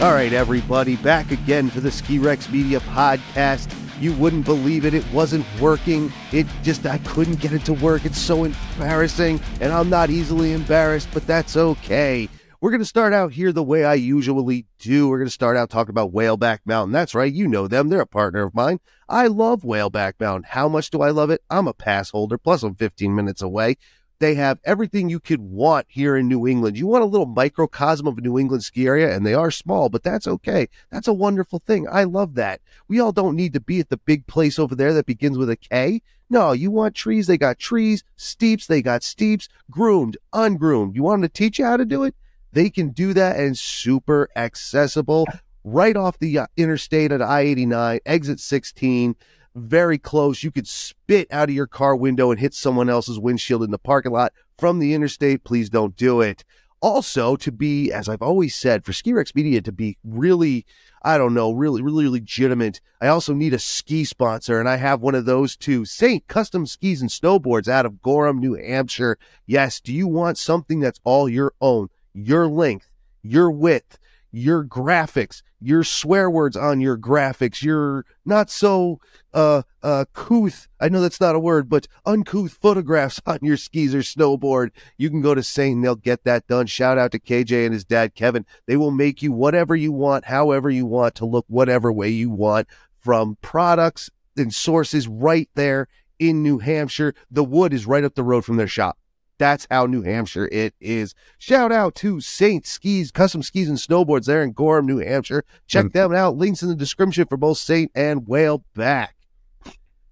All 0.00 0.12
right, 0.12 0.32
everybody, 0.32 0.96
back 0.96 1.30
again 1.30 1.68
for 1.68 1.80
the 1.80 1.90
Ski 1.90 2.18
Rex 2.18 2.48
Media 2.48 2.80
podcast. 2.80 3.70
You 4.00 4.14
wouldn't 4.14 4.46
believe 4.46 4.86
it. 4.86 4.94
It 4.94 5.04
wasn't 5.12 5.44
working. 5.60 6.10
It 6.32 6.46
just, 6.62 6.86
I 6.86 6.96
couldn't 6.98 7.38
get 7.38 7.52
it 7.52 7.66
to 7.66 7.74
work. 7.74 8.06
It's 8.06 8.18
so 8.18 8.44
embarrassing, 8.44 9.42
and 9.60 9.70
I'm 9.70 9.90
not 9.90 10.08
easily 10.08 10.54
embarrassed, 10.54 11.10
but 11.12 11.26
that's 11.26 11.54
okay. 11.54 12.30
We're 12.62 12.70
going 12.70 12.80
to 12.80 12.86
start 12.86 13.12
out 13.12 13.34
here 13.34 13.52
the 13.52 13.62
way 13.62 13.84
I 13.84 13.92
usually 13.92 14.64
do. 14.78 15.06
We're 15.06 15.18
going 15.18 15.28
to 15.28 15.34
start 15.34 15.58
out 15.58 15.68
talking 15.68 15.90
about 15.90 16.14
Whaleback 16.14 16.60
Mountain. 16.64 16.92
That's 16.92 17.14
right. 17.14 17.30
You 17.30 17.46
know 17.46 17.68
them. 17.68 17.90
They're 17.90 18.00
a 18.00 18.06
partner 18.06 18.42
of 18.42 18.54
mine. 18.54 18.80
I 19.06 19.26
love 19.26 19.64
Whaleback 19.64 20.14
Mountain. 20.18 20.44
How 20.48 20.66
much 20.66 20.88
do 20.88 21.02
I 21.02 21.10
love 21.10 21.28
it? 21.28 21.42
I'm 21.50 21.68
a 21.68 21.74
pass 21.74 22.08
holder, 22.08 22.38
plus 22.38 22.62
I'm 22.62 22.74
15 22.74 23.14
minutes 23.14 23.42
away. 23.42 23.76
They 24.20 24.34
have 24.34 24.60
everything 24.64 25.08
you 25.08 25.18
could 25.18 25.40
want 25.40 25.86
here 25.88 26.14
in 26.14 26.28
New 26.28 26.46
England. 26.46 26.76
You 26.76 26.86
want 26.86 27.02
a 27.02 27.06
little 27.06 27.26
microcosm 27.26 28.06
of 28.06 28.18
a 28.18 28.20
New 28.20 28.38
England 28.38 28.62
ski 28.62 28.86
area, 28.86 29.14
and 29.16 29.24
they 29.24 29.32
are 29.32 29.50
small, 29.50 29.88
but 29.88 30.02
that's 30.02 30.28
okay. 30.28 30.68
That's 30.90 31.08
a 31.08 31.12
wonderful 31.14 31.58
thing. 31.58 31.88
I 31.90 32.04
love 32.04 32.34
that. 32.34 32.60
We 32.86 33.00
all 33.00 33.12
don't 33.12 33.34
need 33.34 33.54
to 33.54 33.60
be 33.60 33.80
at 33.80 33.88
the 33.88 33.96
big 33.96 34.26
place 34.26 34.58
over 34.58 34.74
there 34.74 34.92
that 34.92 35.06
begins 35.06 35.38
with 35.38 35.48
a 35.48 35.56
K. 35.56 36.02
No, 36.28 36.52
you 36.52 36.70
want 36.70 36.94
trees, 36.94 37.26
they 37.26 37.38
got 37.38 37.58
trees, 37.58 38.04
steeps, 38.16 38.66
they 38.66 38.82
got 38.82 39.02
steeps, 39.02 39.48
groomed, 39.70 40.18
ungroomed. 40.34 40.94
You 40.94 41.02
want 41.02 41.22
them 41.22 41.28
to 41.30 41.32
teach 41.32 41.58
you 41.58 41.64
how 41.64 41.78
to 41.78 41.86
do 41.86 42.04
it? 42.04 42.14
They 42.52 42.68
can 42.68 42.90
do 42.90 43.14
that 43.14 43.38
and 43.38 43.56
super 43.56 44.28
accessible 44.36 45.26
right 45.64 45.96
off 45.96 46.18
the 46.18 46.38
uh, 46.38 46.46
interstate 46.58 47.10
at 47.10 47.22
I 47.22 47.40
89, 47.40 48.00
exit 48.04 48.38
16 48.38 49.16
very 49.54 49.98
close. 49.98 50.42
You 50.42 50.50
could 50.50 50.68
spit 50.68 51.28
out 51.30 51.48
of 51.48 51.54
your 51.54 51.66
car 51.66 51.96
window 51.96 52.30
and 52.30 52.40
hit 52.40 52.54
someone 52.54 52.88
else's 52.88 53.18
windshield 53.18 53.62
in 53.62 53.70
the 53.70 53.78
parking 53.78 54.12
lot 54.12 54.32
from 54.58 54.78
the 54.78 54.94
interstate. 54.94 55.44
Please 55.44 55.70
don't 55.70 55.96
do 55.96 56.20
it. 56.20 56.44
Also, 56.82 57.36
to 57.36 57.52
be, 57.52 57.92
as 57.92 58.08
I've 58.08 58.22
always 58.22 58.54
said, 58.54 58.86
for 58.86 58.94
Ski 58.94 59.12
Rex 59.12 59.34
Media 59.34 59.60
to 59.60 59.72
be 59.72 59.98
really, 60.02 60.64
I 61.02 61.18
don't 61.18 61.34
know, 61.34 61.52
really, 61.52 61.82
really 61.82 62.08
legitimate, 62.08 62.80
I 63.02 63.08
also 63.08 63.34
need 63.34 63.52
a 63.52 63.58
ski 63.58 64.04
sponsor, 64.04 64.58
and 64.58 64.66
I 64.66 64.76
have 64.76 65.02
one 65.02 65.14
of 65.14 65.26
those 65.26 65.56
too. 65.56 65.84
Saint 65.84 66.26
Custom 66.26 66.66
Skis 66.66 67.02
and 67.02 67.10
Snowboards 67.10 67.68
out 67.68 67.84
of 67.84 68.00
Gorham, 68.00 68.38
New 68.38 68.54
Hampshire. 68.54 69.18
Yes, 69.46 69.78
do 69.78 69.92
you 69.92 70.06
want 70.06 70.38
something 70.38 70.80
that's 70.80 71.00
all 71.04 71.28
your 71.28 71.52
own, 71.60 71.90
your 72.14 72.46
length, 72.46 72.88
your 73.22 73.50
width, 73.50 73.98
your 74.32 74.64
graphics, 74.64 75.42
your 75.60 75.84
swear 75.84 76.30
words 76.30 76.56
on 76.56 76.80
your 76.80 76.96
graphics, 76.96 77.62
your 77.62 78.04
not 78.24 78.50
so 78.50 79.00
uh 79.32 79.62
uh 79.82 80.04
couth, 80.14 80.68
I 80.80 80.88
know 80.88 81.00
that's 81.00 81.20
not 81.20 81.34
a 81.34 81.40
word, 81.40 81.68
but 81.68 81.86
uncouth 82.06 82.58
photographs 82.60 83.20
on 83.26 83.38
your 83.42 83.56
skis 83.56 83.94
or 83.94 84.00
snowboard, 84.00 84.70
you 84.96 85.10
can 85.10 85.20
go 85.20 85.34
to 85.34 85.42
Saint 85.42 85.82
they'll 85.82 85.96
get 85.96 86.24
that 86.24 86.46
done. 86.46 86.66
Shout 86.66 86.98
out 86.98 87.12
to 87.12 87.18
KJ 87.18 87.64
and 87.64 87.74
his 87.74 87.84
dad 87.84 88.14
Kevin. 88.14 88.46
They 88.66 88.76
will 88.76 88.90
make 88.90 89.22
you 89.22 89.32
whatever 89.32 89.76
you 89.76 89.92
want, 89.92 90.26
however 90.26 90.70
you 90.70 90.86
want 90.86 91.14
to 91.16 91.26
look 91.26 91.44
whatever 91.48 91.92
way 91.92 92.08
you 92.08 92.30
want 92.30 92.66
from 92.98 93.36
products 93.42 94.10
and 94.36 94.54
sources 94.54 95.08
right 95.08 95.48
there 95.54 95.88
in 96.18 96.42
New 96.42 96.58
Hampshire. 96.58 97.14
The 97.30 97.44
wood 97.44 97.72
is 97.72 97.86
right 97.86 98.04
up 98.04 98.14
the 98.14 98.22
road 98.22 98.44
from 98.44 98.56
their 98.56 98.68
shop. 98.68 98.98
That's 99.40 99.66
how 99.70 99.86
New 99.86 100.02
Hampshire 100.02 100.48
it 100.52 100.74
is. 100.82 101.14
Shout 101.38 101.72
out 101.72 101.94
to 101.96 102.20
Saint 102.20 102.66
Skis, 102.66 103.10
Custom 103.10 103.42
Skis 103.42 103.70
and 103.70 103.78
Snowboards 103.78 104.26
there 104.26 104.42
in 104.42 104.52
Gorham, 104.52 104.84
New 104.84 104.98
Hampshire. 104.98 105.44
Check 105.66 105.86
mm. 105.86 105.92
them 105.94 106.12
out. 106.12 106.36
Links 106.36 106.62
in 106.62 106.68
the 106.68 106.74
description 106.74 107.24
for 107.26 107.38
both 107.38 107.56
Saint 107.56 107.90
and 107.94 108.26
Whaleback. 108.26 109.12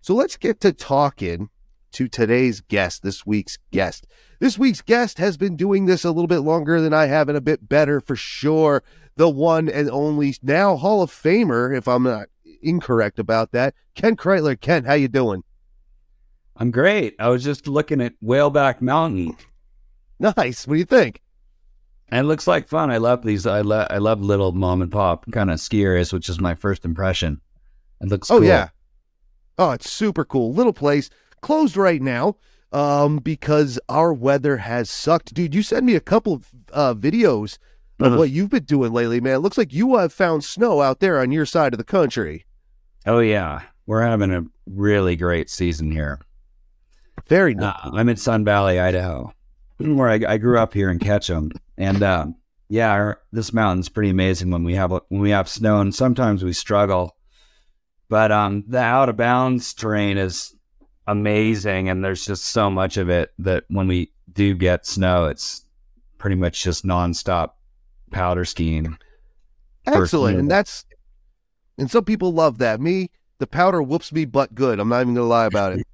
So 0.00 0.14
let's 0.14 0.38
get 0.38 0.60
to 0.62 0.72
talking 0.72 1.50
to 1.92 2.08
today's 2.08 2.62
guest, 2.62 3.02
this 3.02 3.26
week's 3.26 3.58
guest. 3.70 4.06
This 4.40 4.58
week's 4.58 4.80
guest 4.80 5.18
has 5.18 5.36
been 5.36 5.56
doing 5.56 5.84
this 5.84 6.04
a 6.04 6.10
little 6.10 6.26
bit 6.26 6.38
longer 6.38 6.80
than 6.80 6.94
I 6.94 7.04
have 7.04 7.28
and 7.28 7.36
a 7.36 7.42
bit 7.42 7.68
better 7.68 8.00
for 8.00 8.16
sure. 8.16 8.82
The 9.16 9.28
one 9.28 9.68
and 9.68 9.90
only 9.90 10.36
now 10.42 10.76
Hall 10.76 11.02
of 11.02 11.10
Famer, 11.10 11.76
if 11.76 11.86
I'm 11.86 12.04
not 12.04 12.28
incorrect 12.62 13.18
about 13.18 13.52
that, 13.52 13.74
Ken 13.94 14.16
Kreitler. 14.16 14.58
Ken, 14.58 14.84
how 14.84 14.94
you 14.94 15.08
doing? 15.08 15.44
I'm 16.58 16.72
great. 16.72 17.14
I 17.20 17.28
was 17.28 17.44
just 17.44 17.68
looking 17.68 18.00
at 18.00 18.14
Whaleback 18.22 18.80
Mountain. 18.80 19.36
Nice. 20.18 20.66
What 20.66 20.74
do 20.74 20.78
you 20.78 20.84
think? 20.84 21.22
it 22.10 22.22
looks 22.22 22.46
like 22.46 22.68
fun. 22.68 22.90
I 22.90 22.96
love 22.96 23.22
these. 23.22 23.46
I 23.46 23.60
love 23.60 23.86
I 23.90 23.98
love 23.98 24.20
little 24.20 24.52
mom 24.52 24.82
and 24.82 24.90
pop 24.90 25.30
kind 25.30 25.50
of 25.50 25.60
ski 25.60 25.84
areas, 25.84 26.12
which 26.12 26.28
is 26.28 26.40
my 26.40 26.54
first 26.54 26.84
impression. 26.84 27.40
It 28.00 28.08
looks. 28.08 28.30
Oh 28.30 28.38
cool. 28.38 28.48
yeah. 28.48 28.70
Oh, 29.58 29.70
it's 29.72 29.90
super 29.90 30.24
cool. 30.24 30.52
Little 30.52 30.72
place 30.72 31.10
closed 31.42 31.76
right 31.76 32.00
now 32.00 32.36
um, 32.72 33.18
because 33.18 33.78
our 33.88 34.12
weather 34.12 34.58
has 34.58 34.90
sucked. 34.90 35.34
Dude, 35.34 35.54
you 35.54 35.62
sent 35.62 35.84
me 35.84 35.94
a 35.94 36.00
couple 36.00 36.32
of 36.32 36.50
uh, 36.72 36.94
videos 36.94 37.58
of 38.00 38.06
uh-huh. 38.06 38.16
what 38.16 38.30
you've 38.30 38.50
been 38.50 38.64
doing 38.64 38.92
lately, 38.92 39.20
man. 39.20 39.34
It 39.34 39.38
looks 39.38 39.58
like 39.58 39.72
you 39.72 39.96
have 39.96 40.12
found 40.12 40.44
snow 40.44 40.80
out 40.80 41.00
there 41.00 41.20
on 41.20 41.30
your 41.30 41.46
side 41.46 41.74
of 41.74 41.78
the 41.78 41.84
country. 41.84 42.46
Oh 43.06 43.18
yeah, 43.20 43.62
we're 43.86 44.02
having 44.02 44.32
a 44.32 44.44
really 44.66 45.16
great 45.16 45.50
season 45.50 45.90
here. 45.90 46.20
Very 47.26 47.54
nice. 47.54 47.74
Uh, 47.84 47.90
I'm 47.94 48.08
in 48.08 48.16
Sun 48.16 48.44
Valley, 48.44 48.78
Idaho, 48.78 49.32
where 49.78 50.08
I, 50.08 50.20
I 50.26 50.38
grew 50.38 50.58
up 50.58 50.74
here 50.74 50.90
in 50.90 50.98
Ketchum, 50.98 51.50
and 51.76 52.02
uh, 52.02 52.26
yeah, 52.68 52.90
our, 52.90 53.20
this 53.32 53.52
mountain's 53.52 53.88
pretty 53.88 54.10
amazing 54.10 54.50
when 54.50 54.64
we 54.64 54.74
have 54.74 54.90
when 54.90 55.20
we 55.20 55.30
have 55.30 55.48
snow, 55.48 55.80
and 55.80 55.94
sometimes 55.94 56.44
we 56.44 56.52
struggle. 56.52 57.16
But 58.08 58.32
um, 58.32 58.64
the 58.66 58.78
out 58.78 59.08
of 59.08 59.16
bounds 59.16 59.74
terrain 59.74 60.16
is 60.16 60.54
amazing, 61.06 61.88
and 61.88 62.04
there's 62.04 62.24
just 62.24 62.46
so 62.46 62.70
much 62.70 62.96
of 62.96 63.10
it 63.10 63.32
that 63.38 63.64
when 63.68 63.88
we 63.88 64.12
do 64.32 64.54
get 64.54 64.86
snow, 64.86 65.26
it's 65.26 65.64
pretty 66.18 66.36
much 66.36 66.62
just 66.62 66.84
nonstop 66.84 67.50
powder 68.10 68.44
skiing. 68.44 68.96
Excellent, 69.86 70.38
and 70.38 70.50
that's 70.50 70.84
and 71.78 71.90
some 71.90 72.04
people 72.04 72.32
love 72.32 72.58
that. 72.58 72.80
Me, 72.80 73.10
the 73.38 73.46
powder 73.46 73.82
whoops 73.82 74.12
me 74.12 74.24
butt 74.24 74.54
good. 74.54 74.80
I'm 74.80 74.88
not 74.88 75.00
even 75.00 75.14
gonna 75.14 75.26
lie 75.26 75.46
about 75.46 75.78
it. 75.78 75.86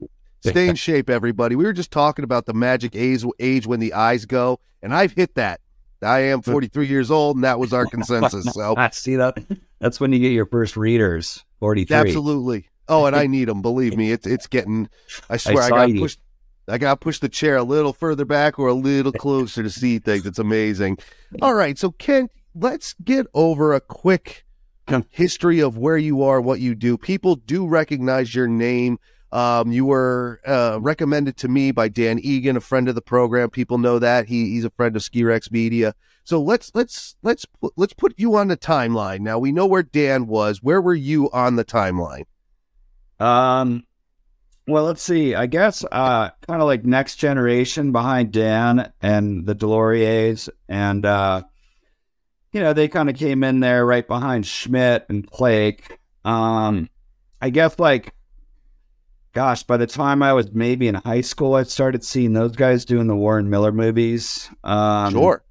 Stay 0.51 0.69
in 0.69 0.77
shape, 0.77 1.09
everybody. 1.09 1.57
We 1.57 1.65
were 1.65 1.73
just 1.73 1.91
talking 1.91 2.25
about 2.25 2.47
the 2.47 2.55
magic 2.55 2.95
age, 2.95 3.25
age 3.39 3.67
when 3.67 3.81
the 3.81 3.95
eyes 3.95 4.27
go, 4.27 4.61
and 4.83 4.95
I've 4.95 5.13
hit 5.13 5.35
that. 5.37 5.61
I 6.03 6.21
am 6.21 6.43
43 6.43 6.87
years 6.87 7.11
old, 7.11 7.37
and 7.37 7.45
that 7.45 7.59
was 7.59 7.73
our 7.73 7.87
consensus. 7.91 8.45
So 8.53 8.75
I 8.77 8.91
see 8.91 9.17
that. 9.17 9.39
That's 9.79 10.01
when 10.01 10.13
you 10.13 10.19
get 10.19 10.33
your 10.33 10.47
first 10.47 10.77
readers. 10.77 11.45
43. 11.61 11.97
Absolutely. 11.97 12.69
Oh, 12.89 13.07
and 13.07 13.17
I 13.17 13.27
need 13.27 13.49
them. 13.49 13.63
Believe 13.63 13.97
me, 13.97 14.13
it's 14.13 14.27
it's 14.27 14.47
getting. 14.47 14.91
I 15.31 15.39
swear, 15.39 15.63
I, 15.63 15.67
I 15.67 15.71
got 15.71 15.99
pushed. 15.99 16.21
I 16.69 16.79
got 16.79 16.91
to 16.91 16.97
push 16.97 17.19
the 17.19 17.29
chair 17.29 17.57
a 17.57 17.63
little 17.63 17.93
further 17.93 18.25
back 18.25 18.59
or 18.59 18.69
a 18.69 18.75
little 18.75 19.13
closer 19.21 19.63
to 19.63 19.71
see 19.71 19.99
things. 19.99 20.27
It's 20.27 20.39
amazing. 20.39 20.99
All 21.41 21.55
right, 21.55 21.79
so 21.79 21.91
Ken, 21.93 22.29
let's 22.55 22.95
get 23.03 23.27
over 23.33 23.73
a 23.73 23.81
quick 23.81 24.45
history 25.11 25.61
of 25.61 25.79
where 25.79 25.97
you 25.97 26.23
are, 26.23 26.41
what 26.41 26.61
you 26.61 26.75
do. 26.75 26.99
People 26.99 27.37
do 27.37 27.67
recognize 27.67 28.35
your 28.35 28.47
name 28.47 28.99
um, 29.35 29.73
you 29.73 29.85
were 29.85 30.41
uh, 30.47 30.79
recommended 30.81 31.37
to 31.39 31.49
me 31.49 31.73
by 31.73 31.89
Dan 31.89 32.21
Egan, 32.21 32.57
a 32.57 32.61
friend 32.61 32.89
of 32.89 32.95
the 32.95 33.03
program. 33.03 33.51
People 33.51 33.79
know 33.79 33.99
that 33.99 34.29
he, 34.29 34.51
he's 34.51 34.65
a 34.65 34.71
friend 34.71 34.95
of 34.95 35.03
Ski 35.03 35.25
Rex 35.25 35.51
Media. 35.51 35.93
So 36.23 36.41
let's 36.41 36.71
let's 36.73 37.17
let's 37.23 37.45
let's 37.77 37.93
put 37.93 38.15
you 38.17 38.37
on 38.37 38.47
the 38.47 38.57
timeline. 38.57 39.21
Now 39.21 39.41
we 39.41 39.51
know 39.51 39.67
where 39.67 39.83
Dan 39.83 40.29
was. 40.29 40.63
Where 40.63 40.81
were 40.81 40.95
you 40.95 41.33
on 41.33 41.57
the 41.57 41.65
timeline? 41.65 42.27
Um, 43.19 43.85
well, 44.69 44.85
let's 44.85 45.03
see. 45.03 45.35
I 45.35 45.47
guess 45.47 45.85
uh, 45.91 46.31
kind 46.47 46.63
of 46.63 46.67
like 46.69 46.85
next 46.85 47.17
generation 47.17 47.91
behind 47.91 48.33
Dan 48.33 48.93
and 49.03 49.47
the 49.47 49.55
DesLauriers, 49.57 50.49
and 50.69 51.05
uh, 51.05 51.43
you 52.53 52.61
know 52.61 52.73
they 52.73 52.87
kind 52.87 53.11
of 53.11 53.17
came 53.17 53.43
in 53.43 53.59
there 53.59 53.85
right 53.85 54.07
behind 54.07 54.47
Schmidt 54.47 55.07
and 55.09 55.27
Plake. 55.27 55.99
Um, 56.25 56.89
I 57.43 57.51
guess 57.51 57.81
like 57.81 58.15
gosh, 59.35 59.65
by 59.65 59.77
the 59.77 59.87
time 59.87 60.23
I 60.23 60.33
was 60.33 60.53
maybe 60.53 60.89
in 60.89 60.95
high 60.95 61.21
school, 61.21 61.55
I 61.55 61.65
started 61.65 62.05
seeing 62.05 62.33
those 62.33 62.53
guys 62.53 62.85
doing 62.85 63.09
the 63.09 63.17
Warren 63.17 63.51
Miller 63.51 63.73
movies. 63.73 64.49
Um, 64.63 65.13
sure. 65.13 65.45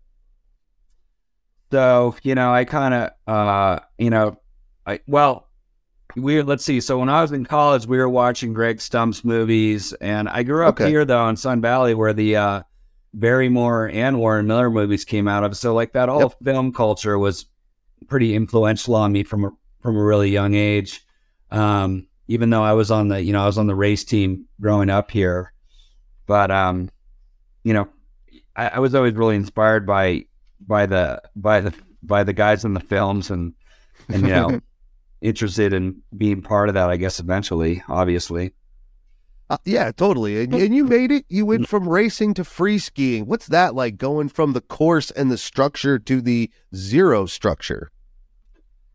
So 1.72 2.16
you 2.24 2.36
know, 2.36 2.54
I 2.54 2.66
kind 2.66 2.94
of, 2.94 3.10
uh, 3.28 3.80
you 3.98 4.10
know, 4.10 4.40
I 4.86 5.02
well, 5.08 5.50
we 6.16 6.42
let's 6.42 6.64
see. 6.66 6.82
So 6.82 7.00
when 7.00 7.10
I 7.10 7.22
was 7.22 7.32
in 7.32 7.46
college, 7.46 7.86
we 7.86 7.98
were 7.98 8.10
watching 8.10 8.54
Greg 8.54 8.82
Stump's 8.82 9.24
movies, 9.24 9.94
and 9.94 10.30
I 10.30 10.44
grew 10.44 10.66
up 10.66 10.80
okay. 10.80 10.90
here 10.90 11.06
though 11.06 11.28
in 11.30 11.36
Sun 11.36 11.62
Valley, 11.62 11.94
where 11.94 12.14
the 12.14 12.36
uh, 12.38 12.64
Barrymore 13.14 13.90
and 13.94 14.20
Warren 14.20 14.48
Miller 14.48 14.70
movies 14.70 15.06
came 15.06 15.28
out 15.28 15.44
of. 15.44 15.58
So 15.58 15.74
like 15.74 15.94
that 15.94 16.10
whole 16.10 16.22
yep. 16.22 16.36
film 16.44 16.74
culture 16.74 17.18
was 17.20 17.46
pretty 18.08 18.36
influential 18.36 18.96
on 18.96 19.12
me 19.12 19.24
from 19.24 19.46
a, 19.46 19.52
from 19.82 19.96
a 19.96 20.04
really 20.04 20.30
young 20.30 20.54
age. 20.54 21.06
Um, 21.52 22.08
even 22.28 22.50
though 22.50 22.64
I 22.64 22.74
was 22.74 22.92
on 22.92 23.10
the, 23.10 23.22
you 23.22 23.34
know, 23.34 23.44
I 23.44 23.46
was 23.46 23.58
on 23.58 23.68
the 23.68 23.76
race 23.76 24.04
team 24.04 24.46
growing 24.62 24.90
up 24.90 25.12
here. 25.12 25.54
But, 26.26 26.52
um, 26.52 26.90
you 27.64 27.74
know, 27.74 27.90
I, 28.56 28.70
I 28.70 28.80
was 28.80 28.96
always 28.96 29.14
really 29.14 29.36
inspired 29.36 29.86
by, 29.86 30.26
by 30.66 30.86
the, 30.86 31.22
by 31.36 31.62
the, 31.62 31.74
by 32.02 32.24
the 32.24 32.34
guys 32.34 32.64
in 32.66 32.74
the 32.74 32.80
films 32.80 33.30
and, 33.30 33.54
and, 34.08 34.24
you 34.24 34.30
know, 34.30 34.60
interested 35.22 35.74
in 35.74 36.02
being 36.16 36.42
part 36.42 36.70
of 36.70 36.76
that, 36.76 36.90
I 36.90 36.98
guess, 36.98 37.20
eventually, 37.20 37.84
obviously. 37.88 38.54
Uh, 39.50 39.58
yeah, 39.66 39.92
totally. 39.92 40.42
And, 40.42 40.54
and 40.56 40.74
you 40.74 40.86
made 40.86 41.12
it. 41.12 41.26
You 41.30 41.46
went 41.46 41.68
from 41.68 41.88
racing 41.88 42.34
to 42.36 42.44
free 42.44 42.80
skiing. 42.80 43.26
What's 43.26 43.48
that 43.48 43.76
like 43.76 43.98
going 43.98 44.30
from 44.30 44.54
the 44.54 44.62
course 44.62 45.12
and 45.12 45.30
the 45.30 45.38
structure 45.38 46.00
to 46.00 46.22
the 46.22 46.50
zero 46.74 47.26
structure? 47.26 47.92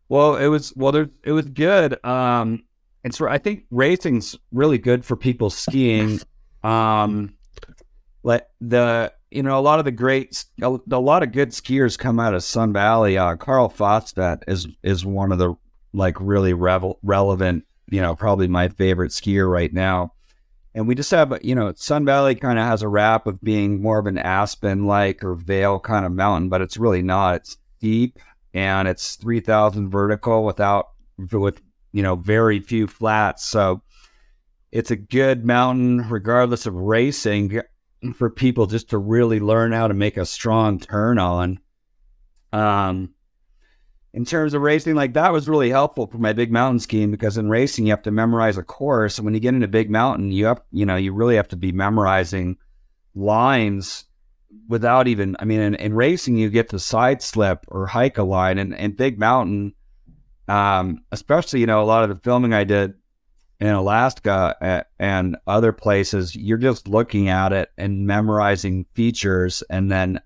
Well, 0.09 0.35
it 0.35 0.47
was 0.47 0.73
well, 0.75 0.91
there, 0.91 1.09
it 1.23 1.31
was 1.31 1.45
good. 1.45 2.03
Um, 2.03 2.63
it's 3.03 3.21
I 3.21 3.37
think 3.37 3.65
racing's 3.71 4.35
really 4.51 4.77
good 4.77 5.05
for 5.05 5.15
people 5.15 5.49
skiing. 5.49 6.19
Um, 6.61 7.35
like 8.21 8.45
the 8.59 9.13
you 9.31 9.43
know 9.43 9.57
a 9.57 9.61
lot 9.61 9.79
of 9.79 9.85
the 9.85 9.91
great 9.91 10.43
a, 10.61 10.77
a 10.91 10.99
lot 10.99 11.23
of 11.23 11.31
good 11.31 11.51
skiers 11.51 11.97
come 11.97 12.19
out 12.19 12.33
of 12.33 12.43
Sun 12.43 12.73
Valley. 12.73 13.17
Uh, 13.17 13.37
Karl 13.37 13.69
Fostvedt 13.69 14.43
is 14.45 14.67
is 14.83 15.05
one 15.05 15.31
of 15.31 15.37
the 15.37 15.55
like 15.93 16.17
really 16.19 16.51
revel- 16.51 16.99
relevant. 17.01 17.63
You 17.89 18.01
know, 18.01 18.13
probably 18.13 18.49
my 18.49 18.67
favorite 18.67 19.11
skier 19.11 19.49
right 19.49 19.71
now. 19.73 20.11
And 20.75 20.87
we 20.87 20.95
just 20.95 21.11
have, 21.11 21.37
you 21.41 21.55
know, 21.55 21.73
Sun 21.75 22.05
Valley 22.05 22.35
kind 22.35 22.59
of 22.59 22.65
has 22.65 22.83
a 22.83 22.87
rap 22.87 23.25
of 23.25 23.41
being 23.41 23.81
more 23.81 23.99
of 23.99 24.05
an 24.05 24.17
Aspen 24.19 24.85
like 24.85 25.23
or 25.23 25.33
Vail 25.33 25.79
kind 25.79 26.05
of 26.05 26.11
mountain, 26.11 26.49
but 26.49 26.61
it's 26.61 26.77
really 26.77 27.01
not. 27.01 27.37
It's 27.37 27.57
deep 27.79 28.19
and 28.53 28.87
it's 28.87 29.15
3,000 29.15 29.89
vertical 29.89 30.45
without, 30.45 30.89
with, 31.31 31.61
you 31.91 32.03
know, 32.03 32.15
very 32.15 32.59
few 32.59 32.87
flats. 32.87 33.45
So 33.45 33.81
it's 34.71 34.91
a 34.91 34.95
good 34.95 35.45
mountain, 35.45 36.09
regardless 36.09 36.65
of 36.65 36.75
racing, 36.75 37.61
for 38.15 38.29
people 38.29 38.65
just 38.65 38.89
to 38.91 38.97
really 38.97 39.39
learn 39.39 39.71
how 39.71 39.87
to 39.87 39.93
make 39.93 40.17
a 40.17 40.25
strong 40.25 40.79
turn 40.79 41.19
on. 41.19 41.59
Um, 42.53 43.13
in 44.13 44.25
terms 44.25 44.53
of 44.53 44.61
racing, 44.61 44.95
like 44.95 45.13
that 45.13 45.31
was 45.31 45.47
really 45.47 45.69
helpful 45.69 46.07
for 46.07 46.17
my 46.17 46.33
big 46.33 46.51
mountain 46.51 46.79
skiing 46.79 47.11
because 47.11 47.37
in 47.37 47.49
racing 47.49 47.85
you 47.85 47.91
have 47.91 48.01
to 48.03 48.11
memorize 48.11 48.57
a 48.57 48.63
course, 48.63 49.17
and 49.17 49.25
when 49.25 49.33
you 49.33 49.39
get 49.39 49.53
into 49.53 49.67
big 49.67 49.89
mountain, 49.89 50.31
you 50.31 50.45
have 50.45 50.61
you 50.71 50.85
know 50.85 50.95
you 50.95 51.13
really 51.13 51.35
have 51.35 51.47
to 51.49 51.57
be 51.57 51.71
memorizing 51.71 52.57
lines 53.13 54.05
without 54.67 55.07
even. 55.07 55.35
I 55.39 55.45
mean, 55.45 55.59
in, 55.59 55.75
in 55.75 55.93
racing 55.93 56.37
you 56.37 56.49
get 56.49 56.69
to 56.69 56.79
side 56.79 57.21
slip 57.21 57.65
or 57.67 57.85
hike 57.85 58.17
a 58.17 58.23
line, 58.23 58.57
and, 58.57 58.73
and 58.73 58.97
big 58.97 59.19
mountain, 59.19 59.75
um, 60.49 61.03
especially 61.11 61.61
you 61.61 61.67
know 61.67 61.81
a 61.81 61.85
lot 61.85 62.03
of 62.03 62.09
the 62.09 62.21
filming 62.23 62.53
I 62.53 62.63
did 62.63 62.95
in 63.59 63.67
Alaska 63.67 64.85
and 64.99 65.37
other 65.45 65.73
places, 65.73 66.35
you're 66.35 66.57
just 66.57 66.87
looking 66.87 67.27
at 67.27 67.51
it 67.51 67.69
and 67.77 68.07
memorizing 68.07 68.85
features, 68.93 69.63
and 69.69 69.91
then 69.91 70.21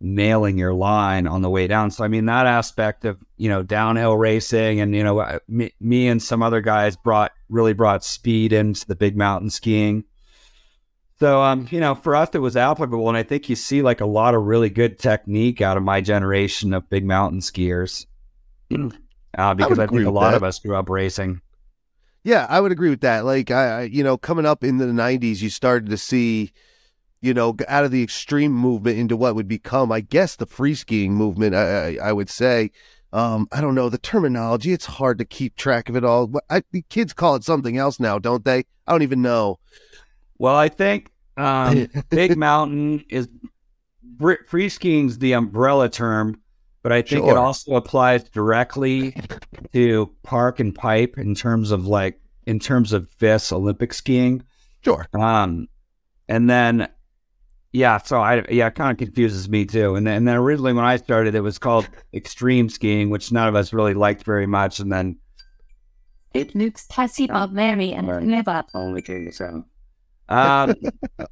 nailing 0.00 0.58
your 0.58 0.74
line 0.74 1.28
on 1.28 1.42
the 1.42 1.50
way 1.50 1.68
down. 1.68 1.90
So 1.90 2.04
I 2.04 2.08
mean 2.08 2.26
that 2.26 2.46
aspect 2.46 3.04
of 3.04 3.18
you 3.36 3.48
know 3.48 3.62
downhill 3.62 4.16
racing 4.16 4.80
and 4.80 4.94
you 4.94 5.04
know 5.04 5.20
uh, 5.20 5.38
me, 5.48 5.72
me 5.80 6.08
and 6.08 6.20
some 6.20 6.42
other 6.42 6.60
guys 6.60 6.96
brought 6.96 7.32
really 7.48 7.72
brought 7.72 8.04
speed 8.04 8.52
into 8.52 8.84
the 8.86 8.96
big 8.96 9.16
mountain 9.16 9.48
skiing. 9.48 10.04
So 11.20 11.40
um 11.40 11.68
you 11.70 11.78
know 11.78 11.94
for 11.94 12.16
us 12.16 12.30
it 12.34 12.40
was 12.40 12.56
applicable, 12.56 13.08
and 13.08 13.16
I 13.16 13.22
think 13.22 13.48
you 13.48 13.54
see 13.54 13.80
like 13.80 14.00
a 14.00 14.06
lot 14.06 14.34
of 14.34 14.42
really 14.42 14.70
good 14.70 14.98
technique 14.98 15.60
out 15.60 15.76
of 15.76 15.84
my 15.84 16.00
generation 16.00 16.74
of 16.74 16.90
big 16.90 17.04
mountain 17.04 17.40
skiers. 17.40 18.06
Uh, 19.36 19.54
because 19.54 19.78
I, 19.78 19.84
I 19.84 19.86
think 19.86 20.06
a 20.06 20.10
lot 20.10 20.30
that. 20.30 20.36
of 20.36 20.42
us 20.42 20.58
grew 20.58 20.76
up 20.76 20.88
racing. 20.88 21.40
Yeah, 22.24 22.46
I 22.48 22.60
would 22.60 22.72
agree 22.72 22.90
with 22.90 23.00
that. 23.00 23.24
Like 23.24 23.50
I, 23.50 23.82
you 23.82 24.04
know, 24.04 24.16
coming 24.16 24.46
up 24.46 24.62
in 24.62 24.78
the 24.78 24.86
'90s, 24.86 25.42
you 25.42 25.50
started 25.50 25.90
to 25.90 25.96
see 25.96 26.52
you 27.22 27.32
know, 27.32 27.56
out 27.68 27.84
of 27.84 27.92
the 27.92 28.02
extreme 28.02 28.52
movement 28.52 28.98
into 28.98 29.16
what 29.16 29.36
would 29.36 29.48
become, 29.48 29.92
I 29.92 30.00
guess, 30.00 30.36
the 30.36 30.44
free 30.44 30.74
skiing 30.74 31.14
movement. 31.14 31.54
I, 31.54 31.96
I, 31.96 31.98
I 32.08 32.12
would 32.12 32.28
say. 32.28 32.72
Um, 33.14 33.46
I 33.52 33.60
don't 33.60 33.74
know 33.74 33.88
the 33.88 33.98
terminology. 33.98 34.72
It's 34.72 34.86
hard 34.86 35.18
to 35.18 35.24
keep 35.24 35.54
track 35.54 35.88
of 35.88 35.96
it 35.96 36.04
all. 36.04 36.32
I, 36.50 36.62
the 36.72 36.82
kids 36.88 37.12
call 37.12 37.36
it 37.36 37.44
something 37.44 37.76
else 37.76 38.00
now, 38.00 38.18
don't 38.18 38.44
they? 38.44 38.64
I 38.86 38.92
don't 38.92 39.02
even 39.02 39.22
know. 39.22 39.58
Well, 40.38 40.56
I 40.56 40.68
think 40.68 41.10
um, 41.36 41.88
Big 42.08 42.36
Mountain 42.36 43.04
is 43.08 43.28
free 44.46 44.68
skiing's 44.68 45.18
the 45.18 45.34
umbrella 45.34 45.88
term, 45.90 46.40
but 46.82 46.92
I 46.92 47.02
think 47.02 47.24
sure. 47.24 47.32
it 47.32 47.36
also 47.36 47.74
applies 47.74 48.24
directly 48.24 49.14
to 49.72 50.12
park 50.22 50.60
and 50.60 50.74
pipe 50.74 51.16
in 51.16 51.34
terms 51.34 51.70
of 51.70 51.86
like 51.86 52.20
in 52.46 52.58
terms 52.58 52.92
of 52.92 53.08
this 53.18 53.52
Olympic 53.52 53.94
skiing. 53.94 54.42
Sure. 54.84 55.06
Um, 55.14 55.68
and 56.28 56.50
then 56.50 56.88
yeah, 57.72 57.98
so 57.98 58.20
I 58.20 58.44
yeah, 58.50 58.66
it 58.66 58.74
kind 58.74 58.90
of 58.90 58.98
confuses 58.98 59.48
me 59.48 59.64
too. 59.64 59.94
And 59.94 60.06
then, 60.06 60.14
and 60.14 60.28
then 60.28 60.36
originally 60.36 60.72
when 60.72 60.84
I 60.84 60.96
started, 60.96 61.34
it 61.34 61.40
was 61.40 61.58
called 61.58 61.88
extreme 62.12 62.68
skiing, 62.68 63.10
which 63.10 63.32
none 63.32 63.48
of 63.48 63.54
us 63.54 63.72
really 63.72 63.94
liked 63.94 64.24
very 64.24 64.46
much. 64.46 64.78
And 64.78 64.92
then 64.92 65.18
it 66.34 66.54
looks 66.54 66.86
tasty 66.86 67.26
but 67.26 67.50
very 67.50 67.92
and 67.92 68.06
never 68.26 68.64
only 68.74 69.30
so. 69.30 69.64
Um, 70.28 70.74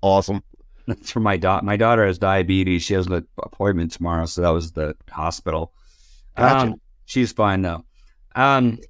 awesome. 0.02 0.42
That's 0.90 1.12
for 1.12 1.20
my 1.20 1.36
daughter. 1.36 1.64
My 1.64 1.76
daughter 1.76 2.04
has 2.04 2.18
diabetes. 2.18 2.82
She 2.82 2.94
has 2.94 3.06
an 3.06 3.24
appointment 3.40 3.92
tomorrow, 3.92 4.26
so 4.26 4.42
that 4.42 4.48
was 4.48 4.72
the 4.72 4.96
hospital. 5.08 5.72
Gotcha. 6.36 6.72
Um, 6.72 6.80
she's 7.04 7.30
fine 7.30 7.62
though. 7.62 7.84
Um, 8.34 8.80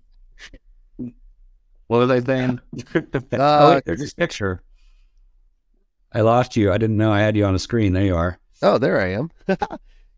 what 1.88 1.98
was 1.98 2.10
I 2.10 2.20
saying? 2.20 2.58
uh, 2.94 3.02
oh, 3.32 3.80
there's 3.84 3.98
this 3.98 4.14
picture. 4.14 4.62
I 6.10 6.22
lost 6.22 6.56
you. 6.56 6.72
I 6.72 6.78
didn't 6.78 6.96
know 6.96 7.12
I 7.12 7.20
had 7.20 7.36
you 7.36 7.44
on 7.44 7.52
the 7.52 7.58
screen. 7.58 7.92
There 7.92 8.04
you 8.04 8.16
are. 8.16 8.38
Oh, 8.62 8.78
there 8.78 8.98
I 8.98 9.08
am. 9.08 9.30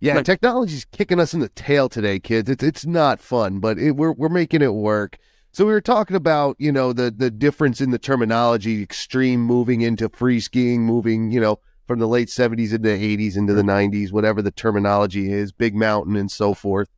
yeah, 0.00 0.14
but, 0.14 0.25
technology's 0.25 0.84
kicking 0.84 1.19
us 1.19 1.34
in 1.34 1.40
the 1.40 1.49
tail 1.49 1.88
today, 1.88 2.20
kids. 2.20 2.49
It's 2.49 2.62
it's 2.62 2.87
not 2.87 3.19
fun, 3.19 3.58
but 3.58 3.76
it, 3.76 3.96
we're 3.96 4.12
we're 4.12 4.29
making 4.29 4.62
it 4.62 4.75
work. 4.75 5.19
So 5.50 5.67
we 5.67 5.73
were 5.73 5.81
talking 5.81 6.14
about 6.14 6.55
you 6.61 6.70
know 6.70 6.93
the 6.93 7.11
the 7.11 7.31
difference 7.31 7.81
in 7.81 7.90
the 7.90 7.99
terminology, 7.99 8.84
extreme 8.84 9.40
moving 9.40 9.81
into 9.81 10.08
free 10.11 10.38
skiing, 10.38 10.82
moving 10.82 11.32
you 11.32 11.40
know 11.40 11.58
from 11.87 11.99
the 11.99 12.08
late 12.08 12.31
seventies 12.31 12.73
into 12.73 12.88
the 12.88 12.94
eighties 12.94 13.37
into 13.37 13.55
the 13.55 13.62
nineties, 13.62 14.12
whatever 14.12 14.43
the 14.43 14.50
terminology 14.50 15.32
is, 15.32 15.52
big 15.52 15.75
mountain 15.75 16.17
and 16.17 16.31
so 16.31 16.55
forth, 16.55 16.88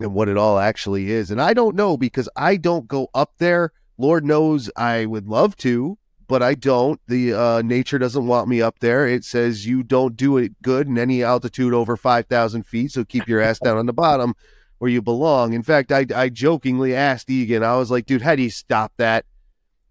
and 0.00 0.14
what 0.14 0.28
it 0.28 0.36
all 0.36 0.58
actually 0.58 1.10
is. 1.10 1.30
And 1.30 1.40
I 1.40 1.54
don't 1.54 1.76
know 1.76 1.96
because 1.96 2.28
I 2.36 2.56
don't 2.56 2.88
go 2.88 3.08
up 3.14 3.34
there. 3.38 3.72
Lord 3.98 4.24
knows 4.24 4.70
I 4.76 5.06
would 5.06 5.28
love 5.28 5.56
to, 5.58 5.98
but 6.26 6.42
I 6.42 6.54
don't. 6.54 7.00
The 7.06 7.34
uh, 7.34 7.62
nature 7.62 7.98
doesn't 7.98 8.26
want 8.26 8.48
me 8.48 8.62
up 8.62 8.78
there. 8.78 9.06
It 9.06 9.24
says 9.24 9.66
you 9.66 9.82
don't 9.82 10.16
do 10.16 10.38
it 10.38 10.60
good 10.62 10.88
in 10.88 10.98
any 10.98 11.22
altitude 11.22 11.74
over 11.74 11.96
5,000 11.96 12.66
feet, 12.66 12.92
so 12.92 13.04
keep 13.04 13.28
your 13.28 13.40
ass 13.40 13.58
down 13.58 13.76
on 13.76 13.86
the 13.86 13.92
bottom 13.92 14.34
where 14.82 14.90
you 14.90 15.00
belong. 15.00 15.52
In 15.52 15.62
fact, 15.62 15.92
I, 15.92 16.06
I 16.12 16.28
jokingly 16.28 16.92
asked 16.92 17.30
Egan, 17.30 17.62
I 17.62 17.76
was 17.76 17.90
like, 17.90 18.04
dude, 18.04 18.22
how 18.22 18.34
do 18.34 18.42
you 18.42 18.50
stop 18.50 18.92
that? 18.96 19.24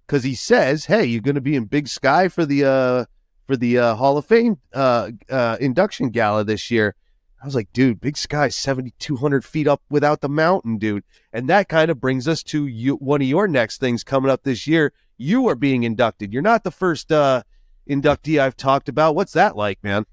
Because 0.06 0.26
he 0.26 0.36
says, 0.36 0.84
hey, 0.86 1.06
you're 1.06 1.22
going 1.22 1.36
to 1.36 1.42
be 1.42 1.56
in 1.56 1.64
Big 1.64 1.88
Sky 1.88 2.28
for 2.28 2.46
the 2.46 2.66
uh, 2.66 3.06
for 3.52 3.58
the 3.58 3.78
uh, 3.78 3.96
Hall 3.96 4.18
of 4.18 4.26
Fame 4.26 4.60
uh, 4.74 5.12
uh, 5.30 5.58
induction 5.60 6.10
gala 6.10 6.46
this 6.46 6.72
year. 6.72 6.96
I 7.42 7.46
was 7.46 7.54
like, 7.56 7.74
dude, 7.74 8.00
Big 8.00 8.16
Sky 8.16 8.48
7,200 8.48 9.44
feet 9.44 9.68
up 9.68 9.82
without 9.90 10.22
the 10.22 10.30
mountain, 10.30 10.78
dude. 10.78 11.04
And 11.34 11.50
that 11.50 11.68
kind 11.68 11.92
of 11.92 12.00
brings 12.00 12.28
us 12.28 12.44
to 12.44 12.66
you, 12.66 12.96
one 12.96 13.22
of 13.22 13.28
your 13.28 13.50
next 13.50 13.80
things 13.80 14.04
coming 14.04 14.32
up 14.32 14.44
this 14.44 14.68
year 14.68 14.94
you 15.22 15.48
are 15.50 15.56
being 15.56 15.84
inducted. 15.84 16.34
You're 16.34 16.42
not 16.42 16.64
the 16.64 16.72
first 16.72 17.12
uh, 17.12 17.44
inductee 17.90 18.40
I've 18.40 18.58
talked 18.58 18.90
about. 18.90 19.16
What's 19.16 19.34
that 19.34 19.56
like, 19.56 19.84
man? 19.84 20.06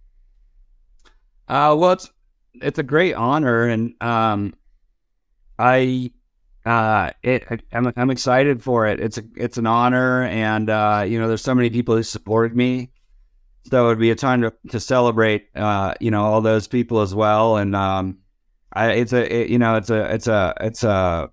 Uh, 1.49 1.75
well, 1.79 1.93
it's 1.93 2.11
it's 2.55 2.79
a 2.79 2.83
great 2.83 3.15
honor, 3.15 3.69
and 3.69 3.95
um, 4.03 4.55
I 5.59 6.13
uh, 6.67 7.11
it 7.23 7.63
I'm 7.73 7.91
I'm 7.97 8.11
excited 8.11 8.63
for 8.63 8.87
it. 8.87 9.01
It's 9.01 9.17
a 9.17 9.23
it's 9.35 9.57
an 9.57 9.67
honor, 9.67 10.25
and 10.25 10.69
uh, 10.69 11.05
you 11.09 11.19
know, 11.19 11.27
there's 11.27 11.41
so 11.41 11.55
many 11.55 11.71
people 11.71 11.97
who 11.97 12.03
supported 12.03 12.55
me, 12.55 12.91
so 13.71 13.85
it 13.85 13.89
would 13.89 13.99
be 13.99 14.11
a 14.11 14.17
time 14.17 14.43
to 14.43 14.53
to 14.71 14.81
celebrate, 14.81 15.49
uh, 15.55 15.95
you 16.01 16.11
know, 16.11 16.25
all 16.25 16.41
those 16.41 16.67
people 16.67 17.01
as 17.01 17.15
well, 17.15 17.57
and 17.57 17.75
um, 17.77 18.19
I 18.73 18.93
it's 18.93 19.13
a 19.13 19.43
it, 19.43 19.51
you 19.51 19.59
know 19.59 19.77
it's 19.77 19.91
a 19.91 20.15
it's 20.15 20.27
a 20.27 20.55
it's 20.61 20.85
a 20.85 21.31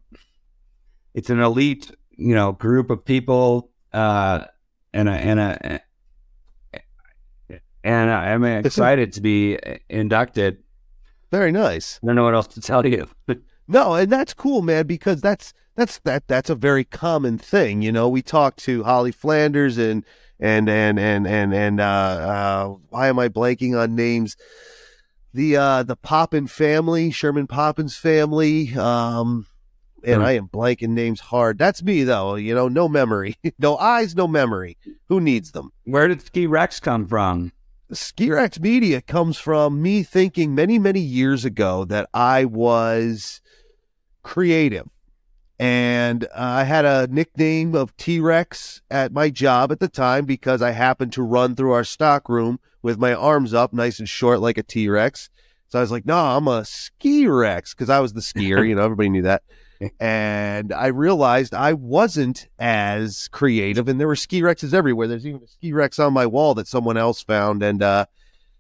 it's 1.14 1.30
an 1.30 1.40
elite 1.40 1.92
you 2.12 2.36
know 2.36 2.52
group 2.52 2.90
of 2.90 3.04
people 3.04 3.72
uh, 3.94 4.46
and 4.94 5.10
a, 5.10 5.12
and 5.12 5.40
a, 5.40 5.82
and 7.84 8.12
I'm 8.12 8.44
excited 8.44 9.14
to 9.14 9.22
be 9.22 9.60
inducted. 9.90 10.64
Very 11.32 11.52
nice. 11.52 12.00
I 12.04 12.08
don't 12.08 12.16
know 12.16 12.24
what 12.24 12.34
else 12.34 12.48
to 12.48 12.62
tell 12.62 12.86
you. 12.86 13.08
no, 13.68 13.94
and 13.94 14.12
that's 14.12 14.34
cool, 14.34 14.62
man, 14.62 14.88
because 14.88 15.22
that's 15.22 15.54
that's 15.76 16.00
that 16.00 16.28
that's 16.28 16.50
a 16.50 16.56
very 16.56 16.84
common 16.84 17.38
thing. 17.38 17.82
You 17.82 17.92
know, 17.92 18.10
we 18.10 18.22
talked 18.22 18.60
to 18.60 18.84
Holly 18.84 19.12
Flanders 19.12 19.78
and 19.78 20.04
and 20.40 20.70
and 20.70 21.00
and 21.00 21.28
and 21.28 21.54
and 21.54 21.80
uh, 21.80 21.84
uh, 21.84 22.68
why 22.90 23.08
am 23.08 23.20
I 23.20 23.30
blanking 23.30 23.80
on 23.80 23.96
names? 23.96 24.36
The 25.34 25.58
uh, 25.58 25.84
the 25.84 25.98
Poppen 25.98 26.50
family, 26.50 27.12
Sherman 27.12 27.48
Poppen's 27.48 27.98
family. 27.98 28.74
Um, 28.76 29.48
and 30.06 30.24
I 30.24 30.34
am 30.34 30.48
blanking 30.48 30.90
names 30.90 31.20
hard. 31.20 31.58
That's 31.58 31.84
me 31.84 32.04
though, 32.04 32.36
you 32.36 32.54
know, 32.54 32.68
no 32.68 32.88
memory. 32.88 33.36
no 33.60 33.78
eyes, 33.78 34.16
no 34.16 34.28
memory. 34.28 34.78
Who 35.08 35.20
needs 35.20 35.52
them? 35.52 35.72
Where 35.84 36.08
did 36.08 36.22
Ski 36.22 36.48
Rex 36.48 36.80
come 36.80 37.08
from? 37.08 37.52
Ski 37.92 38.32
Rex 38.32 38.60
Media 38.60 39.02
comes 39.02 39.38
from 39.38 39.82
me 39.82 40.04
thinking 40.04 40.56
many, 40.56 40.80
many 40.80 41.00
years 41.00 41.46
ago 41.46 41.86
that 41.86 42.10
I 42.14 42.46
was 42.46 43.42
creative. 44.24 44.88
And 45.58 46.26
uh, 46.26 46.30
I 46.36 46.64
had 46.64 46.86
a 46.86 47.08
nickname 47.08 47.76
of 47.76 47.96
T 47.98 48.20
Rex 48.20 48.82
at 48.92 49.14
my 49.14 49.30
job 49.30 49.72
at 49.72 49.80
the 49.80 49.88
time 49.88 50.26
because 50.26 50.62
I 50.62 50.72
happened 50.72 51.14
to 51.14 51.24
run 51.24 51.56
through 51.56 51.72
our 51.72 51.84
stock 51.86 52.28
room 52.28 52.60
with 52.82 53.00
my 53.00 53.14
arms 53.14 53.54
up, 53.54 53.72
nice 53.72 54.00
and 54.00 54.10
short 54.10 54.42
like 54.42 54.58
a 54.58 54.64
T 54.64 54.90
Rex. 54.90 55.30
So 55.70 55.80
I 55.80 55.82
was 55.82 55.92
like, 55.92 56.06
no, 56.06 56.18
I'm 56.18 56.48
a 56.48 56.66
ski 56.66 57.28
Rex 57.28 57.74
because 57.74 57.90
I 57.90 58.00
was 58.00 58.14
the 58.14 58.22
skier. 58.22 58.68
you 58.68 58.76
know, 58.76 58.84
everybody 58.86 59.10
knew 59.10 59.24
that. 59.24 59.44
And 60.00 60.72
I 60.72 60.88
realized 60.88 61.54
I 61.54 61.74
wasn't 61.74 62.48
as 62.60 63.28
creative, 63.30 63.88
and 63.88 64.00
there 64.00 64.08
were 64.08 64.16
ski 64.16 64.42
Rexes 64.42 64.74
everywhere. 64.74 65.08
There's 65.08 65.26
even 65.28 65.44
a 65.44 65.48
ski 65.48 65.74
Rex 65.74 66.00
on 66.00 66.14
my 66.14 66.26
wall 66.26 66.54
that 66.56 66.68
someone 66.68 66.96
else 66.98 67.22
found, 67.22 67.62
and 67.62 67.82
uh, 67.82 68.06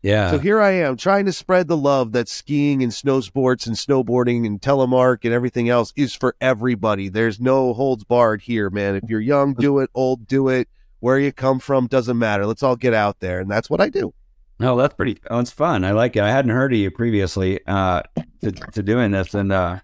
yeah. 0.05 0.31
So 0.31 0.39
here 0.39 0.61
I 0.61 0.71
am 0.71 0.97
trying 0.97 1.25
to 1.25 1.33
spread 1.33 1.67
the 1.67 1.77
love 1.77 2.11
that 2.11 2.29
skiing 2.29 2.83
and 2.83 2.93
snow 2.93 3.21
sports 3.21 3.65
and 3.65 3.75
snowboarding 3.75 4.45
and 4.45 4.61
telemark 4.61 5.19
and 5.23 5.33
everything 5.33 5.67
else 5.67 5.91
is 5.95 6.13
for 6.13 6.35
everybody. 6.39 7.09
There's 7.09 7.39
no 7.39 7.73
holds 7.73 8.03
barred 8.03 8.41
here, 8.41 8.69
man. 8.69 8.95
If 8.95 9.09
you're 9.09 9.19
young, 9.19 9.53
do 9.53 9.79
it. 9.79 9.89
Old, 9.95 10.27
do 10.27 10.49
it. 10.49 10.69
Where 10.99 11.19
you 11.19 11.31
come 11.31 11.59
from 11.59 11.87
doesn't 11.87 12.17
matter. 12.17 12.45
Let's 12.45 12.63
all 12.63 12.75
get 12.75 12.93
out 12.93 13.19
there, 13.19 13.39
and 13.39 13.49
that's 13.49 13.69
what 13.69 13.81
I 13.81 13.89
do. 13.89 14.13
No, 14.59 14.77
that's 14.77 14.93
pretty. 14.93 15.17
Oh, 15.29 15.39
it's 15.39 15.51
fun. 15.51 15.83
I 15.83 15.91
like 15.91 16.15
it. 16.15 16.23
I 16.23 16.31
hadn't 16.31 16.51
heard 16.51 16.71
of 16.71 16.79
you 16.79 16.89
previously 16.91 17.59
uh, 17.67 18.03
to 18.41 18.51
to 18.51 18.83
doing 18.83 19.11
this, 19.11 19.33
and 19.33 19.51
uh, 19.51 19.79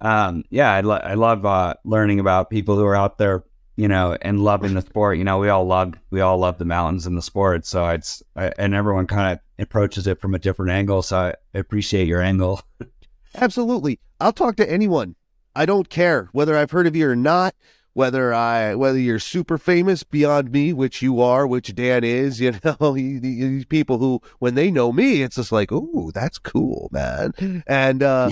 um, 0.00 0.44
yeah, 0.50 0.72
I, 0.72 0.80
lo- 0.80 0.96
I 0.96 1.14
love 1.14 1.46
uh, 1.46 1.74
learning 1.84 2.18
about 2.18 2.50
people 2.50 2.76
who 2.76 2.84
are 2.84 2.96
out 2.96 3.18
there, 3.18 3.44
you 3.76 3.88
know, 3.88 4.16
and 4.22 4.40
loving 4.40 4.74
the 4.74 4.82
sport. 4.82 5.18
You 5.18 5.24
know, 5.24 5.38
we 5.38 5.48
all 5.48 5.64
love 5.64 5.94
we 6.10 6.20
all 6.20 6.38
love 6.38 6.58
the 6.58 6.64
mountains 6.64 7.06
and 7.06 7.16
the 7.16 7.22
sport. 7.22 7.66
So 7.66 7.88
it's 7.88 8.22
I, 8.36 8.52
and 8.58 8.74
everyone 8.74 9.06
kind 9.06 9.32
of 9.32 9.40
approaches 9.58 10.06
it 10.06 10.20
from 10.20 10.34
a 10.34 10.38
different 10.38 10.72
angle. 10.72 11.02
So 11.02 11.18
I 11.54 11.58
appreciate 11.58 12.08
your 12.08 12.22
angle. 12.22 12.60
Absolutely, 13.34 13.98
I'll 14.20 14.32
talk 14.32 14.56
to 14.56 14.70
anyone. 14.70 15.16
I 15.54 15.66
don't 15.66 15.88
care 15.88 16.28
whether 16.32 16.56
I've 16.56 16.70
heard 16.70 16.86
of 16.86 16.96
you 16.96 17.08
or 17.08 17.16
not 17.16 17.54
whether 17.94 18.32
I 18.32 18.74
whether 18.74 18.98
you're 18.98 19.18
super 19.18 19.58
famous 19.58 20.02
beyond 20.02 20.50
me, 20.50 20.72
which 20.72 21.02
you 21.02 21.20
are, 21.20 21.46
which 21.46 21.74
Dan 21.74 22.04
is, 22.04 22.40
you 22.40 22.54
know, 22.64 22.94
these 22.94 23.64
people 23.66 23.98
who 23.98 24.20
when 24.38 24.54
they 24.54 24.70
know 24.70 24.92
me, 24.92 25.22
it's 25.22 25.36
just 25.36 25.52
like, 25.52 25.70
oh, 25.72 26.10
that's 26.14 26.38
cool, 26.38 26.88
man. 26.92 27.62
And 27.66 28.02
uh, 28.02 28.30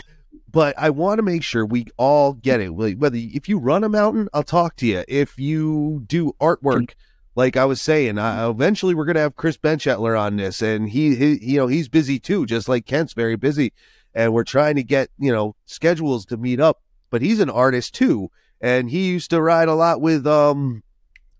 but 0.50 0.78
I 0.78 0.90
want 0.90 1.18
to 1.18 1.22
make 1.22 1.42
sure 1.42 1.64
we 1.64 1.86
all 1.96 2.32
get 2.32 2.60
it. 2.60 2.70
Whether 2.70 3.16
if 3.16 3.48
you 3.48 3.58
run 3.58 3.84
a 3.84 3.88
mountain, 3.88 4.28
I'll 4.32 4.42
talk 4.42 4.76
to 4.76 4.86
you. 4.86 5.04
If 5.08 5.38
you 5.38 6.04
do 6.06 6.32
artwork. 6.40 6.94
Like 7.36 7.56
I 7.56 7.64
was 7.64 7.80
saying, 7.80 8.18
uh, 8.18 8.50
eventually 8.50 8.92
we're 8.92 9.04
gonna 9.04 9.20
have 9.20 9.36
Chris 9.36 9.56
Benchetler 9.56 10.20
on 10.20 10.36
this, 10.36 10.60
and 10.60 10.90
he, 10.90 11.14
he, 11.14 11.38
you 11.40 11.58
know, 11.58 11.68
he's 11.68 11.88
busy 11.88 12.18
too, 12.18 12.44
just 12.44 12.68
like 12.68 12.86
Kent's 12.86 13.12
very 13.12 13.36
busy, 13.36 13.72
and 14.12 14.34
we're 14.34 14.42
trying 14.44 14.74
to 14.74 14.82
get, 14.82 15.10
you 15.16 15.32
know, 15.32 15.54
schedules 15.64 16.26
to 16.26 16.36
meet 16.36 16.58
up. 16.58 16.82
But 17.08 17.22
he's 17.22 17.38
an 17.38 17.48
artist 17.48 17.94
too, 17.94 18.30
and 18.60 18.90
he 18.90 19.08
used 19.08 19.30
to 19.30 19.40
ride 19.40 19.68
a 19.68 19.74
lot 19.74 20.00
with 20.00 20.26
um 20.26 20.82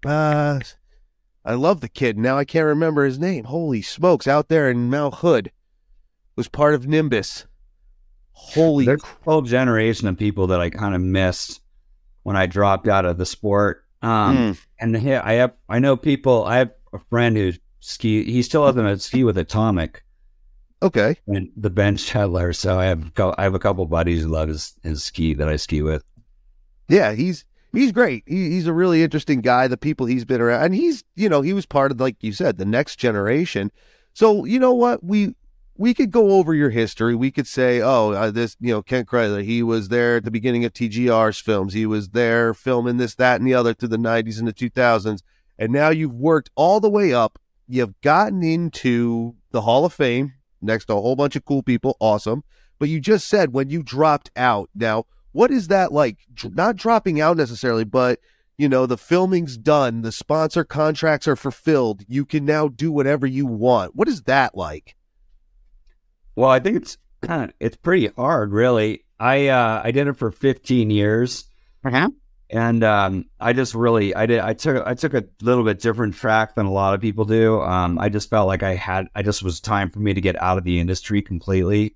uh 0.07 0.61
I 1.45 1.55
love 1.55 1.81
the 1.81 1.89
kid. 1.89 2.17
Now 2.17 2.39
I 2.39 2.45
can't 2.45 2.67
remember 2.67 3.05
his 3.05 3.19
name. 3.19 3.45
Holy 3.45 3.83
smokes, 3.83 4.29
out 4.29 4.49
there 4.49 4.71
in 4.71 4.91
Mount 4.91 5.17
Hood 5.17 5.51
was 6.37 6.49
part 6.49 6.75
of 6.75 6.87
Nimbus. 6.87 7.47
Holy 8.41 8.87
There's 8.87 9.03
whole 9.25 9.43
generation 9.43 10.09
of 10.09 10.19
people 10.19 10.49
that 10.49 10.61
I 10.61 10.71
kind 10.71 10.95
of 10.95 11.01
missed 11.01 11.61
when 12.23 12.37
I 12.37 12.47
dropped 12.47 12.89
out 12.89 13.05
of 13.05 13.19
the 13.19 13.27
sport. 13.27 13.85
Um 14.03 14.37
mm. 14.37 14.59
and 14.79 14.97
here 14.97 15.21
I 15.25 15.35
have 15.35 15.53
I 15.69 15.79
know 15.79 15.97
people 15.97 16.45
I 16.45 16.57
have 16.59 16.73
a 16.93 16.99
friend 17.11 17.37
who 17.37 17.53
ski 17.81 18.25
he 18.25 18.43
still 18.43 18.67
has 18.67 18.77
a 18.77 18.99
ski 18.99 19.25
with 19.25 19.39
Atomic. 19.39 20.05
Okay. 20.83 21.17
And 21.27 21.51
the 21.57 21.69
bench 21.69 22.11
Benchetler. 22.11 22.57
So 22.57 22.79
I 22.79 22.87
have 22.87 23.13
I 23.19 23.43
have 23.43 23.55
a 23.55 23.59
couple 23.59 23.85
buddies 23.85 24.23
who 24.23 24.29
love 24.29 24.49
his, 24.49 24.75
his 24.83 25.05
ski 25.05 25.35
that 25.35 25.49
I 25.49 25.57
ski 25.57 25.83
with 25.83 26.03
yeah, 26.91 27.13
he's 27.13 27.45
he's 27.73 27.93
great. 27.93 28.25
He, 28.27 28.51
he's 28.51 28.67
a 28.67 28.73
really 28.73 29.03
interesting 29.03 29.41
guy. 29.41 29.69
The 29.69 29.77
people 29.77 30.07
he's 30.07 30.25
been 30.25 30.41
around, 30.41 30.65
and 30.65 30.75
he's 30.75 31.05
you 31.15 31.29
know 31.29 31.41
he 31.41 31.53
was 31.53 31.65
part 31.65 31.93
of 31.93 32.01
like 32.01 32.17
you 32.21 32.33
said 32.33 32.59
the 32.59 32.65
next 32.65 32.97
generation. 32.97 33.71
So 34.13 34.45
you 34.45 34.59
know 34.59 34.75
what 34.75 35.05
we 35.05 35.35
we 35.81 35.95
could 35.95 36.11
go 36.11 36.33
over 36.33 36.53
your 36.53 36.69
history. 36.69 37.15
We 37.15 37.31
could 37.31 37.47
say, 37.47 37.81
oh, 37.81 38.11
uh, 38.11 38.31
this 38.31 38.55
you 38.61 38.71
know 38.71 38.83
Kent 38.83 39.09
Kreitler, 39.09 39.43
he 39.43 39.63
was 39.63 39.89
there 39.89 40.17
at 40.17 40.25
the 40.25 40.31
beginning 40.31 40.67
of 40.67 40.75
TGR's 40.75 41.39
films. 41.39 41.73
He 41.73 41.87
was 41.87 42.11
there 42.11 42.53
filming 42.53 42.99
this, 42.99 43.15
that, 43.15 43.41
and 43.41 43.49
the 43.49 43.55
other 43.55 43.73
through 43.73 43.89
the 43.89 43.97
'90s 43.97 44.39
and 44.39 44.47
the 44.47 44.53
2000s, 44.53 45.23
and 45.59 45.73
now 45.73 45.89
you've 45.89 46.13
worked 46.13 46.51
all 46.55 46.81
the 46.81 46.91
way 46.91 47.15
up. 47.15 47.39
You've 47.67 47.99
gotten 48.03 48.43
into 48.43 49.37
the 49.53 49.63
Hall 49.63 49.87
of 49.87 49.95
Fame 49.95 50.35
next 50.61 50.85
to 50.87 50.93
a 50.93 51.01
whole 51.01 51.17
bunch 51.17 51.35
of 51.35 51.47
cool 51.47 51.63
people. 51.63 51.97
Awesome. 51.99 52.45
But 52.79 52.91
you 52.91 53.01
just 53.01 53.27
said 53.27 53.55
when 53.55 53.71
you 53.71 53.83
dropped 53.83 54.31
out. 54.37 54.69
Now, 54.75 55.07
what 55.33 55.51
is 55.51 55.69
that 55.69 55.93
like? 55.93 56.19
Not 56.45 56.77
dropping 56.77 57.23
out 57.23 57.39
necessarily, 57.39 57.85
but 57.85 58.21
you 58.59 58.69
know, 58.69 58.85
the 58.85 58.99
filming's 58.99 59.57
done, 59.57 60.03
the 60.03 60.13
sponsor 60.13 60.63
contracts 60.63 61.27
are 61.27 61.37
fulfilled. 61.37 62.05
You 62.07 62.27
can 62.27 62.45
now 62.45 62.69
do 62.69 62.93
whatever 62.93 63.27
you 63.27 63.47
want. 63.47 63.97
What 63.97 64.09
is 64.09 64.25
that 64.25 64.55
like? 64.55 64.95
Well, 66.37 66.51
I 66.51 66.61
think 66.61 66.77
it's 66.77 66.99
kinda 67.25 67.53
it's 67.61 67.77
pretty 67.77 68.09
hard, 68.09 68.53
really. 68.53 69.05
I 69.19 69.49
uh, 69.49 69.83
I 69.85 69.91
did 69.91 70.07
it 70.07 70.15
for 70.15 70.31
15 70.31 70.91
years, 70.91 71.45
uh-huh. 71.85 72.11
and 72.49 72.83
um, 72.83 73.27
I 73.39 73.53
just 73.53 73.75
really 73.75 74.15
I 74.15 74.27
did 74.27 74.41
I 74.41 74.55
took 74.55 74.87
I 74.87 74.95
took 74.95 75.15
a 75.15 75.25
little 75.43 75.65
bit 75.65 75.81
different 75.81 76.15
track 76.15 76.55
than 76.55 76.67
a 76.67 76.73
lot 76.73 76.95
of 76.95 77.01
people 77.01 77.25
do. 77.25 77.61
Um, 77.61 77.99
I 77.99 78.09
just 78.09 78.31
felt 78.31 78.47
like 78.47 78.63
I 78.63 78.75
had 78.75 79.09
I 79.15 79.23
just 79.23 79.43
was 79.43 79.61
time 79.61 79.91
for 79.91 80.01
me 80.01 80.15
to 80.15 80.21
get 80.21 80.41
out 80.41 80.59
of 80.59 80.65
the 80.65 80.81
industry 80.81 81.23
completely 81.23 81.95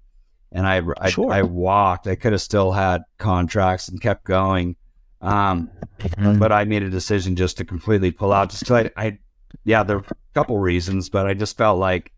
and 0.54 0.66
I 0.66 0.80
I, 0.98 1.10
sure. 1.10 1.30
I 1.30 1.42
walked. 1.42 2.06
I 2.06 2.14
could 2.14 2.32
have 2.32 2.40
still 2.40 2.72
had 2.72 3.02
contracts 3.18 3.88
and 3.88 4.00
kept 4.00 4.24
going, 4.24 4.76
um, 5.20 5.68
mm-hmm. 5.98 6.38
but 6.38 6.52
I 6.52 6.64
made 6.64 6.84
a 6.84 6.90
decision 6.90 7.36
just 7.36 7.58
to 7.58 7.64
completely 7.64 8.12
pull 8.12 8.32
out. 8.32 8.50
Just 8.50 8.70
I, 8.70 8.90
I, 8.96 9.18
yeah, 9.64 9.82
there 9.82 9.98
were 9.98 10.04
a 10.04 10.34
couple 10.34 10.58
reasons, 10.58 11.10
but 11.10 11.26
I 11.26 11.34
just 11.34 11.58
felt 11.58 11.78
like 11.78 12.12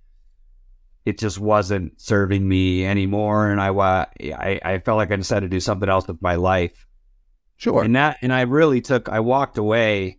it 1.06 1.18
just 1.18 1.38
wasn't 1.38 1.98
serving 2.00 2.46
me 2.46 2.84
anymore, 2.84 3.50
and 3.50 3.60
I 3.60 3.70
I 3.70 4.60
I 4.62 4.78
felt 4.80 4.98
like 4.98 5.10
I 5.10 5.16
decided 5.16 5.50
to 5.50 5.56
do 5.56 5.60
something 5.60 5.88
else 5.88 6.06
with 6.06 6.20
my 6.20 6.34
life. 6.34 6.86
Sure. 7.56 7.82
And 7.82 7.96
that 7.96 8.18
and 8.20 8.32
I 8.32 8.42
really 8.42 8.82
took. 8.82 9.08
I 9.08 9.20
walked 9.20 9.56
away 9.56 10.18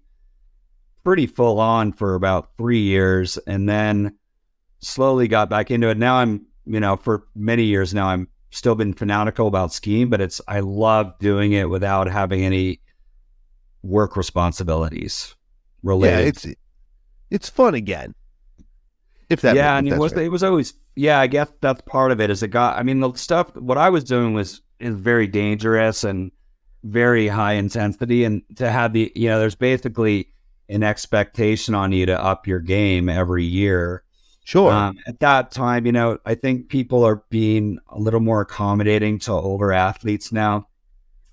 pretty 1.04 1.28
full 1.28 1.60
on 1.60 1.92
for 1.92 2.16
about 2.16 2.52
three 2.58 2.82
years, 2.82 3.38
and 3.38 3.70
then 3.70 4.18
slowly 4.80 5.28
got 5.28 5.50
back 5.50 5.70
into 5.70 5.90
it. 5.90 5.98
Now 5.98 6.16
I'm 6.16 6.48
you 6.68 6.80
know, 6.80 6.98
for 6.98 7.26
many 7.36 7.64
years 7.64 7.94
now, 7.94 8.08
I'm 8.08 8.28
still 8.52 8.76
been 8.76 8.94
fanatical 8.94 9.48
about 9.48 9.74
skiing, 9.74 10.10
but 10.10 10.22
it's 10.22 10.42
I 10.48 10.60
love 10.60 11.18
doing 11.20 11.54
it 11.54 11.70
without 11.70 12.08
having 12.08 12.44
any 12.44 12.82
work 13.82 14.18
responsibilities 14.18 15.36
related. 15.82 16.16
Yeah, 16.16 16.28
it's 16.28 16.48
it's 17.30 17.50
fun 17.50 17.74
again. 17.74 18.16
If 19.30 19.42
that 19.42 19.56
yeah, 19.56 19.78
and 19.78 19.88
it 19.88 19.98
was 19.98 20.14
right. 20.14 20.26
it 20.26 20.30
was 20.30 20.44
always 20.44 20.74
yeah. 20.96 21.20
I 21.20 21.28
guess 21.28 21.52
that's 21.62 21.82
part 21.82 22.12
of 22.12 22.22
it. 22.22 22.30
Is 22.30 22.44
it 22.44 22.50
got? 22.50 22.78
I 22.78 22.84
mean, 22.84 23.00
the 23.00 23.14
stuff 23.14 23.56
what 23.56 23.78
I 23.78 23.90
was 23.90 24.04
doing 24.04 24.34
was 24.34 24.62
is 24.80 24.96
very 24.96 25.28
dangerous 25.28 26.04
and 26.04 26.32
very 26.84 27.28
high 27.28 27.54
intensity, 27.54 28.24
and 28.24 28.42
to 28.56 28.70
have 28.70 28.94
the 28.94 29.12
you 29.16 29.28
know, 29.28 29.40
there's 29.40 29.56
basically 29.56 30.30
an 30.70 30.84
expectation 30.84 31.76
on 31.76 31.92
you 31.92 32.06
to 32.06 32.22
up 32.22 32.48
your 32.48 32.60
game 32.60 33.10
every 33.10 33.44
year 33.44 34.04
Sure. 34.48 34.72
Um, 34.72 34.98
at 35.06 35.20
that 35.20 35.52
time, 35.52 35.86
you 35.86 35.92
know, 35.92 36.20
I 36.26 36.34
think 36.34 36.70
people 36.70 37.04
are 37.04 37.22
being 37.30 37.80
a 37.90 38.00
little 38.00 38.22
more 38.22 38.40
accommodating 38.40 39.20
to 39.20 39.34
older 39.34 39.74
athletes 39.74 40.32
now 40.32 40.70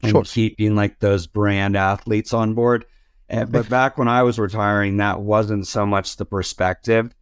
and 0.02 0.10
sure. 0.10 0.24
keeping 0.24 0.74
like 0.74 0.98
those 0.98 1.28
brand 1.28 1.76
athletes 1.76 2.34
on 2.34 2.54
board. 2.54 2.86
And, 3.28 3.52
but 3.52 3.68
back 3.68 3.98
when 3.98 4.08
I 4.08 4.24
was 4.24 4.40
retiring, 4.40 4.96
that 4.96 5.20
wasn't 5.20 5.68
so 5.68 5.86
much 5.86 6.16
the 6.16 6.24
perspective. 6.24 7.14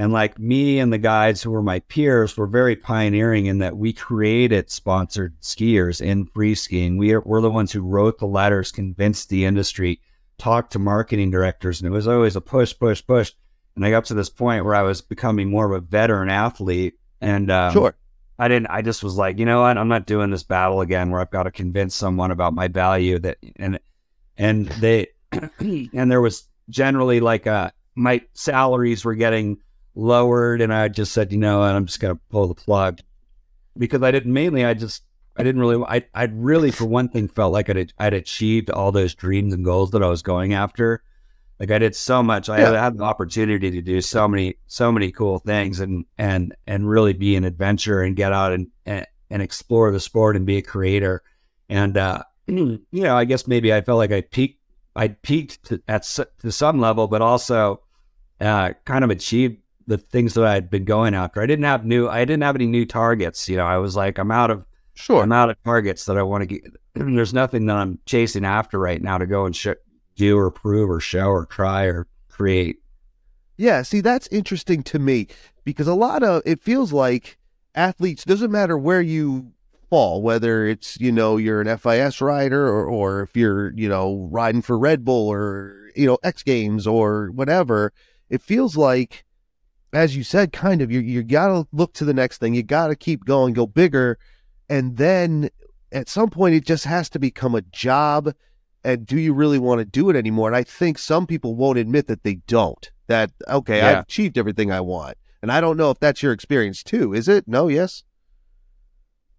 And 0.00 0.14
like 0.14 0.38
me 0.38 0.78
and 0.78 0.90
the 0.90 0.96
guys 0.96 1.42
who 1.42 1.50
were 1.50 1.62
my 1.62 1.80
peers 1.80 2.34
were 2.34 2.46
very 2.46 2.74
pioneering 2.74 3.44
in 3.44 3.58
that 3.58 3.76
we 3.76 3.92
created 3.92 4.70
sponsored 4.70 5.38
skiers 5.42 6.00
in 6.00 6.24
free 6.24 6.54
skiing. 6.54 6.96
We 6.96 7.12
are, 7.12 7.20
we're 7.20 7.42
the 7.42 7.50
ones 7.50 7.70
who 7.70 7.82
wrote 7.82 8.18
the 8.18 8.26
letters, 8.26 8.72
convinced 8.72 9.28
the 9.28 9.44
industry, 9.44 10.00
talked 10.38 10.72
to 10.72 10.78
marketing 10.78 11.30
directors, 11.30 11.82
and 11.82 11.86
it 11.86 11.90
was 11.90 12.08
always 12.08 12.34
a 12.34 12.40
push, 12.40 12.74
push, 12.78 13.06
push. 13.06 13.32
And 13.76 13.84
I 13.84 13.90
got 13.90 14.06
to 14.06 14.14
this 14.14 14.30
point 14.30 14.64
where 14.64 14.74
I 14.74 14.80
was 14.80 15.02
becoming 15.02 15.50
more 15.50 15.70
of 15.70 15.72
a 15.72 15.86
veteran 15.86 16.30
athlete. 16.30 16.94
And 17.20 17.50
um, 17.50 17.74
sure. 17.74 17.94
I 18.38 18.48
didn't, 18.48 18.68
I 18.68 18.80
just 18.80 19.04
was 19.04 19.16
like, 19.16 19.38
you 19.38 19.44
know 19.44 19.60
what? 19.60 19.76
I'm 19.76 19.88
not 19.88 20.06
doing 20.06 20.30
this 20.30 20.44
battle 20.44 20.80
again 20.80 21.10
where 21.10 21.20
I've 21.20 21.30
got 21.30 21.42
to 21.42 21.50
convince 21.50 21.94
someone 21.94 22.30
about 22.30 22.54
my 22.54 22.68
value 22.68 23.18
that, 23.18 23.36
and, 23.56 23.78
and 24.38 24.66
they, 24.66 25.08
and 25.58 26.10
there 26.10 26.22
was 26.22 26.48
generally 26.70 27.20
like, 27.20 27.46
uh, 27.46 27.70
my 27.94 28.22
salaries 28.32 29.04
were 29.04 29.14
getting 29.14 29.58
lowered. 29.94 30.60
And 30.60 30.72
I 30.72 30.88
just 30.88 31.12
said, 31.12 31.32
you 31.32 31.38
know 31.38 31.60
what? 31.60 31.74
I'm 31.74 31.86
just 31.86 32.00
going 32.00 32.14
to 32.14 32.20
pull 32.30 32.48
the 32.48 32.54
plug 32.54 33.00
because 33.76 34.02
I 34.02 34.10
didn't 34.10 34.32
mainly, 34.32 34.64
I 34.64 34.74
just, 34.74 35.02
I 35.36 35.42
didn't 35.42 35.60
really, 35.60 35.82
I, 35.88 36.04
I 36.14 36.24
really, 36.24 36.70
for 36.70 36.86
one 36.86 37.08
thing, 37.08 37.28
felt 37.28 37.52
like 37.52 37.70
I'd, 37.70 37.92
I'd 37.98 38.14
achieved 38.14 38.70
all 38.70 38.92
those 38.92 39.14
dreams 39.14 39.54
and 39.54 39.64
goals 39.64 39.90
that 39.92 40.02
I 40.02 40.08
was 40.08 40.22
going 40.22 40.54
after. 40.54 41.02
Like 41.60 41.70
I 41.70 41.78
did 41.78 41.94
so 41.94 42.22
much. 42.22 42.48
I 42.48 42.60
yeah. 42.60 42.82
had 42.82 42.96
the 42.96 43.04
opportunity 43.04 43.70
to 43.70 43.82
do 43.82 44.00
so 44.00 44.26
many, 44.26 44.56
so 44.66 44.90
many 44.90 45.12
cool 45.12 45.38
things, 45.38 45.78
and 45.78 46.06
and 46.16 46.54
and 46.66 46.88
really 46.88 47.12
be 47.12 47.36
an 47.36 47.44
adventurer 47.44 48.02
and 48.02 48.16
get 48.16 48.32
out 48.32 48.54
and 48.54 48.68
and, 48.86 49.06
and 49.28 49.42
explore 49.42 49.92
the 49.92 50.00
sport 50.00 50.36
and 50.36 50.46
be 50.46 50.56
a 50.56 50.62
creator. 50.62 51.22
And 51.68 51.98
uh, 51.98 52.22
you 52.46 52.80
know, 52.90 53.14
I 53.14 53.26
guess 53.26 53.46
maybe 53.46 53.74
I 53.74 53.82
felt 53.82 53.98
like 53.98 54.10
I 54.10 54.22
peaked. 54.22 54.58
I 54.96 55.08
peaked 55.08 55.64
to, 55.66 55.82
at 55.86 56.02
to 56.38 56.50
some 56.50 56.80
level, 56.80 57.06
but 57.06 57.20
also 57.20 57.82
uh, 58.40 58.72
kind 58.86 59.04
of 59.04 59.10
achieved 59.10 59.58
the 59.90 59.98
things 59.98 60.34
that 60.34 60.44
I'd 60.44 60.70
been 60.70 60.84
going 60.84 61.14
after. 61.14 61.42
I 61.42 61.46
didn't 61.46 61.64
have 61.64 61.84
new 61.84 62.08
I 62.08 62.20
didn't 62.20 62.44
have 62.44 62.54
any 62.54 62.66
new 62.66 62.86
targets. 62.86 63.48
You 63.48 63.56
know, 63.56 63.66
I 63.66 63.78
was 63.78 63.96
like, 63.96 64.18
I'm 64.18 64.30
out 64.30 64.50
of 64.50 64.64
sure. 64.94 65.20
I'm 65.20 65.32
out 65.32 65.50
of 65.50 65.60
targets 65.64 66.04
that 66.04 66.16
I 66.16 66.22
want 66.22 66.42
to 66.42 66.46
get. 66.46 66.62
There's 66.94 67.34
nothing 67.34 67.66
that 67.66 67.76
I'm 67.76 67.98
chasing 68.06 68.44
after 68.44 68.78
right 68.78 69.02
now 69.02 69.18
to 69.18 69.26
go 69.26 69.44
and 69.44 69.54
sh- 69.54 69.68
do 70.14 70.38
or 70.38 70.50
prove 70.52 70.88
or 70.88 71.00
show 71.00 71.26
or 71.26 71.44
try 71.44 71.84
or 71.84 72.06
create. 72.28 72.76
Yeah, 73.56 73.82
see, 73.82 74.00
that's 74.00 74.28
interesting 74.28 74.84
to 74.84 75.00
me 75.00 75.26
because 75.64 75.88
a 75.88 75.94
lot 75.94 76.22
of 76.22 76.42
it 76.46 76.62
feels 76.62 76.92
like 76.92 77.36
athletes 77.74 78.24
doesn't 78.24 78.52
matter 78.52 78.78
where 78.78 79.02
you 79.02 79.50
fall, 79.90 80.22
whether 80.22 80.66
it's 80.66 81.00
you 81.00 81.10
know 81.10 81.36
you're 81.36 81.60
an 81.60 81.76
FIS 81.78 82.20
rider 82.20 82.68
or 82.68 82.86
or 82.86 83.22
if 83.22 83.36
you're 83.36 83.72
you 83.72 83.88
know 83.88 84.28
riding 84.30 84.62
for 84.62 84.78
Red 84.78 85.04
Bull 85.04 85.28
or 85.28 85.90
you 85.96 86.06
know 86.06 86.18
X 86.22 86.44
Games 86.44 86.86
or 86.86 87.32
whatever. 87.32 87.92
It 88.28 88.40
feels 88.40 88.76
like, 88.76 89.24
as 89.92 90.16
you 90.16 90.22
said, 90.22 90.52
kind 90.52 90.82
of 90.82 90.90
you 90.90 91.00
you 91.00 91.22
gotta 91.22 91.66
look 91.72 91.92
to 91.94 92.04
the 92.04 92.14
next 92.14 92.38
thing. 92.38 92.54
You 92.54 92.62
gotta 92.62 92.96
keep 92.96 93.24
going, 93.24 93.52
go 93.54 93.66
bigger, 93.66 94.18
and 94.68 94.96
then 94.96 95.50
at 95.92 96.08
some 96.08 96.30
point 96.30 96.54
it 96.54 96.64
just 96.64 96.84
has 96.84 97.08
to 97.10 97.18
become 97.18 97.54
a 97.54 97.62
job. 97.62 98.32
And 98.82 99.04
do 99.04 99.18
you 99.18 99.34
really 99.34 99.58
want 99.58 99.80
to 99.80 99.84
do 99.84 100.08
it 100.08 100.16
anymore? 100.16 100.48
And 100.48 100.56
I 100.56 100.62
think 100.62 100.96
some 100.98 101.26
people 101.26 101.54
won't 101.54 101.78
admit 101.78 102.06
that 102.06 102.22
they 102.22 102.36
don't. 102.46 102.90
That 103.08 103.30
okay, 103.48 103.78
Yeah. 103.78 103.90
I've 103.90 104.04
achieved 104.04 104.38
everything 104.38 104.72
I 104.72 104.80
want. 104.80 105.18
And 105.42 105.50
I 105.52 105.60
don't 105.60 105.76
know 105.76 105.90
if 105.90 105.98
that's 105.98 106.22
your 106.22 106.32
experience 106.32 106.82
too. 106.82 107.12
Is 107.12 107.28
it? 107.28 107.46
No, 107.46 107.68
yes. 107.68 108.04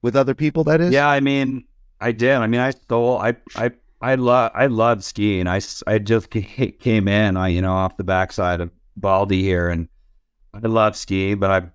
With 0.02 0.16
other 0.16 0.34
people, 0.36 0.64
that 0.66 0.82
is. 0.82 0.92
Yeah, 0.92 1.08
I 1.08 1.20
mean, 1.20 1.66
I 2.00 2.12
did. 2.12 2.36
I 2.36 2.48
mean, 2.48 2.60
I 2.60 2.72
stole. 2.72 3.18
I 3.18 3.36
I 3.56 3.72
I 4.02 4.16
love 4.16 4.52
I 4.54 4.66
love 4.66 5.04
skiing. 5.04 5.48
I 5.48 5.62
I 5.88 6.00
just 6.00 6.30
came 6.32 7.08
in, 7.08 7.38
I 7.38 7.50
you 7.50 7.62
know, 7.62 7.74
off 7.74 7.98
the 7.98 8.04
backside 8.04 8.62
of 8.62 8.72
Baldy 8.98 9.44
here, 9.44 9.70
and 9.70 9.88
I 10.54 10.68
love 10.68 10.96
skiing. 10.96 11.40
But 11.40 11.72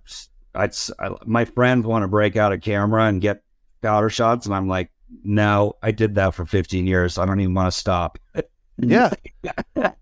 I, 0.55 0.63
I, 0.65 0.69
I 0.99 1.09
my 1.25 1.45
friends 1.45 1.85
want 1.85 2.03
to 2.03 2.07
break 2.07 2.35
out 2.35 2.51
a 2.51 2.57
camera 2.57 3.05
and 3.05 3.21
get 3.21 3.43
powder 3.81 4.09
shots, 4.09 4.45
and 4.45 4.55
I'm 4.55 4.67
like, 4.67 4.91
no, 5.23 5.73
I 5.81 5.91
did 5.91 6.15
that 6.15 6.33
for 6.33 6.45
15 6.45 6.85
years. 6.87 7.13
So 7.15 7.21
I 7.21 7.25
don't 7.25 7.39
even 7.39 7.53
want 7.53 7.71
to 7.71 7.77
stop. 7.77 8.17
Yeah. 8.79 9.09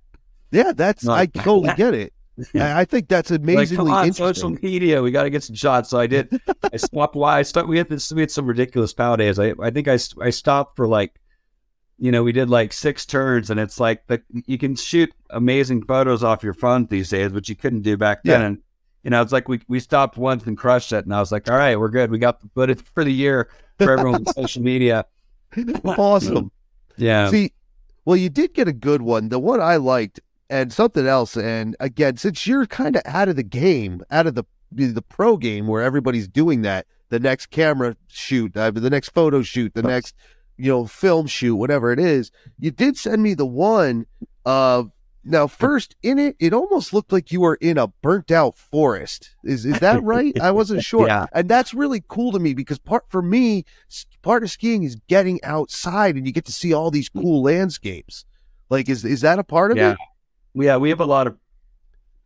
Yeah, 0.52 0.72
that's 0.74 1.04
No. 1.04 1.14
I 1.14 1.26
totally 1.26 1.74
get 1.76 1.94
it. 1.94 2.14
I, 2.56 2.82
I 2.82 2.86
think 2.86 3.08
that's 3.08 3.32
Like, 3.32 3.40
amazingly 3.42 3.86
come 3.86 3.94
on, 3.94 4.08
interesting. 4.08 4.36
social 4.36 4.50
media, 4.62 5.02
we 5.02 5.12
got 5.12 5.24
to 5.24 5.30
get 5.30 5.44
some 5.44 5.56
shots. 5.56 5.90
So 5.90 6.00
I 6.00 6.08
did. 6.08 6.40
I 6.72 6.78
swapped. 6.78 7.16
Why 7.16 7.40
I 7.40 7.42
stopped? 7.44 7.68
We 7.68 7.78
had 7.78 7.90
this. 7.90 8.12
We 8.12 8.22
had 8.22 8.32
some 8.32 8.46
ridiculous 8.46 8.94
pow 8.94 9.16
days. 9.16 9.40
I 9.40 9.54
I 9.62 9.70
think 9.72 9.88
I 9.88 9.98
I 10.22 10.30
stopped 10.30 10.76
for 10.76 10.88
like, 10.88 11.14
you 11.98 12.12
know, 12.12 12.24
we 12.24 12.32
did 12.32 12.50
like 12.50 12.74
six 12.74 13.06
turns, 13.06 13.50
and 13.50 13.60
it's 13.60 13.80
like 13.80 14.06
the 14.08 14.22
you 14.46 14.58
can 14.58 14.76
shoot 14.76 15.12
amazing 15.30 15.84
photos 15.86 16.24
off 16.24 16.44
your 16.44 16.54
phone 16.54 16.86
these 16.88 17.10
days, 17.10 17.32
which 17.32 17.50
you 17.50 17.56
couldn't 17.56 17.82
do 17.82 17.96
back 17.98 18.24
then. 18.24 18.42
Yeah. 18.42 18.48
And 18.48 18.58
you 19.06 19.12
know, 19.12 19.22
it's 19.22 19.32
like 19.32 19.48
we 19.48 19.62
we 19.68 19.80
stopped 19.80 20.18
once 20.18 20.46
and 20.48 20.58
crushed 20.58 20.92
it, 20.92 21.06
and 21.06 21.14
I 21.14 21.20
was 21.20 21.32
like, 21.32 21.50
all 21.50 21.58
right, 21.58 21.80
we're 21.80 21.90
good. 21.90 22.10
We 22.10 22.18
got 22.18 22.42
the 22.42 22.50
footage 22.56 22.82
for 22.96 23.04
the 23.04 23.14
year 23.14 23.50
for 23.78 23.92
everyone 23.92 24.16
on 24.16 24.26
social 24.34 24.64
media. 24.64 25.06
awesome. 25.86 26.52
Yeah. 26.98 27.30
See, 27.30 27.54
well, 28.06 28.18
you 28.18 28.30
did 28.30 28.56
get 28.56 28.68
a 28.68 28.74
good 28.74 29.04
one. 29.04 29.30
The 29.30 29.38
one 29.38 29.62
I 29.62 29.76
liked, 29.76 30.22
and 30.50 30.74
something 30.74 31.06
else. 31.06 31.38
And 31.38 31.76
again, 31.80 32.18
since 32.18 32.48
you're 32.48 32.66
kind 32.66 32.96
of 32.96 33.04
out 33.06 33.30
of 33.30 33.36
the 33.36 33.44
game, 33.44 34.02
out 34.10 34.26
of 34.26 34.34
the 34.34 34.44
the 34.72 35.04
pro 35.04 35.38
game 35.38 35.68
where 35.68 35.84
everybody's 35.84 36.28
doing 36.28 36.64
that, 36.64 36.88
the 37.10 37.20
next 37.20 37.52
camera 37.52 37.96
shoot, 38.08 38.58
uh, 38.58 38.72
the 38.72 38.90
next 38.90 39.10
photo 39.10 39.44
shoot, 39.44 39.76
the 39.76 39.84
next 39.84 40.16
you 40.58 40.72
know 40.72 40.88
film 40.88 41.28
shoot, 41.28 41.56
whatever 41.56 41.92
it 41.92 42.00
is, 42.00 42.32
you 42.58 42.72
did 42.72 42.98
send 42.98 43.22
me 43.22 43.36
the 43.36 43.46
one 43.46 44.08
of. 44.46 44.90
Now, 45.28 45.48
first 45.48 45.96
in 46.04 46.20
it, 46.20 46.36
it 46.40 46.54
almost 46.54 46.94
looked 46.94 47.12
like 47.12 47.32
you 47.32 47.42
were 47.42 47.56
in 47.56 47.80
a 47.80 47.88
burnt 47.88 48.30
out 48.30 48.58
forest. 48.58 49.32
Is 49.44 49.66
is 49.66 49.80
that 49.80 50.04
right? 50.14 50.40
I 50.40 50.52
wasn't 50.52 50.84
sure, 50.84 51.08
Yeah. 51.08 51.26
and 51.34 51.50
that's 51.50 51.74
really 51.74 52.04
cool 52.08 52.32
to 52.32 52.40
me 52.40 52.54
because 52.54 52.78
part 52.78 53.06
for 53.10 53.24
me, 53.24 53.66
part 54.22 54.44
of 54.44 54.52
skiing 54.52 54.84
is 54.84 54.96
getting 55.08 55.44
outside 55.44 56.16
and 56.16 56.28
you 56.28 56.32
get 56.32 56.46
to 56.46 56.52
see 56.52 56.74
all 56.74 56.92
these 56.92 57.10
cool 57.10 57.42
landscapes. 57.42 58.24
Like, 58.70 58.88
is 58.88 59.04
is 59.04 59.22
that 59.22 59.40
a 59.40 59.44
part 59.44 59.72
of 59.72 59.78
Yeah. 59.78 59.94
it? 59.94 59.98
Yeah, 60.54 60.78
we 60.78 60.90
have 60.90 61.00
a 61.02 61.06
lot 61.06 61.26
of 61.28 61.38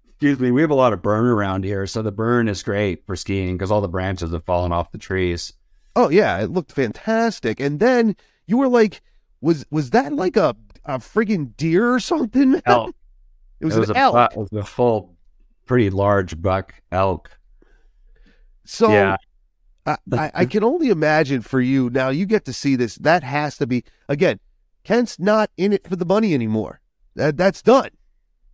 excuse 0.10 0.40
me, 0.40 0.52
we 0.52 0.60
have 0.60 0.70
a 0.72 0.76
lot 0.76 0.92
of 0.92 1.02
burn 1.02 1.26
around 1.26 1.64
here, 1.64 1.88
so 1.88 2.02
the 2.02 2.12
burn 2.12 2.50
is 2.50 2.62
great 2.62 3.06
for 3.06 3.16
skiing 3.16 3.56
because 3.58 3.72
all 3.72 3.80
the 3.80 3.88
branches 3.88 4.32
have 4.32 4.44
fallen 4.44 4.74
off 4.74 4.92
the 4.92 4.98
trees. 4.98 5.54
Oh 5.96 6.10
yeah, 6.10 6.38
it 6.42 6.52
looked 6.52 6.74
fantastic. 6.74 7.62
And 7.62 7.80
then 7.80 8.18
you 8.46 8.58
were 8.58 8.68
like, 8.68 9.02
was 9.40 9.66
was 9.72 9.92
that 9.92 10.12
like 10.12 10.36
a 10.36 10.56
a 10.86 11.00
friggin' 11.00 11.56
deer 11.58 11.94
or 11.94 12.00
something? 12.00 12.62
Elk. 12.66 12.96
It 13.60 13.66
was, 13.66 13.76
it 13.76 13.80
was 13.80 13.90
an 13.90 13.98
a 13.98 14.00
elk. 14.00 14.32
it 14.32 14.38
was 14.38 14.54
a 14.54 14.64
full, 14.64 15.16
pretty 15.66 15.90
large 15.90 16.42
buck 16.42 16.74
elk. 16.92 17.30
so 18.66 18.92
yeah, 18.92 19.18
I, 19.86 19.98
I, 20.14 20.32
I 20.34 20.46
can 20.46 20.64
only 20.64 20.90
imagine 20.90 21.42
for 21.42 21.60
you 21.60 21.90
now. 21.90 22.10
You 22.10 22.26
get 22.26 22.46
to 22.46 22.54
see 22.54 22.76
this. 22.76 22.96
That 22.96 23.24
has 23.24 23.58
to 23.58 23.68
be 23.68 23.84
again. 24.08 24.40
Kent's 24.84 25.20
not 25.20 25.52
in 25.58 25.74
it 25.74 25.88
for 25.88 25.96
the 25.96 26.06
money 26.06 26.34
anymore. 26.34 26.80
That 27.16 27.38
that's 27.38 27.62
done. 27.62 27.90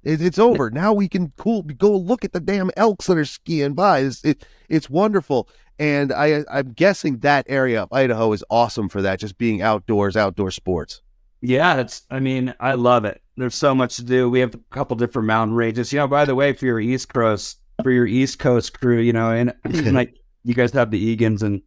It, 0.04 0.22
it's 0.22 0.40
over. 0.40 0.70
Now 0.72 0.94
we 0.94 1.08
can 1.08 1.34
cool 1.38 1.62
go 1.62 1.96
look 1.96 2.26
at 2.26 2.34
the 2.34 2.40
damn 2.40 2.72
elks 2.78 3.08
that 3.08 3.18
are 3.18 3.26
skiing 3.26 3.74
by. 3.74 4.00
It's 4.00 4.24
it, 4.24 4.46
it's 4.70 4.90
wonderful. 4.90 5.50
And 5.78 6.12
I 6.14 6.44
I'm 6.50 6.72
guessing 6.72 7.20
that 7.20 7.46
area 7.50 7.84
of 7.84 7.94
Idaho 7.94 8.32
is 8.32 8.44
awesome 8.50 8.90
for 8.90 9.02
that. 9.02 9.20
Just 9.20 9.38
being 9.38 9.62
outdoors, 9.62 10.16
outdoor 10.16 10.52
sports. 10.52 11.02
Yeah. 11.48 11.78
It's. 11.78 12.04
I 12.10 12.20
mean, 12.20 12.54
I 12.60 12.74
love 12.74 13.06
it. 13.06 13.22
There's 13.38 13.56
so 13.56 13.76
much 13.76 13.98
to 13.98 14.04
do. 14.04 14.30
We 14.30 14.40
have 14.40 14.54
a 14.56 14.60
couple 14.70 14.96
different 14.98 15.28
mountain 15.28 15.56
ranges. 15.56 15.92
You 15.92 16.00
know, 16.00 16.08
by 16.08 16.26
the 16.26 16.36
way, 16.36 16.54
for 16.54 16.66
your 16.66 16.80
East 16.80 17.10
Coast, 17.10 17.60
for 17.84 17.92
your 17.92 18.08
East 18.08 18.40
Coast 18.40 18.80
crew, 18.80 19.00
you 19.00 19.14
know, 19.14 19.32
and 19.32 19.54
like 19.94 20.18
you 20.44 20.54
guys 20.54 20.72
have 20.74 20.92
the 20.92 21.00
Egan's, 21.00 21.44
and 21.44 21.62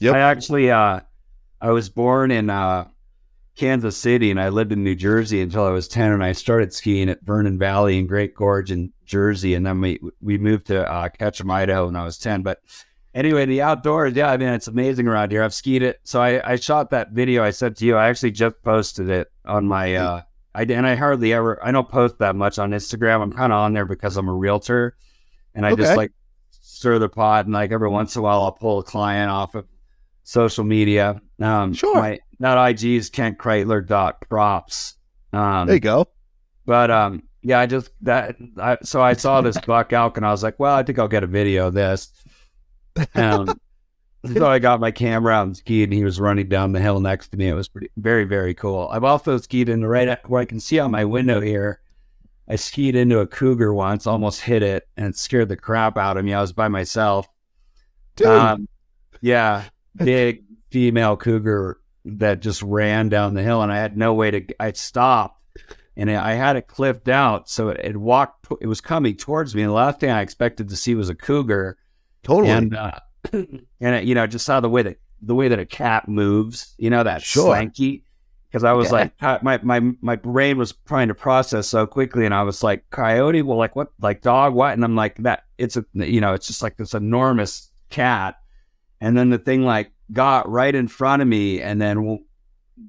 Yep. 0.00 0.14
I 0.14 0.18
actually, 0.18 0.70
uh, 0.70 1.00
I 1.60 1.70
was 1.70 1.88
born 1.88 2.30
in 2.30 2.50
uh, 2.50 2.88
Kansas 3.56 3.96
City, 3.96 4.30
and 4.30 4.40
I 4.40 4.48
lived 4.48 4.72
in 4.72 4.82
New 4.82 4.96
Jersey 4.96 5.40
until 5.40 5.64
I 5.64 5.70
was 5.70 5.88
ten, 5.88 6.12
and 6.12 6.22
I 6.22 6.32
started 6.32 6.72
skiing 6.72 7.08
at 7.08 7.22
Vernon 7.22 7.58
Valley 7.58 7.98
and 7.98 8.08
Great 8.08 8.34
Gorge 8.34 8.70
in 8.70 8.92
Jersey, 9.04 9.54
and 9.54 9.64
then 9.64 9.80
we 9.80 10.00
we 10.20 10.36
moved 10.36 10.66
to 10.66 10.90
uh, 10.90 11.08
Ketchum, 11.08 11.50
Idaho, 11.50 11.86
when 11.86 11.96
I 11.96 12.04
was 12.04 12.18
ten. 12.18 12.42
But 12.42 12.58
anyway, 13.14 13.46
the 13.46 13.62
outdoors, 13.62 14.14
yeah, 14.14 14.30
I 14.30 14.36
mean, 14.36 14.48
it's 14.48 14.68
amazing 14.68 15.06
around 15.08 15.30
here. 15.30 15.42
I've 15.42 15.54
skied 15.54 15.82
it, 15.82 16.00
so 16.04 16.20
I, 16.20 16.52
I 16.52 16.56
shot 16.56 16.90
that 16.90 17.12
video 17.12 17.42
I 17.42 17.50
sent 17.50 17.76
to 17.78 17.86
you. 17.86 17.96
I 17.96 18.08
actually 18.08 18.32
just 18.32 18.62
posted 18.62 19.08
it 19.08 19.30
on 19.44 19.66
my. 19.66 19.94
Uh, 19.94 20.22
I 20.54 20.62
and 20.62 20.86
I 20.86 20.94
hardly 20.94 21.32
ever. 21.32 21.58
I 21.64 21.72
don't 21.72 21.88
post 21.88 22.18
that 22.18 22.36
much 22.36 22.58
on 22.58 22.70
Instagram. 22.70 23.20
I'm 23.22 23.32
kind 23.32 23.52
of 23.52 23.58
on 23.58 23.72
there 23.72 23.86
because 23.86 24.16
I'm 24.16 24.28
a 24.28 24.34
realtor, 24.34 24.96
and 25.54 25.66
I 25.66 25.72
Okay. 25.72 25.82
just 25.82 25.96
like 25.96 26.12
stir 26.50 26.98
the 26.98 27.08
pot, 27.08 27.46
and 27.46 27.54
like 27.54 27.72
every 27.72 27.88
once 27.88 28.14
in 28.14 28.20
a 28.20 28.22
while, 28.22 28.42
I'll 28.42 28.52
pull 28.52 28.78
a 28.78 28.84
client 28.84 29.30
off 29.30 29.54
of 29.54 29.66
social 30.22 30.64
media. 30.64 31.20
Um, 31.40 31.72
Sure. 31.74 31.94
My 31.94 32.18
that 32.40 32.68
IG 32.68 32.84
is 32.84 33.10
Kent 33.10 33.38
Kreitler 33.38 33.84
dot 33.86 34.20
props. 34.28 34.94
Um, 35.32 35.66
There 35.66 35.76
you 35.76 35.80
go. 35.80 36.06
but 36.66 36.90
um, 36.90 37.24
yeah, 37.42 37.58
I 37.58 37.66
just 37.66 37.90
that 38.02 38.36
I, 38.56 38.78
so 38.82 39.02
I 39.02 39.14
saw 39.14 39.40
this 39.40 39.58
buck 39.66 39.92
elk 39.92 40.16
and 40.16 40.24
I 40.24 40.30
was 40.30 40.42
like, 40.44 40.58
well, 40.60 40.74
I 40.76 40.82
think 40.84 40.98
I'll 41.00 41.08
get 41.08 41.24
a 41.24 41.26
video 41.28 41.66
of 41.66 41.74
this. 41.74 42.10
Um, 43.14 43.60
so 44.34 44.46
I 44.46 44.58
got 44.58 44.80
my 44.80 44.90
camera 44.90 45.34
out 45.34 45.46
and 45.46 45.56
skied, 45.56 45.84
and 45.90 45.92
he 45.92 46.04
was 46.04 46.20
running 46.20 46.48
down 46.48 46.72
the 46.72 46.80
hill 46.80 47.00
next 47.00 47.28
to 47.28 47.36
me. 47.36 47.48
It 47.48 47.54
was 47.54 47.68
pretty 47.68 47.90
very 47.96 48.24
very 48.24 48.54
cool. 48.54 48.88
I've 48.90 49.04
also 49.04 49.36
skied 49.38 49.68
in 49.68 49.80
the 49.80 49.88
right 49.88 50.18
where 50.28 50.40
I 50.40 50.44
can 50.46 50.60
see 50.60 50.80
out 50.80 50.90
my 50.90 51.04
window 51.04 51.40
here. 51.40 51.80
I 52.48 52.56
skied 52.56 52.94
into 52.94 53.20
a 53.20 53.26
cougar 53.26 53.72
once, 53.72 54.06
almost 54.06 54.42
hit 54.42 54.62
it, 54.62 54.88
and 54.96 55.06
it 55.08 55.16
scared 55.16 55.48
the 55.48 55.56
crap 55.56 55.96
out 55.96 56.16
of 56.16 56.24
me. 56.24 56.34
I 56.34 56.40
was 56.40 56.52
by 56.52 56.68
myself. 56.68 57.26
Dude, 58.16 58.26
Um, 58.28 58.68
yeah, 59.20 59.64
big 59.96 60.44
female 60.70 61.16
cougar 61.16 61.80
that 62.04 62.40
just 62.40 62.62
ran 62.62 63.08
down 63.08 63.34
the 63.34 63.42
hill, 63.42 63.62
and 63.62 63.72
I 63.72 63.78
had 63.78 63.96
no 63.96 64.14
way 64.14 64.30
to. 64.30 64.46
I 64.60 64.72
stopped, 64.72 65.40
and 65.96 66.10
I 66.10 66.32
had 66.32 66.56
it 66.56 66.66
clipped 66.66 67.08
out, 67.08 67.48
so 67.48 67.68
it, 67.70 67.80
it 67.82 67.96
walked. 67.96 68.46
It 68.60 68.66
was 68.66 68.80
coming 68.80 69.16
towards 69.16 69.54
me, 69.54 69.62
and 69.62 69.70
the 69.70 69.74
last 69.74 70.00
thing 70.00 70.10
I 70.10 70.20
expected 70.22 70.68
to 70.68 70.76
see 70.76 70.94
was 70.94 71.08
a 71.08 71.14
cougar, 71.14 71.78
totally. 72.24 72.50
and 72.52 72.74
uh, 72.76 72.98
and 73.32 73.60
it, 73.80 74.04
you 74.04 74.14
know, 74.14 74.26
just 74.26 74.44
saw 74.44 74.60
the 74.60 74.68
way 74.68 74.82
that 74.82 74.96
the 75.22 75.34
way 75.34 75.48
that 75.48 75.58
a 75.58 75.66
cat 75.66 76.08
moves. 76.08 76.74
You 76.78 76.90
know 76.90 77.02
that 77.02 77.22
Sure. 77.22 77.54
slanky. 77.54 78.02
Because 78.50 78.62
I 78.64 78.72
was 78.72 78.92
Yeah. 78.92 79.08
like, 79.20 79.42
my 79.42 79.58
my 79.64 79.80
my 80.00 80.14
brain 80.16 80.58
was 80.58 80.74
trying 80.86 81.08
to 81.08 81.14
process 81.14 81.66
so 81.66 81.86
quickly, 81.88 82.24
and 82.24 82.32
I 82.32 82.42
was 82.44 82.62
like, 82.62 82.88
coyote, 82.90 83.42
well, 83.42 83.58
like 83.58 83.74
what, 83.74 83.88
like 84.00 84.22
dog, 84.22 84.54
what? 84.54 84.74
And 84.74 84.84
I'm 84.84 84.94
like, 84.94 85.16
that 85.24 85.42
it's 85.58 85.76
a, 85.76 85.84
you 85.94 86.20
know, 86.20 86.34
it's 86.34 86.46
just 86.46 86.62
like 86.62 86.76
this 86.76 86.94
enormous 86.94 87.72
cat, 87.90 88.36
and 89.00 89.16
then 89.18 89.30
the 89.30 89.38
thing 89.38 89.62
like 89.62 89.90
got 90.12 90.48
right 90.48 90.72
in 90.72 90.86
front 90.86 91.20
of 91.20 91.26
me, 91.26 91.60
and 91.60 91.80
then 91.82 92.24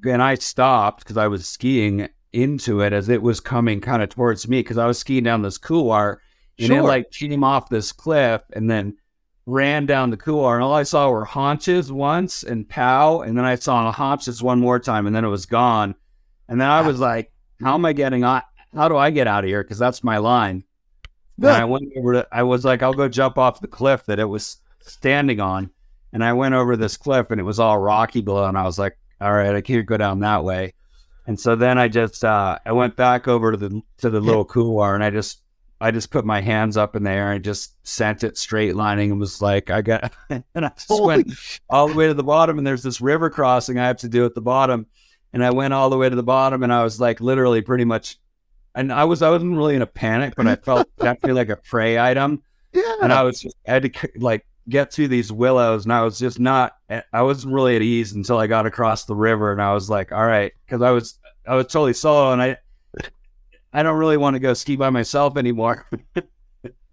and 0.04 0.21
I 0.21 0.36
stopped 0.36 1.00
because 1.00 1.17
I 1.17 1.28
was 1.28 1.48
skiing 1.48 2.10
into 2.32 2.82
it 2.82 2.93
as 2.93 3.10
it 3.10 3.24
was 3.24 3.39
coming 3.39 3.82
kind 3.82 4.04
of 4.04 4.10
towards 4.10 4.48
me 4.48 4.60
because 4.60 4.78
I 4.78 4.86
was 4.86 5.00
skiing 5.00 5.24
down 5.24 5.41
this 5.41 5.58
couloir, 5.58 6.21
and 6.60 6.71
it 6.71 6.84
like 6.84 7.10
came 7.10 7.43
off 7.43 7.69
this 7.69 7.91
cliff 7.91 8.41
and 8.54 8.69
then 8.69 8.98
ran 9.45 9.86
down 9.86 10.10
the 10.10 10.17
couloir, 10.17 10.55
and 10.55 10.63
all 10.63 10.73
I 10.73 10.84
saw 10.84 11.10
were 11.10 11.25
haunches 11.25 11.91
once 11.91 12.43
and 12.43 12.67
pow, 12.67 13.21
and 13.21 13.38
then 13.38 13.45
I 13.45 13.55
saw 13.55 13.88
a 13.88 13.91
haunches 13.91 14.41
one 14.41 14.60
more 14.60 14.79
time, 14.79 15.08
and 15.08 15.15
then 15.15 15.25
it 15.25 15.29
was 15.29 15.45
gone, 15.45 15.95
and 16.47 16.60
then 16.60 16.69
I 16.69 16.81
was 16.81 16.99
like, 16.99 17.31
how 17.62 17.75
am 17.75 17.86
I 17.86 17.93
getting 17.93 18.23
on? 18.23 18.41
How 18.73 18.89
do 18.89 18.97
I 18.97 19.10
get 19.10 19.27
out 19.27 19.43
of 19.43 19.47
here? 19.47 19.63
Because 19.63 19.79
that's 19.79 20.03
my 20.03 20.17
line. 20.17 20.63
And 21.55 21.62
I 21.62 21.65
went 21.65 21.91
over 21.97 22.13
to, 22.13 22.27
I 22.31 22.43
was 22.43 22.65
like, 22.65 22.81
I'll 22.81 22.93
go 22.93 23.08
jump 23.08 23.38
off 23.38 23.62
the 23.62 23.67
cliff 23.67 24.05
that 24.05 24.19
it 24.19 24.25
was 24.25 24.58
standing 24.81 25.39
on. 25.39 25.69
And 26.13 26.23
I 26.23 26.34
went 26.34 26.55
over 26.55 26.77
this 26.77 26.97
cliff 26.97 27.31
and 27.31 27.39
it 27.39 27.43
was 27.43 27.60
all 27.60 27.77
rocky 27.77 28.21
below. 28.21 28.45
And 28.45 28.58
I 28.58 28.63
was 28.63 28.79
like, 28.79 28.97
all 29.19 29.34
right, 29.34 29.55
I 29.55 29.62
can't 29.62 29.86
go 29.86 29.97
down 29.97 30.19
that 30.19 30.43
way. 30.43 30.73
And 31.27 31.39
so 31.39 31.55
then 31.55 31.77
I 31.77 31.88
just, 31.88 32.23
uh, 32.23 32.60
I 32.65 32.71
went 32.71 32.95
back 32.95 33.27
over 33.27 33.51
to 33.51 33.58
the, 33.58 33.81
to 33.97 34.10
the 34.10 34.21
little 34.21 34.45
couloir 34.45 34.95
and 34.95 35.03
I 35.03 35.10
just, 35.10 35.41
I 35.86 35.91
just 35.91 36.10
put 36.10 36.26
my 36.26 36.41
hands 36.41 36.78
up 36.78 36.95
in 36.95 37.04
the 37.04 37.12
air 37.12 37.32
and 37.32 37.43
just 37.43 37.76
sent 37.88 38.24
it 38.24 38.38
straight 38.38 38.76
lining 38.76 39.12
and 39.12 39.19
was 39.19 39.41
like, 39.41 39.69
I 39.69 39.82
got, 39.82 40.13
and 40.30 40.43
I 40.56 40.69
just 40.69 40.88
Holy 40.88 41.17
went 41.17 41.34
all 41.69 41.88
the 41.88 41.95
way 41.95 42.08
to 42.08 42.13
the 42.13 42.24
bottom. 42.24 42.58
And 42.58 42.65
there's 42.65 42.84
this 42.84 43.02
river 43.02 43.30
crossing 43.30 43.78
I 43.78 43.88
have 43.88 43.98
to 43.98 44.10
do 44.10 44.26
at 44.26 44.34
the 44.34 44.41
bottom. 44.41 44.88
And 45.34 45.43
I 45.43 45.52
went 45.52 45.74
all 45.74 45.89
the 45.89 45.98
way 45.98 46.10
to 46.10 46.15
the 46.15 46.24
bottom 46.24 46.63
and 46.63 46.74
I 46.74 46.84
was 46.84 47.00
like, 47.00 47.21
literally 47.21 47.62
pretty 47.62 47.86
much 47.86 48.17
and 48.76 48.91
I 48.91 49.06
was 49.06 49.21
I 49.21 49.30
wasn't 49.30 49.56
really 49.56 49.76
in 49.76 49.82
a 49.82 49.88
panic, 49.88 50.34
but 50.36 50.48
I 50.48 50.56
felt 50.63 50.88
definitely 50.98 51.34
like 51.34 51.50
a 51.50 51.56
prey 51.56 51.98
item. 51.98 52.43
Yeah. 52.74 52.95
And 53.02 53.12
I 53.12 53.24
was 53.24 53.39
just 53.39 53.56
I 53.67 53.74
had 53.74 53.93
to 53.93 54.10
like 54.17 54.45
get 54.67 54.91
through 54.91 55.08
these 55.08 55.32
willows, 55.32 55.86
and 55.86 55.93
I 55.93 56.04
was 56.04 56.19
just 56.19 56.39
not 56.39 56.74
eh, 56.89 57.02
I 57.12 57.21
wasn't 57.21 57.54
really 57.54 57.76
at 57.76 57.82
ease 57.82 58.12
until 58.12 58.38
I 58.38 58.48
got 58.48 58.65
across 58.65 59.06
the 59.06 59.15
river, 59.15 59.52
and 59.52 59.62
I 59.62 59.74
was 59.74 59.89
like, 59.89 60.12
all 60.12 60.26
right, 60.26 60.52
because 60.65 60.82
I 60.82 60.91
was 60.91 61.17
I 61.48 61.56
was 61.56 61.67
totally 61.67 61.93
solo, 61.93 62.34
and 62.34 62.41
I 62.41 62.58
I 63.75 63.83
don't 63.83 63.97
really 63.97 64.15
want 64.15 64.35
to 64.35 64.39
go 64.39 64.53
ski 64.53 64.77
by 64.77 64.89
myself 64.89 65.35
anymore. 65.35 65.85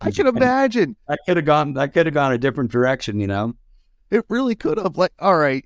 I 0.01 0.11
can 0.11 0.27
imagine. 0.27 0.97
I 1.09 1.17
could 1.27 1.37
have 1.37 1.47
gone. 1.47 1.79
I 1.79 1.87
could 1.87 2.07
have 2.07 2.15
gone 2.15 2.33
a 2.33 2.39
different 2.39 2.73
direction. 2.73 3.21
You 3.21 3.29
know, 3.29 3.55
it 4.11 4.25
really 4.29 4.57
could 4.57 4.79
have. 4.79 4.97
Like, 4.97 5.13
all 5.21 5.37
right. 5.37 5.65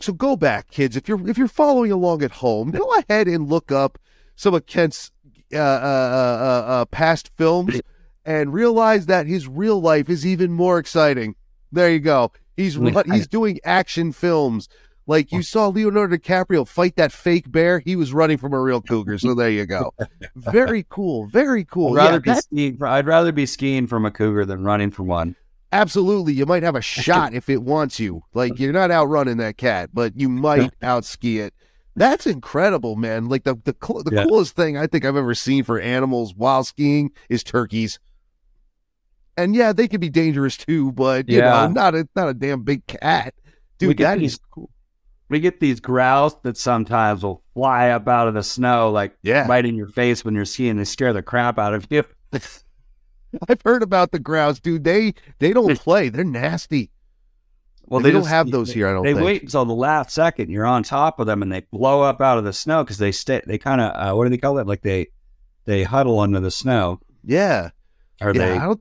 So 0.00 0.12
go 0.12 0.34
back, 0.34 0.70
kids. 0.70 0.96
If 0.96 1.08
you're 1.08 1.28
if 1.28 1.38
you're 1.38 1.46
following 1.46 1.92
along 1.92 2.24
at 2.24 2.32
home, 2.32 2.72
go 2.72 2.92
ahead 2.98 3.28
and 3.28 3.48
look 3.48 3.70
up 3.70 3.96
some 4.34 4.54
of 4.54 4.66
Kent's 4.66 5.12
uh, 5.54 5.58
uh, 5.58 5.60
uh, 5.60 6.64
uh, 6.66 6.84
past 6.86 7.30
films 7.36 7.80
and 8.24 8.52
realize 8.52 9.06
that 9.06 9.26
his 9.26 9.46
real 9.46 9.80
life 9.80 10.08
is 10.10 10.26
even 10.26 10.50
more 10.52 10.78
exciting. 10.78 11.36
There 11.70 11.90
you 11.90 12.00
go. 12.00 12.32
He's 12.56 12.74
he's 13.06 13.28
doing 13.28 13.60
action 13.64 14.12
films. 14.12 14.68
Like 15.10 15.32
you 15.32 15.42
saw 15.42 15.66
Leonardo 15.66 16.16
DiCaprio 16.16 16.64
fight 16.68 16.94
that 16.94 17.10
fake 17.10 17.50
bear, 17.50 17.80
he 17.80 17.96
was 17.96 18.14
running 18.14 18.38
from 18.38 18.52
a 18.52 18.60
real 18.60 18.80
cougar. 18.80 19.18
So 19.18 19.34
there 19.34 19.50
you 19.50 19.66
go. 19.66 19.92
Very 20.36 20.86
cool. 20.88 21.26
Very 21.26 21.64
cool. 21.64 21.98
I'd 21.98 22.04
rather, 22.04 22.22
yeah, 22.24 22.34
be 22.34 22.40
skiing, 22.40 22.78
I'd 22.84 23.06
rather 23.08 23.32
be 23.32 23.44
skiing 23.44 23.88
from 23.88 24.06
a 24.06 24.12
cougar 24.12 24.44
than 24.44 24.62
running 24.62 24.92
from 24.92 25.08
one. 25.08 25.34
Absolutely. 25.72 26.34
You 26.34 26.46
might 26.46 26.62
have 26.62 26.76
a 26.76 26.80
shot 26.80 27.34
if 27.34 27.48
it 27.48 27.64
wants 27.64 27.98
you. 27.98 28.22
Like 28.34 28.60
you're 28.60 28.72
not 28.72 28.92
outrunning 28.92 29.38
that 29.38 29.56
cat, 29.56 29.90
but 29.92 30.12
you 30.14 30.28
might 30.28 30.78
outski 30.80 31.40
it. 31.40 31.54
That's 31.96 32.28
incredible, 32.28 32.94
man. 32.94 33.28
Like 33.28 33.42
the 33.42 33.56
the, 33.56 33.74
the 34.04 34.10
yeah. 34.12 34.24
coolest 34.26 34.54
thing 34.54 34.78
I 34.78 34.86
think 34.86 35.04
I've 35.04 35.16
ever 35.16 35.34
seen 35.34 35.64
for 35.64 35.80
animals 35.80 36.36
while 36.36 36.62
skiing 36.62 37.10
is 37.28 37.42
turkeys. 37.42 37.98
And 39.36 39.56
yeah, 39.56 39.72
they 39.72 39.88
can 39.88 39.98
be 39.98 40.08
dangerous 40.08 40.56
too, 40.56 40.92
but 40.92 41.28
you 41.28 41.38
yeah. 41.38 41.66
know, 41.66 41.72
not 41.72 41.96
a 41.96 42.08
not 42.14 42.28
a 42.28 42.34
damn 42.34 42.62
big 42.62 42.86
cat. 42.86 43.34
Dude, 43.78 43.98
that 43.98 44.22
is 44.22 44.38
cool. 44.52 44.70
We 45.30 45.40
get 45.40 45.60
these 45.60 45.80
grouse 45.80 46.34
that 46.42 46.56
sometimes 46.56 47.22
will 47.22 47.42
fly 47.54 47.90
up 47.90 48.06
out 48.08 48.28
of 48.28 48.34
the 48.34 48.42
snow, 48.42 48.90
like 48.90 49.16
yeah. 49.22 49.46
right 49.46 49.64
in 49.64 49.76
your 49.76 49.88
face 49.88 50.24
when 50.24 50.34
you're 50.34 50.44
skiing. 50.44 50.76
They 50.76 50.84
scare 50.84 51.12
the 51.12 51.22
crap 51.22 51.58
out 51.58 51.72
of 51.72 51.86
you. 51.88 52.04
I've 53.48 53.62
heard 53.62 53.82
about 53.82 54.10
the 54.10 54.18
grouse, 54.18 54.58
dude. 54.58 54.84
They 54.84 55.14
they 55.38 55.52
don't 55.52 55.78
play. 55.78 56.08
They're 56.08 56.24
nasty. 56.24 56.90
Well, 57.86 58.00
they, 58.00 58.08
they 58.08 58.12
don't 58.12 58.22
just, 58.22 58.30
have 58.30 58.50
those 58.50 58.72
here. 58.72 58.88
I 58.88 58.92
don't. 58.92 59.04
They 59.04 59.14
think. 59.14 59.24
wait 59.24 59.42
until 59.42 59.64
the 59.64 59.72
last 59.72 60.10
second. 60.10 60.50
You're 60.50 60.66
on 60.66 60.82
top 60.82 61.20
of 61.20 61.26
them, 61.26 61.42
and 61.42 61.50
they 61.52 61.60
blow 61.72 62.02
up 62.02 62.20
out 62.20 62.38
of 62.38 62.44
the 62.44 62.52
snow 62.52 62.84
because 62.84 62.98
they 62.98 63.12
stay. 63.12 63.40
They 63.46 63.58
kind 63.58 63.80
of 63.80 63.92
uh, 63.94 64.14
what 64.14 64.24
do 64.24 64.30
they 64.30 64.38
call 64.38 64.58
it? 64.58 64.66
Like 64.66 64.82
they 64.82 65.08
they 65.64 65.84
huddle 65.84 66.18
under 66.18 66.40
the 66.40 66.50
snow. 66.50 67.00
Yeah. 67.24 67.70
Are 68.20 68.34
yeah, 68.34 68.46
they? 68.46 68.58
I 68.58 68.64
don't. 68.66 68.80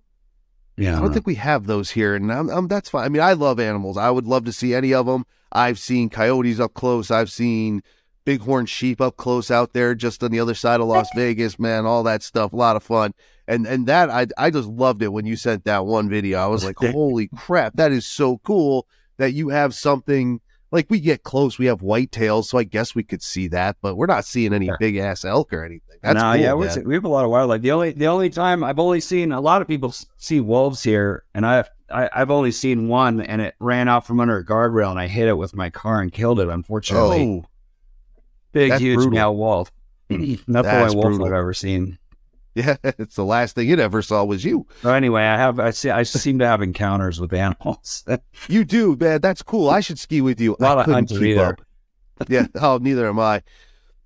Yeah, 0.79 0.97
I 0.97 1.01
don't, 1.01 1.13
think 1.13 1.27
we 1.27 1.35
have 1.35 1.65
those 1.67 1.91
here, 1.91 2.15
and 2.15 2.31
I'm, 2.31 2.49
I'm, 2.49 2.67
that's 2.67 2.89
fine. 2.89 3.05
I 3.05 3.09
mean, 3.09 3.21
I 3.21 3.33
love 3.33 3.59
animals. 3.59 3.97
I 3.97 4.09
would 4.09 4.25
love 4.25 4.45
to 4.45 4.53
see 4.53 4.73
any 4.73 4.93
of 4.93 5.05
them. 5.05 5.25
I've 5.51 5.77
seen 5.77 6.09
coyotes 6.09 6.59
up 6.59 6.73
close. 6.73 7.11
I've 7.11 7.29
seen 7.29 7.83
bighorn 8.25 8.65
sheep 8.65 9.01
up 9.01 9.17
close 9.17 9.51
out 9.51 9.73
there, 9.73 9.93
just 9.93 10.23
on 10.23 10.31
the 10.31 10.39
other 10.39 10.53
side 10.53 10.79
of 10.79 10.87
Las 10.87 11.09
Vegas. 11.15 11.59
Man, 11.59 11.85
all 11.85 12.03
that 12.03 12.23
stuff, 12.23 12.53
a 12.53 12.55
lot 12.55 12.75
of 12.75 12.83
fun. 12.83 13.13
And 13.47 13.65
and 13.65 13.87
that 13.87 14.09
I 14.09 14.27
I 14.37 14.51
just 14.51 14.69
loved 14.69 15.01
it 15.01 15.09
when 15.09 15.25
you 15.25 15.35
sent 15.35 15.65
that 15.65 15.85
one 15.85 16.07
video. 16.07 16.39
I 16.39 16.47
was 16.47 16.63
like, 16.63 16.77
holy 16.79 17.27
crap, 17.27 17.73
that 17.75 17.91
is 17.91 18.05
so 18.05 18.37
cool 18.39 18.87
that 19.17 19.33
you 19.33 19.49
have 19.49 19.73
something 19.73 20.39
like 20.71 20.87
we 20.89 20.99
get 20.99 21.23
close, 21.23 21.57
we 21.57 21.65
have 21.65 21.79
whitetails, 21.79 22.45
so 22.45 22.57
I 22.57 22.63
guess 22.63 22.93
we 22.93 23.03
could 23.03 23.23
see 23.23 23.47
that, 23.49 23.77
but 23.81 23.95
we're 23.95 24.05
not 24.05 24.25
seeing 24.25 24.53
any 24.53 24.69
big 24.79 24.97
ass 24.97 25.25
elk 25.25 25.51
or 25.53 25.63
anything. 25.63 25.97
That's 26.01 26.15
no, 26.15 26.33
cool, 26.33 26.35
yeah, 26.41 26.53
we 26.53 26.93
have 26.93 27.05
a 27.05 27.09
lot 27.09 27.25
of 27.25 27.31
wildlife. 27.31 27.61
The 27.61 27.71
only 27.71 27.91
the 27.91 28.07
only 28.07 28.29
time 28.29 28.63
I've 28.63 28.79
only 28.79 28.99
seen 29.01 29.31
a 29.31 29.41
lot 29.41 29.61
of 29.61 29.67
people 29.67 29.93
see 30.17 30.39
wolves 30.39 30.83
here, 30.83 31.23
and 31.33 31.45
I've 31.45 31.69
I, 31.91 32.01
have 32.01 32.09
i 32.13 32.19
have 32.19 32.31
only 32.31 32.51
seen 32.51 32.87
one, 32.87 33.21
and 33.21 33.41
it 33.41 33.55
ran 33.59 33.87
out 33.87 34.05
from 34.05 34.19
under 34.19 34.37
a 34.37 34.45
guardrail, 34.45 34.91
and 34.91 34.99
I 34.99 35.07
hit 35.07 35.27
it 35.27 35.37
with 35.37 35.55
my 35.55 35.69
car 35.69 36.01
and 36.01 36.11
killed 36.11 36.39
it. 36.39 36.47
Unfortunately, 36.47 37.43
oh, 37.43 37.45
big, 38.51 38.73
huge 38.73 39.07
male 39.07 39.35
wolf. 39.35 39.71
Not 40.09 40.63
the 40.63 40.81
only 40.81 40.95
wolf 40.95 41.05
brutal. 41.05 41.27
I've 41.27 41.33
ever 41.33 41.53
seen. 41.53 41.98
Yeah, 42.59 42.75
it's 42.83 43.15
the 43.15 43.23
last 43.25 43.55
thing 43.55 43.69
it 43.69 43.79
ever 43.79 44.01
saw 44.01 44.23
was 44.23 44.43
you. 44.43 44.67
So 44.81 44.93
anyway, 44.93 45.23
I 45.23 45.37
have 45.37 45.59
I 45.59 45.71
see 45.71 45.89
I 45.89 46.03
seem 46.03 46.39
to 46.39 46.47
have 46.47 46.61
encounters 46.61 47.19
with 47.19 47.33
animals. 47.33 48.03
you 48.49 48.65
do, 48.65 48.97
man. 48.99 49.21
That's 49.21 49.41
cool. 49.41 49.69
I 49.69 49.79
should 49.79 49.99
ski 49.99 50.21
with 50.21 50.39
you. 50.41 50.55
A 50.59 50.63
lot 50.63 50.77
I 50.77 50.83
couldn't 50.83 51.07
keep 51.07 51.21
either. 51.21 51.45
up. 51.45 51.61
yeah. 52.27 52.47
Oh, 52.55 52.77
neither 52.81 53.07
am 53.07 53.19
I. 53.19 53.41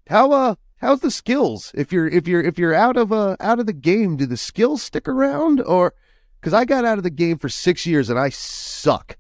How 0.08 0.32
uh 0.32 0.56
how's 0.78 1.00
the 1.00 1.12
skills? 1.12 1.72
If 1.74 1.92
you're 1.92 2.08
if 2.08 2.28
you're 2.28 2.42
if 2.42 2.60
you're 2.60 2.76
out 2.76 2.98
of 2.98 3.12
uh 3.12 3.36
out 3.40 3.60
of 3.60 3.66
the 3.66 3.74
game, 3.74 4.18
do 4.18 4.26
the 4.26 4.38
skills 4.38 4.84
stick 4.84 5.08
around 5.08 5.62
or 5.62 5.94
because 6.40 6.54
I 6.54 6.66
got 6.66 6.86
out 6.86 6.98
of 6.98 7.04
the 7.04 7.10
game 7.10 7.38
for 7.38 7.50
six 7.50 7.86
years 7.86 8.10
and 8.10 8.20
I 8.20 8.30
suck. 8.30 9.18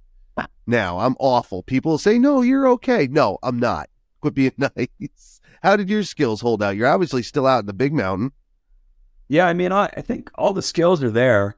Now 0.67 0.99
I'm 0.99 1.15
awful. 1.19 1.63
People 1.63 1.97
say, 1.97 2.17
"No, 2.19 2.41
you're 2.41 2.67
okay." 2.69 3.07
No, 3.07 3.37
I'm 3.43 3.59
not. 3.59 3.89
Quit 4.21 4.33
being 4.33 4.51
nice. 4.57 5.41
How 5.61 5.75
did 5.75 5.89
your 5.89 6.03
skills 6.03 6.41
hold 6.41 6.61
out? 6.61 6.75
You're 6.75 6.87
obviously 6.87 7.23
still 7.23 7.47
out 7.47 7.61
in 7.61 7.65
the 7.65 7.73
big 7.73 7.93
mountain. 7.93 8.31
Yeah, 9.27 9.47
I 9.47 9.53
mean, 9.53 9.71
I, 9.71 9.85
I 9.85 10.01
think 10.01 10.29
all 10.35 10.53
the 10.53 10.61
skills 10.61 11.01
are 11.03 11.09
there. 11.09 11.57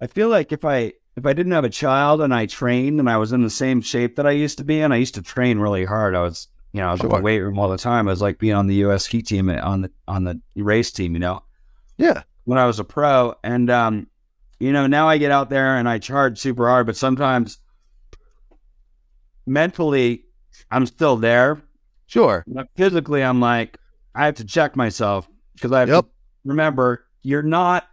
I 0.00 0.06
feel 0.06 0.28
like 0.28 0.52
if 0.52 0.64
I 0.64 0.94
if 1.16 1.26
I 1.26 1.32
didn't 1.32 1.52
have 1.52 1.64
a 1.64 1.70
child 1.70 2.20
and 2.20 2.34
I 2.34 2.46
trained 2.46 2.98
and 2.98 3.08
I 3.08 3.16
was 3.16 3.32
in 3.32 3.42
the 3.42 3.50
same 3.50 3.80
shape 3.80 4.16
that 4.16 4.26
I 4.26 4.32
used 4.32 4.58
to 4.58 4.64
be 4.64 4.80
in, 4.80 4.92
I 4.92 4.96
used 4.96 5.14
to 5.14 5.22
train 5.22 5.58
really 5.58 5.84
hard. 5.84 6.14
I 6.14 6.22
was, 6.22 6.48
you 6.72 6.80
know, 6.80 6.88
I 6.88 6.92
was 6.92 7.00
sure. 7.00 7.10
in 7.10 7.16
the 7.16 7.22
weight 7.22 7.40
room 7.40 7.58
all 7.58 7.68
the 7.68 7.78
time. 7.78 8.08
I 8.08 8.10
was 8.10 8.20
like 8.20 8.38
being 8.38 8.54
on 8.54 8.66
the 8.66 8.74
U.S. 8.76 9.04
ski 9.04 9.22
team 9.22 9.48
on 9.48 9.82
the 9.82 9.90
on 10.08 10.24
the 10.24 10.40
race 10.56 10.90
team, 10.90 11.14
you 11.14 11.20
know. 11.20 11.42
Yeah. 11.96 12.22
When 12.44 12.58
I 12.58 12.66
was 12.66 12.78
a 12.78 12.84
pro, 12.84 13.34
and 13.42 13.70
um, 13.70 14.08
you 14.58 14.72
know, 14.72 14.86
now 14.86 15.08
I 15.08 15.18
get 15.18 15.30
out 15.30 15.50
there 15.50 15.76
and 15.76 15.88
I 15.88 15.98
charge 15.98 16.38
super 16.38 16.68
hard, 16.68 16.86
but 16.86 16.96
sometimes 16.96 17.58
mentally 19.46 20.24
I'm 20.70 20.86
still 20.86 21.16
there. 21.16 21.62
Sure. 22.06 22.44
But 22.46 22.68
physically, 22.76 23.22
I'm 23.22 23.40
like 23.40 23.78
I 24.14 24.26
have 24.26 24.34
to 24.36 24.44
check 24.44 24.76
myself 24.76 25.28
because 25.54 25.72
I 25.72 25.80
have 25.80 25.88
yep. 25.88 26.04
to 26.04 26.10
remember, 26.44 27.06
you're 27.22 27.42
not 27.42 27.88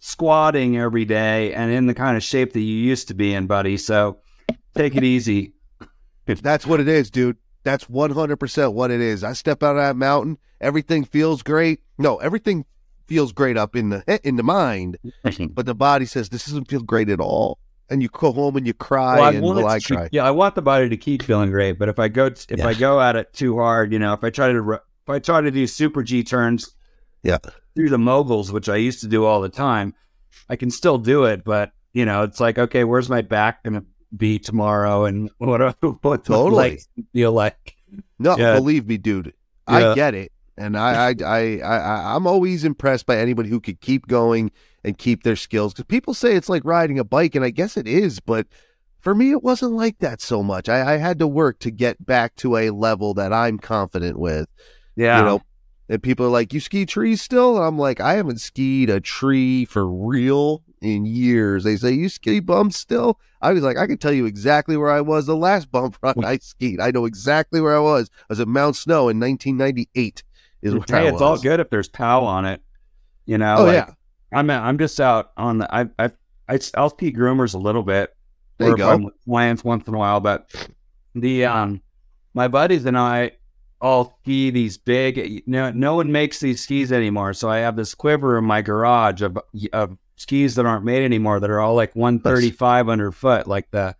squatting 0.00 0.76
every 0.76 1.04
day 1.04 1.54
and 1.54 1.72
in 1.72 1.86
the 1.86 1.94
kind 1.94 2.16
of 2.16 2.22
shape 2.22 2.52
that 2.52 2.60
you 2.60 2.76
used 2.76 3.08
to 3.08 3.14
be 3.14 3.34
in, 3.34 3.46
buddy. 3.46 3.76
So 3.76 4.18
take 4.74 4.96
it 4.96 5.04
easy. 5.04 5.54
That's 6.26 6.66
what 6.66 6.80
it 6.80 6.88
is, 6.88 7.10
dude. 7.10 7.36
That's 7.62 7.86
100% 7.86 8.74
what 8.74 8.90
it 8.90 9.00
is. 9.00 9.24
I 9.24 9.32
step 9.32 9.62
out 9.62 9.76
of 9.76 9.82
that 9.82 9.96
mountain, 9.96 10.38
everything 10.60 11.04
feels 11.04 11.42
great. 11.42 11.80
No, 11.98 12.16
everything 12.16 12.66
feels 13.06 13.32
great 13.32 13.56
up 13.56 13.76
in 13.76 13.90
the 13.90 14.04
eh, 14.08 14.18
in 14.24 14.36
the 14.36 14.42
mind, 14.42 14.98
but 15.50 15.66
the 15.66 15.74
body 15.74 16.06
says 16.06 16.28
this 16.28 16.46
doesn't 16.46 16.68
feel 16.68 16.82
great 16.82 17.08
at 17.08 17.20
all. 17.20 17.58
And 17.90 18.02
you 18.02 18.08
go 18.08 18.32
home 18.32 18.56
and 18.56 18.66
you 18.66 18.72
cry 18.72 19.16
well, 19.16 19.24
I 19.24 19.32
and 19.32 19.42
well, 19.42 19.66
I 19.66 19.78
cry. 19.78 20.08
Yeah, 20.10 20.24
I 20.24 20.30
want 20.30 20.54
the 20.54 20.62
body 20.62 20.88
to 20.88 20.96
keep 20.96 21.22
feeling 21.22 21.50
great, 21.50 21.78
but 21.78 21.90
if 21.90 21.98
I 21.98 22.08
go 22.08 22.26
if 22.26 22.46
yeah. 22.48 22.66
I 22.66 22.72
go 22.74 23.00
at 23.00 23.14
it 23.14 23.32
too 23.34 23.56
hard, 23.58 23.92
you 23.92 23.98
know, 23.98 24.14
if 24.14 24.24
I 24.24 24.30
try 24.30 24.52
to 24.52 24.72
if 24.72 25.08
I 25.08 25.18
try 25.18 25.42
to 25.42 25.50
do 25.50 25.66
super 25.66 26.02
G 26.02 26.24
turns, 26.24 26.74
yeah, 27.22 27.38
through 27.74 27.90
the 27.90 27.98
moguls, 27.98 28.52
which 28.52 28.68
I 28.68 28.76
used 28.76 29.00
to 29.00 29.08
do 29.08 29.24
all 29.24 29.40
the 29.40 29.48
time, 29.48 29.94
I 30.48 30.56
can 30.56 30.70
still 30.70 30.98
do 30.98 31.24
it, 31.24 31.44
but 31.44 31.72
you 31.92 32.04
know, 32.04 32.22
it's 32.22 32.40
like, 32.40 32.58
okay, 32.58 32.84
where's 32.84 33.08
my 33.08 33.22
back 33.22 33.62
gonna 33.62 33.84
be 34.16 34.38
tomorrow, 34.38 35.04
and 35.04 35.30
what 35.38 35.60
what 36.02 36.24
totally 36.24 36.80
feel 37.12 37.32
like? 37.32 37.76
No, 38.18 38.36
yeah. 38.36 38.54
believe 38.54 38.86
me, 38.86 38.96
dude, 38.96 39.32
yeah. 39.68 39.92
I 39.92 39.94
get 39.94 40.14
it, 40.14 40.32
and 40.56 40.76
I, 40.76 41.10
I, 41.10 41.14
I, 41.24 41.58
I, 41.60 42.16
I'm 42.16 42.26
always 42.26 42.64
impressed 42.64 43.06
by 43.06 43.18
anybody 43.18 43.48
who 43.48 43.60
could 43.60 43.80
keep 43.80 44.06
going 44.06 44.50
and 44.82 44.98
keep 44.98 45.22
their 45.22 45.36
skills 45.36 45.72
because 45.72 45.86
people 45.86 46.14
say 46.14 46.34
it's 46.34 46.48
like 46.48 46.64
riding 46.64 46.98
a 46.98 47.04
bike, 47.04 47.34
and 47.34 47.44
I 47.44 47.50
guess 47.50 47.76
it 47.76 47.86
is, 47.86 48.20
but 48.20 48.46
for 49.00 49.14
me, 49.14 49.32
it 49.32 49.42
wasn't 49.42 49.72
like 49.72 49.98
that 49.98 50.22
so 50.22 50.42
much. 50.42 50.68
I, 50.68 50.94
I 50.94 50.96
had 50.96 51.18
to 51.18 51.26
work 51.26 51.58
to 51.60 51.70
get 51.70 52.04
back 52.04 52.34
to 52.36 52.56
a 52.56 52.70
level 52.70 53.12
that 53.14 53.34
I'm 53.34 53.58
confident 53.58 54.18
with. 54.18 54.48
Yeah, 54.96 55.18
you 55.18 55.24
know, 55.24 55.42
and 55.88 56.02
people 56.02 56.26
are 56.26 56.30
like, 56.30 56.52
"You 56.52 56.60
ski 56.60 56.86
trees 56.86 57.20
still?" 57.20 57.56
And 57.56 57.64
I'm 57.64 57.78
like, 57.78 58.00
"I 58.00 58.14
haven't 58.14 58.40
skied 58.40 58.90
a 58.90 59.00
tree 59.00 59.64
for 59.64 59.86
real 59.86 60.62
in 60.80 61.04
years." 61.04 61.64
They 61.64 61.76
say, 61.76 61.92
"You 61.92 62.08
ski 62.08 62.40
bumps 62.40 62.76
still?" 62.76 63.18
I 63.42 63.52
was 63.52 63.62
like, 63.62 63.76
"I 63.76 63.86
can 63.86 63.98
tell 63.98 64.12
you 64.12 64.26
exactly 64.26 64.76
where 64.76 64.90
I 64.90 65.00
was 65.00 65.26
the 65.26 65.36
last 65.36 65.70
bump 65.70 65.98
run 66.02 66.14
I 66.24 66.38
skied. 66.38 66.80
I 66.80 66.90
know 66.90 67.04
exactly 67.04 67.60
where 67.60 67.76
I 67.76 67.80
was. 67.80 68.10
I 68.20 68.26
was 68.30 68.40
at 68.40 68.48
Mount 68.48 68.76
Snow 68.76 69.08
in 69.08 69.20
1998. 69.20 70.22
Is 70.62 70.72
where 70.72 70.82
hey, 70.88 71.08
it's 71.08 71.20
all 71.20 71.38
good 71.38 71.60
if 71.60 71.68
there's 71.68 71.88
POW 71.88 72.24
on 72.24 72.46
it. 72.46 72.62
You 73.26 73.38
know, 73.38 73.56
oh 73.58 73.64
like, 73.64 73.74
yeah. 73.74 73.92
I'm 74.32 74.50
I'm 74.50 74.78
just 74.78 74.98
out 75.00 75.32
on 75.36 75.58
the 75.58 75.74
I 75.74 75.82
I, 75.98 76.10
I 76.48 76.58
I'll 76.74 76.90
ski 76.90 77.12
groomers 77.12 77.54
a 77.54 77.58
little 77.58 77.82
bit. 77.82 78.14
There 78.58 78.70
you 78.70 78.76
go. 78.76 79.10
Clients 79.24 79.64
once 79.64 79.86
in 79.86 79.94
a 79.94 79.98
while, 79.98 80.20
but 80.20 80.54
the 81.14 81.44
um 81.44 81.82
my 82.32 82.48
buddies 82.48 82.84
and 82.86 82.98
I 82.98 83.32
all 83.84 84.16
ski 84.22 84.48
these 84.48 84.78
big. 84.78 85.42
No, 85.46 85.70
no 85.70 85.96
one 85.96 86.10
makes 86.10 86.40
these 86.40 86.62
skis 86.62 86.90
anymore. 86.90 87.34
So 87.34 87.50
I 87.50 87.58
have 87.58 87.76
this 87.76 87.94
quiver 87.94 88.38
in 88.38 88.44
my 88.44 88.62
garage 88.62 89.20
of, 89.20 89.38
of 89.74 89.98
skis 90.16 90.54
that 90.54 90.64
aren't 90.64 90.86
made 90.86 91.04
anymore 91.04 91.38
that 91.38 91.50
are 91.50 91.60
all 91.60 91.74
like 91.74 91.94
135 91.94 92.88
underfoot, 92.88 93.46
like 93.46 93.70
the 93.70 93.94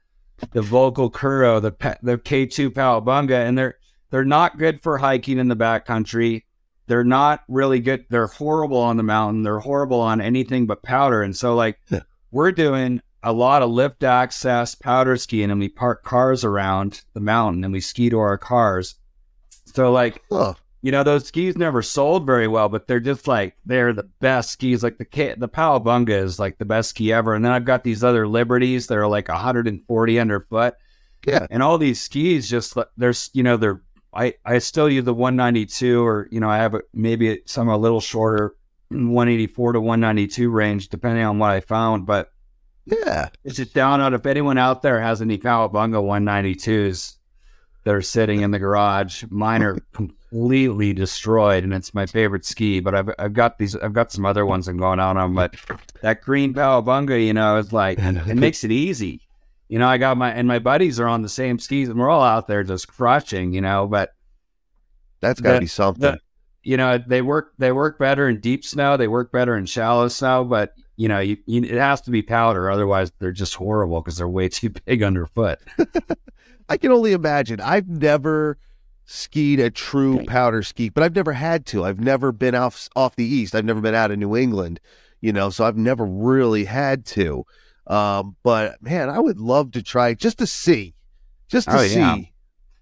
the 0.53 0.62
Volkl 0.62 1.12
Kuro, 1.12 1.61
the 1.61 1.70
the 2.03 2.16
K2 2.16 2.70
Powabunga, 2.70 3.47
and 3.47 3.59
they're 3.59 3.77
they're 4.11 4.25
not 4.25 4.57
good 4.57 4.81
for 4.81 4.97
hiking 4.97 5.38
in 5.38 5.49
the 5.49 5.57
backcountry. 5.57 6.44
They're 6.87 7.05
not 7.05 7.42
really 7.47 7.81
good. 7.81 8.07
They're 8.09 8.27
horrible 8.27 8.79
on 8.79 8.97
the 8.97 9.03
mountain. 9.03 9.42
They're 9.42 9.61
horrible 9.61 10.01
on 10.01 10.20
anything 10.20 10.66
but 10.66 10.83
powder. 10.83 11.23
And 11.23 11.37
so, 11.37 11.55
like, 11.55 11.79
yeah. 11.90 12.01
we're 12.31 12.53
doing 12.53 13.01
a 13.23 13.33
lot 13.33 13.62
of 13.62 13.70
lift 13.70 14.03
access 14.03 14.75
powder 14.75 15.16
skiing, 15.16 15.51
and 15.51 15.61
we 15.61 15.68
park 15.68 16.05
cars 16.05 16.44
around 16.44 17.03
the 17.12 17.20
mountain 17.20 17.64
and 17.64 17.73
we 17.73 17.81
ski 17.81 18.09
to 18.11 18.18
our 18.18 18.38
cars. 18.38 18.97
So, 19.75 19.93
like, 19.93 20.23
huh 20.31 20.55
you 20.85 20.93
know, 20.93 21.03
those 21.03 21.25
skis 21.25 21.57
never 21.57 21.81
sold 21.81 22.27
very 22.27 22.47
well, 22.47 22.69
but 22.69 22.87
they're 22.87 23.01
just 23.01 23.27
like 23.27 23.57
they're 23.65 23.95
the 23.95 24.03
best 24.03 24.51
skis. 24.51 24.83
Like 24.83 24.99
the 24.99 25.35
the 25.39 25.49
Powabunga 25.49 26.11
is 26.11 26.39
like 26.39 26.59
the 26.59 26.67
best 26.67 26.91
ski 26.91 27.11
ever, 27.11 27.35
and 27.35 27.43
then 27.43 27.53
I've 27.53 27.65
got 27.65 27.85
these 27.85 28.05
other 28.05 28.29
Liberties 28.29 28.87
that 28.89 28.99
are 28.99 29.07
like 29.07 29.29
140 29.29 30.21
underfoot. 30.21 30.75
Yeah, 31.27 31.47
and 31.49 31.63
all 31.63 31.79
these 31.79 32.03
skis 32.03 32.51
just 32.51 32.77
there's 32.99 33.31
you 33.33 33.43
know 33.43 33.57
they're 33.57 33.81
I 34.13 34.35
I 34.45 34.59
still 34.59 34.91
use 34.91 35.07
the 35.07 35.15
192 35.15 36.05
or 36.07 36.29
you 36.31 36.39
know 36.39 36.51
I 36.51 36.59
have 36.59 36.75
a, 36.75 36.83
maybe 36.93 37.41
some 37.47 37.69
a 37.69 37.79
little 37.79 38.03
shorter 38.03 38.55
184 38.91 39.73
to 39.73 39.81
192 39.81 40.51
range 40.51 40.91
depending 40.91 41.25
on 41.25 41.39
what 41.39 41.51
I 41.51 41.61
found, 41.61 42.05
but 42.05 42.31
yeah, 42.85 43.31
it's 43.43 43.57
down 43.73 44.03
out. 44.03 44.13
If 44.13 44.27
anyone 44.27 44.59
out 44.59 44.83
there 44.83 45.01
has 45.01 45.23
any 45.23 45.39
Powabunga 45.39 46.03
192s 46.03 47.17
that 47.85 47.94
are 47.94 48.03
sitting 48.03 48.40
in 48.40 48.51
the 48.51 48.59
garage, 48.59 49.25
mine 49.31 49.62
are 49.62 49.79
completely 49.92 50.92
destroyed, 50.92 51.64
and 51.64 51.73
it's 51.73 51.94
my 51.94 52.07
favorite 52.07 52.44
ski. 52.44 52.81
But 52.81 52.94
I've 52.94 53.11
I've 53.18 53.33
got 53.33 53.59
these 53.59 53.77
I've 53.77 53.92
got 53.92 54.11
some 54.11 54.27
other 54.27 54.44
ones 54.44 54.68
I'm 54.68 54.79
going 54.79 55.01
out 55.01 55.16
on. 55.16 55.35
But 55.35 55.55
that 56.03 56.23
green 56.23 56.55
Powabunga, 56.55 57.25
you 57.25 57.33
know, 57.33 57.57
is 57.59 57.73
like 57.73 57.99
it 57.99 58.37
makes 58.37 58.64
it 58.64 58.73
easy. 58.73 59.20
You 59.68 59.79
know, 59.79 59.88
I 59.88 59.99
got 59.99 60.16
my 60.16 60.33
and 60.33 60.49
my 60.49 60.59
buddies 60.59 60.99
are 60.99 61.09
on 61.09 61.23
the 61.23 61.29
same 61.29 61.59
skis, 61.59 61.88
and 61.88 61.99
we're 61.99 62.11
all 62.11 62.23
out 62.23 62.49
there 62.49 62.64
just 62.64 62.88
crushing. 62.88 63.53
You 63.53 63.61
know, 63.61 63.87
but 63.87 64.12
that's 65.20 65.40
got 65.40 65.55
to 65.55 65.61
be 65.61 65.66
something. 65.66 66.03
The, 66.03 66.20
you 66.62 66.77
know, 66.77 66.99
they 66.99 67.23
work 67.23 67.53
they 67.59 67.73
work 67.73 67.99
better 67.99 68.29
in 68.29 68.40
deep 68.40 68.64
snow. 68.64 68.97
They 68.97 69.09
work 69.09 69.31
better 69.31 69.57
in 69.57 69.66
shallow 69.66 70.09
snow, 70.09 70.44
but 70.44 70.73
you 70.97 71.09
know, 71.09 71.20
you, 71.20 71.37
you, 71.47 71.62
it 71.62 71.79
has 71.79 72.01
to 72.03 72.11
be 72.11 72.23
powder. 72.23 72.70
Otherwise, 72.70 73.12
they're 73.18 73.33
just 73.33 73.55
horrible 73.55 74.01
because 74.01 74.16
they're 74.16 74.29
way 74.29 74.49
too 74.51 74.70
big 74.70 75.03
underfoot. 75.03 75.59
I 76.68 76.77
can 76.77 76.92
only 76.92 77.12
imagine. 77.12 77.61
I've 77.61 77.88
never 77.88 78.59
skied 79.07 79.61
a 79.61 79.70
true 79.70 80.24
powder 80.24 80.62
ski, 80.62 80.88
but 80.88 81.03
I've 81.03 81.14
never 81.14 81.33
had 81.33 81.66
to. 81.66 81.85
I've 81.85 82.00
never 82.00 82.33
been 82.33 82.55
off 82.55 82.88
off 82.96 83.16
the 83.16 83.24
east. 83.24 83.55
I've 83.55 83.64
never 83.64 83.81
been 83.81 83.94
out 83.94 84.11
of 84.11 84.18
New 84.18 84.37
England, 84.37 84.81
you 85.20 85.33
know, 85.33 85.50
so 85.50 85.64
I've 85.64 85.77
never 85.77 86.05
really 86.05 86.64
had 86.64 87.05
to. 87.07 87.44
Um, 87.87 88.37
but 88.42 88.83
man, 88.83 89.11
I 89.11 89.18
would 89.18 89.38
love 89.38 89.72
to 89.72 89.83
try 89.83 90.14
just 90.14 90.38
to 90.38 90.46
see, 90.46 90.94
just 91.48 91.68
to 91.68 91.77
oh, 91.77 91.87
see, 91.87 91.98
yeah. 91.98 92.16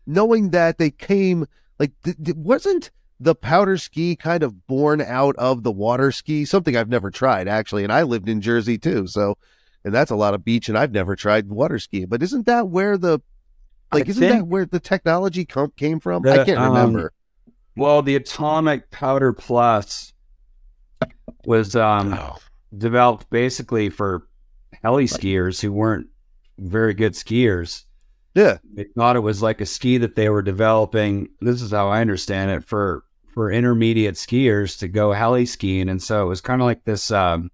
knowing 0.07 0.51
that 0.51 0.79
they 0.79 0.91
came 0.91 1.47
like 1.79 1.91
th- 2.05 2.17
th- 2.25 2.37
wasn't 2.37 2.91
the 3.19 3.35
powder 3.35 3.77
ski 3.77 4.15
kind 4.15 4.43
of 4.43 4.67
born 4.67 5.01
out 5.01 5.35
of 5.37 5.65
the 5.65 5.73
water 5.73 6.13
ski, 6.13 6.45
something 6.45 6.77
I've 6.77 6.89
never 6.89 7.11
tried 7.11 7.49
actually, 7.49 7.83
and 7.83 7.93
I 7.93 8.03
lived 8.03 8.29
in 8.29 8.41
Jersey 8.41 8.79
too, 8.79 9.09
so 9.09 9.37
and 9.85 9.93
that's 9.93 10.13
a 10.13 10.17
lot 10.17 10.35
of 10.35 10.45
beach, 10.45 10.69
and 10.69 10.79
I've 10.79 10.93
never 10.93 11.17
tried 11.17 11.49
water 11.49 11.81
skiing. 11.81 12.07
But 12.07 12.23
isn't 12.23 12.47
that 12.47 12.69
where 12.69 12.97
the 12.97 13.21
like, 13.93 14.07
I 14.07 14.11
isn't 14.11 14.21
think, 14.21 14.41
that 14.41 14.47
where 14.47 14.67
the 14.67 14.81
technology 14.81 15.45
com- 15.45 15.73
came 15.77 16.01
from? 16.01 16.23
The, 16.23 16.41
I 16.41 16.45
can't 16.45 16.59
um, 16.59 16.73
remember. 16.73 17.13
Um, 17.47 17.53
well, 17.77 18.03
the 18.03 18.17
Atomic 18.17 18.91
Powder 18.91 19.33
Plus 19.33 20.13
was 21.45 21.75
um, 21.75 22.15
oh. 22.15 22.37
developed 22.77 23.29
basically 23.31 23.89
for 23.91 24.29
heli 24.83 25.07
skiers 25.07 25.61
who 25.61 25.73
weren't 25.73 26.07
very 26.59 26.95
good 26.95 27.15
skiers. 27.15 27.85
Yeah, 28.35 28.59
they 28.75 28.85
thought 28.97 29.17
it 29.17 29.21
was 29.21 29.43
like 29.43 29.61
a 29.61 29.67
ski 29.67 29.99
that 29.99 30.15
they 30.15 30.29
were 30.29 30.43
developing. 30.43 31.29
This 31.41 31.61
is 31.61 31.71
how 31.71 31.89
I 31.89 32.01
understand 32.01 32.51
it 32.51 32.65
for 32.65 33.05
for 33.35 33.51
intermediate 33.51 34.15
skiers 34.15 34.79
to 34.79 34.89
go 34.89 35.13
heli 35.13 35.47
skiing, 35.47 35.89
and 35.89 36.03
so 36.03 36.25
it 36.25 36.29
was 36.29 36.41
kind 36.41 36.63
of 36.63 36.67
like 36.67 36.85
this. 36.85 37.11
Um, 37.11 37.51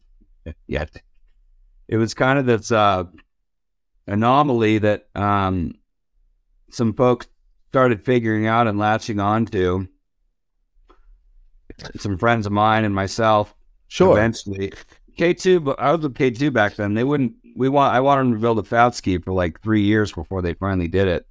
yeah, 0.66 0.84
it 1.88 1.96
was 1.96 2.14
kind 2.14 2.38
of 2.38 2.46
this 2.46 2.70
uh, 2.70 3.04
anomaly 4.06 4.78
that 4.78 5.08
um, 5.14 5.74
some 6.70 6.92
folks 6.94 7.26
started 7.68 8.04
figuring 8.04 8.46
out 8.46 8.66
and 8.66 8.78
latching 8.78 9.20
onto. 9.20 9.86
Some 11.98 12.16
friends 12.16 12.46
of 12.46 12.52
mine 12.52 12.84
and 12.84 12.94
myself. 12.94 13.54
Sure. 13.88 14.12
Eventually, 14.16 14.72
K 15.16 15.34
two, 15.34 15.60
but 15.60 15.78
I 15.78 15.92
was 15.92 16.00
with 16.02 16.14
K 16.14 16.30
two 16.30 16.50
back 16.50 16.76
then. 16.76 16.94
They 16.94 17.04
wouldn't. 17.04 17.34
We 17.54 17.68
want. 17.68 17.94
I 17.94 18.00
wanted 18.00 18.24
them 18.24 18.34
to 18.34 18.40
build 18.40 18.58
a 18.58 18.62
fat 18.62 18.94
ski 18.94 19.18
for 19.18 19.32
like 19.32 19.60
three 19.60 19.82
years 19.82 20.10
before 20.10 20.40
they 20.42 20.54
finally 20.54 20.88
did 20.88 21.06
it. 21.06 21.26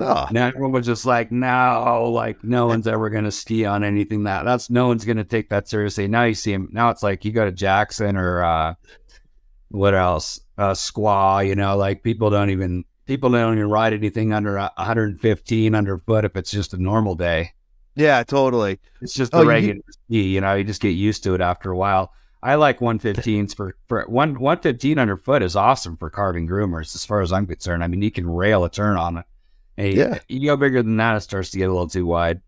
Oh. 0.00 0.26
And 0.28 0.36
everyone 0.36 0.72
was 0.72 0.86
just 0.86 1.06
like, 1.06 1.30
no, 1.30 2.10
like 2.12 2.42
no 2.42 2.66
one's 2.66 2.88
ever 2.88 3.08
gonna 3.08 3.30
ski 3.30 3.64
on 3.64 3.84
anything 3.84 4.24
that 4.24 4.44
that's 4.44 4.68
no 4.68 4.88
one's 4.88 5.04
gonna 5.04 5.22
take 5.22 5.48
that 5.50 5.68
seriously. 5.68 6.08
Now 6.08 6.24
you 6.24 6.34
see 6.34 6.52
him. 6.52 6.68
Now 6.72 6.90
it's 6.90 7.04
like 7.04 7.24
you 7.24 7.30
go 7.30 7.44
to 7.44 7.52
Jackson 7.52 8.16
or 8.16 8.42
uh, 8.42 8.74
what 9.68 9.94
else? 9.94 10.40
Uh, 10.58 10.72
squaw. 10.72 11.46
You 11.46 11.54
know, 11.54 11.76
like 11.76 12.02
people 12.02 12.30
don't 12.30 12.50
even 12.50 12.84
people 13.06 13.30
don't 13.30 13.54
even 13.54 13.68
ride 13.68 13.92
anything 13.92 14.32
under 14.32 14.56
115 14.56 15.74
underfoot 15.74 16.24
if 16.24 16.36
it's 16.36 16.50
just 16.50 16.74
a 16.74 16.82
normal 16.82 17.14
day. 17.14 17.52
Yeah, 17.96 18.22
totally. 18.24 18.80
It's 19.00 19.14
just 19.14 19.32
the 19.32 19.38
oh, 19.38 19.44
regular 19.44 19.80
ski. 19.90 20.22
You 20.22 20.40
know, 20.40 20.54
you 20.54 20.64
just 20.64 20.80
get 20.80 20.90
used 20.90 21.22
to 21.24 21.34
it 21.34 21.40
after 21.40 21.70
a 21.70 21.76
while. 21.76 22.12
I 22.42 22.56
like 22.56 22.80
115s 22.80 23.56
for 23.56 23.76
for 23.88 24.04
one 24.06 24.38
115 24.38 24.98
underfoot 24.98 25.42
is 25.42 25.56
awesome 25.56 25.96
for 25.96 26.10
carving 26.10 26.46
groomers 26.46 26.94
as 26.94 27.04
far 27.04 27.20
as 27.20 27.32
I'm 27.32 27.46
concerned. 27.46 27.82
I 27.82 27.86
mean, 27.86 28.02
you 28.02 28.10
can 28.10 28.28
rail 28.28 28.64
a 28.64 28.70
turn 28.70 28.96
on 28.96 29.18
it. 29.18 29.24
Hey, 29.76 29.94
yeah. 29.94 30.18
you 30.28 30.46
go 30.46 30.56
bigger 30.56 30.82
than 30.82 30.98
that, 30.98 31.16
it 31.16 31.20
starts 31.20 31.50
to 31.50 31.58
get 31.58 31.68
a 31.68 31.72
little 31.72 31.88
too 31.88 32.06
wide. 32.06 32.40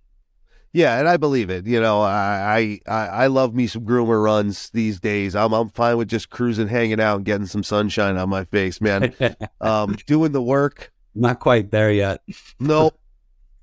Yeah, 0.76 0.98
and 0.98 1.08
I 1.08 1.16
believe 1.16 1.48
it. 1.48 1.66
You 1.66 1.80
know, 1.80 2.02
I, 2.02 2.80
I 2.86 2.94
I 2.94 3.26
love 3.28 3.54
me 3.54 3.66
some 3.66 3.86
groomer 3.86 4.22
runs 4.22 4.68
these 4.74 5.00
days. 5.00 5.34
I'm 5.34 5.54
I'm 5.54 5.70
fine 5.70 5.96
with 5.96 6.08
just 6.08 6.28
cruising, 6.28 6.68
hanging 6.68 7.00
out, 7.00 7.16
and 7.16 7.24
getting 7.24 7.46
some 7.46 7.62
sunshine 7.62 8.18
on 8.18 8.28
my 8.28 8.44
face, 8.44 8.78
man. 8.78 9.14
um, 9.62 9.96
doing 10.06 10.32
the 10.32 10.42
work. 10.42 10.92
Not 11.14 11.40
quite 11.40 11.70
there 11.70 11.90
yet. 11.90 12.20
no, 12.60 12.90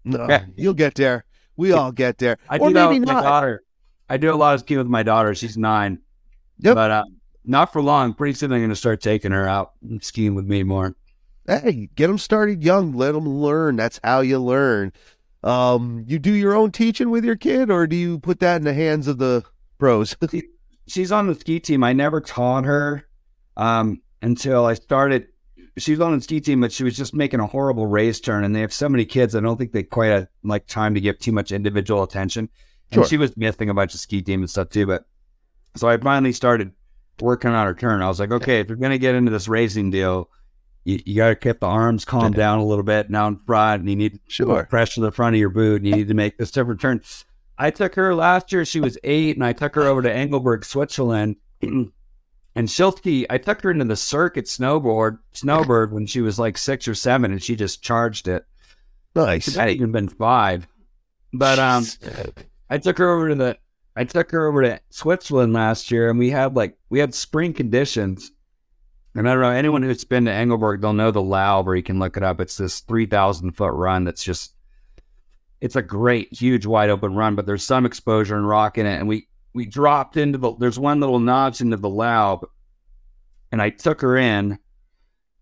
no, 0.03 0.39
you'll 0.55 0.73
get 0.73 0.95
there. 0.95 1.23
We 1.55 1.71
all 1.71 1.91
get 1.91 2.17
there. 2.17 2.39
I 2.49 2.57
or 2.57 2.69
do 2.69 2.73
maybe 2.73 2.97
not. 2.97 3.13
my 3.13 3.21
daughter. 3.21 3.63
I 4.09 4.17
do 4.17 4.33
a 4.33 4.35
lot 4.35 4.55
of 4.55 4.61
skiing 4.61 4.79
with 4.79 4.87
my 4.87 5.03
daughter. 5.03 5.35
She's 5.35 5.55
nine. 5.55 5.99
Yep. 6.61 6.73
But 6.73 6.89
uh, 6.89 7.03
not 7.45 7.71
for 7.71 7.83
long. 7.83 8.15
Pretty 8.15 8.33
soon 8.33 8.51
I'm 8.51 8.59
going 8.59 8.71
to 8.71 8.75
start 8.75 9.01
taking 9.01 9.33
her 9.33 9.47
out 9.47 9.73
skiing 10.01 10.33
with 10.33 10.45
me 10.45 10.63
more. 10.63 10.95
Hey, 11.45 11.89
get 11.93 12.07
them 12.07 12.17
started 12.17 12.63
young. 12.63 12.93
Let 12.93 13.11
them 13.11 13.27
learn. 13.27 13.75
That's 13.75 13.99
how 14.03 14.21
you 14.21 14.39
learn. 14.39 14.93
Um, 15.43 16.05
you 16.07 16.19
do 16.19 16.31
your 16.31 16.55
own 16.55 16.71
teaching 16.71 17.09
with 17.09 17.25
your 17.25 17.35
kid, 17.35 17.69
or 17.69 17.85
do 17.85 17.95
you 17.95 18.19
put 18.19 18.39
that 18.39 18.57
in 18.57 18.63
the 18.63 18.73
hands 18.73 19.07
of 19.07 19.17
the 19.17 19.43
pros? 19.77 20.15
She's 20.87 21.11
on 21.11 21.27
the 21.27 21.35
ski 21.35 21.59
team. 21.59 21.83
I 21.83 21.93
never 21.93 22.21
taught 22.21 22.65
her 22.65 23.05
um, 23.57 24.01
until 24.21 24.65
I 24.65 24.73
started. 24.73 25.27
She's 25.77 25.99
on 25.99 26.15
the 26.15 26.21
ski 26.21 26.39
team, 26.39 26.61
but 26.61 26.71
she 26.71 26.83
was 26.83 26.95
just 26.95 27.13
making 27.13 27.39
a 27.39 27.47
horrible 27.47 27.87
race 27.87 28.19
turn, 28.19 28.43
and 28.43 28.55
they 28.55 28.61
have 28.61 28.73
so 28.73 28.87
many 28.87 29.05
kids. 29.05 29.35
I 29.35 29.39
don't 29.39 29.57
think 29.57 29.71
they 29.71 29.83
quite 29.83 30.07
had 30.07 30.27
like 30.43 30.67
time 30.67 30.93
to 30.93 31.01
give 31.01 31.19
too 31.19 31.31
much 31.31 31.51
individual 31.51 32.03
attention. 32.03 32.49
And 32.91 32.99
sure. 32.99 33.05
she 33.05 33.17
was 33.17 33.35
missing 33.35 33.69
a 33.69 33.73
bunch 33.73 33.93
of 33.93 33.99
ski 33.99 34.21
team 34.21 34.41
and 34.41 34.49
stuff 34.49 34.69
too. 34.69 34.85
But 34.85 35.05
so 35.75 35.89
I 35.89 35.97
finally 35.97 36.31
started 36.31 36.71
working 37.21 37.51
on 37.51 37.65
her 37.65 37.73
turn. 37.73 38.01
I 38.01 38.07
was 38.07 38.19
like, 38.19 38.31
okay, 38.31 38.59
if 38.59 38.67
you're 38.67 38.77
gonna 38.77 38.97
get 38.97 39.15
into 39.15 39.31
this 39.31 39.47
racing 39.47 39.89
deal, 39.89 40.29
you, 40.83 40.99
you 41.05 41.15
got 41.15 41.29
to 41.29 41.35
keep 41.35 41.59
the 41.59 41.67
arms 41.67 42.05
calm 42.05 42.31
down 42.31 42.59
a 42.59 42.65
little 42.65 42.83
bit 42.83 43.09
now 43.09 43.27
in 43.27 43.37
front, 43.37 43.81
and 43.81 43.89
you 43.89 43.95
need 43.95 44.19
sure 44.27 44.63
pressure 44.65 45.01
the 45.01 45.11
front 45.11 45.35
of 45.35 45.39
your 45.39 45.49
boot, 45.49 45.81
and 45.81 45.87
you 45.87 45.95
need 45.95 46.07
to 46.09 46.13
make 46.13 46.37
this 46.37 46.51
different 46.51 46.81
turn. 46.81 47.01
I 47.57 47.71
took 47.71 47.95
her 47.95 48.13
last 48.13 48.51
year; 48.51 48.65
she 48.65 48.79
was 48.79 48.97
eight, 49.03 49.35
and 49.35 49.45
I 49.45 49.53
took 49.53 49.75
her 49.75 49.83
over 49.83 50.01
to 50.01 50.11
Engelberg, 50.11 50.65
Switzerland, 50.65 51.37
and 51.61 51.91
Shilsky. 52.55 53.25
I 53.29 53.37
took 53.37 53.61
her 53.61 53.71
into 53.71 53.85
the 53.85 53.95
circuit 53.95 54.45
snowboard, 54.45 55.19
snowbird 55.31 55.93
when 55.93 56.05
she 56.05 56.21
was 56.21 56.37
like 56.37 56.57
six 56.57 56.87
or 56.87 56.95
seven, 56.95 57.31
and 57.31 57.41
she 57.41 57.55
just 57.55 57.81
charged 57.81 58.27
it. 58.27 58.45
Nice. 59.15 59.51
She 59.51 59.57
might 59.57 59.75
even 59.75 59.91
been 59.91 60.09
five, 60.09 60.67
but 61.31 61.59
um, 61.59 61.85
I 62.69 62.77
took 62.77 62.97
her 62.97 63.09
over 63.09 63.29
to 63.29 63.35
the. 63.35 63.57
I 63.95 64.05
took 64.05 64.31
her 64.31 64.47
over 64.47 64.63
to 64.63 64.81
Switzerland 64.89 65.53
last 65.53 65.91
year, 65.91 66.09
and 66.09 66.19
we 66.19 66.31
had 66.31 66.55
like 66.55 66.77
we 66.89 66.99
had 66.99 67.13
spring 67.13 67.53
conditions 67.53 68.31
and 69.15 69.29
I 69.29 69.33
don't 69.33 69.41
know 69.41 69.49
anyone 69.49 69.83
who's 69.83 70.03
been 70.03 70.25
to 70.25 70.31
Engelberg, 70.31 70.81
they'll 70.81 70.93
know 70.93 71.11
the 71.11 71.21
Laub, 71.21 71.67
or 71.67 71.75
you 71.75 71.83
can 71.83 71.99
look 71.99 72.17
it 72.17 72.23
up. 72.23 72.41
It's 72.41 72.57
this 72.57 72.79
three 72.79 73.05
thousand 73.05 73.51
foot 73.51 73.73
run 73.73 74.05
that's 74.05 74.23
just 74.23 74.53
it's 75.61 75.75
a 75.77 75.81
great, 75.81 76.33
huge, 76.33 76.65
wide 76.65 76.89
open 76.89 77.15
run, 77.15 77.35
but 77.35 77.45
there's 77.45 77.63
some 77.63 77.85
exposure 77.85 78.35
and 78.35 78.47
rock 78.47 78.77
in 78.77 78.85
it. 78.85 78.99
And 78.99 79.07
we 79.07 79.27
we 79.53 79.65
dropped 79.65 80.17
into 80.17 80.37
the 80.37 80.53
there's 80.55 80.79
one 80.79 80.99
little 80.99 81.19
notch 81.19 81.61
into 81.61 81.77
the 81.77 81.89
laub, 81.89 82.45
and 83.51 83.61
I 83.61 83.69
took 83.69 84.01
her 84.01 84.17
in, 84.17 84.59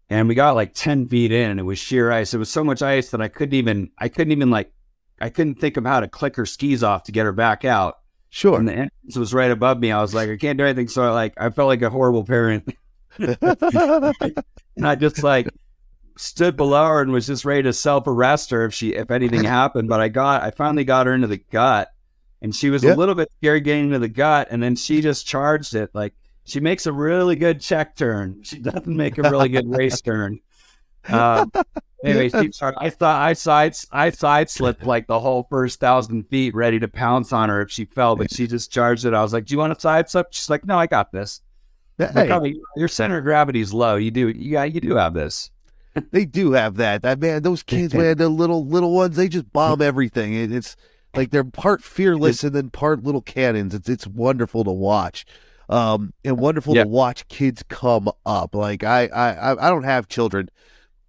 and 0.10 0.28
we 0.28 0.36
got 0.36 0.56
like 0.56 0.74
ten 0.74 1.08
feet 1.08 1.32
in, 1.32 1.52
and 1.52 1.60
it 1.60 1.64
was 1.64 1.80
sheer 1.80 2.12
ice. 2.12 2.34
It 2.34 2.38
was 2.38 2.52
so 2.52 2.64
much 2.64 2.82
ice 2.82 3.10
that 3.12 3.22
I 3.22 3.30
couldn't 3.30 3.56
even 3.56 3.90
I 3.98 4.10
couldn't 4.10 4.32
even 4.32 4.52
like 4.52 4.72
I 5.22 5.30
couldn't 5.30 5.56
think 5.56 5.78
of 5.78 5.86
how 5.86 6.02
to 6.02 6.08
click 6.08 6.36
her 6.36 6.46
skis 6.46 6.84
off 6.84 7.04
to 7.06 7.12
get 7.12 7.26
her 7.26 7.32
back 7.32 7.64
out. 7.64 8.00
Sure. 8.30 8.58
And 8.58 8.68
the 8.68 8.74
entrance 8.74 9.18
was 9.18 9.34
right 9.34 9.52
above 9.52 9.80
me. 9.80 9.92
I 9.92 10.02
was 10.02 10.14
like, 10.14 10.30
I 10.30 10.38
can't 10.38 10.58
do 10.58 10.66
anything. 10.66 10.88
So 10.88 11.04
I 11.04 11.12
like 11.12 11.34
I 11.38 11.50
felt 11.50 11.68
like 11.68 11.82
a 11.82 11.90
horrible 11.90 12.24
parent. 12.24 12.76
and 13.18 14.88
I 14.88 14.96
just 14.96 15.24
like 15.24 15.50
stood 16.18 16.56
below 16.56 16.88
her 16.88 17.02
and 17.02 17.12
was 17.12 17.28
just 17.28 17.46
ready 17.46 17.64
to 17.64 17.74
self 17.74 18.08
arrest 18.08 18.52
her 18.52 18.66
if 18.66 18.74
she 18.74 18.94
if 18.94 19.12
anything 19.12 19.44
happened. 19.46 19.90
But 19.90 20.02
I 20.02 20.08
got 20.08 20.44
I 20.44 20.52
finally 20.52 20.84
got 20.84 21.08
her 21.08 21.14
into 21.14 21.28
the 21.28 21.38
gut 21.38 21.90
and 22.42 22.56
she 22.56 22.70
was 22.70 22.84
a 22.84 22.96
little 22.96 23.16
bit 23.16 23.32
scared 23.38 23.64
getting 23.64 23.86
into 23.86 24.00
the 24.00 24.08
gut 24.08 24.48
and 24.52 24.62
then 24.62 24.76
she 24.76 25.02
just 25.02 25.28
charged 25.28 25.76
it 25.76 25.90
like 25.94 26.14
she 26.44 26.60
makes 26.60 26.86
a 26.86 26.94
really 26.94 27.36
good 27.36 27.62
check 27.62 27.96
turn. 27.96 28.42
She 28.44 28.60
doesn't 28.60 28.88
make 28.88 29.18
a 29.18 29.24
really 29.24 29.50
good 29.50 29.70
race 29.70 30.02
turn. 30.02 30.40
Um, 31.08 31.52
anyway, 32.04 32.30
she 32.30 32.52
started, 32.52 32.78
I 32.80 32.90
thought 32.90 33.22
I 33.22 33.34
side 33.34 33.76
I 33.92 34.10
side 34.12 34.50
slipped 34.50 34.86
like 34.86 35.08
the 35.08 35.20
whole 35.20 35.48
first 35.50 35.80
thousand 35.80 36.28
feet, 36.30 36.54
ready 36.54 36.80
to 36.80 36.88
pounce 36.88 37.34
on 37.34 37.50
her 37.50 37.62
if 37.62 37.72
she 37.72 37.86
fell, 37.86 38.16
but 38.16 38.34
she 38.34 38.48
just 38.48 38.72
charged 38.72 39.06
it. 39.06 39.14
I 39.14 39.22
was 39.22 39.34
like, 39.34 39.46
"Do 39.46 39.54
you 39.54 39.58
want 39.58 39.74
to 39.74 39.80
side 39.80 40.10
slip?" 40.10 40.28
She's 40.32 40.50
like, 40.50 40.66
"No, 40.66 40.78
I 40.78 40.88
got 40.88 41.12
this." 41.12 41.42
Hey. 41.98 42.28
Like, 42.28 42.56
your 42.76 42.88
center 42.88 43.18
of 43.18 43.24
gravity 43.24 43.62
is 43.62 43.74
low. 43.74 43.96
You 43.96 44.12
do, 44.12 44.30
you 44.30 44.62
you 44.64 44.82
do 44.82 44.96
have 44.96 45.14
this. 45.14 45.52
they 46.12 46.26
do 46.26 46.54
have 46.54 46.76
that. 46.78 47.02
That 47.02 47.20
man, 47.20 47.44
those 47.44 47.64
kids, 47.64 47.94
man, 47.94 48.18
the 48.18 48.30
little 48.30 48.66
little 48.66 48.94
ones, 48.94 49.16
they 49.16 49.28
just 49.28 49.52
bomb 49.52 49.82
everything. 49.82 50.34
It, 50.34 50.52
it's 50.52 50.76
like 51.16 51.32
they're 51.32 51.44
part 51.44 51.84
fearless 51.84 52.44
and 52.44 52.56
then 52.56 52.70
part 52.70 53.04
little 53.04 53.22
cannons. 53.22 53.74
It's 53.74 53.90
it's 53.90 54.08
wonderful 54.08 54.64
to 54.64 54.72
watch. 54.72 55.26
Um, 55.70 56.14
and 56.26 56.38
wonderful 56.38 56.76
yeah. 56.76 56.84
to 56.84 56.90
watch 56.90 57.28
kids 57.30 57.64
come 57.70 58.10
up. 58.26 58.56
Like 58.56 58.84
I, 58.84 59.06
I, 59.08 59.68
I 59.68 59.70
don't 59.70 59.84
have 59.84 60.10
children, 60.10 60.50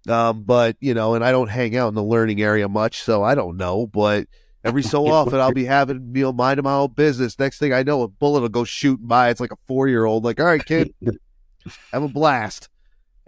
um, 0.07 0.43
but 0.43 0.77
you 0.79 0.93
know, 0.93 1.15
and 1.15 1.23
I 1.23 1.31
don't 1.31 1.49
hang 1.49 1.75
out 1.75 1.89
in 1.89 1.95
the 1.95 2.03
learning 2.03 2.41
area 2.41 2.69
much, 2.69 3.01
so 3.01 3.23
I 3.23 3.35
don't 3.35 3.57
know. 3.57 3.87
But 3.87 4.27
every 4.63 4.83
so 4.83 5.07
often, 5.11 5.39
I'll 5.39 5.51
be 5.51 5.65
having 5.65 6.11
you 6.15 6.23
know 6.23 6.33
minding 6.33 6.63
my 6.63 6.73
own 6.73 6.91
business. 6.91 7.37
Next 7.37 7.59
thing 7.59 7.73
I 7.73 7.83
know, 7.83 8.03
a 8.03 8.07
bullet 8.07 8.41
will 8.41 8.49
go 8.49 8.63
shooting 8.63 9.07
by. 9.07 9.29
It's 9.29 9.39
like 9.39 9.51
a 9.51 9.57
four 9.67 9.87
year 9.87 10.05
old. 10.05 10.23
Like, 10.23 10.39
all 10.39 10.45
right, 10.45 10.63
kid, 10.63 10.93
have 11.91 12.03
a 12.03 12.07
blast. 12.07 12.69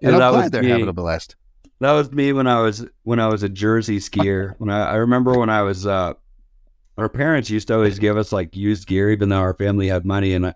And 0.02 0.16
I'm 0.16 0.34
glad 0.34 0.52
they're 0.52 0.64
me. 0.64 0.70
having 0.70 0.88
a 0.88 0.94
blast. 0.94 1.36
That 1.80 1.94
was 1.94 2.12
me 2.12 2.34
when 2.34 2.48
I 2.48 2.62
was 2.62 2.86
when 3.04 3.20
I 3.20 3.28
was 3.28 3.44
a 3.44 3.50
Jersey 3.50 4.00
skier. 4.00 4.56
When 4.60 4.70
I, 4.70 4.92
I 4.92 4.96
remember 4.96 5.38
when 5.38 5.50
I 5.50 5.62
was, 5.62 5.86
uh, 5.86 6.14
our 6.98 7.10
parents 7.10 7.50
used 7.50 7.68
to 7.68 7.76
always 7.76 8.00
give 8.00 8.18
us 8.18 8.32
like 8.32 8.56
used 8.56 8.88
gear, 8.88 9.12
even 9.12 9.30
though 9.30 9.38
our 9.38 9.54
family 9.54 9.88
had 9.88 10.06
money, 10.06 10.34
and 10.34 10.48
I, 10.48 10.56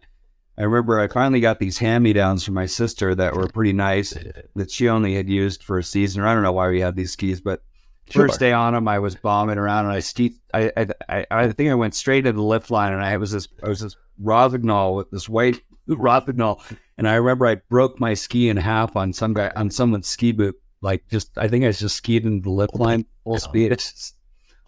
I 0.58 0.64
remember 0.64 1.00
I 1.00 1.08
finally 1.08 1.40
got 1.40 1.60
these 1.60 1.78
hand 1.78 2.04
me 2.04 2.14
downs 2.14 2.44
from 2.44 2.54
my 2.54 2.66
sister 2.66 3.16
that 3.16 3.36
were 3.36 3.48
pretty 3.48 3.74
nice 3.74 4.14
that 4.56 4.72
she 4.72 4.90
only 4.90 5.16
had 5.16 5.30
used 5.30 5.64
for 5.64 5.78
a 5.78 5.84
season. 5.84 6.24
I 6.24 6.34
don't 6.34 6.44
know 6.44 6.52
why 6.52 6.70
we 6.70 6.82
had 6.82 6.96
these 6.96 7.12
skis, 7.12 7.42
but 7.42 7.64
sure. 8.12 8.28
first 8.28 8.40
day 8.40 8.52
on 8.52 8.74
them, 8.74 8.88
I 8.88 9.00
was 9.00 9.16
bombing 9.16 9.58
around 9.58 9.86
and 9.86 9.94
I 9.94 10.00
ski. 10.00 10.36
I, 10.54 10.72
I 11.08 11.26
I 11.30 11.52
think 11.52 11.70
I 11.70 11.76
went 11.76 11.96
straight 11.96 12.26
into 12.26 12.34
the 12.34 12.42
lift 12.42 12.72
line 12.72 12.94
and 12.94 13.04
I 13.04 13.18
was 13.18 13.32
this 13.32 13.48
I 13.64 13.70
was 13.70 13.82
this 13.82 13.96
Rossignol 14.22 14.96
with 14.96 15.12
this 15.12 15.30
white 15.30 15.62
Rossignol, 15.88 16.62
and 16.98 17.08
I 17.08 17.16
remember 17.16 17.48
I 17.48 17.56
broke 17.56 18.00
my 18.00 18.14
ski 18.14 18.50
in 18.50 18.58
half 18.58 18.96
on 18.96 19.14
some 19.14 19.34
guy 19.34 19.52
on 19.56 19.72
someone's 19.72 20.08
ski 20.08 20.32
boot. 20.32 20.60
Like 20.82 21.08
just 21.10 21.38
I 21.38 21.48
think 21.48 21.66
I 21.66 21.72
just 21.72 21.96
skied 21.96 22.26
into 22.26 22.44
the 22.44 22.52
lift 22.52 22.74
oh 22.76 22.84
line 22.84 23.06
full 23.24 23.34
God. 23.34 23.42
speed. 23.42 23.72
It's 23.72 23.92
just 23.92 24.16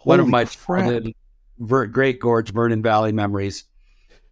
one 0.00 0.20
of 0.20 0.28
my 0.28 0.46
great 1.86 2.20
gorge 2.20 2.52
Vernon 2.52 2.82
Valley 2.82 3.12
memories. 3.12 3.64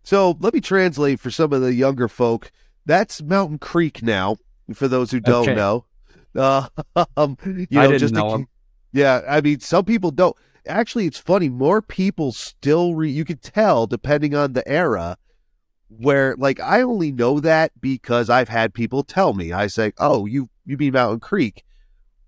So 0.02 0.36
let 0.40 0.54
me 0.54 0.60
translate 0.60 1.20
for 1.20 1.30
some 1.30 1.52
of 1.52 1.60
the 1.60 1.74
younger 1.74 2.08
folk. 2.08 2.50
That's 2.86 3.22
Mountain 3.22 3.58
Creek 3.58 4.02
now, 4.02 4.36
for 4.74 4.88
those 4.88 5.10
who 5.10 5.20
don't 5.20 5.48
okay. 5.48 5.54
know. 5.54 5.84
Uh, 6.34 6.68
um, 7.16 7.36
you 7.44 7.66
know, 7.70 7.80
I 7.80 7.86
didn't 7.86 8.00
just 8.00 8.14
know 8.14 8.44
Yeah, 8.92 9.22
I 9.28 9.40
mean, 9.40 9.60
some 9.60 9.84
people 9.84 10.10
don't. 10.10 10.36
Actually, 10.66 11.06
it's 11.06 11.18
funny. 11.18 11.48
More 11.48 11.80
people 11.80 12.32
still, 12.32 12.94
re- 12.94 13.10
you 13.10 13.24
could 13.24 13.42
tell, 13.42 13.86
depending 13.86 14.34
on 14.34 14.52
the 14.52 14.66
era, 14.68 15.16
where 15.88 16.34
like 16.36 16.60
I 16.60 16.82
only 16.82 17.12
know 17.12 17.40
that 17.40 17.72
because 17.80 18.30
I've 18.30 18.48
had 18.48 18.74
people 18.74 19.02
tell 19.02 19.32
me. 19.32 19.52
I 19.52 19.66
say, 19.66 19.92
"Oh, 19.98 20.26
you 20.26 20.48
you 20.64 20.76
mean 20.76 20.92
Mountain 20.92 21.20
Creek?" 21.20 21.64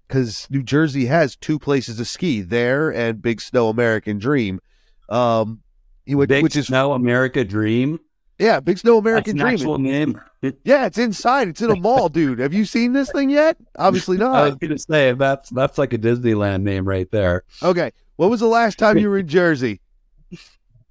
Because 0.07 0.47
New 0.51 0.63
Jersey 0.63 1.07
has 1.07 1.37
two 1.37 1.59
places 1.59 1.97
to 1.97 2.05
ski 2.05 2.43
there 2.43 2.91
and 2.91 3.23
Big 3.23 3.41
Snow 3.41 3.69
American 3.69 4.19
Dream. 4.19 4.61
Um, 5.09 5.61
which, 6.07 6.29
Big 6.29 6.43
which 6.43 6.57
is 6.57 6.67
Snow 6.67 6.93
America 6.93 7.45
Dream. 7.45 7.99
Yeah, 8.43 8.59
Big 8.59 8.77
Snow 8.77 8.99
American 8.99 9.37
That's 9.37 9.45
Dream. 9.45 9.55
Actual 9.55 9.79
name. 9.79 10.21
yeah, 10.65 10.87
it's 10.87 10.99
inside. 10.99 11.47
It's 11.47 11.63
in 11.63 11.71
a 11.71 11.77
mall, 11.77 12.09
dude. 12.09 12.41
Have 12.41 12.53
you 12.53 12.65
seen 12.65 12.93
this 12.93 13.09
thing 13.13 13.31
yet? 13.31 13.57
Obviously 13.79 14.17
not. 14.17 14.35
I 14.35 14.47
was 14.47 14.57
gonna 14.57 14.79
say 14.79 15.13
that's 15.13 15.49
that's 15.51 15.79
like 15.79 15.93
a 15.93 15.99
Disneyland 15.99 16.63
name 16.63 16.87
right 16.87 17.09
there. 17.13 17.45
Okay, 17.63 17.93
what 18.17 18.31
was 18.31 18.41
the 18.41 18.49
last 18.49 18.81
time 18.81 18.99
you 18.99 19.09
were 19.09 19.19
in 19.19 19.29
Jersey? 19.29 19.81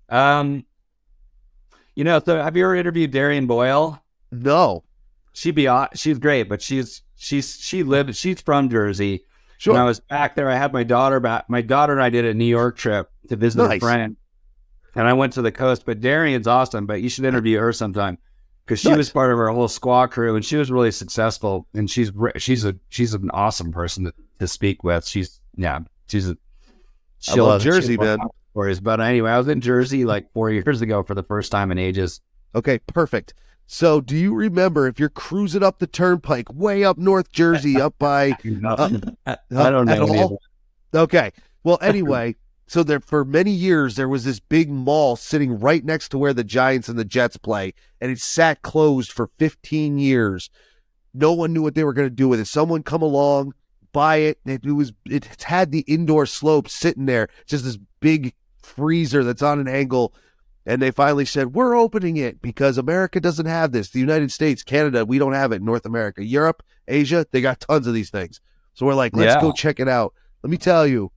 Um, 0.08 0.66
you 1.94 2.06
know, 2.06 2.22
so 2.26 2.42
have 2.42 2.56
you 2.56 2.64
ever 2.64 2.76
interviewed 2.76 3.12
Darian 3.12 3.48
Boyle? 3.48 4.02
No. 4.32 4.86
She'd 5.34 5.56
be 5.56 5.68
she's 5.94 6.20
great, 6.20 6.44
but 6.44 6.62
she's 6.62 7.04
she's 7.18 7.60
she 7.60 7.84
lived 7.84 8.16
she's 8.16 8.40
from 8.40 8.70
Jersey. 8.70 9.26
Sure. 9.58 9.74
When 9.74 9.82
I 9.82 9.86
was 9.86 10.00
back 10.00 10.36
there, 10.36 10.50
I 10.50 10.56
had 10.56 10.72
my 10.72 10.84
daughter 10.84 11.20
back. 11.20 11.50
My 11.50 11.62
daughter 11.62 11.92
and 11.92 12.02
I 12.02 12.10
did 12.10 12.24
a 12.24 12.34
New 12.34 12.46
York 12.46 12.78
trip 12.78 13.10
to 13.28 13.36
visit 13.36 13.58
nice. 13.58 13.78
a 13.78 13.80
friend 13.82 14.16
and 14.96 15.08
I 15.08 15.14
went 15.14 15.34
to 15.34 15.42
the 15.42 15.52
coast. 15.52 15.86
But 15.86 16.02
Darian's 16.02 16.48
awesome, 16.48 16.86
but 16.86 17.02
you 17.02 17.10
should 17.10 17.26
interview 17.26 17.60
her 17.60 17.74
sometime 17.74 18.18
because 18.66 18.80
she 18.80 18.90
nice. 18.90 18.98
was 18.98 19.10
part 19.10 19.32
of 19.32 19.40
our 19.40 19.50
whole 19.50 19.68
squad 19.68 20.08
crew, 20.08 20.36
and 20.36 20.44
she 20.44 20.58
was 20.58 20.72
really 20.72 20.92
successful. 20.92 21.68
And 21.74 21.90
she's 21.90 22.12
she's 22.38 22.66
a 22.66 22.76
she's 22.90 23.14
an 23.14 23.30
awesome 23.32 23.72
person 23.72 24.06
to, 24.06 24.14
to 24.40 24.48
speak 24.48 24.84
with. 24.84 25.06
She's 25.08 25.40
yeah, 25.56 25.80
she's 26.08 26.30
a 26.30 26.38
she 27.20 27.40
I 27.40 27.44
love 27.44 27.62
Jersey, 27.62 27.98
man. 27.98 28.20
Stories, 28.52 28.82
but 28.82 29.00
anyway, 29.00 29.32
I 29.32 29.38
was 29.38 29.48
in 29.48 29.62
Jersey 29.62 30.04
like 30.04 30.32
four 30.34 30.50
years 30.50 30.82
ago 30.82 31.04
for 31.04 31.16
the 31.16 31.24
first 31.24 31.52
time 31.52 31.72
in 31.72 31.78
ages. 31.78 32.20
Okay, 32.54 32.80
perfect. 32.80 33.34
So, 33.68 34.02
do 34.02 34.18
you 34.18 34.36
remember 34.36 34.88
if 34.88 35.00
you're 35.00 35.08
cruising 35.08 35.64
up 35.64 35.80
the 35.80 35.88
turnpike 35.88 36.54
way 36.54 36.84
up 36.84 36.98
North 36.98 37.32
Jersey, 37.32 37.80
up 37.80 37.98
by? 37.98 38.32
uh, 38.66 39.00
I 39.26 39.70
don't 39.70 39.86
know. 39.86 40.38
Okay. 40.94 41.32
Well, 41.64 41.78
anyway, 41.82 42.36
so 42.72 42.84
there 42.84 43.02
for 43.02 43.26
many 43.26 43.52
years 43.52 43.98
there 43.98 44.08
was 44.08 44.24
this 44.24 44.40
big 44.40 44.70
mall 44.70 45.18
sitting 45.18 45.60
right 45.60 45.84
next 45.84 46.08
to 46.08 46.18
where 46.18 46.34
the 46.34 46.42
Giants 46.42 46.88
and 46.88 46.98
the 46.98 47.04
Jets 47.04 47.36
play, 47.36 47.74
and 48.00 48.10
it 48.10 48.18
sat 48.22 48.62
closed 48.62 49.12
for 49.12 49.30
15 49.40 49.98
years. 49.98 50.50
No 51.14 51.34
one 51.34 51.52
knew 51.52 51.62
what 51.62 51.76
they 51.76 51.84
were 51.84 51.92
going 51.92 52.08
to 52.08 52.16
do 52.16 52.30
with 52.30 52.40
it. 52.40 52.48
Someone 52.48 52.82
come 52.82 53.02
along, 53.02 53.56
buy 53.92 54.20
it. 54.20 54.40
It, 54.46 54.66
was 54.66 54.94
it 55.06 55.44
had 55.44 55.72
the 55.72 55.82
indoor 55.82 56.26
slope 56.26 56.70
sitting 56.70 57.08
there, 57.08 57.28
just 57.46 57.66
this 57.66 57.78
big 58.00 58.34
freezer 58.64 59.26
that's 59.26 59.42
on 59.42 59.60
an 59.60 59.68
angle. 59.68 60.14
And 60.66 60.82
they 60.82 60.92
finally 60.92 61.26
said, 61.26 61.54
We're 61.54 61.76
opening 61.76 62.16
it 62.16 62.42
because 62.42 62.78
America 62.78 63.20
doesn't 63.20 63.48
have 63.48 63.74
this. 63.74 63.90
The 63.90 64.00
United 64.00 64.32
States, 64.32 64.64
Canada, 64.64 65.04
we 65.06 65.20
don't 65.20 65.34
have 65.34 65.52
it. 65.52 65.62
North 65.62 65.86
America, 65.86 66.24
Europe, 66.24 66.64
Asia, 66.88 67.26
they 67.32 67.42
got 67.42 67.60
tons 67.60 67.86
of 67.86 67.94
these 67.94 68.12
things. 68.12 68.40
So 68.76 68.86
we're 68.86 68.94
like, 68.94 69.14
let's 69.14 69.36
yeah. 69.36 69.42
go 69.42 69.52
check 69.52 69.82
it 69.82 69.90
out. 69.90 70.14
Let 70.42 70.52
me 70.52 70.58
tell 70.58 70.88
you, 70.88 71.12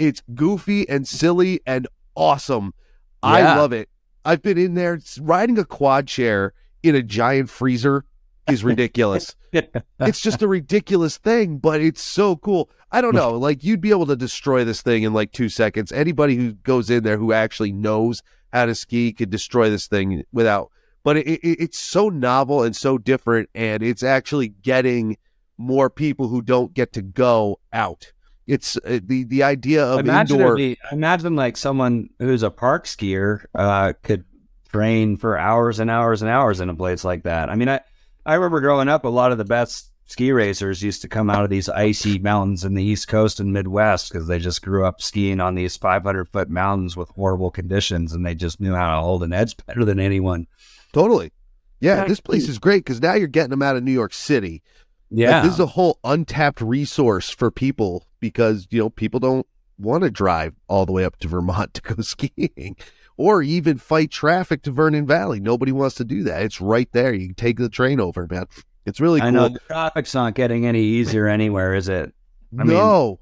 it's 0.00 0.22
goofy 0.34 0.88
and 0.88 1.06
silly 1.06 1.60
and 1.66 1.86
awesome. 2.16 2.74
Yeah. 3.22 3.30
I 3.30 3.56
love 3.56 3.72
it. 3.72 3.88
I've 4.24 4.42
been 4.42 4.58
in 4.58 4.74
there 4.74 4.98
riding 5.20 5.58
a 5.58 5.64
quad 5.64 6.08
chair 6.08 6.54
in 6.82 6.94
a 6.94 7.02
giant 7.02 7.50
freezer 7.50 8.04
is 8.48 8.64
ridiculous. 8.64 9.36
it's 9.52 10.20
just 10.20 10.42
a 10.42 10.48
ridiculous 10.48 11.18
thing, 11.18 11.58
but 11.58 11.80
it's 11.80 12.02
so 12.02 12.36
cool. 12.36 12.70
I 12.90 13.00
don't 13.00 13.14
know. 13.14 13.30
Like 13.38 13.62
you'd 13.62 13.80
be 13.80 13.90
able 13.90 14.06
to 14.06 14.16
destroy 14.16 14.64
this 14.64 14.82
thing 14.82 15.02
in 15.02 15.12
like 15.12 15.32
two 15.32 15.48
seconds. 15.48 15.92
Anybody 15.92 16.36
who 16.36 16.52
goes 16.52 16.90
in 16.90 17.04
there 17.04 17.16
who 17.16 17.32
actually 17.32 17.72
knows 17.72 18.22
how 18.52 18.66
to 18.66 18.74
ski 18.74 19.12
could 19.12 19.30
destroy 19.30 19.70
this 19.70 19.86
thing 19.86 20.24
without. 20.32 20.70
But 21.02 21.18
it, 21.18 21.26
it, 21.26 21.62
it's 21.62 21.78
so 21.78 22.08
novel 22.08 22.62
and 22.62 22.76
so 22.76 22.98
different, 22.98 23.48
and 23.54 23.82
it's 23.82 24.02
actually 24.02 24.48
getting 24.48 25.16
more 25.56 25.88
people 25.88 26.28
who 26.28 26.42
don't 26.42 26.74
get 26.74 26.92
to 26.94 27.02
go 27.02 27.60
out. 27.72 28.12
It's 28.50 28.76
uh, 28.78 28.98
the 29.02 29.22
the 29.24 29.44
idea 29.44 29.84
of 29.84 30.00
imagine 30.00 30.40
indoor. 30.40 30.56
Be, 30.56 30.76
imagine 30.90 31.36
like 31.36 31.56
someone 31.56 32.10
who's 32.18 32.42
a 32.42 32.50
park 32.50 32.86
skier 32.86 33.44
uh, 33.54 33.92
could 34.02 34.24
train 34.70 35.16
for 35.16 35.38
hours 35.38 35.78
and 35.78 35.88
hours 35.88 36.20
and 36.20 36.28
hours 36.28 36.60
in 36.60 36.68
a 36.68 36.74
place 36.74 37.04
like 37.04 37.22
that. 37.22 37.48
I 37.48 37.54
mean, 37.54 37.68
I 37.68 37.80
I 38.26 38.34
remember 38.34 38.60
growing 38.60 38.88
up, 38.88 39.04
a 39.04 39.08
lot 39.08 39.30
of 39.30 39.38
the 39.38 39.44
best 39.44 39.92
ski 40.06 40.32
racers 40.32 40.82
used 40.82 41.02
to 41.02 41.08
come 41.08 41.30
out 41.30 41.44
of 41.44 41.50
these 41.50 41.68
icy 41.68 42.18
mountains 42.18 42.64
in 42.64 42.74
the 42.74 42.82
East 42.82 43.06
Coast 43.06 43.38
and 43.38 43.52
Midwest 43.52 44.12
because 44.12 44.26
they 44.26 44.40
just 44.40 44.62
grew 44.62 44.84
up 44.84 45.00
skiing 45.00 45.38
on 45.38 45.54
these 45.54 45.76
500 45.76 46.28
foot 46.28 46.50
mountains 46.50 46.96
with 46.96 47.08
horrible 47.10 47.52
conditions, 47.52 48.12
and 48.12 48.26
they 48.26 48.34
just 48.34 48.60
knew 48.60 48.74
how 48.74 48.96
to 48.96 49.02
hold 49.02 49.22
an 49.22 49.32
edge 49.32 49.56
better 49.64 49.84
than 49.84 50.00
anyone. 50.00 50.48
Totally. 50.92 51.30
Yeah, 51.78 52.04
this 52.04 52.20
place 52.20 52.48
is 52.48 52.58
great 52.58 52.84
because 52.84 53.00
now 53.00 53.14
you're 53.14 53.28
getting 53.28 53.50
them 53.50 53.62
out 53.62 53.76
of 53.76 53.84
New 53.84 53.92
York 53.92 54.12
City. 54.12 54.62
Yeah. 55.10 55.36
Like, 55.36 55.42
this 55.44 55.54
is 55.54 55.60
a 55.60 55.66
whole 55.66 55.98
untapped 56.04 56.60
resource 56.60 57.30
for 57.30 57.50
people 57.50 58.06
because, 58.20 58.66
you 58.70 58.78
know, 58.80 58.90
people 58.90 59.20
don't 59.20 59.46
want 59.78 60.04
to 60.04 60.10
drive 60.10 60.54
all 60.68 60.86
the 60.86 60.92
way 60.92 61.04
up 61.04 61.18
to 61.18 61.28
Vermont 61.28 61.74
to 61.74 61.82
go 61.82 62.02
skiing 62.02 62.76
or 63.16 63.42
even 63.42 63.78
fight 63.78 64.10
traffic 64.10 64.62
to 64.62 64.70
Vernon 64.70 65.06
Valley. 65.06 65.40
Nobody 65.40 65.72
wants 65.72 65.96
to 65.96 66.04
do 66.04 66.22
that. 66.24 66.42
It's 66.42 66.60
right 66.60 66.88
there. 66.92 67.12
You 67.12 67.28
can 67.28 67.34
take 67.34 67.58
the 67.58 67.68
train 67.68 68.00
over, 68.00 68.26
man. 68.30 68.46
It's 68.86 69.00
really 69.00 69.20
cool. 69.20 69.28
I 69.28 69.30
know 69.30 69.48
the 69.48 69.58
traffic's 69.58 70.14
not 70.14 70.34
getting 70.34 70.66
any 70.66 70.82
easier 70.82 71.26
anywhere, 71.26 71.74
is 71.74 71.88
it? 71.88 72.14
I 72.58 72.64
no. 72.64 73.08
Mean, 73.08 73.18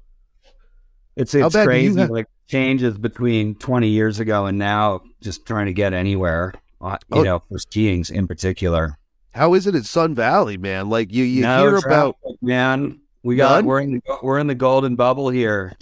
it's 1.17 1.35
it's 1.35 1.53
crazy. 1.53 1.99
Have... 1.99 2.09
Like 2.09 2.27
changes 2.47 2.97
between 2.97 3.55
20 3.55 3.89
years 3.89 4.19
ago 4.19 4.45
and 4.45 4.57
now, 4.57 5.01
just 5.21 5.45
trying 5.45 5.65
to 5.65 5.73
get 5.73 5.93
anywhere. 5.93 6.53
Uh, 6.81 6.97
you 7.13 7.19
oh. 7.19 7.23
know, 7.23 7.43
for 7.49 7.59
skiing 7.59 8.05
in 8.09 8.25
particular. 8.25 8.97
How 9.39 9.53
is 9.53 9.67
it 9.67 9.73
at 9.73 9.85
Sun 9.85 10.15
Valley, 10.15 10.57
man? 10.57 10.89
Like 10.89 11.13
you, 11.13 11.23
you 11.23 11.43
no 11.43 11.61
hear 11.61 11.79
traffic, 11.79 11.85
about 11.85 12.17
man. 12.41 12.99
We 13.23 13.37
got 13.37 13.59
None? 13.59 13.65
we're 13.67 13.79
in 13.79 13.91
the, 13.93 14.17
we're 14.21 14.37
in 14.37 14.47
the 14.47 14.55
golden 14.55 14.97
bubble 14.97 15.29
here. 15.29 15.77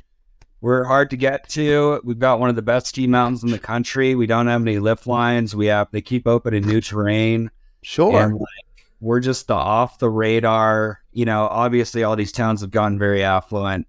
We're 0.62 0.84
hard 0.84 1.10
to 1.10 1.18
get 1.18 1.50
to. 1.50 2.00
We've 2.04 2.20
got 2.20 2.40
one 2.40 2.52
of 2.52 2.56
the 2.56 2.62
best 2.62 2.86
ski 2.86 3.08
mountains 3.08 3.44
in 3.44 3.50
the 3.50 3.58
country. 3.58 4.14
We 4.14 4.28
don't 4.28 4.46
have 4.46 4.62
any 4.62 4.78
lift 4.78 5.08
lines. 5.08 5.56
We 5.56 5.66
have 5.68 5.88
they 5.90 6.02
keep 6.02 6.28
opening 6.28 6.68
new 6.68 6.82
terrain. 6.82 7.50
Sure. 7.82 8.22
And 8.22 8.36
like, 8.36 8.86
we're 9.00 9.22
just 9.22 9.48
the 9.48 9.56
off 9.56 9.98
the 9.98 10.10
radar. 10.10 11.02
You 11.12 11.26
know, 11.26 11.48
obviously 11.48 12.04
all 12.04 12.16
these 12.16 12.32
towns 12.32 12.62
have 12.62 12.70
gotten 12.70 13.00
very 13.00 13.24
affluent 13.24 13.88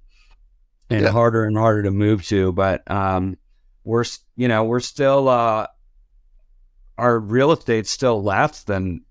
and 0.89 1.03
yeah. 1.03 1.11
harder 1.11 1.45
and 1.45 1.59
harder 1.59 1.83
to 1.83 1.91
move 1.91 2.25
to, 2.29 2.53
but 2.53 2.91
um, 2.91 3.37
we're 3.85 4.05
you 4.35 4.49
know 4.49 4.65
we're 4.65 4.81
still 4.81 5.29
uh, 5.29 5.67
our 6.97 7.19
real 7.19 7.53
estate's 7.53 7.91
still 7.91 8.23
less 8.23 8.63
than 8.63 9.03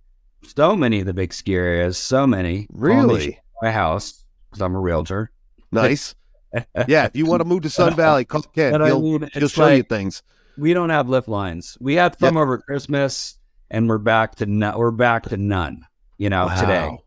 so 0.43 0.75
many 0.75 0.99
of 0.99 1.05
the 1.05 1.13
big 1.13 1.33
ski 1.33 1.55
areas. 1.55 1.97
So 1.97 2.27
many. 2.27 2.67
Really? 2.71 3.39
My 3.61 3.71
house 3.71 4.23
because 4.49 4.61
I'm 4.61 4.75
a 4.75 4.79
realtor. 4.79 5.31
Nice. 5.71 6.15
yeah, 6.87 7.05
if 7.05 7.15
you 7.15 7.25
want 7.25 7.41
to 7.41 7.45
move 7.45 7.63
to 7.63 7.69
Sun 7.69 7.95
Valley, 7.95 8.25
call 8.25 8.41
Ken. 8.41 8.73
He'll, 8.81 8.97
I 8.97 8.99
mean, 8.99 9.29
he'll 9.33 9.47
show 9.47 9.63
like, 9.63 9.77
you 9.77 9.83
things. 9.83 10.23
We 10.57 10.73
don't 10.73 10.89
have 10.89 11.09
lift 11.09 11.27
lines. 11.27 11.77
We 11.79 11.95
had 11.95 12.17
some 12.19 12.35
yep. 12.35 12.41
over 12.41 12.57
Christmas, 12.57 13.37
and 13.69 13.89
we're 13.89 13.97
back 13.97 14.35
to 14.35 14.45
no, 14.45 14.77
we're 14.77 14.91
back 14.91 15.23
to 15.23 15.37
none. 15.37 15.85
You 16.17 16.29
know, 16.29 16.47
wow. 16.47 16.61
today. 16.61 16.97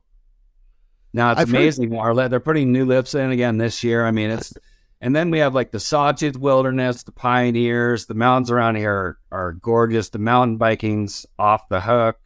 Now 1.12 1.32
it's 1.32 1.40
I've 1.40 1.48
amazing. 1.48 1.92
Heard... 1.92 2.30
They're 2.30 2.38
putting 2.38 2.72
new 2.72 2.84
lifts 2.84 3.14
in 3.14 3.30
again 3.30 3.58
this 3.58 3.82
year. 3.82 4.06
I 4.06 4.10
mean, 4.10 4.30
it's 4.30 4.52
and 5.00 5.16
then 5.16 5.30
we 5.30 5.38
have 5.38 5.54
like 5.54 5.70
the 5.70 5.80
Sawtooth 5.80 6.36
Wilderness, 6.36 7.02
the 7.02 7.12
Pioneers. 7.12 8.06
The 8.06 8.14
mountains 8.14 8.50
around 8.50 8.76
here 8.76 8.92
are, 8.92 9.18
are 9.32 9.52
gorgeous. 9.52 10.10
The 10.10 10.18
mountain 10.18 10.58
biking's 10.58 11.26
off 11.38 11.68
the 11.68 11.80
hook. 11.80 12.18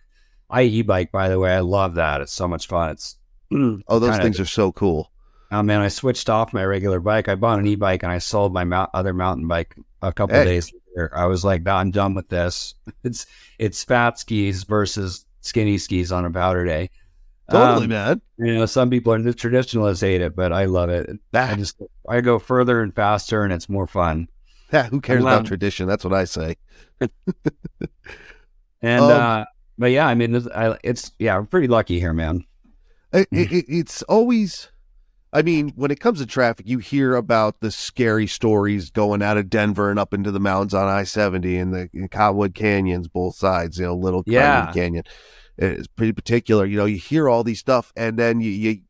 I 0.54 0.62
e-bike, 0.62 1.10
by 1.10 1.28
the 1.28 1.38
way. 1.38 1.52
I 1.52 1.60
love 1.60 1.96
that. 1.96 2.20
It's 2.20 2.32
so 2.32 2.46
much 2.46 2.68
fun. 2.68 2.90
It's 2.90 3.16
oh, 3.52 3.98
those 3.98 4.18
things 4.18 4.38
of, 4.38 4.44
are 4.44 4.48
so 4.48 4.70
cool. 4.70 5.10
Oh 5.50 5.62
man, 5.62 5.80
I 5.80 5.88
switched 5.88 6.30
off 6.30 6.52
my 6.52 6.64
regular 6.64 7.00
bike. 7.00 7.28
I 7.28 7.34
bought 7.34 7.58
an 7.58 7.66
e-bike 7.66 8.02
and 8.02 8.12
I 8.12 8.18
sold 8.18 8.52
my 8.52 8.62
mount- 8.62 8.90
other 8.94 9.12
mountain 9.12 9.48
bike 9.48 9.76
a 10.00 10.12
couple 10.12 10.36
hey. 10.36 10.44
days 10.44 10.72
later. 10.94 11.10
I 11.14 11.26
was 11.26 11.44
like, 11.44 11.66
I'm 11.66 11.90
done 11.90 12.14
with 12.14 12.28
this. 12.28 12.74
It's 13.04 13.26
it's 13.58 13.84
fat 13.84 14.18
skis 14.18 14.64
versus 14.64 15.26
skinny 15.40 15.76
skis 15.76 16.10
on 16.10 16.24
a 16.24 16.30
powder 16.30 16.64
day. 16.64 16.90
Totally, 17.50 17.84
um, 17.84 17.90
man. 17.90 18.22
You 18.38 18.54
know, 18.54 18.66
some 18.66 18.88
people 18.88 19.12
are 19.12 19.20
the 19.20 19.34
traditionalists 19.34 20.00
hate 20.00 20.22
it, 20.22 20.34
but 20.34 20.52
I 20.52 20.64
love 20.64 20.88
it. 20.88 21.10
I 21.34 21.54
just 21.56 21.76
I 22.08 22.20
go 22.20 22.38
further 22.38 22.80
and 22.80 22.94
faster, 22.94 23.42
and 23.42 23.52
it's 23.52 23.68
more 23.68 23.86
fun. 23.86 24.28
Yeah, 24.72 24.84
who 24.84 25.00
cares 25.00 25.22
about 25.22 25.44
tradition? 25.44 25.86
That's 25.86 26.04
what 26.04 26.14
I 26.14 26.24
say. 26.24 26.56
and 28.82 29.04
um, 29.04 29.10
uh, 29.10 29.44
but 29.78 29.90
yeah, 29.90 30.06
I 30.06 30.14
mean, 30.14 30.34
it's, 30.34 30.46
I, 30.48 30.76
it's 30.82 31.12
yeah, 31.18 31.36
I'm 31.36 31.46
pretty 31.46 31.68
lucky 31.68 31.98
here, 31.98 32.12
man. 32.12 32.44
It, 33.12 33.28
it, 33.30 33.64
it's 33.68 34.02
always, 34.02 34.72
I 35.32 35.42
mean, 35.42 35.72
when 35.76 35.92
it 35.92 36.00
comes 36.00 36.18
to 36.18 36.26
traffic, 36.26 36.66
you 36.66 36.78
hear 36.78 37.14
about 37.14 37.60
the 37.60 37.70
scary 37.70 38.26
stories 38.26 38.90
going 38.90 39.22
out 39.22 39.36
of 39.36 39.48
Denver 39.48 39.88
and 39.88 40.00
up 40.00 40.12
into 40.12 40.32
the 40.32 40.40
mountains 40.40 40.74
on 40.74 40.88
I 40.88 41.04
seventy 41.04 41.56
and 41.56 41.72
the 41.72 42.08
Cottonwood 42.08 42.56
Canyons, 42.56 43.06
both 43.06 43.36
sides. 43.36 43.78
You 43.78 43.84
know, 43.84 43.94
Little 43.94 44.24
yeah. 44.26 44.72
Canyon. 44.72 45.04
It's 45.56 45.86
pretty 45.86 46.12
particular. 46.12 46.66
You 46.66 46.76
know, 46.76 46.86
you 46.86 46.96
hear 46.96 47.28
all 47.28 47.44
these 47.44 47.60
stuff, 47.60 47.92
and 47.96 48.18
then 48.18 48.40
you, 48.40 48.50
you 48.50 48.80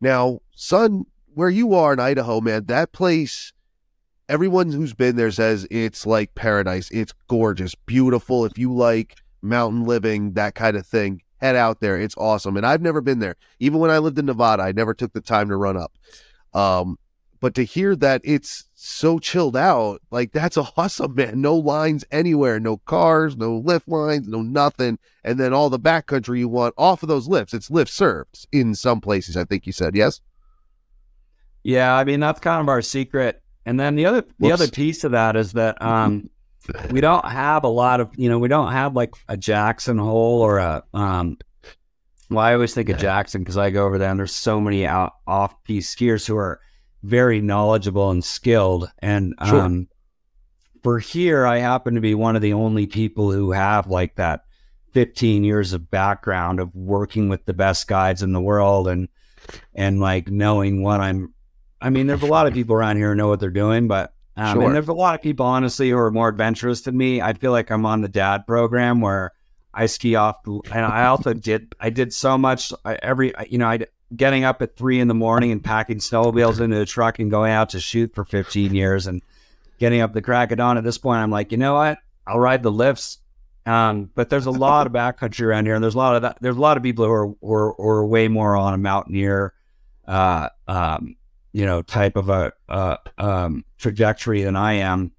now, 0.00 0.40
son, 0.54 1.04
where 1.34 1.48
you 1.50 1.74
are 1.74 1.92
in 1.92 2.00
Idaho, 2.00 2.40
man, 2.40 2.66
that 2.66 2.92
place. 2.92 3.54
Everyone 4.28 4.70
who's 4.70 4.94
been 4.94 5.16
there 5.16 5.30
says 5.30 5.66
it's 5.70 6.06
like 6.06 6.34
paradise. 6.34 6.90
It's 6.90 7.12
gorgeous, 7.26 7.74
beautiful. 7.74 8.44
If 8.44 8.58
you 8.58 8.72
like 8.72 9.16
mountain 9.42 9.84
living, 9.84 10.32
that 10.34 10.54
kind 10.54 10.76
of 10.76 10.86
thing, 10.86 11.22
head 11.38 11.56
out 11.56 11.80
there. 11.80 11.98
It's 11.98 12.16
awesome. 12.16 12.56
And 12.56 12.66
I've 12.66 12.82
never 12.82 13.00
been 13.00 13.18
there. 13.18 13.36
Even 13.58 13.78
when 13.78 13.90
I 13.90 13.98
lived 13.98 14.18
in 14.18 14.26
Nevada, 14.26 14.62
I 14.62 14.72
never 14.72 14.94
took 14.94 15.12
the 15.12 15.20
time 15.20 15.48
to 15.48 15.56
run 15.56 15.76
up. 15.76 15.92
Um, 16.52 16.98
but 17.40 17.54
to 17.54 17.64
hear 17.64 17.96
that 17.96 18.20
it's 18.22 18.66
so 18.74 19.18
chilled 19.18 19.56
out, 19.56 20.02
like 20.10 20.32
that's 20.32 20.56
awesome, 20.76 21.14
man. 21.14 21.40
No 21.40 21.56
lines 21.56 22.04
anywhere, 22.10 22.60
no 22.60 22.76
cars, 22.78 23.36
no 23.36 23.56
lift 23.56 23.88
lines, 23.88 24.28
no 24.28 24.42
nothing. 24.42 24.98
And 25.24 25.40
then 25.40 25.52
all 25.52 25.70
the 25.70 25.78
backcountry 25.78 26.38
you 26.38 26.48
want 26.48 26.74
off 26.76 27.02
of 27.02 27.08
those 27.08 27.28
lifts. 27.28 27.54
It's 27.54 27.70
lift 27.70 27.90
served 27.90 28.46
in 28.52 28.74
some 28.74 29.00
places, 29.00 29.36
I 29.36 29.44
think 29.44 29.66
you 29.66 29.72
said, 29.72 29.96
yes? 29.96 30.20
Yeah, 31.62 31.94
I 31.94 32.04
mean 32.04 32.20
that's 32.20 32.40
kind 32.40 32.60
of 32.60 32.68
our 32.68 32.82
secret. 32.82 33.42
And 33.66 33.78
then 33.78 33.94
the 33.94 34.06
other 34.06 34.24
the 34.38 34.52
other 34.52 34.68
piece 34.68 35.04
of 35.04 35.12
that 35.12 35.36
is 35.36 35.52
that 35.52 35.80
um 35.82 36.30
we 36.90 37.00
don't 37.00 37.24
have 37.24 37.64
a 37.64 37.68
lot 37.68 38.00
of 38.00 38.10
you 38.16 38.28
know, 38.28 38.38
we 38.38 38.48
don't 38.48 38.72
have 38.72 38.94
like 38.94 39.14
a 39.28 39.36
Jackson 39.36 39.98
hole 39.98 40.42
or 40.42 40.58
a 40.58 40.82
um 40.94 41.38
well, 42.30 42.38
I 42.38 42.54
always 42.54 42.72
think 42.72 42.88
of 42.88 42.98
Jackson 42.98 43.42
because 43.42 43.58
I 43.58 43.70
go 43.70 43.84
over 43.84 43.98
there 43.98 44.08
and 44.08 44.18
there's 44.18 44.34
so 44.34 44.60
many 44.60 44.86
out 44.86 45.14
off 45.26 45.62
piste 45.64 45.98
skiers 45.98 46.26
who 46.26 46.36
are 46.36 46.60
very 47.02 47.40
knowledgeable 47.40 48.10
and 48.10 48.24
skilled. 48.24 48.90
And 49.00 49.34
sure. 49.44 49.60
um, 49.60 49.88
for 50.82 51.00
here, 51.00 51.44
I 51.44 51.58
happen 51.58 51.96
to 51.96 52.00
be 52.00 52.14
one 52.14 52.36
of 52.36 52.42
the 52.42 52.52
only 52.52 52.86
people 52.86 53.32
who 53.32 53.50
have 53.50 53.88
like 53.88 54.14
that 54.14 54.44
15 54.92 55.42
years 55.42 55.72
of 55.72 55.90
background 55.90 56.60
of 56.60 56.74
working 56.74 57.28
with 57.28 57.44
the 57.46 57.52
best 57.52 57.88
guides 57.88 58.22
in 58.22 58.32
the 58.32 58.40
world 58.40 58.86
and 58.86 59.08
and 59.74 60.00
like 60.00 60.28
knowing 60.28 60.82
what 60.82 61.00
I'm. 61.00 61.34
I 61.80 61.90
mean, 61.90 62.06
there's 62.06 62.22
a 62.22 62.26
lot 62.26 62.46
of 62.46 62.52
people 62.52 62.76
around 62.76 62.96
here 62.96 63.08
who 63.08 63.14
know 63.16 63.28
what 63.28 63.40
they're 63.40 63.50
doing, 63.50 63.88
but 63.88 64.12
um, 64.40 64.54
sure. 64.54 64.64
and 64.64 64.74
there's 64.74 64.88
a 64.88 64.92
lot 64.94 65.14
of 65.14 65.20
people 65.20 65.44
honestly 65.44 65.90
who 65.90 65.98
are 65.98 66.10
more 66.10 66.28
adventurous 66.28 66.80
than 66.82 66.96
me. 66.96 67.20
I 67.20 67.34
feel 67.34 67.52
like 67.52 67.70
I'm 67.70 67.84
on 67.84 68.00
the 68.00 68.08
dad 68.08 68.46
program 68.46 69.00
where 69.02 69.32
I 69.74 69.84
ski 69.84 70.14
off, 70.14 70.36
and 70.46 70.84
I 70.84 71.06
also 71.06 71.34
did. 71.34 71.74
I 71.78 71.90
did 71.90 72.14
so 72.14 72.38
much. 72.38 72.72
I, 72.84 72.94
every 73.02 73.34
you 73.48 73.58
know, 73.58 73.66
I 73.66 73.86
getting 74.16 74.44
up 74.44 74.62
at 74.62 74.76
three 74.76 74.98
in 74.98 75.08
the 75.08 75.14
morning 75.14 75.52
and 75.52 75.62
packing 75.62 75.98
snowmobiles 75.98 76.58
into 76.58 76.80
a 76.80 76.86
truck 76.86 77.18
and 77.18 77.30
going 77.30 77.52
out 77.52 77.70
to 77.70 77.80
shoot 77.80 78.14
for 78.14 78.24
15 78.24 78.74
years 78.74 79.06
and 79.06 79.22
getting 79.78 80.00
up 80.00 80.14
the 80.14 80.22
crack 80.22 80.50
of 80.52 80.58
dawn. 80.58 80.78
At 80.78 80.84
this 80.84 80.98
point, 80.98 81.20
I'm 81.20 81.30
like, 81.30 81.52
you 81.52 81.58
know 81.58 81.74
what? 81.74 81.98
I'll 82.26 82.40
ride 82.40 82.62
the 82.62 82.72
lifts. 82.72 83.18
Um, 83.66 84.10
but 84.14 84.30
there's 84.30 84.46
a 84.46 84.50
lot 84.50 84.86
of 84.86 84.92
backcountry 84.92 85.42
around 85.42 85.66
here, 85.66 85.74
and 85.74 85.84
there's 85.84 85.94
a 85.94 85.98
lot 85.98 86.16
of 86.16 86.22
that. 86.22 86.38
There's 86.40 86.56
a 86.56 86.60
lot 86.60 86.78
of 86.78 86.82
people 86.82 87.04
who 87.04 87.12
are, 87.12 87.26
who 87.26 87.52
are, 87.52 87.74
who 87.76 87.88
are 87.88 88.06
way 88.06 88.26
more 88.26 88.56
on 88.56 88.72
a 88.72 88.78
mountaineer, 88.78 89.52
uh, 90.08 90.48
um, 90.66 91.16
you 91.52 91.66
know, 91.66 91.82
type 91.82 92.16
of 92.16 92.28
a 92.28 92.52
uh, 92.68 92.96
um, 93.18 93.64
trajectory 93.78 94.42
than 94.42 94.56
I 94.56 94.74
am. 94.74 95.12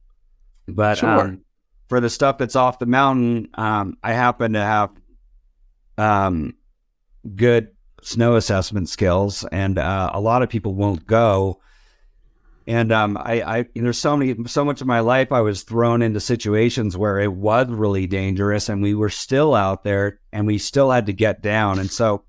But 0.67 0.99
sure. 0.99 1.09
Um, 1.09 1.41
for 1.89 1.99
the 1.99 2.09
stuff 2.09 2.37
that's 2.37 2.55
off 2.55 2.79
the 2.79 2.85
mountain, 2.85 3.49
um, 3.55 3.97
I 4.01 4.13
happen 4.13 4.53
to 4.53 4.61
have 4.61 4.91
um, 5.97 6.55
good 7.35 7.69
snow 8.01 8.35
assessment 8.35 8.89
skills, 8.89 9.45
and 9.51 9.77
uh, 9.77 10.09
a 10.13 10.21
lot 10.21 10.41
of 10.41 10.49
people 10.49 10.73
won't 10.73 11.05
go. 11.05 11.59
And 12.67 12.91
um, 12.91 13.17
I, 13.17 13.41
I, 13.41 13.65
there's 13.75 13.97
so 13.97 14.15
many, 14.15 14.35
so 14.47 14.63
much 14.63 14.81
of 14.81 14.87
my 14.87 15.01
life 15.01 15.31
I 15.31 15.41
was 15.41 15.63
thrown 15.63 16.01
into 16.01 16.19
situations 16.19 16.95
where 16.95 17.19
it 17.19 17.33
was 17.33 17.67
really 17.69 18.07
dangerous, 18.07 18.69
and 18.69 18.81
we 18.81 18.93
were 18.93 19.09
still 19.09 19.53
out 19.53 19.83
there, 19.83 20.19
and 20.31 20.47
we 20.47 20.57
still 20.57 20.91
had 20.91 21.07
to 21.07 21.13
get 21.13 21.41
down. 21.41 21.79
And 21.79 21.91
so, 21.91 22.23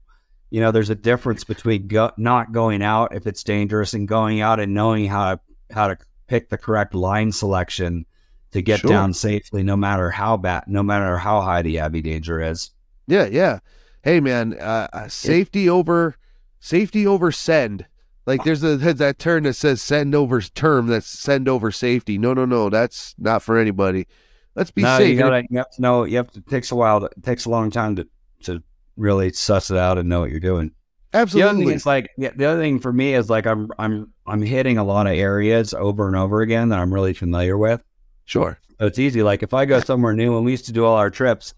you 0.52 0.60
know, 0.60 0.70
there's 0.70 0.90
a 0.90 0.94
difference 0.94 1.44
between 1.44 1.88
go- 1.88 2.12
not 2.18 2.52
going 2.52 2.82
out 2.82 3.14
if 3.14 3.26
it's 3.26 3.42
dangerous 3.42 3.94
and 3.94 4.06
going 4.06 4.42
out 4.42 4.60
and 4.60 4.74
knowing 4.74 5.06
how 5.06 5.34
to 5.34 5.40
how 5.70 5.88
to 5.88 5.96
pick 6.26 6.50
the 6.50 6.58
correct 6.58 6.94
line 6.94 7.32
selection 7.32 8.04
to 8.50 8.60
get 8.60 8.80
sure. 8.80 8.90
down 8.90 9.14
safely, 9.14 9.62
no 9.62 9.76
matter 9.76 10.10
how 10.10 10.36
bad, 10.36 10.64
no 10.66 10.82
matter 10.82 11.16
how 11.16 11.40
high 11.40 11.62
the 11.62 11.78
avy 11.78 12.02
danger 12.02 12.38
is. 12.38 12.70
Yeah, 13.06 13.26
yeah 13.26 13.60
hey 14.02 14.20
man, 14.20 14.58
uh, 14.60 14.88
uh 14.92 15.08
safety 15.08 15.70
over 15.70 16.16
safety 16.60 17.06
over 17.06 17.32
send. 17.32 17.86
Like 18.26 18.44
there's 18.44 18.62
a 18.62 18.76
that 18.76 19.18
term 19.18 19.44
that 19.44 19.54
says 19.54 19.80
send 19.80 20.14
over 20.14 20.42
term 20.42 20.86
that's 20.86 21.06
send 21.06 21.48
over 21.48 21.72
safety. 21.72 22.18
No, 22.18 22.34
no, 22.34 22.44
no, 22.44 22.68
that's 22.68 23.14
not 23.16 23.42
for 23.42 23.58
anybody. 23.58 24.06
Let's 24.54 24.70
be 24.70 24.82
no, 24.82 24.98
safe. 24.98 25.14
You, 25.14 25.18
gotta, 25.18 25.44
you 25.48 25.56
have 25.56 25.70
to 25.70 25.80
know. 25.80 26.04
You 26.04 26.18
have 26.18 26.30
to. 26.32 26.40
It 26.40 26.46
takes 26.46 26.70
a 26.70 26.76
while. 26.76 27.00
To, 27.00 27.06
it 27.06 27.22
takes 27.22 27.46
a 27.46 27.50
long 27.50 27.70
time 27.70 27.96
to 27.96 28.06
to 28.42 28.62
really 28.96 29.32
suss 29.32 29.70
it 29.70 29.76
out 29.76 29.98
and 29.98 30.08
know 30.08 30.20
what 30.20 30.30
you're 30.30 30.40
doing. 30.40 30.72
Absolutely. 31.14 31.42
The 31.42 31.48
other 31.50 31.58
thing 31.58 31.76
is 31.76 31.86
like 31.86 32.10
yeah, 32.16 32.30
the 32.34 32.44
other 32.46 32.60
thing 32.60 32.80
for 32.80 32.92
me 32.92 33.14
is 33.14 33.28
like 33.28 33.46
I'm 33.46 33.70
I'm 33.78 34.12
I'm 34.26 34.42
hitting 34.42 34.78
a 34.78 34.84
lot 34.84 35.06
of 35.06 35.12
areas 35.12 35.74
over 35.74 36.06
and 36.06 36.16
over 36.16 36.40
again 36.40 36.70
that 36.70 36.78
I'm 36.78 36.92
really 36.92 37.12
familiar 37.12 37.58
with. 37.58 37.82
Sure. 38.24 38.58
So 38.78 38.86
it's 38.86 38.98
easy. 38.98 39.22
Like 39.22 39.42
if 39.42 39.52
I 39.52 39.64
go 39.64 39.80
somewhere 39.80 40.14
new, 40.14 40.36
and 40.36 40.44
we 40.44 40.52
used 40.52 40.66
to 40.66 40.72
do 40.72 40.84
all 40.84 40.96
our 40.96 41.10
trips, 41.10 41.54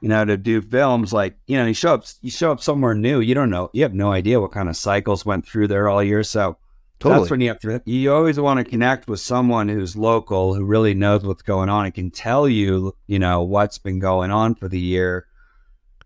you 0.00 0.08
know, 0.08 0.24
to 0.24 0.36
do 0.36 0.60
films, 0.60 1.12
like, 1.12 1.36
you 1.46 1.56
know, 1.56 1.66
you 1.66 1.74
show 1.74 1.94
up, 1.94 2.04
you 2.20 2.30
show 2.30 2.50
up 2.50 2.60
somewhere 2.60 2.94
new, 2.94 3.20
you 3.20 3.34
don't 3.34 3.50
know, 3.50 3.70
you 3.72 3.82
have 3.82 3.94
no 3.94 4.10
idea 4.10 4.40
what 4.40 4.52
kind 4.52 4.68
of 4.68 4.76
cycles 4.76 5.24
went 5.24 5.46
through 5.46 5.68
there 5.68 5.88
all 5.88 6.02
year. 6.02 6.24
So 6.24 6.58
Totally. 7.00 7.20
That's 7.20 7.30
when 7.30 7.40
you 7.40 7.48
have 7.48 7.60
to. 7.60 7.82
You 7.86 8.12
always 8.12 8.38
want 8.38 8.58
to 8.58 8.64
connect 8.64 9.08
with 9.08 9.20
someone 9.20 9.70
who's 9.70 9.96
local, 9.96 10.54
who 10.54 10.66
really 10.66 10.92
knows 10.92 11.24
what's 11.24 11.40
going 11.40 11.70
on, 11.70 11.86
and 11.86 11.94
can 11.94 12.10
tell 12.10 12.46
you, 12.46 12.94
you 13.06 13.18
know, 13.18 13.42
what's 13.42 13.78
been 13.78 13.98
going 13.98 14.30
on 14.30 14.54
for 14.54 14.68
the 14.68 14.78
year. 14.78 15.26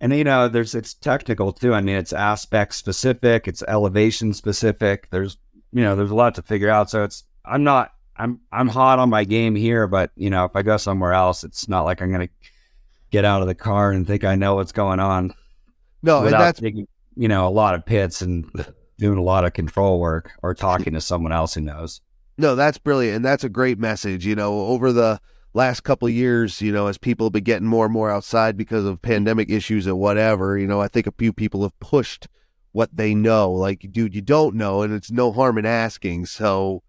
And 0.00 0.12
you 0.12 0.24
know, 0.24 0.48
there's 0.48 0.74
it's 0.74 0.94
technical 0.94 1.52
too. 1.52 1.74
I 1.74 1.80
mean, 1.80 1.96
it's 1.96 2.12
aspect 2.12 2.74
specific, 2.74 3.48
it's 3.48 3.62
elevation 3.68 4.34
specific. 4.34 5.08
There's 5.10 5.36
you 5.72 5.82
know, 5.82 5.96
there's 5.96 6.10
a 6.10 6.14
lot 6.14 6.34
to 6.36 6.42
figure 6.42 6.70
out. 6.70 6.90
So 6.90 7.04
it's 7.04 7.24
I'm 7.44 7.64
not 7.64 7.92
I'm 8.16 8.40
I'm 8.52 8.68
hot 8.68 8.98
on 8.98 9.10
my 9.10 9.24
game 9.24 9.54
here, 9.54 9.86
but 9.86 10.10
you 10.16 10.30
know, 10.30 10.44
if 10.44 10.54
I 10.54 10.62
go 10.62 10.76
somewhere 10.76 11.12
else, 11.12 11.44
it's 11.44 11.68
not 11.68 11.82
like 11.82 12.00
I'm 12.00 12.12
gonna 12.12 12.28
get 13.10 13.24
out 13.24 13.42
of 13.42 13.48
the 13.48 13.54
car 13.54 13.90
and 13.92 14.06
think 14.06 14.24
I 14.24 14.34
know 14.34 14.56
what's 14.56 14.72
going 14.72 15.00
on. 15.00 15.34
No, 16.02 16.24
and 16.24 16.32
that's 16.32 16.60
taking, 16.60 16.86
you 17.16 17.28
know 17.28 17.46
a 17.46 17.50
lot 17.50 17.74
of 17.74 17.84
pits 17.84 18.22
and 18.22 18.50
doing 18.98 19.18
a 19.18 19.22
lot 19.22 19.44
of 19.44 19.52
control 19.52 20.00
work 20.00 20.32
or 20.42 20.54
talking 20.54 20.94
to 20.94 21.00
someone 21.00 21.32
else 21.32 21.54
who 21.54 21.60
knows. 21.60 22.00
No, 22.36 22.54
that's 22.54 22.78
brilliant, 22.78 23.16
and 23.16 23.24
that's 23.24 23.44
a 23.44 23.48
great 23.48 23.78
message. 23.78 24.26
You 24.26 24.34
know, 24.34 24.66
over 24.66 24.92
the 24.92 25.20
last 25.54 25.80
couple 25.84 26.06
of 26.06 26.14
years, 26.14 26.60
you 26.60 26.72
know, 26.72 26.88
as 26.88 26.98
people 26.98 27.26
have 27.26 27.32
been 27.32 27.44
getting 27.44 27.68
more 27.68 27.86
and 27.86 27.92
more 27.92 28.10
outside 28.10 28.56
because 28.56 28.84
of 28.84 29.00
pandemic 29.00 29.50
issues 29.50 29.86
and 29.86 29.98
whatever, 29.98 30.58
you 30.58 30.66
know, 30.66 30.80
I 30.80 30.88
think 30.88 31.06
a 31.06 31.12
few 31.12 31.32
people 31.32 31.62
have 31.62 31.78
pushed 31.80 32.28
what 32.72 32.94
they 32.94 33.14
know. 33.14 33.50
Like, 33.52 33.86
dude, 33.90 34.14
you 34.14 34.20
don't 34.20 34.56
know, 34.56 34.82
and 34.82 34.92
it's 34.92 35.10
no 35.10 35.32
harm 35.32 35.56
in 35.56 35.64
asking. 35.64 36.26
So 36.26 36.82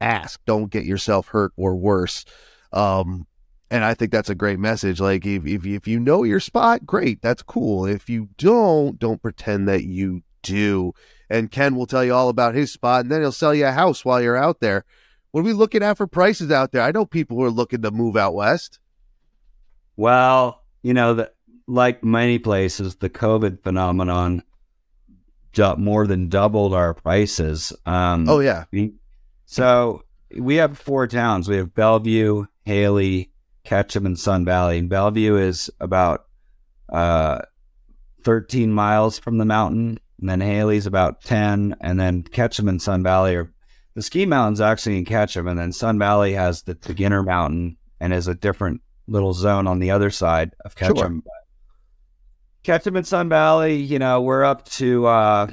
ask. 0.00 0.40
Don't 0.44 0.70
get 0.70 0.84
yourself 0.84 1.28
hurt 1.28 1.52
or 1.56 1.74
worse. 1.74 2.24
Um, 2.72 3.26
and 3.70 3.84
I 3.84 3.94
think 3.94 4.12
that's 4.12 4.30
a 4.30 4.34
great 4.34 4.58
message. 4.58 5.00
Like, 5.00 5.24
if, 5.24 5.46
if, 5.46 5.64
if 5.64 5.88
you 5.88 5.98
know 5.98 6.22
your 6.24 6.40
spot, 6.40 6.84
great. 6.84 7.22
That's 7.22 7.42
cool. 7.42 7.86
If 7.86 8.08
you 8.08 8.28
don't, 8.36 8.98
don't 8.98 9.22
pretend 9.22 9.68
that 9.68 9.84
you 9.84 10.22
do. 10.42 10.92
And 11.28 11.50
Ken 11.50 11.76
will 11.76 11.86
tell 11.86 12.04
you 12.04 12.12
all 12.12 12.28
about 12.28 12.54
his 12.54 12.72
spot, 12.72 13.02
and 13.02 13.10
then 13.10 13.20
he'll 13.20 13.32
sell 13.32 13.54
you 13.54 13.66
a 13.66 13.72
house 13.72 14.04
while 14.04 14.20
you're 14.20 14.36
out 14.36 14.60
there. 14.60 14.84
What 15.30 15.42
are 15.42 15.44
we 15.44 15.52
looking 15.52 15.82
at 15.82 15.96
for 15.96 16.06
prices 16.06 16.50
out 16.50 16.72
there? 16.72 16.82
I 16.82 16.90
know 16.90 17.06
people 17.06 17.36
who 17.36 17.44
are 17.44 17.50
looking 17.50 17.82
to 17.82 17.90
move 17.90 18.16
out 18.16 18.34
west. 18.34 18.78
Well, 19.96 20.62
you 20.82 20.94
know, 20.94 21.14
the, 21.14 21.32
like 21.66 22.02
many 22.02 22.38
places, 22.38 22.96
the 22.96 23.10
COVID 23.10 23.62
phenomenon 23.62 24.42
more 25.76 26.06
than 26.06 26.28
doubled 26.28 26.74
our 26.74 26.94
prices. 26.94 27.72
Um, 27.86 28.28
oh 28.28 28.40
yeah. 28.40 28.64
So 29.46 30.04
we 30.38 30.56
have 30.56 30.78
four 30.78 31.06
towns. 31.06 31.48
We 31.48 31.56
have 31.56 31.74
Bellevue, 31.74 32.46
Hailey, 32.64 33.30
Ketchum, 33.64 34.06
and 34.06 34.18
Sun 34.18 34.44
Valley. 34.44 34.78
And 34.78 34.88
Bellevue 34.88 35.36
is 35.36 35.70
about 35.80 36.26
uh, 36.88 37.40
13 38.24 38.72
miles 38.72 39.18
from 39.18 39.38
the 39.38 39.44
mountain, 39.44 39.98
and 40.20 40.28
then 40.28 40.40
Hailey's 40.40 40.86
about 40.86 41.22
10, 41.22 41.76
and 41.80 41.98
then 41.98 42.22
Ketchum 42.22 42.68
and 42.68 42.80
Sun 42.80 43.02
Valley 43.02 43.34
are 43.34 43.52
the 44.00 44.04
ski 44.04 44.24
mountain's 44.24 44.62
actually 44.62 44.96
in 44.96 45.04
Ketchum, 45.04 45.46
and 45.46 45.58
then 45.58 45.72
Sun 45.72 45.98
Valley 45.98 46.32
has 46.32 46.62
the 46.62 46.74
beginner 46.74 47.22
mountain 47.22 47.76
and 48.00 48.14
is 48.14 48.28
a 48.28 48.34
different 48.34 48.80
little 49.06 49.34
zone 49.34 49.66
on 49.66 49.78
the 49.78 49.90
other 49.90 50.08
side 50.08 50.52
of 50.64 50.74
Ketchum. 50.74 51.22
Sure. 51.22 51.32
Ketchum 52.62 52.96
and 52.96 53.06
Sun 53.06 53.28
Valley, 53.28 53.76
you 53.76 53.98
know, 53.98 54.22
we're 54.22 54.42
up 54.42 54.64
to, 54.70 55.04
uh, 55.04 55.48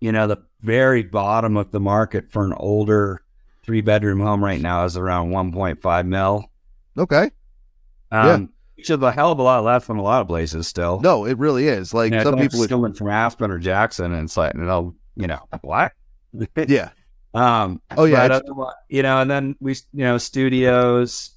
you 0.00 0.12
know, 0.12 0.26
the 0.26 0.36
very 0.60 1.02
bottom 1.02 1.56
of 1.56 1.70
the 1.70 1.80
market 1.80 2.30
for 2.30 2.44
an 2.44 2.52
older 2.58 3.22
three 3.62 3.80
bedroom 3.80 4.20
home 4.20 4.44
right 4.44 4.60
now 4.60 4.84
is 4.84 4.98
around 4.98 5.30
1.5 5.30 6.06
mil. 6.06 6.50
Okay. 6.98 7.30
Um, 8.12 8.26
yeah. 8.26 8.46
Which 8.76 8.90
is 8.90 9.00
a 9.00 9.12
hell 9.12 9.32
of 9.32 9.38
a 9.38 9.42
lot 9.42 9.64
less 9.64 9.86
than 9.86 9.96
a 9.96 10.02
lot 10.02 10.20
of 10.20 10.28
places 10.28 10.66
still. 10.66 11.00
No, 11.00 11.24
it 11.24 11.38
really 11.38 11.68
is. 11.68 11.94
Like 11.94 12.12
you 12.12 12.18
know, 12.18 12.24
some 12.24 12.38
people 12.38 12.62
still 12.62 12.82
would... 12.82 12.98
from 12.98 13.08
Aspen 13.08 13.50
or 13.50 13.58
Jackson 13.58 14.12
and 14.12 14.24
it's 14.24 14.36
like, 14.36 14.52
you 14.52 14.60
know, 14.60 14.94
you 15.16 15.26
know, 15.26 15.40
what? 15.62 15.92
yeah. 16.68 16.90
Um, 17.34 17.82
oh 17.96 18.04
yeah. 18.04 18.28
But, 18.28 18.74
you 18.88 19.02
know, 19.02 19.20
and 19.20 19.30
then 19.30 19.56
we, 19.60 19.72
you 19.92 20.04
know, 20.04 20.18
studios, 20.18 21.30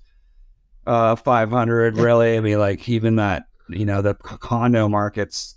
uh, 0.86 1.16
500 1.16 1.98
really. 1.98 2.38
I 2.38 2.40
mean, 2.40 2.60
like 2.60 2.88
even 2.88 3.16
that 3.18 3.48
you 3.70 3.86
know, 3.86 4.02
the 4.02 4.16
condo 4.16 4.88
market's 4.88 5.56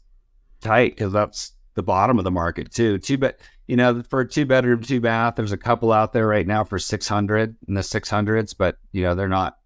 tight 0.61 0.97
because 0.97 1.13
that's 1.13 1.53
the 1.75 1.83
bottom 1.83 2.19
of 2.19 2.25
the 2.25 2.31
market 2.31 2.73
too. 2.73 2.99
Two 2.99 3.19
bed, 3.19 3.37
you 3.67 3.77
know, 3.77 4.03
for 4.09 4.21
a 4.21 4.29
two 4.29 4.47
bedroom, 4.47 4.83
two 4.83 5.01
bath, 5.01 5.35
there's 5.37 5.53
a 5.53 5.57
couple 5.57 5.93
out 5.93 6.13
there 6.13 6.27
right 6.27 6.47
now 6.47 6.65
for 6.65 6.79
600 6.79 7.57
in 7.69 7.75
the 7.75 7.81
600s, 7.81 8.55
but 8.57 8.77
you 8.93 9.03
know, 9.03 9.15
they're 9.15 9.29
not, 9.29 9.57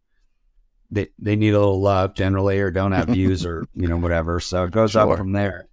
they, 0.91 1.09
they 1.19 1.37
need 1.37 1.55
a 1.55 1.59
little 1.59 1.81
love 1.81 2.15
generally 2.15 2.61
or 2.61 2.71
don't 2.71 2.93
have 2.93 3.09
views 3.09 3.45
or, 3.47 3.67
you 3.75 3.89
know, 3.89 3.97
whatever. 3.97 4.41
So 4.41 4.65
it 4.65 4.71
goes 4.71 4.93
sure. 4.93 5.11
up 5.11 5.19
from 5.19 5.33
there. 5.33 5.69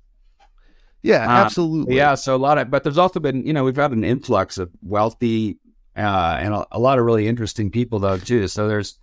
Yeah, 1.04 1.24
um, 1.24 1.30
absolutely. 1.30 1.96
Yeah. 1.96 2.16
So 2.16 2.36
a 2.36 2.38
lot 2.38 2.58
of, 2.58 2.70
but 2.70 2.84
there's 2.84 2.98
also 2.98 3.20
been, 3.20 3.46
you 3.46 3.54
know, 3.54 3.64
we've 3.64 3.76
had 3.76 3.92
an 3.92 4.04
influx 4.04 4.58
of 4.58 4.70
wealthy, 4.82 5.58
uh, 5.98 6.38
and 6.40 6.54
a, 6.54 6.68
a 6.72 6.80
lot 6.80 7.00
of 7.00 7.06
really 7.06 7.28
interesting 7.28 7.72
people 7.72 8.00
though 8.00 8.18
too. 8.18 8.48
So 8.48 8.68
there's, 8.68 8.98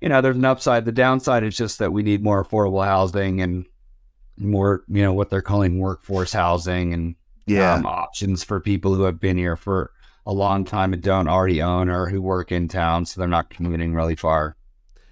you 0.00 0.08
know, 0.08 0.20
there's 0.20 0.36
an 0.36 0.44
upside. 0.44 0.84
The 0.84 0.92
downside 0.92 1.42
is 1.44 1.56
just 1.56 1.78
that 1.78 1.92
we 1.92 2.02
need 2.02 2.22
more 2.22 2.44
affordable 2.44 2.84
housing 2.84 3.40
and 3.40 3.66
more, 4.38 4.84
you 4.88 5.02
know, 5.02 5.12
what 5.12 5.30
they're 5.30 5.42
calling 5.42 5.78
workforce 5.78 6.32
housing 6.32 6.92
and 6.92 7.16
yeah. 7.48 7.74
Um, 7.74 7.86
options 7.86 8.42
for 8.42 8.58
people 8.58 8.92
who 8.92 9.04
have 9.04 9.20
been 9.20 9.36
here 9.36 9.54
for 9.54 9.92
a 10.26 10.32
long 10.32 10.64
time 10.64 10.92
and 10.92 11.00
don't 11.00 11.28
already 11.28 11.62
own 11.62 11.88
or 11.88 12.08
who 12.08 12.20
work 12.20 12.50
in 12.50 12.66
town, 12.66 13.06
so 13.06 13.20
they're 13.20 13.28
not 13.28 13.50
commuting 13.50 13.94
really 13.94 14.16
far. 14.16 14.56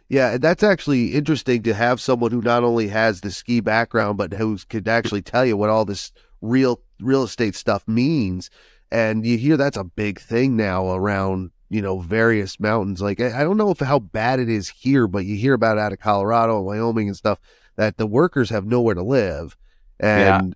Yeah, 0.09 0.33
and 0.33 0.43
that's 0.43 0.63
actually 0.63 1.15
interesting 1.15 1.63
to 1.63 1.75
have 1.75 2.01
someone 2.01 2.31
who 2.31 2.43
not 2.43 2.63
only 2.63 2.89
has 2.89 3.21
the 3.21 3.31
ski 3.31 3.61
background 3.61 4.19
but 4.19 4.35
who 4.35 4.59
could 4.69 4.87
actually 4.87 5.23
tell 5.23 5.47
you 5.47 5.57
what 5.57 5.71
all 5.71 5.85
this 5.85 6.13
real 6.41 6.81
real 7.01 7.23
estate 7.23 7.55
stuff 7.55 7.87
means. 7.89 8.51
And 8.91 9.27
you 9.27 9.39
hear 9.39 9.57
that's 9.57 9.77
a 9.77 9.85
big 9.85 10.21
thing 10.21 10.57
now 10.57 10.93
around 10.95 11.51
you 11.75 11.83
know, 11.83 11.99
various 11.99 12.61
mountains. 12.61 13.03
Like 13.03 13.21
I 13.21 13.43
don't 13.43 13.57
know 13.57 13.71
if 13.71 13.81
how 13.81 13.99
bad 13.99 14.39
it 14.39 14.49
is 14.49 14.69
here, 14.69 15.09
but 15.09 15.25
you 15.25 15.35
hear 15.37 15.55
about 15.55 15.77
out 15.77 15.93
of 15.93 15.99
Colorado 15.99 16.59
and 16.59 16.67
Wyoming 16.67 17.09
and 17.09 17.17
stuff 17.17 17.41
that 17.75 17.97
the 17.97 18.07
workers 18.07 18.51
have 18.51 18.65
nowhere 18.65 18.95
to 18.95 19.03
live, 19.03 19.57
and 19.99 20.55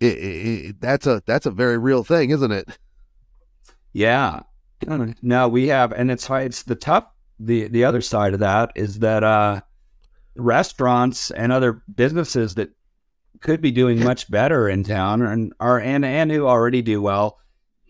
yeah. 0.00 0.08
it, 0.08 0.18
it, 0.18 0.66
it, 0.66 0.80
that's 0.82 1.06
a 1.06 1.22
that's 1.24 1.46
a 1.46 1.50
very 1.50 1.78
real 1.78 2.04
thing, 2.04 2.30
isn't 2.30 2.52
it? 2.52 2.68
Yeah. 3.94 4.40
No, 5.22 5.48
we 5.48 5.68
have, 5.68 5.92
and 5.92 6.10
it's 6.10 6.28
it's 6.28 6.64
the 6.64 6.74
tough. 6.74 7.06
The 7.44 7.68
the 7.68 7.84
other 7.84 8.00
side 8.00 8.34
of 8.34 8.40
that 8.40 8.72
is 8.74 9.00
that 9.00 9.24
uh, 9.24 9.60
restaurants 10.36 11.30
and 11.30 11.52
other 11.52 11.82
businesses 11.94 12.54
that 12.54 12.70
could 13.40 13.60
be 13.60 13.72
doing 13.72 14.02
much 14.02 14.30
better 14.30 14.68
in 14.68 14.84
town 14.84 15.22
and 15.22 15.52
are 15.58 15.78
and 15.78 16.04
and 16.04 16.30
who 16.30 16.46
already 16.46 16.82
do 16.82 17.02
well 17.02 17.38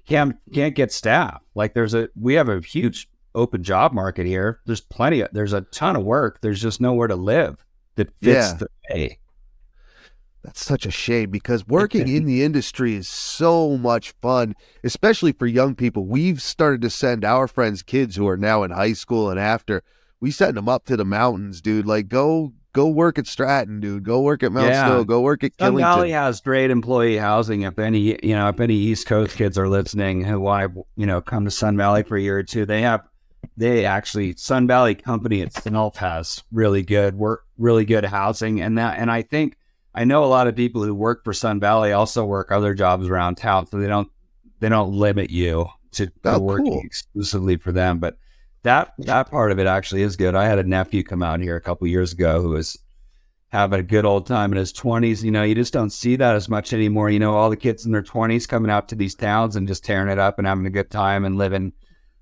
can't 0.07 0.37
can't 0.53 0.75
get 0.75 0.93
staff. 0.93 1.43
Like 1.55 1.75
there's 1.75 1.95
a 1.95 2.09
we 2.19 2.35
have 2.35 2.49
a 2.49 2.61
huge 2.61 3.09
open 3.35 3.63
job 3.63 3.93
market 3.93 4.27
here. 4.27 4.61
There's 4.67 4.81
plenty 4.81 5.21
of 5.21 5.29
there's 5.33 5.53
a 5.53 5.63
ton 5.63 5.97
of 5.97 6.05
work. 6.05 6.41
There's 6.41 6.61
just 6.61 6.81
nowhere 6.81 7.09
to 7.09 7.17
live 7.17 7.65
that 7.97 8.11
fits 8.21 8.51
yeah. 8.51 8.55
the 8.55 8.69
pay. 8.89 9.19
That's 10.43 10.65
such 10.65 10.87
a 10.87 10.91
shame 10.91 11.31
because 11.31 11.67
working 11.69 12.09
in 12.09 12.25
the 12.25 12.43
industry 12.43 12.97
is 12.97 13.09
so 13.09 13.77
much 13.79 14.11
fun, 14.21 14.55
especially 14.83 15.33
for 15.33 15.47
young 15.47 15.77
people. 15.77 16.05
We've 16.05 16.43
started 16.43 16.83
to 16.83 16.91
send 16.91 17.25
our 17.25 17.47
friends' 17.47 17.83
kids 17.83 18.17
who 18.17 18.27
are 18.27 18.37
now 18.37 18.65
in 18.65 18.73
high 18.73 18.95
school 18.95 19.31
and 19.31 19.39
after, 19.39 19.83
we 20.21 20.31
send 20.31 20.57
them 20.57 20.69
up 20.69 20.85
to 20.87 20.97
the 20.97 21.05
mountains, 21.05 21.61
dude. 21.61 21.87
Like, 21.87 22.09
go 22.09 22.53
go 22.73 22.89
work 22.89 23.19
at 23.19 23.27
Stratton, 23.27 23.81
dude. 23.81 24.05
Go 24.05 24.21
work 24.21 24.43
at 24.43 24.53
Mount 24.53 24.69
yeah. 24.69 24.87
Snow. 24.87 25.05
Go 25.05 25.21
work 25.21 25.45
at 25.45 25.53
Sun 25.59 25.75
Killington. 25.75 25.81
Valley 25.81 26.11
has 26.11 26.41
great 26.41 26.71
employee 26.71 27.19
housing. 27.19 27.63
If 27.63 27.79
any, 27.79 28.19
you 28.23 28.35
know, 28.35 28.49
if 28.49 28.61
any 28.61 28.75
East 28.75 29.07
Coast 29.07 29.37
kids 29.37 29.59
are 29.59 29.69
listening 29.69 30.25
who 30.25 30.47
I, 30.47 30.69
you 30.97 31.07
know, 31.07 31.21
come 31.21 31.45
to 31.45 31.51
Sun 31.51 31.77
Valley 31.77 32.03
for 32.03 32.17
a 32.17 32.21
year 32.21 32.39
or 32.39 32.43
two, 32.43 32.67
they 32.67 32.83
have, 32.83 33.03
they 33.57 33.85
actually 33.85 34.35
Sun 34.37 34.67
Valley 34.67 34.95
Company 34.95 35.41
itself 35.41 35.97
has 35.97 36.43
really 36.53 36.83
good 36.83 37.17
work, 37.17 37.45
really 37.59 37.85
good 37.85 38.05
housing, 38.05 38.61
and 38.61 38.79
that, 38.79 38.99
and 38.99 39.11
I 39.11 39.23
think 39.23 39.57
I 39.95 40.05
know 40.05 40.25
a 40.25 40.27
lot 40.27 40.47
of 40.47 40.57
people 40.57 40.83
who 40.83 40.95
work 40.95 41.25
for 41.25 41.33
Sun 41.33 41.61
Valley 41.61 41.93
also 41.93 42.25
work 42.25 42.51
other 42.51 42.75
jobs 42.75 43.09
around 43.09 43.37
town, 43.37 43.67
so 43.67 43.79
they 43.79 43.89
don't 43.89 44.11
they 44.61 44.69
don't 44.69 44.93
limit 44.93 45.31
you 45.31 45.67
to, 45.93 46.11
oh, 46.25 46.39
working 46.39 46.73
cool. 46.73 46.83
exclusively 46.85 47.57
for 47.57 47.73
them, 47.73 47.99
but 47.99 48.17
that 48.63 48.95
that 48.99 49.31
part 49.31 49.53
of 49.53 49.59
it 49.59 49.67
actually 49.67 50.03
is 50.03 50.17
good. 50.17 50.35
I 50.35 50.47
had 50.47 50.59
a 50.59 50.65
nephew 50.65 51.03
come 51.03 51.23
out 51.23 51.41
here 51.41 51.57
a 51.57 51.61
couple 51.61 51.87
years 51.89 52.13
ago 52.13 52.41
who 52.41 52.51
was 52.51 52.79
having 53.49 53.81
a 53.81 53.83
good 53.83 54.07
old 54.07 54.27
time 54.27 54.51
in 54.53 54.57
his 54.57 54.73
20s. 54.73 55.23
You 55.23 55.31
know, 55.31 55.43
you 55.43 55.55
just 55.55 55.75
don't 55.75 55.91
see 55.91 56.17
that 56.17 56.37
as 56.37 56.49
much 56.49 56.73
anymore. 56.73 57.11
You 57.11 57.19
know, 57.19 57.35
all 57.35 57.51
the 57.51 57.57
kids 57.57 57.85
in 57.85 57.93
their 57.93 58.03
20s 58.03 58.49
coming 58.49 58.71
out 58.71 58.89
to 58.89 58.95
these 58.95 59.15
towns 59.15 59.57
and 59.57 59.69
just 59.69 59.85
tearing 59.85 60.11
it 60.11 60.19
up 60.19 60.39
and 60.39 60.47
having 60.47 60.67
a 60.67 60.71
good 60.71 60.91
time 60.91 61.25
and 61.25 61.37
living 61.37 61.73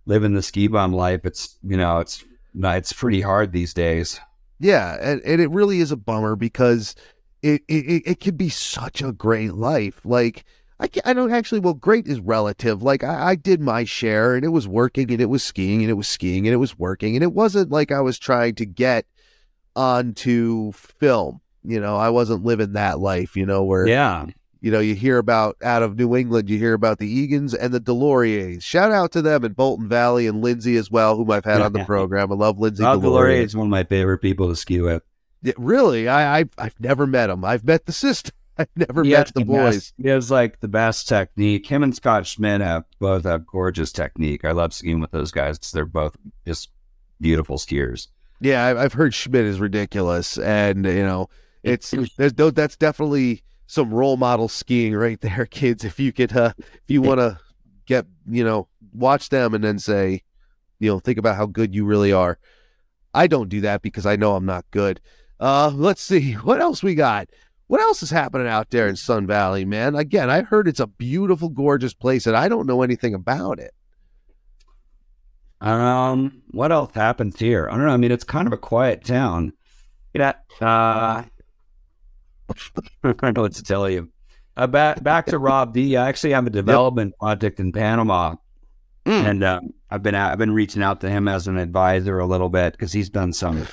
living 0.06 0.34
the 0.34 0.42
ski 0.42 0.66
bum 0.66 0.92
life. 0.92 1.20
It's 1.24 1.56
you 1.62 1.76
know, 1.76 2.00
it's 2.00 2.24
it's 2.54 2.92
pretty 2.92 3.20
hard 3.20 3.52
these 3.52 3.74
days. 3.74 4.18
Yeah, 4.58 4.98
and, 5.00 5.22
and 5.24 5.40
it 5.40 5.50
really 5.50 5.80
is 5.80 5.92
a 5.92 5.96
bummer 5.96 6.36
because 6.36 6.94
it, 7.42 7.62
it 7.68 8.02
it 8.06 8.20
could 8.20 8.36
be 8.36 8.48
such 8.48 9.02
a 9.02 9.12
great 9.12 9.54
life. 9.54 10.00
Like 10.04 10.44
I, 10.80 10.88
I 11.04 11.12
don't 11.12 11.32
actually, 11.32 11.60
well, 11.60 11.74
great 11.74 12.06
is 12.06 12.20
relative. 12.20 12.82
Like, 12.82 13.04
I, 13.04 13.30
I 13.30 13.34
did 13.34 13.60
my 13.60 13.84
share 13.84 14.34
and 14.34 14.44
it 14.44 14.48
was 14.48 14.66
working 14.66 15.10
and 15.12 15.20
it 15.20 15.26
was 15.26 15.42
skiing 15.42 15.82
and 15.82 15.90
it 15.90 15.94
was 15.94 16.08
skiing 16.08 16.46
and 16.46 16.54
it 16.54 16.58
was 16.58 16.78
working. 16.78 17.16
And 17.16 17.22
it 17.22 17.34
wasn't 17.34 17.70
like 17.70 17.92
I 17.92 18.00
was 18.00 18.18
trying 18.18 18.54
to 18.56 18.66
get 18.66 19.04
onto 19.76 20.72
film. 20.72 21.40
You 21.62 21.80
know, 21.80 21.96
I 21.96 22.08
wasn't 22.08 22.44
living 22.44 22.72
that 22.72 22.98
life, 22.98 23.36
you 23.36 23.44
know, 23.44 23.62
where, 23.62 23.86
yeah, 23.86 24.26
you 24.62 24.70
know, 24.70 24.80
you 24.80 24.94
hear 24.94 25.18
about 25.18 25.56
out 25.62 25.82
of 25.82 25.98
New 25.98 26.16
England, 26.16 26.48
you 26.48 26.56
hear 26.56 26.72
about 26.72 26.98
the 26.98 27.28
Egans 27.28 27.54
and 27.54 27.74
the 27.74 27.80
DesLauriers. 27.80 28.62
Shout 28.62 28.92
out 28.92 29.12
to 29.12 29.20
them 29.20 29.44
in 29.44 29.52
Bolton 29.52 29.86
Valley 29.86 30.26
and 30.26 30.42
Lindsay 30.42 30.76
as 30.76 30.90
well, 30.90 31.16
whom 31.16 31.30
I've 31.30 31.44
had 31.44 31.60
on 31.60 31.74
the 31.74 31.84
program. 31.84 32.32
I 32.32 32.34
love 32.34 32.58
Lindsay. 32.58 32.82
Rob 32.82 33.02
DesLauriers 33.02 33.44
is 33.44 33.56
one 33.56 33.66
of 33.66 33.70
my 33.70 33.84
favorite 33.84 34.18
people 34.18 34.48
to 34.48 34.56
ski 34.56 34.80
with. 34.80 35.02
Yeah, 35.42 35.54
really, 35.56 36.08
I, 36.08 36.40
I 36.40 36.44
I've 36.58 36.78
never 36.80 37.06
met 37.06 37.30
him. 37.30 37.44
I've 37.44 37.64
met 37.64 37.86
the 37.86 37.92
sister. 37.92 38.32
I've 38.58 38.68
never 38.76 39.02
he 39.02 39.12
met 39.12 39.32
the 39.32 39.44
boys. 39.44 39.94
He 39.96 40.08
has 40.08 40.30
like 40.30 40.60
the 40.60 40.68
best 40.68 41.08
technique. 41.08 41.66
Him 41.66 41.82
and 41.82 41.96
Scott 41.96 42.26
Schmidt 42.26 42.60
have 42.60 42.84
both 42.98 43.24
have 43.24 43.46
gorgeous 43.46 43.90
technique. 43.90 44.44
I 44.44 44.52
love 44.52 44.74
skiing 44.74 45.00
with 45.00 45.12
those 45.12 45.30
guys. 45.30 45.58
They're 45.58 45.86
both 45.86 46.16
just 46.46 46.68
beautiful 47.20 47.56
skiers. 47.56 48.08
Yeah, 48.40 48.66
I've 48.66 48.92
heard 48.92 49.14
Schmidt 49.14 49.44
is 49.44 49.60
ridiculous, 49.60 50.36
and 50.38 50.84
you 50.84 51.02
know, 51.02 51.28
it's 51.62 51.94
there's 52.16 52.36
no, 52.36 52.50
that's 52.50 52.76
definitely 52.76 53.42
some 53.66 53.92
role 53.92 54.16
model 54.16 54.48
skiing 54.48 54.94
right 54.94 55.20
there, 55.22 55.46
kids. 55.46 55.84
If 55.84 56.00
you 56.00 56.12
could, 56.12 56.36
uh, 56.36 56.52
if 56.58 56.82
you 56.88 57.02
want 57.02 57.20
to 57.20 57.38
get, 57.86 58.06
you 58.28 58.44
know, 58.44 58.68
watch 58.92 59.28
them 59.28 59.54
and 59.54 59.62
then 59.62 59.78
say, 59.78 60.22
you 60.78 60.90
know, 60.90 60.98
think 60.98 61.18
about 61.18 61.36
how 61.36 61.46
good 61.46 61.74
you 61.74 61.84
really 61.84 62.12
are. 62.12 62.38
I 63.12 63.26
don't 63.26 63.48
do 63.48 63.60
that 63.62 63.82
because 63.82 64.06
I 64.06 64.16
know 64.16 64.36
I'm 64.36 64.46
not 64.46 64.64
good. 64.70 65.00
Uh, 65.40 65.72
let's 65.74 66.02
see 66.02 66.34
what 66.34 66.60
else 66.60 66.82
we 66.82 66.94
got. 66.94 67.28
What 67.66 67.80
else 67.80 68.02
is 68.02 68.10
happening 68.10 68.46
out 68.46 68.70
there 68.70 68.88
in 68.88 68.96
Sun 68.96 69.26
Valley, 69.26 69.64
man? 69.64 69.94
Again, 69.94 70.28
I 70.28 70.42
heard 70.42 70.68
it's 70.68 70.80
a 70.80 70.86
beautiful, 70.86 71.48
gorgeous 71.48 71.94
place, 71.94 72.26
and 72.26 72.36
I 72.36 72.48
don't 72.48 72.66
know 72.66 72.82
anything 72.82 73.14
about 73.14 73.58
it. 73.58 73.72
Um, 75.60 76.42
what 76.50 76.72
else 76.72 76.92
happens 76.94 77.38
here? 77.38 77.68
I 77.70 77.76
don't 77.76 77.86
know. 77.86 77.92
I 77.92 77.96
mean, 77.96 78.12
it's 78.12 78.24
kind 78.24 78.46
of 78.46 78.52
a 78.52 78.58
quiet 78.58 79.04
town. 79.04 79.52
Yeah. 80.14 80.32
Uh, 80.60 81.22
I 83.04 83.12
don't 83.12 83.36
know 83.36 83.42
what 83.42 83.54
to 83.54 83.62
tell 83.62 83.88
you. 83.88 84.10
Uh, 84.56 84.66
back 84.66 85.02
back 85.02 85.26
to 85.26 85.38
Rob 85.38 85.72
D. 85.72 85.96
I 85.96 86.08
actually 86.08 86.32
have 86.32 86.46
a 86.46 86.50
development 86.50 87.12
yep. 87.12 87.18
project 87.20 87.60
in 87.60 87.72
Panama, 87.72 88.34
mm. 89.06 89.24
and 89.24 89.44
um, 89.44 89.72
I've 89.90 90.02
been 90.02 90.14
I've 90.14 90.38
been 90.38 90.52
reaching 90.52 90.82
out 90.82 91.00
to 91.02 91.08
him 91.08 91.28
as 91.28 91.46
an 91.46 91.56
advisor 91.56 92.18
a 92.18 92.26
little 92.26 92.48
bit 92.48 92.72
because 92.72 92.92
he's 92.92 93.08
done 93.08 93.32
some 93.32 93.66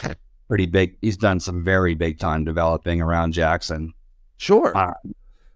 pretty 0.47 0.65
big. 0.65 0.97
He's 1.01 1.17
done 1.17 1.39
some 1.39 1.63
very 1.63 1.95
big 1.95 2.19
time 2.19 2.43
developing 2.43 3.01
around 3.01 3.33
Jackson. 3.33 3.93
Sure, 4.37 4.75
uh, 4.75 4.93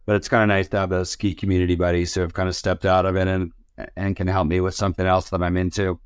but 0.06 0.16
it's 0.16 0.30
kind 0.30 0.44
of 0.44 0.56
nice 0.56 0.68
to 0.70 0.78
have 0.78 0.92
a 0.92 1.06
ski 1.06 1.34
community 1.34 1.76
buddies 1.76 2.14
who 2.14 2.22
have 2.22 2.34
kind 2.34 2.50
of 2.50 2.56
stepped 2.56 2.86
out 2.86 3.06
of 3.06 3.16
it 3.16 3.28
and 3.28 3.52
and 3.96 4.16
can 4.16 4.28
help 4.28 4.48
me 4.48 4.60
with 4.60 4.76
something 4.76 5.06
else 5.06 5.30
that 5.30 5.42
I'm 5.42 5.58
into. 5.58 6.00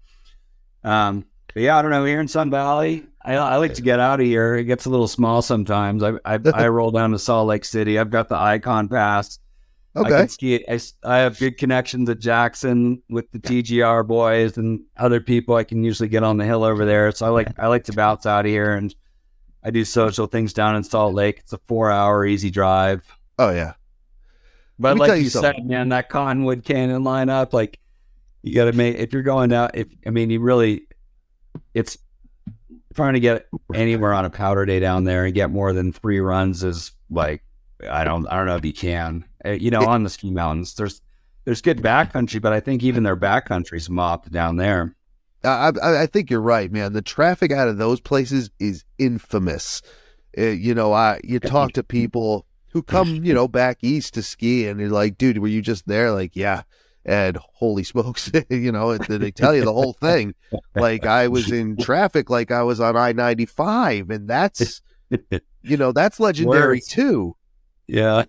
Um, 0.83 1.25
but 1.53 1.63
yeah, 1.63 1.77
I 1.77 1.81
don't 1.81 1.91
know. 1.91 2.05
Here 2.05 2.19
in 2.19 2.27
Sun 2.27 2.51
Valley, 2.51 3.05
I, 3.23 3.35
I, 3.35 3.57
like 3.57 3.73
to 3.75 3.81
get 3.81 3.99
out 3.99 4.19
of 4.19 4.25
here. 4.25 4.55
It 4.55 4.65
gets 4.65 4.85
a 4.85 4.89
little 4.89 5.07
small 5.07 5.41
sometimes. 5.41 6.03
I 6.03 6.13
I, 6.25 6.39
I 6.53 6.67
roll 6.67 6.91
down 6.91 7.11
to 7.11 7.19
Salt 7.19 7.47
Lake 7.47 7.65
City. 7.65 7.97
I've 7.97 8.11
got 8.11 8.29
the 8.29 8.35
Ikon 8.35 8.89
Pass. 8.89 9.39
Okay. 9.95 10.13
I, 10.13 10.25
ski, 10.25 10.65
I, 10.67 10.79
I 11.03 11.17
have 11.19 11.39
good 11.39 11.57
connections 11.57 12.09
at 12.09 12.19
Jackson 12.19 13.01
with 13.09 13.31
the 13.31 13.39
TGR 13.39 14.05
boys 14.05 14.57
and 14.57 14.81
other 14.97 15.21
people. 15.21 15.55
I 15.55 15.63
can 15.63 15.83
usually 15.83 16.09
get 16.09 16.23
on 16.23 16.37
the 16.37 16.45
hill 16.45 16.63
over 16.63 16.85
there. 16.85 17.11
So 17.11 17.25
I 17.25 17.29
like 17.29 17.57
I 17.57 17.67
like 17.67 17.85
to 17.85 17.93
bounce 17.93 18.25
out 18.25 18.45
of 18.45 18.51
here 18.51 18.73
and 18.73 18.93
I 19.63 19.71
do 19.71 19.85
social 19.85 20.27
things 20.27 20.53
down 20.53 20.75
in 20.75 20.83
Salt 20.83 21.13
Lake. 21.13 21.39
It's 21.39 21.53
a 21.53 21.59
four 21.67 21.91
hour 21.91 22.25
easy 22.25 22.51
drive. 22.51 23.03
Oh 23.39 23.51
yeah. 23.51 23.73
But 24.77 24.97
like 24.97 25.17
you, 25.17 25.23
you 25.23 25.29
said, 25.29 25.65
man, 25.65 25.89
that 25.89 26.09
Cottonwood 26.09 26.65
Canyon 26.65 27.03
lineup, 27.03 27.53
like 27.53 27.79
you 28.43 28.53
got 28.53 28.65
to 28.65 28.73
make 28.73 28.97
if 28.97 29.13
you're 29.13 29.23
going 29.23 29.53
out. 29.53 29.75
If 29.75 29.87
I 30.05 30.09
mean, 30.09 30.29
you 30.29 30.41
really 30.41 30.87
it's 31.73 31.97
trying 32.93 33.13
to 33.13 33.19
get 33.19 33.47
anywhere 33.73 34.13
on 34.13 34.25
a 34.25 34.29
powder 34.29 34.65
day 34.65 34.79
down 34.79 35.03
there 35.05 35.25
and 35.25 35.33
get 35.33 35.51
more 35.51 35.73
than 35.73 35.93
three 35.93 36.19
runs 36.19 36.63
is 36.63 36.91
like 37.09 37.43
I 37.89 38.03
don't 38.03 38.27
I 38.27 38.37
don't 38.37 38.45
know 38.45 38.55
if 38.55 38.65
you 38.65 38.73
can. 38.73 39.25
Uh, 39.45 39.51
you 39.51 39.69
know, 39.69 39.85
on 39.85 40.03
the 40.03 40.09
ski 40.09 40.31
mountains, 40.31 40.75
there's 40.75 41.01
there's 41.45 41.61
good 41.61 41.77
backcountry, 41.77 42.41
but 42.41 42.53
I 42.53 42.59
think 42.59 42.83
even 42.83 43.03
their 43.03 43.17
backcountry's 43.17 43.89
mopped 43.89 44.31
down 44.31 44.57
there. 44.57 44.95
I, 45.43 45.71
I, 45.81 46.01
I 46.03 46.05
think 46.07 46.31
you're 46.31 46.41
right, 46.41 46.71
man. 46.71 46.93
The 46.93 47.03
traffic 47.03 47.51
out 47.51 47.67
of 47.67 47.77
those 47.77 47.99
places 47.99 48.49
is 48.59 48.83
infamous. 48.97 49.81
Uh, 50.37 50.45
you 50.45 50.73
know, 50.73 50.91
I 50.91 51.21
you 51.23 51.39
talk 51.39 51.73
to 51.73 51.83
people 51.83 52.45
who 52.71 52.81
come, 52.81 53.23
you 53.23 53.33
know, 53.33 53.47
back 53.47 53.83
east 53.83 54.15
to 54.15 54.23
ski, 54.23 54.67
and 54.67 54.79
you're 54.79 54.89
like, 54.89 55.17
dude, 55.17 55.37
were 55.37 55.47
you 55.47 55.61
just 55.61 55.87
there? 55.87 56.11
Like, 56.11 56.35
yeah 56.35 56.63
and 57.05 57.37
holy 57.53 57.83
smokes, 57.83 58.31
you 58.49 58.71
know, 58.71 58.97
they 58.97 59.31
tell 59.31 59.55
you 59.55 59.63
the 59.63 59.73
whole 59.73 59.93
thing? 59.93 60.33
Like 60.75 61.05
I 61.05 61.27
was 61.27 61.51
in 61.51 61.77
traffic, 61.77 62.29
like 62.29 62.51
I 62.51 62.63
was 62.63 62.79
on 62.79 62.97
I 62.97 63.11
ninety 63.11 63.45
five, 63.45 64.09
and 64.09 64.27
that's, 64.27 64.81
you 65.61 65.77
know, 65.77 65.91
that's 65.91 66.19
legendary 66.19 66.77
Words. 66.77 66.87
too. 66.87 67.35
Yeah. 67.87 68.25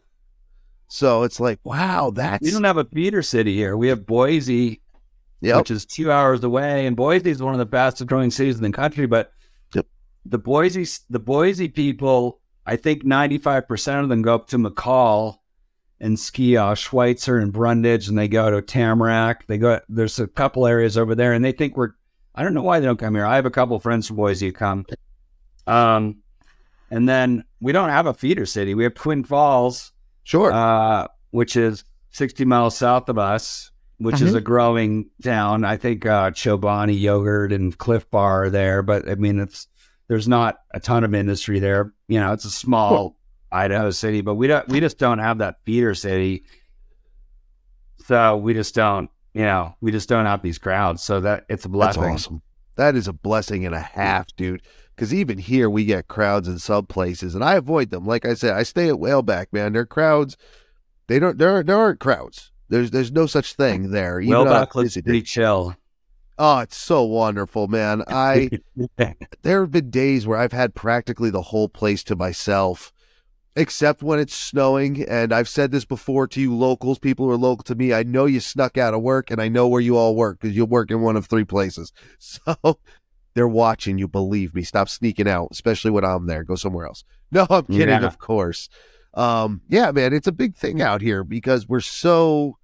So 0.89 1.25
it's 1.25 1.41
like, 1.41 1.59
wow, 1.65 2.11
that's. 2.11 2.45
We 2.45 2.51
don't 2.51 2.65
have 2.65 2.77
a 2.77 2.85
feeder 2.85 3.23
city 3.23 3.55
here. 3.55 3.77
We 3.77 3.89
have 3.89 4.07
Boise, 4.07 4.81
yep. 5.41 5.59
which 5.59 5.71
is 5.71 5.85
two 5.85 6.13
hours 6.13 6.45
away, 6.45 6.87
and 6.87 6.97
Boise 6.97 7.31
is 7.31 7.43
one 7.43 7.55
of 7.55 7.59
the 7.59 7.67
fastest 7.67 8.09
growing 8.09 8.31
cities 8.31 8.57
in 8.57 8.63
the 8.63 8.71
country. 8.71 9.07
But 9.07 9.33
yep. 9.75 9.87
the 10.25 10.39
Boise, 10.39 10.87
the 11.11 11.19
Boise 11.19 11.69
people, 11.69 12.41
I 12.65 12.77
think 12.77 13.05
ninety 13.05 13.39
five 13.39 13.67
percent 13.67 14.03
of 14.03 14.09
them 14.09 14.23
go 14.23 14.35
up 14.35 14.49
to 14.49 14.59
McCall 14.59 15.39
and 15.99 16.19
ski 16.19 16.57
uh, 16.57 16.75
Schweitzer 16.75 17.39
and 17.39 17.53
Brundage, 17.53 18.09
and 18.09 18.19
they 18.19 18.29
go 18.29 18.51
to 18.51 18.63
Tamarack. 18.63 19.47
They 19.47 19.59
go. 19.59 19.81
There's 19.89 20.19
a 20.19 20.27
couple 20.27 20.67
areas 20.67 20.97
over 20.97 21.15
there, 21.15 21.33
and 21.33 21.45
they 21.45 21.53
think 21.53 21.77
we're. 21.77 21.93
I 22.35 22.43
don't 22.43 22.55
know 22.55 22.63
why 22.63 22.81
they 22.81 22.87
don't 22.87 22.99
come 22.99 23.15
here. 23.15 23.25
I 23.25 23.37
have 23.37 23.47
a 23.47 23.51
couple 23.51 23.79
friends 23.81 24.07
from 24.07 24.17
Boise 24.17 24.47
who 24.47 24.53
come. 24.53 24.85
Um, 25.67 26.19
and 26.91 27.09
then 27.09 27.45
we 27.61 27.73
don't 27.73 27.89
have 27.89 28.07
a 28.07 28.15
feeder 28.15 28.47
city. 28.47 28.75
We 28.75 28.85
have 28.85 28.95
Twin 28.95 29.25
Falls, 29.25 29.93
sure, 30.27 30.53
uh, 30.53 31.07
which 31.31 31.57
is 31.57 31.85
60 32.11 32.45
miles 32.45 32.77
south 32.77 33.09
of 33.09 33.17
us, 33.17 33.71
which 33.99 34.17
mm-hmm. 34.17 34.27
is 34.27 34.35
a 34.35 34.41
growing 34.41 35.09
town. 35.23 35.65
I 35.65 35.77
think 35.77 36.05
uh, 36.05 36.33
Chobani 36.33 36.99
yogurt 36.99 37.53
and 37.53 37.77
Clif 37.77 38.11
Bar 38.11 38.45
are 38.45 38.51
there, 38.51 38.83
but 38.83 39.09
I 39.09 39.15
mean 39.15 39.39
it's 39.39 39.69
there's 40.09 40.29
not 40.29 40.59
a 40.73 40.81
ton 40.81 41.05
of 41.05 41.15
industry 41.15 41.61
there. 41.61 41.93
You 42.09 42.21
know, 42.21 42.33
it's 42.33 42.45
a 42.45 42.51
small 42.51 43.17
Idaho 43.51 43.91
City, 43.91 44.21
but 44.21 44.35
we 44.35 44.49
don't 44.49 44.69
we 44.69 44.81
just 44.81 44.99
don't 44.99 45.19
have 45.19 45.39
that 45.39 45.57
feeder 45.65 45.95
city. 45.95 46.45
So 48.07 48.37
we 48.37 48.55
just 48.55 48.75
don't, 48.75 49.11
you 49.35 49.43
know, 49.43 49.75
we 49.81 49.91
just 49.91 50.09
don't 50.09 50.27
have 50.27 50.43
these 50.43 50.59
crowds. 50.59 51.03
So 51.03 51.21
that 51.21 51.45
it's 51.49 51.65
a 51.65 51.69
blessing. 51.69 52.03
That's 52.03 52.27
awesome. 52.27 52.43
That 52.77 52.95
is 52.95 53.09
a 53.09 53.13
blessing 53.13 53.65
and 53.65 53.75
a 53.75 53.81
half, 53.81 54.27
dude. 54.37 54.63
Because 54.97 55.13
even 55.13 55.37
here 55.37 55.69
we 55.69 55.85
get 55.85 56.09
crowds 56.09 56.49
in 56.49 56.59
some 56.59 56.87
places, 56.87 57.35
and 57.35 57.45
I 57.45 57.55
avoid 57.55 57.91
them. 57.91 58.07
Like 58.07 58.25
I 58.25 58.33
said, 58.33 58.55
I 58.55 58.63
stay 58.63 58.89
at 58.89 58.95
Whaleback, 58.95 59.49
man. 59.53 59.75
There 59.75 59.83
are 59.83 59.87
crowds, 59.87 60.39
they 61.07 61.19
don't. 61.19 61.37
There, 61.37 61.63
there 61.63 61.77
aren't 61.77 62.01
crowds. 62.01 62.51
There's, 62.69 62.91
there's 62.91 63.13
no 63.13 63.27
such 63.27 63.53
thing 63.55 63.91
there. 63.91 64.21
Whaleback 64.21 64.75
looks 64.75 64.95
pretty 64.95 65.23
chill. 65.23 65.77
Oh, 66.39 66.59
it's 66.61 66.77
so 66.77 67.03
wonderful, 67.05 67.69
man. 67.69 68.03
I 68.09 68.51
there 69.43 69.61
have 69.61 69.71
been 69.71 69.91
days 69.91 70.27
where 70.27 70.39
I've 70.39 70.53
had 70.53 70.75
practically 70.75 71.31
the 71.31 71.43
whole 71.43 71.69
place 71.69 72.03
to 72.05 72.17
myself 72.17 72.93
except 73.57 74.03
when 74.03 74.19
it's 74.19 74.35
snowing. 74.35 75.03
And 75.09 75.33
I've 75.33 75.49
said 75.49 75.73
this 75.73 75.87
before 75.87 76.29
to 76.29 76.41
you 76.41 76.55
locals, 76.55 76.99
people 76.99 77.27
who 77.27 77.33
are 77.33 77.39
local 77.39 77.65
to 77.65 77.75
me. 77.75 77.93
I 77.93 78.03
know 78.03 78.27
you 78.27 78.39
snuck 78.39 78.77
out 78.77 78.95
of 78.95 79.03
work 79.03 79.31
and 79.31 79.41
I 79.41 79.49
know 79.49 79.67
where 79.67 79.81
you 79.81 79.97
all 79.97 80.15
work 80.15 80.39
because 80.41 80.55
you 80.55 80.67
work 80.67 80.91
in 80.91 81.01
one 81.01 81.17
of 81.17 81.27
three 81.27 81.45
places. 81.45 81.93
So 82.19 82.79
they're 83.37 83.47
watching 83.47 83.99
you, 83.99 84.09
believe 84.09 84.55
me. 84.55 84.63
Stop 84.63 84.89
sneaking 84.89 85.29
out, 85.29 85.49
especially 85.51 85.91
when 85.91 86.07
I'm 86.07 86.27
there. 86.27 86.43
Go 86.43 86.57
somewhere 86.57 86.87
else. 86.87 87.05
No, 87.33 87.45
I'm 87.51 87.65
kidding, 87.65 87.89
yeah. 87.89 88.07
of 88.07 88.19
course. 88.19 88.69
Um, 89.13 89.61
yeah, 89.69 89.91
man, 89.91 90.13
it's 90.13 90.29
a 90.29 90.33
big 90.33 90.55
thing 90.55 90.81
out 90.81 91.03
here 91.03 91.25
because 91.25 91.69
we're 91.69 91.81
so, 91.81 92.57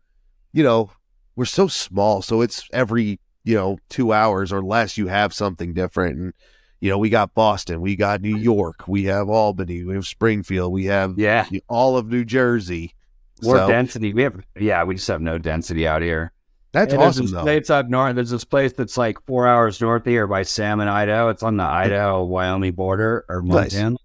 you 0.53 0.63
know, 0.63 0.93
we're 1.35 1.47
so 1.47 1.67
small. 1.67 2.23
So 2.23 2.43
it's 2.43 2.69
every, 2.73 3.19
you 3.43 3.57
know, 3.57 3.79
two 3.89 4.13
hours 4.13 4.53
or 4.53 4.63
less, 4.63 4.97
you 4.97 5.09
have 5.09 5.35
something 5.35 5.75
different. 5.75 6.17
And 6.17 6.33
you 6.79 6.91
know, 6.91 6.99
we 6.99 7.11
got 7.11 7.35
Boston, 7.35 7.81
we 7.81 7.97
got 7.97 8.23
New 8.23 8.37
York, 8.37 8.87
we 8.87 9.05
have 9.05 9.29
Albany, 9.29 9.83
we 9.83 9.95
have 9.95 10.07
Springfield, 10.07 10.73
we 10.73 10.85
have 10.85 11.19
yeah 11.19 11.45
all 11.69 11.97
of 11.97 12.07
New 12.07 12.25
Jersey. 12.25 12.95
More 13.43 13.57
so, 13.57 13.69
density. 13.69 14.15
We 14.15 14.23
have 14.23 14.45
yeah, 14.57 14.85
we 14.85 14.95
just 14.95 15.09
have 15.09 15.21
no 15.21 15.39
density 15.39 15.89
out 15.89 16.03
here. 16.03 16.32
That's 16.73 16.93
and 16.93 17.03
awesome. 17.03 17.27
Though. 17.27 17.47
It's 17.47 17.71
up 17.71 17.89
north. 17.89 18.15
There's 18.15 18.31
this 18.31 18.45
place 18.45 18.73
that's 18.73 18.97
like 18.97 19.25
four 19.27 19.47
hours 19.47 19.81
north 19.81 20.03
of 20.03 20.07
here 20.07 20.27
by 20.27 20.43
Salmon, 20.43 20.89
Idaho. 20.89 21.29
It's 21.29 21.43
on 21.43 21.57
the 21.57 21.65
Idaho 21.65 22.25
Wyoming 22.25 22.73
border 22.73 23.25
or 23.29 23.43
Montana. 23.43 23.91
Nice. 23.91 23.99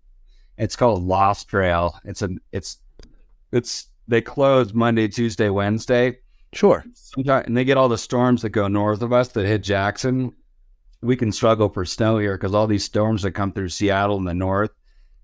It's 0.57 0.75
called 0.75 1.03
Lost 1.03 1.47
Trail. 1.47 1.97
It's 2.03 2.21
a 2.21 2.29
it's 2.51 2.79
it's 3.51 3.87
they 4.07 4.21
close 4.21 4.73
Monday, 4.73 5.07
Tuesday, 5.07 5.49
Wednesday. 5.49 6.17
Sure. 6.53 6.83
And 7.45 7.55
they 7.55 7.63
get 7.63 7.77
all 7.77 7.89
the 7.89 7.97
storms 7.97 8.41
that 8.41 8.49
go 8.49 8.67
north 8.67 9.01
of 9.01 9.13
us 9.13 9.29
that 9.29 9.45
hit 9.45 9.63
Jackson 9.63 10.33
we 11.01 11.15
can 11.15 11.31
struggle 11.31 11.69
for 11.69 11.85
snow 11.85 12.17
here 12.17 12.37
because 12.37 12.53
all 12.53 12.67
these 12.67 12.83
storms 12.83 13.21
that 13.21 13.31
come 13.31 13.51
through 13.51 13.69
Seattle 13.69 14.17
in 14.17 14.25
the 14.25 14.33
north 14.33 14.71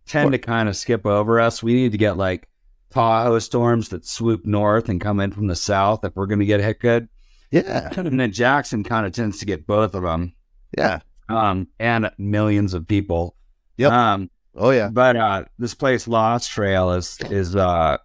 tend 0.05 0.31
to 0.31 0.37
kind 0.37 0.69
of 0.69 0.75
skip 0.75 1.05
over 1.05 1.39
us. 1.39 1.63
We 1.63 1.73
need 1.73 1.91
to 1.93 1.97
get 1.97 2.17
like 2.17 2.47
Tahoe 2.91 3.39
storms 3.39 3.89
that 3.89 4.05
swoop 4.05 4.45
north 4.45 4.89
and 4.89 5.01
come 5.01 5.19
in 5.19 5.31
from 5.31 5.47
the 5.47 5.55
south 5.55 6.03
if 6.03 6.15
we're 6.15 6.27
going 6.27 6.39
to 6.39 6.45
get 6.45 6.59
hit 6.59 6.79
good. 6.79 7.07
Yeah. 7.53 7.89
And 7.95 8.19
then 8.19 8.31
Jackson 8.31 8.83
kind 8.83 9.05
of 9.05 9.11
tends 9.13 9.37
to 9.39 9.45
get 9.45 9.67
both 9.67 9.93
of 9.93 10.01
them. 10.01 10.33
Yeah. 10.75 11.01
Um, 11.29 11.67
and 11.79 12.09
millions 12.17 12.73
of 12.73 12.87
people. 12.87 13.35
Yep. 13.77 13.91
Um, 13.91 14.31
oh 14.55 14.71
yeah. 14.71 14.89
But 14.89 15.15
uh, 15.15 15.45
this 15.59 15.75
place, 15.75 16.07
Lost 16.07 16.49
Trail, 16.49 16.91
is 16.93 17.19
is 17.29 17.55
uh, 17.55 17.97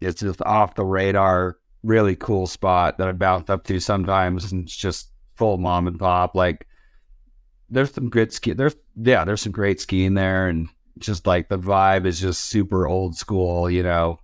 it's 0.00 0.20
just 0.22 0.40
off 0.42 0.74
the 0.74 0.86
radar, 0.86 1.58
really 1.82 2.16
cool 2.16 2.46
spot 2.46 2.96
that 2.96 3.08
I 3.08 3.12
bounce 3.12 3.50
up 3.50 3.64
to 3.64 3.78
sometimes, 3.78 4.50
and 4.50 4.64
it's 4.64 4.76
just 4.76 5.10
full 5.36 5.58
mom 5.58 5.86
and 5.86 5.98
pop. 5.98 6.34
Like 6.34 6.66
there's 7.68 7.92
some 7.92 8.08
good 8.08 8.32
ski. 8.32 8.54
There's 8.54 8.74
yeah, 8.96 9.24
there's 9.26 9.42
some 9.42 9.52
great 9.52 9.82
skiing 9.82 10.14
there, 10.14 10.48
and 10.48 10.66
just 10.98 11.26
like 11.26 11.50
the 11.50 11.58
vibe 11.58 12.06
is 12.06 12.20
just 12.20 12.46
super 12.46 12.86
old 12.88 13.16
school. 13.16 13.68
You 13.68 13.82
know, 13.82 14.18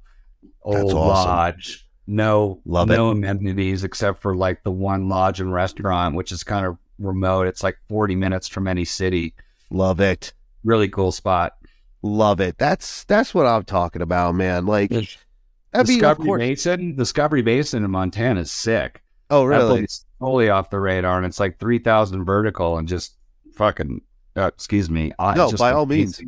old 0.62 0.95
awesome. 0.95 0.97
lodge. 0.97 1.84
No, 2.07 2.61
Love 2.66 2.88
no 2.88 3.11
it. 3.11 3.12
amenities 3.12 3.84
except 3.84 4.20
for 4.20 4.34
like 4.36 4.62
the 4.62 4.70
one 4.70 5.09
lodge 5.09 5.40
and 5.40 5.52
restaurant, 5.52 6.14
which 6.14 6.32
is 6.32 6.44
kind 6.44 6.66
of 6.66 6.76
remote. 6.98 7.46
It's 7.46 7.62
like 7.62 7.78
40 7.88 8.16
minutes 8.16 8.48
from 8.48 8.68
any 8.68 8.84
city. 8.84 9.34
Love 9.70 10.00
it. 10.00 10.32
Really 10.64 10.88
cool 10.88 11.12
spot. 11.12 11.55
Love 12.02 12.40
it. 12.40 12.59
That's 12.59 13.05
that's 13.05 13.34
what 13.34 13.46
I'm 13.46 13.64
talking 13.64 14.02
about, 14.02 14.34
man. 14.34 14.66
Like 14.66 14.90
that'd 14.90 15.86
Discovery 15.86 16.38
be, 16.38 16.48
Basin. 16.50 16.96
Discovery 16.96 17.42
Basin 17.42 17.84
in 17.84 17.90
Montana 17.90 18.40
is 18.40 18.52
sick. 18.52 19.02
Oh, 19.30 19.44
really? 19.44 19.84
It's 19.84 20.05
totally 20.20 20.50
off 20.50 20.68
the 20.70 20.78
radar, 20.78 21.16
and 21.16 21.26
it's 21.26 21.40
like 21.40 21.59
3,000 21.59 22.24
vertical 22.24 22.76
and 22.76 22.86
just 22.86 23.16
fucking. 23.55 24.02
Uh, 24.36 24.46
excuse 24.48 24.90
me. 24.90 25.12
No, 25.18 25.50
by 25.52 25.72
all 25.72 25.86
means. 25.86 26.20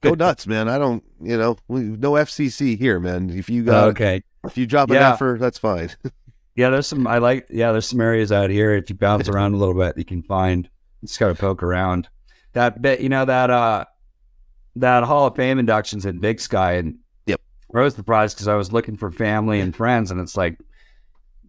Go 0.00 0.14
nuts, 0.14 0.46
man. 0.46 0.68
I 0.68 0.78
don't, 0.78 1.02
you 1.20 1.36
know, 1.36 1.56
we, 1.66 1.80
no 1.80 2.12
FCC 2.12 2.78
here, 2.78 3.00
man. 3.00 3.30
If 3.30 3.48
you 3.50 3.64
got, 3.64 3.88
okay, 3.88 4.22
if 4.48 4.58
you 4.58 4.66
drop 4.66 4.90
an 4.90 4.96
yeah. 4.96 5.12
effort, 5.12 5.40
that's 5.40 5.58
fine. 5.58 5.90
yeah, 6.54 6.70
there's 6.70 6.86
some. 6.86 7.06
I 7.06 7.18
like. 7.18 7.46
Yeah, 7.50 7.72
there's 7.72 7.86
some 7.86 8.00
areas 8.00 8.32
out 8.32 8.50
here. 8.50 8.74
If 8.74 8.90
you 8.90 8.96
bounce 8.96 9.28
around 9.28 9.54
a 9.54 9.56
little 9.56 9.74
bit, 9.74 9.96
you 9.96 10.04
can 10.04 10.22
find. 10.22 10.68
You 11.00 11.06
just 11.06 11.20
got 11.20 11.28
to 11.28 11.34
poke 11.34 11.62
around. 11.62 12.08
That 12.54 12.82
bit, 12.82 13.00
you 13.00 13.08
know, 13.08 13.24
that 13.24 13.50
uh, 13.50 13.84
that 14.76 15.04
Hall 15.04 15.26
of 15.26 15.36
Fame 15.36 15.58
inductions 15.58 16.06
in 16.06 16.18
Big 16.18 16.40
Sky, 16.40 16.72
and 16.72 16.98
yep, 17.26 17.40
I 17.74 17.80
was 17.80 17.94
surprised 17.94 18.36
because 18.36 18.48
I 18.48 18.56
was 18.56 18.72
looking 18.72 18.96
for 18.96 19.10
family 19.10 19.60
and 19.60 19.74
friends, 19.74 20.10
and 20.10 20.20
it's 20.20 20.36
like 20.36 20.58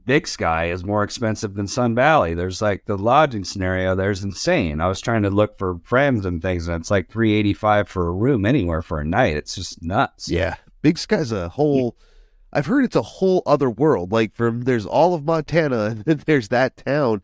Big 0.06 0.28
Sky 0.28 0.72
is 0.72 0.84
more 0.84 1.04
expensive 1.04 1.54
than 1.54 1.68
Sun 1.68 1.96
Valley. 1.96 2.34
There's 2.34 2.62
like 2.62 2.86
the 2.86 2.98
lodging 2.98 3.44
scenario 3.44 3.96
there's 3.96 4.24
insane. 4.24 4.82
I 4.82 4.88
was 4.88 5.02
trying 5.02 5.24
to 5.24 5.30
look 5.30 5.58
for 5.58 5.80
friends 5.84 6.26
and 6.26 6.42
things, 6.42 6.68
and 6.68 6.80
it's 6.80 6.92
like 6.92 7.10
three 7.12 7.34
eighty 7.34 7.54
five 7.54 7.88
for 7.88 8.08
a 8.08 8.12
room 8.12 8.46
anywhere 8.46 8.82
for 8.82 9.00
a 9.00 9.06
night. 9.06 9.38
It's 9.38 9.56
just 9.56 9.84
nuts. 9.84 10.30
Yeah, 10.30 10.56
Big 10.82 10.98
Sky's 10.98 11.32
a 11.32 11.50
whole. 11.50 11.96
I've 12.52 12.66
heard 12.66 12.86
it's 12.86 12.96
a 12.96 13.02
whole 13.02 13.44
other 13.46 13.70
world. 13.70 14.12
Like 14.12 14.34
from 14.36 14.62
there's 14.62 14.86
all 14.86 15.14
of 15.14 15.24
Montana, 15.24 15.86
and 15.86 16.06
then 16.06 16.24
there's 16.26 16.50
that 16.50 16.78
town, 16.78 17.22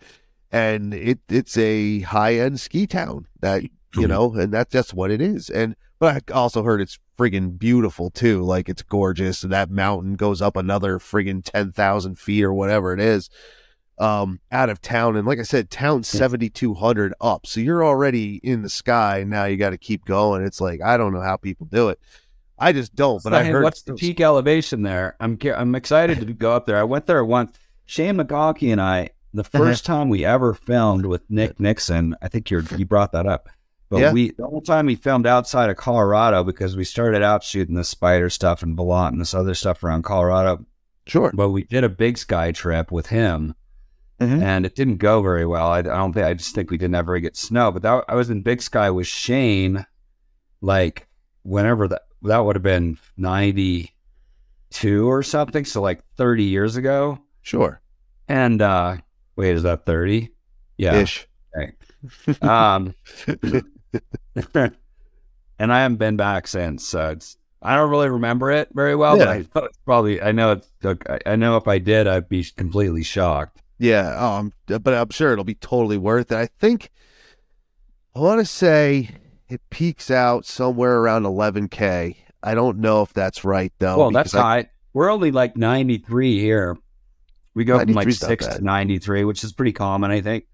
and 0.51 0.93
it 0.93 1.19
it's 1.29 1.57
a 1.57 2.01
high 2.01 2.35
end 2.35 2.59
ski 2.59 2.87
town 2.87 3.27
that 3.39 3.63
you 3.95 4.07
know, 4.07 4.33
and 4.33 4.53
that's 4.53 4.71
just 4.71 4.93
what 4.93 5.11
it 5.11 5.21
is. 5.21 5.49
And 5.49 5.75
but 5.99 6.23
I 6.29 6.33
also 6.33 6.63
heard 6.63 6.81
it's 6.81 6.99
friggin' 7.17 7.57
beautiful 7.57 8.09
too. 8.09 8.43
Like 8.43 8.69
it's 8.69 8.81
gorgeous. 8.81 9.43
And 9.43 9.51
that 9.51 9.69
mountain 9.69 10.15
goes 10.15 10.41
up 10.41 10.57
another 10.57 10.99
friggin' 10.99 11.43
10,000 11.43 12.19
feet 12.19 12.43
or 12.43 12.53
whatever 12.53 12.93
it 12.93 12.99
is 12.99 13.29
um, 13.97 14.39
out 14.51 14.69
of 14.69 14.81
town. 14.81 15.15
And 15.15 15.27
like 15.27 15.39
I 15.39 15.43
said, 15.43 15.69
town 15.69 16.03
7,200 16.03 17.13
up. 17.21 17.45
So 17.47 17.59
you're 17.59 17.85
already 17.85 18.39
in 18.43 18.61
the 18.61 18.69
sky. 18.69 19.23
Now 19.25 19.45
you 19.45 19.57
got 19.57 19.69
to 19.71 19.77
keep 19.77 20.05
going. 20.05 20.43
It's 20.43 20.61
like, 20.61 20.81
I 20.81 20.97
don't 20.97 21.13
know 21.13 21.21
how 21.21 21.37
people 21.37 21.67
do 21.67 21.89
it. 21.89 21.99
I 22.57 22.71
just 22.71 22.95
don't. 22.95 23.21
But 23.23 23.33
I 23.33 23.43
heard. 23.43 23.63
What's 23.63 23.81
the 23.81 23.95
peak 23.95 24.21
elevation 24.21 24.83
there? 24.83 25.15
I'm 25.19 25.37
I'm 25.55 25.75
excited 25.75 26.19
to 26.19 26.33
go 26.33 26.53
up 26.53 26.65
there. 26.65 26.77
I 26.77 26.83
went 26.83 27.05
there 27.05 27.23
once. 27.23 27.57
Shane 27.85 28.15
McConkey 28.15 28.71
and 28.71 28.81
I, 28.81 29.09
the 29.33 29.43
1st 29.43 29.83
time 29.83 30.09
we 30.09 30.25
ever 30.25 30.53
filmed 30.53 31.05
with 31.05 31.29
Nick 31.29 31.59
Nixon, 31.59 32.15
I 32.21 32.27
think 32.27 32.49
you 32.49 32.63
you 32.77 32.85
brought 32.85 33.11
that 33.11 33.25
up. 33.25 33.49
But 33.89 33.99
yeah. 33.99 34.11
we 34.13 34.31
the 34.31 34.47
whole 34.47 34.61
time 34.61 34.87
we 34.87 34.95
filmed 34.95 35.27
outside 35.27 35.69
of 35.69 35.77
Colorado 35.77 36.43
because 36.43 36.75
we 36.75 36.83
started 36.83 37.21
out 37.21 37.43
shooting 37.43 37.75
the 37.75 37.83
spider 37.83 38.29
stuff 38.29 38.63
and 38.63 38.75
Ballant 38.75 39.13
and 39.13 39.21
this 39.21 39.33
other 39.33 39.53
stuff 39.53 39.83
around 39.83 40.03
Colorado. 40.03 40.65
Sure. 41.05 41.31
But 41.33 41.49
we 41.49 41.63
did 41.63 41.83
a 41.83 41.89
big 41.89 42.17
sky 42.17 42.51
trip 42.51 42.91
with 42.91 43.07
him. 43.07 43.55
Mm-hmm. 44.19 44.41
And 44.41 44.65
it 44.65 44.75
didn't 44.75 44.97
go 44.97 45.21
very 45.21 45.45
well. 45.45 45.67
I, 45.67 45.79
I, 45.79 45.81
don't 45.81 46.13
think 46.13 46.25
I 46.25 46.33
just 46.33 46.55
think 46.55 46.71
we 46.71 46.77
didn't 46.77 46.95
ever 46.95 47.19
get 47.19 47.35
snow. 47.35 47.69
But 47.71 47.81
that, 47.81 48.05
I 48.07 48.15
was 48.15 48.29
in 48.29 48.41
Big 48.41 48.61
Sky 48.61 48.89
with 48.89 49.07
Shane, 49.07 49.85
like 50.61 51.09
whenever 51.43 51.87
that 51.89 52.03
that 52.25 52.39
would 52.39 52.55
have 52.55 52.63
been 52.63 52.97
ninety 53.17 53.93
two 54.69 55.09
or 55.09 55.23
something. 55.23 55.65
So 55.65 55.81
like 55.81 56.01
thirty 56.17 56.43
years 56.43 56.75
ago. 56.75 57.19
Sure. 57.41 57.81
And 58.27 58.61
uh 58.61 58.97
wait, 59.35 59.55
is 59.55 59.63
that 59.63 59.85
thirty? 59.85 60.31
Yeah. 60.77 60.95
Ish. 60.95 61.27
Okay. 61.57 61.73
Um 62.41 62.93
and 64.45 65.73
I 65.73 65.81
haven't 65.81 65.97
been 65.97 66.17
back 66.17 66.47
since. 66.47 66.85
So 66.85 67.11
it's 67.11 67.37
I 67.61 67.75
don't 67.75 67.89
really 67.89 68.09
remember 68.09 68.51
it 68.51 68.69
very 68.73 68.95
well, 68.95 69.17
yeah. 69.17 69.41
but 69.53 69.63
I 69.63 69.67
probably 69.85 70.21
I 70.21 70.31
know 70.31 70.51
it's 70.51 70.69
I 71.25 71.35
know 71.35 71.57
if 71.57 71.67
I 71.67 71.79
did, 71.79 72.07
I'd 72.07 72.29
be 72.29 72.43
completely 72.43 73.03
shocked. 73.03 73.61
Yeah, 73.77 74.15
um, 74.15 74.53
but 74.67 74.87
I'm 74.93 75.09
sure 75.09 75.33
it'll 75.33 75.43
be 75.43 75.55
totally 75.55 75.97
worth 75.97 76.31
it. 76.31 76.37
I 76.37 76.47
think 76.59 76.91
I 78.15 78.19
want 78.19 78.39
to 78.39 78.45
say 78.45 79.09
it 79.49 79.61
peaks 79.69 80.09
out 80.09 80.45
somewhere 80.45 80.97
around 80.97 81.23
11k. 81.23 82.17
I 82.41 82.55
don't 82.55 82.79
know 82.79 83.01
if 83.01 83.13
that's 83.13 83.43
right 83.43 83.73
though. 83.79 83.97
Well, 83.97 84.11
that's 84.11 84.35
I, 84.35 84.41
high. 84.41 84.69
We're 84.93 85.09
only 85.09 85.31
like 85.31 85.57
93 85.57 86.39
here. 86.39 86.77
We 87.53 87.63
go 87.63 87.79
from 87.79 87.93
like 87.93 88.11
six 88.11 88.47
to 88.47 88.61
93, 88.61 89.23
which 89.23 89.43
is 89.43 89.53
pretty 89.53 89.71
common, 89.71 90.11
I 90.11 90.21
think. 90.21 90.45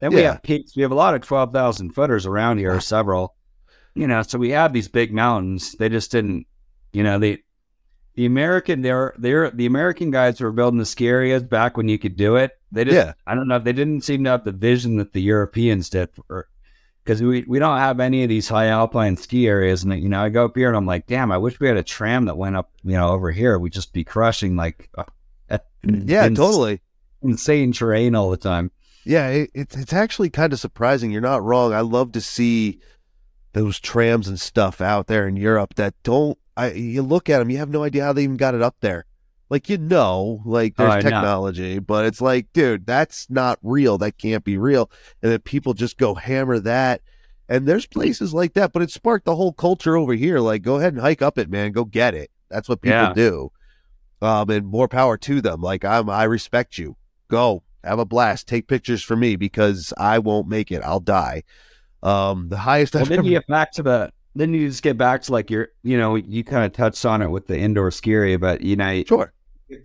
Then 0.00 0.12
we 0.12 0.22
have 0.22 0.42
peaks. 0.42 0.76
We 0.76 0.82
have 0.82 0.92
a 0.92 0.96
lot 0.96 1.14
of 1.14 1.22
12,000 1.22 1.92
footers 1.92 2.26
around 2.26 2.58
here, 2.58 2.80
several. 2.80 3.34
You 3.94 4.06
know, 4.06 4.22
so 4.22 4.38
we 4.38 4.50
have 4.50 4.72
these 4.72 4.88
big 4.88 5.12
mountains. 5.12 5.72
They 5.72 5.88
just 5.88 6.10
didn't, 6.12 6.46
you 6.92 7.02
know, 7.02 7.18
they, 7.18 7.38
the 8.14 8.26
American, 8.26 8.82
they're, 8.82 9.14
they're, 9.18 9.50
the 9.50 9.66
American 9.66 10.10
guys 10.10 10.38
who 10.38 10.44
were 10.44 10.52
building 10.52 10.78
the 10.78 10.86
ski 10.86 11.08
areas 11.08 11.42
back 11.42 11.76
when 11.76 11.88
you 11.88 11.98
could 11.98 12.16
do 12.16 12.36
it. 12.36 12.52
They 12.70 12.84
just, 12.84 12.94
yeah. 12.94 13.12
I 13.26 13.34
don't 13.34 13.48
know, 13.48 13.58
they 13.58 13.72
didn't 13.72 14.02
seem 14.02 14.24
to 14.24 14.30
have 14.30 14.44
the 14.44 14.52
vision 14.52 14.96
that 14.96 15.12
the 15.12 15.22
Europeans 15.22 15.88
did 15.88 16.10
because 17.04 17.22
we, 17.22 17.44
we 17.46 17.58
don't 17.58 17.78
have 17.78 18.00
any 18.00 18.22
of 18.22 18.30
these 18.30 18.48
high 18.48 18.68
alpine 18.68 19.16
ski 19.16 19.46
areas. 19.46 19.84
And, 19.84 19.92
you 20.02 20.08
know, 20.08 20.22
I 20.22 20.30
go 20.30 20.46
up 20.46 20.56
here 20.56 20.68
and 20.68 20.76
I'm 20.76 20.86
like, 20.86 21.06
damn, 21.06 21.30
I 21.30 21.38
wish 21.38 21.60
we 21.60 21.68
had 21.68 21.76
a 21.76 21.82
tram 21.82 22.24
that 22.24 22.38
went 22.38 22.56
up, 22.56 22.72
you 22.82 22.92
know, 22.92 23.10
over 23.10 23.30
here. 23.30 23.58
We'd 23.58 23.72
just 23.72 23.92
be 23.92 24.04
crushing 24.04 24.56
like, 24.56 24.88
uh, 24.96 25.04
yeah, 25.82 26.26
ins- 26.26 26.38
totally 26.38 26.80
insane 27.22 27.72
terrain 27.72 28.14
all 28.14 28.30
the 28.30 28.36
time. 28.36 28.70
Yeah, 29.04 29.28
it, 29.28 29.50
it's 29.52 29.76
it's 29.76 29.92
actually 29.92 30.30
kind 30.30 30.52
of 30.54 30.60
surprising. 30.60 31.10
You're 31.10 31.20
not 31.20 31.42
wrong. 31.42 31.74
I 31.74 31.80
love 31.80 32.12
to 32.12 32.20
see 32.22 32.80
those 33.52 33.78
trams 33.78 34.28
and 34.28 34.40
stuff 34.40 34.80
out 34.80 35.06
there 35.08 35.28
in 35.28 35.36
Europe 35.36 35.74
that 35.74 35.94
don't. 36.02 36.38
I 36.56 36.72
you 36.72 37.02
look 37.02 37.28
at 37.28 37.38
them, 37.38 37.50
you 37.50 37.58
have 37.58 37.68
no 37.68 37.82
idea 37.84 38.04
how 38.04 38.14
they 38.14 38.24
even 38.24 38.38
got 38.38 38.54
it 38.54 38.62
up 38.62 38.76
there. 38.80 39.04
Like 39.54 39.68
you 39.68 39.78
know, 39.78 40.42
like 40.44 40.74
there's 40.74 40.94
oh, 40.94 41.00
technology, 41.00 41.78
but 41.78 42.06
it's 42.06 42.20
like, 42.20 42.52
dude, 42.52 42.86
that's 42.86 43.30
not 43.30 43.60
real. 43.62 43.98
That 43.98 44.18
can't 44.18 44.42
be 44.42 44.58
real. 44.58 44.90
And 45.22 45.30
then 45.30 45.38
people 45.38 45.74
just 45.74 45.96
go 45.96 46.12
hammer 46.16 46.58
that. 46.58 47.02
And 47.48 47.64
there's 47.64 47.86
places 47.86 48.34
like 48.34 48.54
that, 48.54 48.72
but 48.72 48.82
it 48.82 48.90
sparked 48.90 49.26
the 49.26 49.36
whole 49.36 49.52
culture 49.52 49.96
over 49.96 50.14
here. 50.14 50.40
Like, 50.40 50.62
go 50.62 50.74
ahead 50.74 50.92
and 50.92 51.00
hike 51.00 51.22
up 51.22 51.38
it, 51.38 51.48
man. 51.48 51.70
Go 51.70 51.84
get 51.84 52.16
it. 52.16 52.32
That's 52.50 52.68
what 52.68 52.80
people 52.80 52.98
yeah. 52.98 53.12
do. 53.12 53.52
Um, 54.20 54.50
and 54.50 54.66
more 54.66 54.88
power 54.88 55.16
to 55.18 55.40
them. 55.40 55.60
Like 55.60 55.84
I'm, 55.84 56.10
I 56.10 56.24
respect 56.24 56.76
you. 56.76 56.96
Go 57.28 57.62
have 57.84 58.00
a 58.00 58.04
blast. 58.04 58.48
Take 58.48 58.66
pictures 58.66 59.04
for 59.04 59.14
me 59.14 59.36
because 59.36 59.92
I 59.96 60.18
won't 60.18 60.48
make 60.48 60.72
it. 60.72 60.82
I'll 60.82 60.98
die. 60.98 61.44
Um, 62.02 62.48
the 62.48 62.56
highest. 62.56 62.94
Well, 62.94 63.04
I've 63.04 63.08
then 63.08 63.20
ever... 63.20 63.28
you 63.28 63.34
get 63.34 63.46
back 63.46 63.70
to 63.74 63.84
the. 63.84 64.12
Then 64.34 64.52
you 64.52 64.66
just 64.66 64.82
get 64.82 64.98
back 64.98 65.22
to 65.22 65.32
like 65.32 65.48
your, 65.48 65.68
you 65.84 65.96
know, 65.96 66.16
you 66.16 66.42
kind 66.42 66.64
of 66.64 66.72
touched 66.72 67.06
on 67.06 67.22
it 67.22 67.28
with 67.28 67.46
the 67.46 67.56
indoor 67.56 67.92
ski 67.92 68.14
area, 68.14 68.36
but 68.36 68.62
you 68.62 68.74
know, 68.74 69.04
sure, 69.04 69.32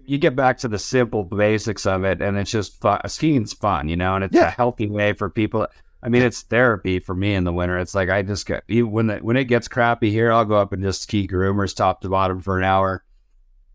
you 0.06 0.18
get 0.18 0.36
back 0.36 0.58
to 0.60 0.68
the 0.68 0.80
simple 0.80 1.24
basics 1.24 1.86
of 1.86 2.04
it, 2.04 2.22
and 2.22 2.38
it's 2.38 2.52
just 2.52 2.80
fun. 2.82 3.02
Skiing's 3.08 3.54
fun, 3.54 3.90
you 3.90 3.96
know, 3.96 4.16
and 4.16 4.24
it's 4.24 4.36
yeah. 4.36 4.48
a 4.48 4.52
healthy 4.52 4.88
way 4.88 5.14
for 5.14 5.30
people. 5.30 5.68
I 6.02 6.10
mean, 6.10 6.22
it's 6.22 6.44
therapy 6.44 7.00
for 7.00 7.14
me 7.14 7.34
in 7.34 7.44
the 7.44 7.54
winter. 7.54 7.78
It's 7.78 7.96
like 7.96 8.10
I 8.10 8.22
just 8.22 8.46
get 8.46 8.64
when 8.68 9.08
the, 9.08 9.18
when 9.18 9.38
it 9.38 9.46
gets 9.46 9.68
crappy 9.68 10.12
here, 10.12 10.32
I'll 10.32 10.46
go 10.46 10.56
up 10.56 10.72
and 10.72 10.82
just 10.82 11.02
ski 11.02 11.28
groomers 11.28 11.76
top 11.76 12.02
to 12.02 12.10
bottom 12.10 12.42
for 12.42 12.58
an 12.58 12.64
hour. 12.64 13.04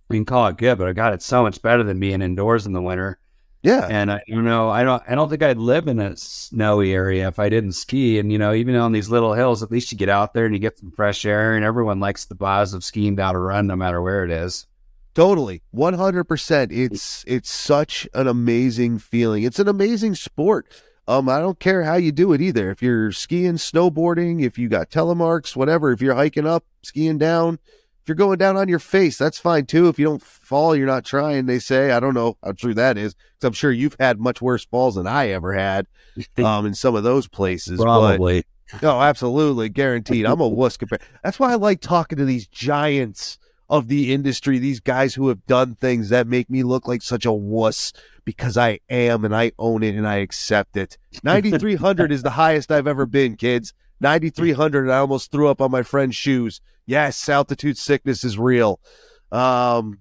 We 0.09 0.17
can 0.17 0.25
call 0.25 0.47
it 0.49 0.57
good, 0.57 0.79
but 0.79 0.89
I 0.89 0.93
got 0.93 1.13
it 1.13 1.23
so 1.23 1.43
much 1.43 1.61
better 1.61 1.83
than 1.83 2.01
being 2.01 2.23
indoors 2.23 2.67
in 2.67 2.73
the 2.73 2.83
winter. 2.83 3.19
Yeah. 3.63 3.89
And 3.91 4.13
I 4.13 4.23
you 4.27 4.43
know, 4.43 4.69
I 4.69 4.85
don't 4.85 5.03
I 5.09 5.15
don't 5.15 5.31
think 5.31 5.43
I'd 5.43 5.57
live 5.57 5.89
in 5.89 5.99
a 5.99 6.17
snowy 6.17 6.93
area 6.93 7.29
if 7.29 7.39
I 7.39 7.49
didn't 7.49 7.73
ski. 7.73 8.19
And 8.19 8.31
you 8.31 8.39
know, 8.39 8.53
even 8.53 8.77
on 8.77 8.93
these 8.93 9.09
little 9.09 9.33
hills, 9.33 9.63
at 9.63 9.71
least 9.71 9.91
you 9.91 9.97
get 9.97 10.11
out 10.11 10.35
there 10.35 10.45
and 10.45 10.55
you 10.55 10.61
get 10.61 10.79
some 10.79 10.91
fresh 10.91 11.25
air 11.25 11.57
and 11.57 11.65
everyone 11.65 11.99
likes 11.99 12.27
the 12.27 12.35
buzz 12.35 12.75
of 12.75 12.85
skiing 12.85 13.17
down 13.17 13.35
a 13.35 13.41
run 13.41 13.67
no 13.67 13.75
matter 13.75 14.03
where 14.03 14.23
it 14.23 14.31
is. 14.31 14.67
Totally. 15.15 15.63
100%. 15.75 16.69
It's 16.71 17.25
it's 17.27 17.51
such 17.51 18.09
an 18.15 18.27
amazing 18.27 18.99
feeling. 18.99 19.45
It's 19.45 19.59
an 19.59 19.69
amazing 19.69 20.17
sport. 20.17 20.67
Um 21.07 21.29
I 21.29 21.39
don't 21.39 21.61
care 21.61 21.85
how 21.85 21.95
you 21.95 22.13
do 22.13 22.33
it 22.33 22.41
either. 22.41 22.71
If 22.71 22.83
you're 22.83 23.13
skiing, 23.13 23.55
snowboarding, 23.55 24.43
if 24.43 24.59
you 24.59 24.69
got 24.69 24.91
telemarks, 24.91 25.55
whatever, 25.55 25.93
if 25.93 26.01
you're 26.01 26.15
hiking 26.15 26.47
up, 26.47 26.65
skiing 26.83 27.19
down, 27.19 27.59
if 28.05 28.09
you're 28.09 28.17
going 28.17 28.37
down 28.37 28.59
on 28.59 28.69
your 28.69 28.81
face, 28.81 29.17
that's 29.17 29.39
fine 29.39 29.65
too. 29.65 29.89
If 29.89 29.99
you 29.99 30.05
don't 30.05 30.23
fall, 30.23 30.77
you're 30.77 30.87
not 30.87 31.07
trying. 31.07 31.47
They 31.47 31.59
say, 31.59 31.91
I 31.91 32.01
don't 32.01 32.13
know 32.13 32.37
how 32.45 32.53
true 32.53 32.75
that 32.75 32.99
is, 32.99 33.15
because 33.15 33.47
I'm 33.47 33.53
sure 33.55 33.73
you've 33.73 33.97
had 33.99 34.21
much 34.21 34.43
worse 34.43 34.67
falls 34.67 34.97
than 34.97 35.07
I 35.07 35.29
ever 35.31 35.55
had, 35.55 35.87
um, 36.37 36.67
in 36.67 36.75
some 36.75 36.95
of 36.97 37.03
those 37.03 37.29
places. 37.29 37.81
Probably. 37.81 38.45
But, 38.71 38.83
no, 38.83 39.01
absolutely, 39.01 39.71
guaranteed. 39.71 40.27
I'm 40.27 40.41
a 40.43 40.47
wuss 40.49 40.77
compared. 40.77 41.01
That's 41.23 41.39
why 41.39 41.53
I 41.53 41.55
like 41.55 41.81
talking 41.81 42.19
to 42.19 42.27
these 42.27 42.47
giants 42.47 43.39
of 43.69 43.89
the 43.89 44.13
industry, 44.13 44.59
these 44.59 44.81
guys 44.81 45.15
who 45.15 45.29
have 45.29 45.47
done 45.47 45.75
things 45.75 46.11
that 46.11 46.27
make 46.27 46.51
me 46.51 46.63
look 46.63 46.87
like 46.87 47.03
such 47.03 47.25
a 47.25 47.33
wuss 47.33 47.93
because 48.25 48.57
I 48.57 48.81
am 48.89 49.25
and 49.25 49.35
I 49.35 49.53
own 49.59 49.83
it 49.83 49.95
and 49.95 50.07
I 50.07 50.17
accept 50.17 50.77
it. 50.77 50.99
9,300 51.23 52.13
is 52.13 52.23
the 52.23 52.31
highest 52.31 52.71
I've 52.71 52.87
ever 52.87 53.07
been, 53.07 53.37
kids. 53.37 53.73
9,300, 54.01 54.85
and 54.85 54.93
I 54.93 54.99
almost 54.99 55.31
threw 55.31 55.49
up 55.49 55.61
on 55.61 55.71
my 55.71 55.83
friend's 55.83 56.17
shoes. 56.17 56.61
Yes, 56.85 57.29
altitude 57.29 57.79
sickness 57.79 58.25
is 58.25 58.39
real. 58.39 58.81
Um, 59.33 60.01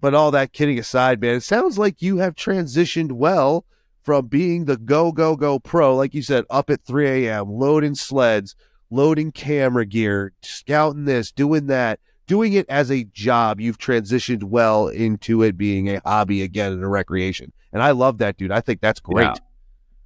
but 0.00 0.14
all 0.14 0.30
that 0.32 0.52
kidding 0.52 0.78
aside, 0.78 1.20
man, 1.20 1.36
it 1.36 1.42
sounds 1.42 1.78
like 1.78 2.02
you 2.02 2.18
have 2.18 2.34
transitioned 2.34 3.12
well 3.12 3.64
from 4.02 4.26
being 4.26 4.64
the 4.64 4.76
go, 4.76 5.12
go, 5.12 5.36
go 5.36 5.58
pro, 5.58 5.96
like 5.96 6.14
you 6.14 6.22
said, 6.22 6.44
up 6.50 6.68
at 6.68 6.84
3 6.84 7.26
a.m., 7.26 7.50
loading 7.50 7.94
sleds, 7.94 8.54
loading 8.90 9.32
camera 9.32 9.86
gear, 9.86 10.32
scouting 10.42 11.04
this, 11.04 11.32
doing 11.32 11.66
that, 11.68 12.00
doing 12.26 12.52
it 12.54 12.66
as 12.68 12.90
a 12.90 13.04
job. 13.04 13.60
You've 13.60 13.78
transitioned 13.78 14.44
well 14.44 14.88
into 14.88 15.42
it 15.42 15.56
being 15.56 15.88
a 15.88 16.00
hobby 16.04 16.42
again 16.42 16.72
and 16.72 16.82
a 16.82 16.88
recreation. 16.88 17.52
And 17.72 17.82
I 17.82 17.90
love 17.90 18.18
that, 18.18 18.36
dude. 18.36 18.52
I 18.52 18.60
think 18.60 18.80
that's 18.80 19.00
great. 19.00 19.24
Yeah. 19.24 19.34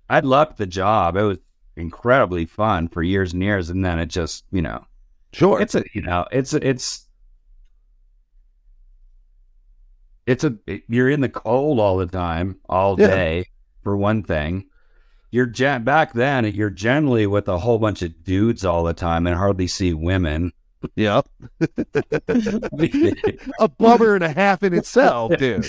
I 0.08 0.20
loved 0.20 0.58
the 0.58 0.66
job. 0.66 1.16
It 1.16 1.22
was 1.22 1.38
incredibly 1.76 2.46
fun 2.46 2.88
for 2.88 3.02
years 3.02 3.32
and 3.32 3.42
years. 3.42 3.70
And 3.70 3.84
then 3.84 3.98
it 3.98 4.06
just, 4.06 4.44
you 4.50 4.62
know, 4.62 4.84
sure. 5.32 5.60
It's 5.60 5.74
a, 5.74 5.84
you 5.92 6.02
know, 6.02 6.26
it's, 6.32 6.54
it's, 6.54 7.06
it's 10.26 10.44
a, 10.44 10.56
you're 10.88 11.10
in 11.10 11.20
the 11.20 11.28
cold 11.28 11.78
all 11.78 11.98
the 11.98 12.06
time, 12.06 12.58
all 12.68 12.98
yeah. 12.98 13.06
day 13.06 13.46
for 13.82 13.96
one 13.96 14.22
thing. 14.22 14.66
You're 15.30 15.46
gen- 15.46 15.84
back 15.84 16.14
then. 16.14 16.46
You're 16.46 16.70
generally 16.70 17.26
with 17.26 17.48
a 17.48 17.58
whole 17.58 17.78
bunch 17.78 18.00
of 18.00 18.24
dudes 18.24 18.64
all 18.64 18.82
the 18.82 18.94
time 18.94 19.26
and 19.26 19.36
hardly 19.36 19.66
see 19.66 19.92
women. 19.92 20.52
Yep. 20.96 21.28
a 23.60 23.68
bummer 23.68 24.14
and 24.14 24.24
a 24.24 24.32
half 24.32 24.62
in 24.62 24.74
itself, 24.74 25.36
dude. 25.36 25.66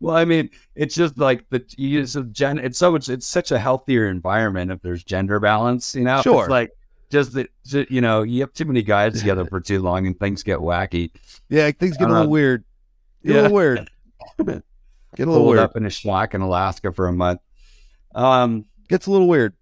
well, 0.00 0.16
I 0.16 0.24
mean, 0.24 0.50
it's 0.74 0.94
just 0.94 1.18
like 1.18 1.48
the 1.50 1.64
use 1.76 2.16
of 2.16 2.32
gen. 2.32 2.58
It's 2.58 2.78
so 2.78 2.92
much. 2.92 3.08
It's 3.08 3.26
such 3.26 3.52
a 3.52 3.58
healthier 3.58 4.08
environment 4.08 4.70
if 4.70 4.82
there's 4.82 5.04
gender 5.04 5.40
balance. 5.40 5.94
You 5.94 6.04
know, 6.04 6.22
sure. 6.22 6.44
It's 6.44 6.50
like 6.50 6.70
just 7.10 7.32
that 7.34 7.48
you 7.90 8.00
know 8.00 8.22
you 8.22 8.40
have 8.40 8.52
too 8.52 8.64
many 8.64 8.82
guys 8.82 9.18
together 9.18 9.44
for 9.44 9.60
too 9.60 9.80
long 9.80 10.06
and 10.06 10.18
things 10.18 10.42
get 10.42 10.58
wacky. 10.58 11.12
Yeah, 11.48 11.70
things 11.70 11.96
get 11.96 12.08
a 12.08 12.12
little 12.12 12.30
weird. 12.30 12.64
Get 13.24 13.34
yeah. 13.34 13.40
a 13.40 13.42
little 13.42 13.56
weird. 13.56 13.90
Get 15.16 15.28
a 15.28 15.30
little 15.30 15.46
weird. 15.48 15.58
up 15.60 15.76
in 15.76 15.84
a 15.84 15.90
schlock 15.90 16.34
in 16.34 16.40
Alaska 16.40 16.92
for 16.92 17.08
a 17.08 17.12
month. 17.12 17.40
Um, 18.14 18.64
gets 18.88 19.06
a 19.06 19.10
little 19.10 19.28
weird. 19.28 19.54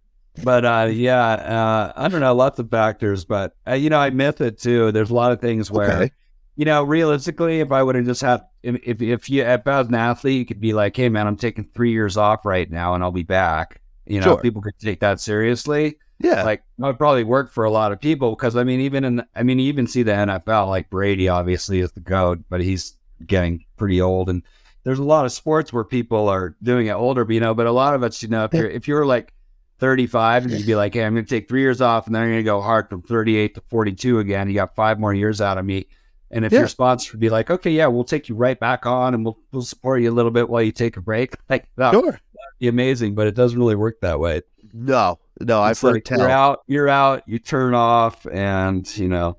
But 0.42 0.64
uh, 0.64 0.88
yeah, 0.90 1.30
uh, 1.32 1.92
I 1.96 2.08
don't 2.08 2.20
know, 2.20 2.34
lots 2.34 2.58
of 2.58 2.70
factors. 2.70 3.24
But 3.24 3.54
uh, 3.66 3.74
you 3.74 3.90
know, 3.90 3.98
I 3.98 4.10
myth 4.10 4.40
it 4.40 4.58
too. 4.58 4.92
There's 4.92 5.10
a 5.10 5.14
lot 5.14 5.32
of 5.32 5.40
things 5.40 5.70
where, 5.70 5.90
okay. 5.90 6.12
you 6.56 6.64
know, 6.64 6.82
realistically, 6.82 7.60
if 7.60 7.72
I 7.72 7.82
would 7.82 7.94
have 7.94 8.04
just 8.04 8.20
had, 8.20 8.42
if 8.62 9.02
if 9.02 9.28
you 9.28 9.42
if 9.42 9.66
I 9.66 9.78
was 9.78 9.88
an 9.88 9.94
athlete, 9.94 10.38
you 10.38 10.46
could 10.46 10.60
be 10.60 10.72
like, 10.72 10.96
hey 10.96 11.08
man, 11.08 11.26
I'm 11.26 11.36
taking 11.36 11.64
three 11.74 11.92
years 11.92 12.16
off 12.16 12.44
right 12.44 12.70
now, 12.70 12.94
and 12.94 13.02
I'll 13.02 13.10
be 13.10 13.22
back. 13.22 13.80
You 14.06 14.20
know, 14.20 14.26
sure. 14.26 14.40
people 14.40 14.62
could 14.62 14.78
take 14.78 15.00
that 15.00 15.20
seriously. 15.20 15.98
Yeah, 16.18 16.44
like 16.44 16.62
that 16.78 16.86
would 16.86 16.98
probably 16.98 17.24
work 17.24 17.50
for 17.50 17.64
a 17.64 17.70
lot 17.70 17.92
of 17.92 18.00
people 18.00 18.30
because 18.30 18.56
I 18.56 18.64
mean, 18.64 18.80
even 18.80 19.04
in 19.04 19.24
I 19.34 19.42
mean, 19.42 19.58
you 19.58 19.68
even 19.68 19.86
see 19.86 20.02
the 20.02 20.12
NFL, 20.12 20.68
like 20.68 20.90
Brady 20.90 21.28
obviously 21.28 21.80
is 21.80 21.92
the 21.92 22.00
goat, 22.00 22.40
but 22.48 22.60
he's 22.60 22.94
getting 23.26 23.64
pretty 23.76 24.00
old 24.00 24.28
and 24.28 24.42
there's 24.84 24.98
a 24.98 25.04
lot 25.04 25.26
of 25.26 25.32
sports 25.32 25.72
where 25.72 25.84
people 25.84 26.28
are 26.28 26.56
doing 26.62 26.86
it 26.86 26.92
older, 26.92 27.24
but 27.24 27.34
you 27.34 27.40
know, 27.40 27.54
but 27.54 27.66
a 27.66 27.72
lot 27.72 27.94
of 27.94 28.02
it's, 28.02 28.22
you 28.22 28.28
know, 28.28 28.44
if 28.44 28.54
you're 28.54 28.68
if 28.68 28.88
you're 28.88 29.06
like 29.06 29.32
35 29.80 30.44
and 30.44 30.52
you'd 30.52 30.66
be 30.66 30.74
like, 30.74 30.94
hey, 30.94 31.04
I'm 31.04 31.14
going 31.14 31.24
to 31.24 31.28
take 31.28 31.48
three 31.48 31.62
years 31.62 31.80
off 31.80 32.06
and 32.06 32.14
then 32.14 32.22
I'm 32.22 32.28
going 32.28 32.38
to 32.40 32.44
go 32.44 32.60
hard 32.60 32.88
from 32.88 33.02
38 33.02 33.54
to 33.54 33.62
42 33.68 34.18
again. 34.18 34.48
You 34.48 34.54
got 34.54 34.74
five 34.74 35.00
more 35.00 35.14
years 35.14 35.40
out 35.40 35.58
of 35.58 35.64
me. 35.64 35.86
And 36.30 36.44
if 36.44 36.52
yeah. 36.52 36.60
your 36.60 36.68
sponsor 36.68 37.12
would 37.12 37.20
be 37.20 37.30
like, 37.30 37.50
okay, 37.50 37.70
yeah, 37.70 37.86
we'll 37.86 38.04
take 38.04 38.28
you 38.28 38.36
right 38.36 38.58
back 38.58 38.86
on 38.86 39.14
and 39.14 39.24
we'll, 39.24 39.38
we'll 39.50 39.62
support 39.62 40.00
you 40.00 40.10
a 40.10 40.14
little 40.14 40.30
bit 40.30 40.48
while 40.48 40.62
you 40.62 40.70
take 40.70 40.96
a 40.96 41.00
break, 41.00 41.34
like 41.48 41.68
that 41.76 41.92
sure. 41.92 42.02
would 42.02 42.20
be 42.60 42.68
amazing, 42.68 43.14
but 43.14 43.26
it 43.26 43.34
doesn't 43.34 43.58
really 43.58 43.74
work 43.74 44.00
that 44.02 44.20
way. 44.20 44.42
No, 44.72 45.18
no, 45.40 45.60
I've 45.60 45.80
heard 45.80 45.94
like 45.94 46.04
tell. 46.04 46.20
You're 46.20 46.30
out, 46.30 46.60
you're 46.68 46.88
out, 46.88 47.24
you 47.26 47.40
turn 47.40 47.74
off, 47.74 48.24
and 48.26 48.86
you 48.96 49.08
know, 49.08 49.38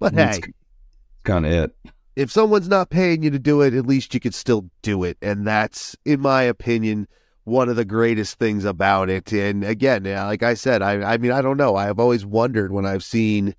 but 0.00 0.12
hey, 0.12 0.40
kind 1.22 1.46
of 1.46 1.52
it 1.52 1.76
if 2.16 2.30
someone's 2.30 2.68
not 2.68 2.90
paying 2.90 3.22
you 3.22 3.30
to 3.30 3.38
do 3.38 3.60
it, 3.60 3.74
at 3.74 3.86
least 3.86 4.14
you 4.14 4.20
could 4.20 4.34
still 4.34 4.70
do 4.82 5.04
it. 5.04 5.18
And 5.20 5.46
that's, 5.46 5.96
in 6.04 6.20
my 6.20 6.42
opinion, 6.42 7.08
one 7.44 7.68
of 7.68 7.76
the 7.76 7.84
greatest 7.84 8.38
things 8.38 8.64
about 8.64 9.10
it. 9.10 9.32
And 9.32 9.64
again, 9.64 10.04
like 10.04 10.42
I 10.42 10.54
said, 10.54 10.82
I, 10.82 11.14
I 11.14 11.18
mean, 11.18 11.30
I 11.30 11.42
don't 11.42 11.58
know. 11.58 11.76
I've 11.76 11.98
always 11.98 12.24
wondered 12.26 12.72
when 12.72 12.86
I've 12.86 13.04
seen 13.04 13.54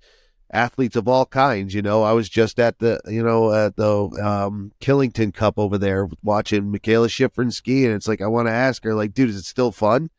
athletes 0.52 0.96
of 0.96 1.08
all 1.08 1.24
kinds. 1.26 1.72
You 1.72 1.82
know, 1.82 2.02
I 2.02 2.12
was 2.12 2.28
just 2.28 2.58
at 2.58 2.78
the, 2.80 3.00
you 3.06 3.22
know, 3.22 3.52
at 3.52 3.76
the 3.76 4.08
um, 4.22 4.72
Killington 4.80 5.32
Cup 5.32 5.58
over 5.58 5.78
there 5.78 6.08
watching 6.22 6.72
Mikaela 6.72 7.08
Shiffrin 7.08 7.52
ski, 7.52 7.86
and 7.86 7.94
it's 7.94 8.08
like 8.08 8.20
I 8.20 8.26
want 8.26 8.48
to 8.48 8.52
ask 8.52 8.82
her, 8.84 8.94
like, 8.94 9.14
dude, 9.14 9.30
is 9.30 9.36
it 9.36 9.44
still 9.44 9.72
fun, 9.72 10.10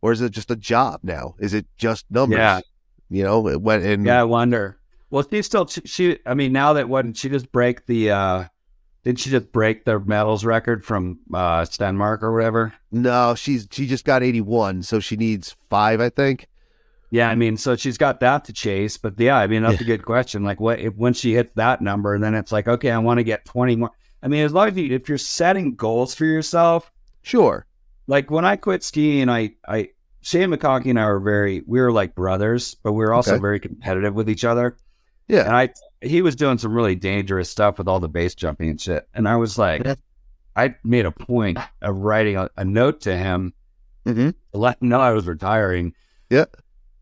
or 0.00 0.12
is 0.12 0.20
it 0.20 0.30
just 0.30 0.50
a 0.50 0.56
job 0.56 1.00
now? 1.02 1.34
Is 1.40 1.52
it 1.52 1.66
just 1.76 2.06
numbers? 2.10 2.38
Yeah. 2.38 2.60
You 3.08 3.24
know, 3.24 3.40
when 3.40 3.82
and 3.82 4.06
yeah, 4.06 4.20
I 4.20 4.24
wonder. 4.24 4.78
Well, 5.10 5.26
she 5.28 5.42
still 5.42 5.66
she. 5.66 6.20
I 6.24 6.34
mean, 6.34 6.52
now 6.52 6.74
that 6.74 6.88
when 6.88 7.12
she 7.14 7.28
just 7.28 7.50
break 7.50 7.86
the. 7.86 8.12
uh 8.12 8.44
did 9.02 9.18
she 9.18 9.30
just 9.30 9.52
break 9.52 9.84
the 9.84 9.98
medals 10.00 10.44
record 10.44 10.84
from 10.84 11.20
uh 11.32 11.62
Stenmark 11.62 12.22
or 12.22 12.32
whatever? 12.32 12.74
No, 12.90 13.34
she's 13.34 13.66
she 13.70 13.86
just 13.86 14.04
got 14.04 14.22
81, 14.22 14.82
so 14.82 15.00
she 15.00 15.16
needs 15.16 15.56
five, 15.68 16.00
I 16.00 16.10
think. 16.10 16.48
Yeah, 17.10 17.28
I 17.28 17.34
mean, 17.34 17.56
so 17.56 17.74
she's 17.74 17.98
got 17.98 18.20
that 18.20 18.44
to 18.44 18.52
chase, 18.52 18.96
but 18.96 19.18
yeah, 19.18 19.36
I 19.36 19.48
mean, 19.48 19.62
that's 19.62 19.80
yeah. 19.80 19.84
a 19.84 19.86
good 19.86 20.04
question. 20.04 20.44
Like, 20.44 20.60
what 20.60 20.78
if 20.78 20.94
when 20.94 21.12
she 21.12 21.34
hits 21.34 21.52
that 21.56 21.80
number, 21.80 22.16
then 22.18 22.34
it's 22.34 22.52
like, 22.52 22.68
okay, 22.68 22.90
I 22.90 22.98
want 22.98 23.18
to 23.18 23.24
get 23.24 23.44
20 23.46 23.76
more. 23.76 23.90
I 24.22 24.28
mean, 24.28 24.44
as 24.44 24.52
long 24.52 24.68
as 24.68 24.76
you, 24.76 24.94
if 24.94 25.08
you're 25.08 25.18
setting 25.18 25.74
goals 25.74 26.14
for 26.14 26.24
yourself, 26.24 26.92
sure. 27.22 27.66
Like 28.06 28.30
when 28.30 28.44
I 28.44 28.56
quit 28.56 28.84
skiing, 28.84 29.28
I, 29.28 29.54
I, 29.66 29.90
Shane 30.20 30.50
McConkey 30.50 30.90
and 30.90 31.00
I 31.00 31.06
were 31.06 31.20
very, 31.20 31.62
we 31.66 31.80
were 31.80 31.90
like 31.90 32.14
brothers, 32.14 32.74
but 32.74 32.92
we 32.92 33.04
were 33.04 33.14
also 33.14 33.32
okay. 33.32 33.40
very 33.40 33.60
competitive 33.60 34.14
with 34.14 34.28
each 34.28 34.44
other. 34.44 34.76
Yeah. 35.26 35.44
And 35.46 35.56
I 35.56 35.70
he 36.00 36.22
was 36.22 36.36
doing 36.36 36.58
some 36.58 36.72
really 36.72 36.94
dangerous 36.94 37.50
stuff 37.50 37.78
with 37.78 37.88
all 37.88 38.00
the 38.00 38.08
base 38.08 38.34
jumping 38.34 38.70
and 38.70 38.80
shit. 38.80 39.08
And 39.14 39.28
I 39.28 39.36
was 39.36 39.58
like, 39.58 39.86
I 40.56 40.74
made 40.84 41.06
a 41.06 41.12
point 41.12 41.58
of 41.82 41.96
writing 41.96 42.36
a, 42.36 42.48
a 42.56 42.64
note 42.64 43.02
to 43.02 43.16
him 43.16 43.52
mm-hmm. 44.06 44.30
to 44.30 44.58
let 44.58 44.80
him 44.80 44.88
know 44.88 45.00
I 45.00 45.12
was 45.12 45.26
retiring. 45.26 45.94
Yeah. 46.30 46.46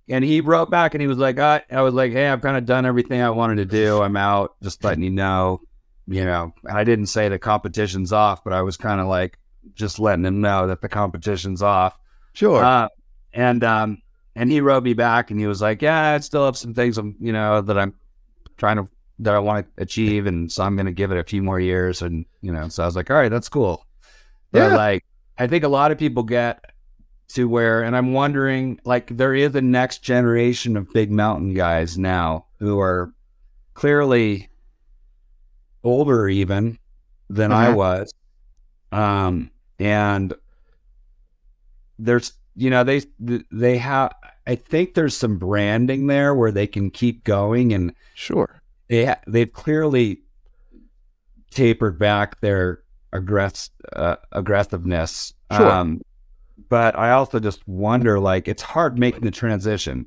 And 0.09 0.25
he 0.25 0.41
wrote 0.41 0.71
back 0.71 0.95
and 0.95 1.03
he 1.03 1.07
was 1.07 1.19
like, 1.19 1.39
I, 1.39 1.63
I 1.71 1.83
was 1.83 1.95
like, 1.95 2.13
hey, 2.13 2.29
I've 2.29 2.41
kind 2.41 2.57
of 2.57 2.65
done 2.65 2.87
everything 2.87 3.21
I 3.21 3.31
wanted 3.31 3.57
to 3.57 3.65
do. 3.67 4.03
I'm 4.03 4.17
out, 4.17 4.57
just 4.63 4.83
letting 4.83 5.05
you 5.05 5.11
know. 5.11 5.61
You 6.11 6.25
know, 6.25 6.55
I 6.67 6.85
didn't 6.85 7.07
say 7.07 7.29
the 7.29 7.39
competition's 7.39 8.15
off, 8.15 8.43
but 8.43 8.55
I 8.55 8.63
was 8.63 8.79
kind 8.79 8.99
of 8.99 9.09
like 9.09 9.39
just 9.75 9.99
letting 9.99 10.25
him 10.25 10.41
know 10.41 10.67
that 10.67 10.81
the 10.81 10.89
competition's 10.89 11.63
off. 11.63 11.99
Sure. 12.33 12.65
Uh, 12.65 12.89
and 13.35 13.63
um, 13.63 14.01
and 14.35 14.51
he 14.51 14.63
wrote 14.63 14.83
me 14.85 14.95
back 14.95 15.31
and 15.31 15.39
he 15.39 15.47
was 15.47 15.61
like, 15.61 15.83
yeah, 15.83 16.15
I 16.15 16.19
still 16.21 16.47
have 16.47 16.57
some 16.57 16.73
things, 16.73 16.97
I'm, 16.97 17.15
you 17.21 17.33
know, 17.33 17.61
that 17.61 17.79
I'm 17.79 17.95
trying 18.59 18.77
to 18.77 18.89
that 19.21 19.35
I 19.35 19.39
want 19.39 19.67
to 19.67 19.83
achieve, 19.83 20.27
and 20.27 20.51
so 20.51 20.63
I'm 20.63 20.77
going 20.77 20.87
to 20.87 20.93
give 20.93 21.11
it 21.11 21.19
a 21.19 21.25
few 21.25 21.43
more 21.43 21.59
years. 21.59 22.03
And 22.03 22.25
you 22.43 22.53
know, 22.53 22.69
so 22.69 22.83
I 22.83 22.87
was 22.87 22.97
like, 22.97 23.11
all 23.11 23.17
right, 23.17 23.31
that's 23.31 23.49
cool. 23.49 23.87
But 24.53 24.71
yeah. 24.71 24.77
like, 24.77 25.05
I 25.39 25.47
think 25.47 25.65
a 25.65 25.69
lot 25.69 25.91
of 25.91 25.99
people 25.99 26.23
get 26.23 26.73
to 27.29 27.49
where, 27.49 27.83
and 27.83 27.97
I'm 27.97 28.13
wondering, 28.13 28.81
like, 28.85 29.17
there 29.17 29.35
is 29.35 29.55
a 29.55 29.61
next 29.61 30.03
generation 30.03 30.77
of 30.77 30.93
big 30.93 31.11
mountain 31.11 31.53
guys 31.53 31.99
now 31.99 32.47
who 32.59 32.81
are 32.81 33.13
clearly 33.75 34.49
older 35.85 36.29
even 36.29 36.79
than 37.29 37.53
I 37.53 37.67
mm-hmm. 37.67 37.77
was, 37.77 38.15
um, 38.93 39.51
and 39.79 40.33
there's 41.99 42.33
you 42.55 42.71
know 42.71 42.85
they 42.85 43.03
they 43.51 43.79
have 43.79 44.13
I 44.49 44.55
think 44.55 44.95
there's 44.95 45.15
some 45.15 45.37
branding 45.37 46.07
there 46.07 46.35
where 46.35 46.51
they 46.51 46.67
can 46.67 46.91
keep 46.91 47.23
going 47.23 47.75
and 47.75 47.93
sure 48.15 48.63
they 48.89 49.05
ha- 49.05 49.21
they've 49.27 49.53
clearly 49.53 50.23
tapered 51.51 51.99
back 51.99 52.41
their 52.41 52.83
aggress- 53.13 53.71
uh, 53.93 54.17
aggressiveness. 54.33 55.35
Sure. 55.53 55.71
Um, 55.71 56.01
but 56.71 56.99
I 56.99 57.11
also 57.13 57.39
just 57.39 57.67
wonder 57.69 58.19
like 58.19 58.49
it's 58.49 58.63
hard 58.63 58.99
making 58.99 59.21
the 59.21 59.31
transition. 59.31 60.07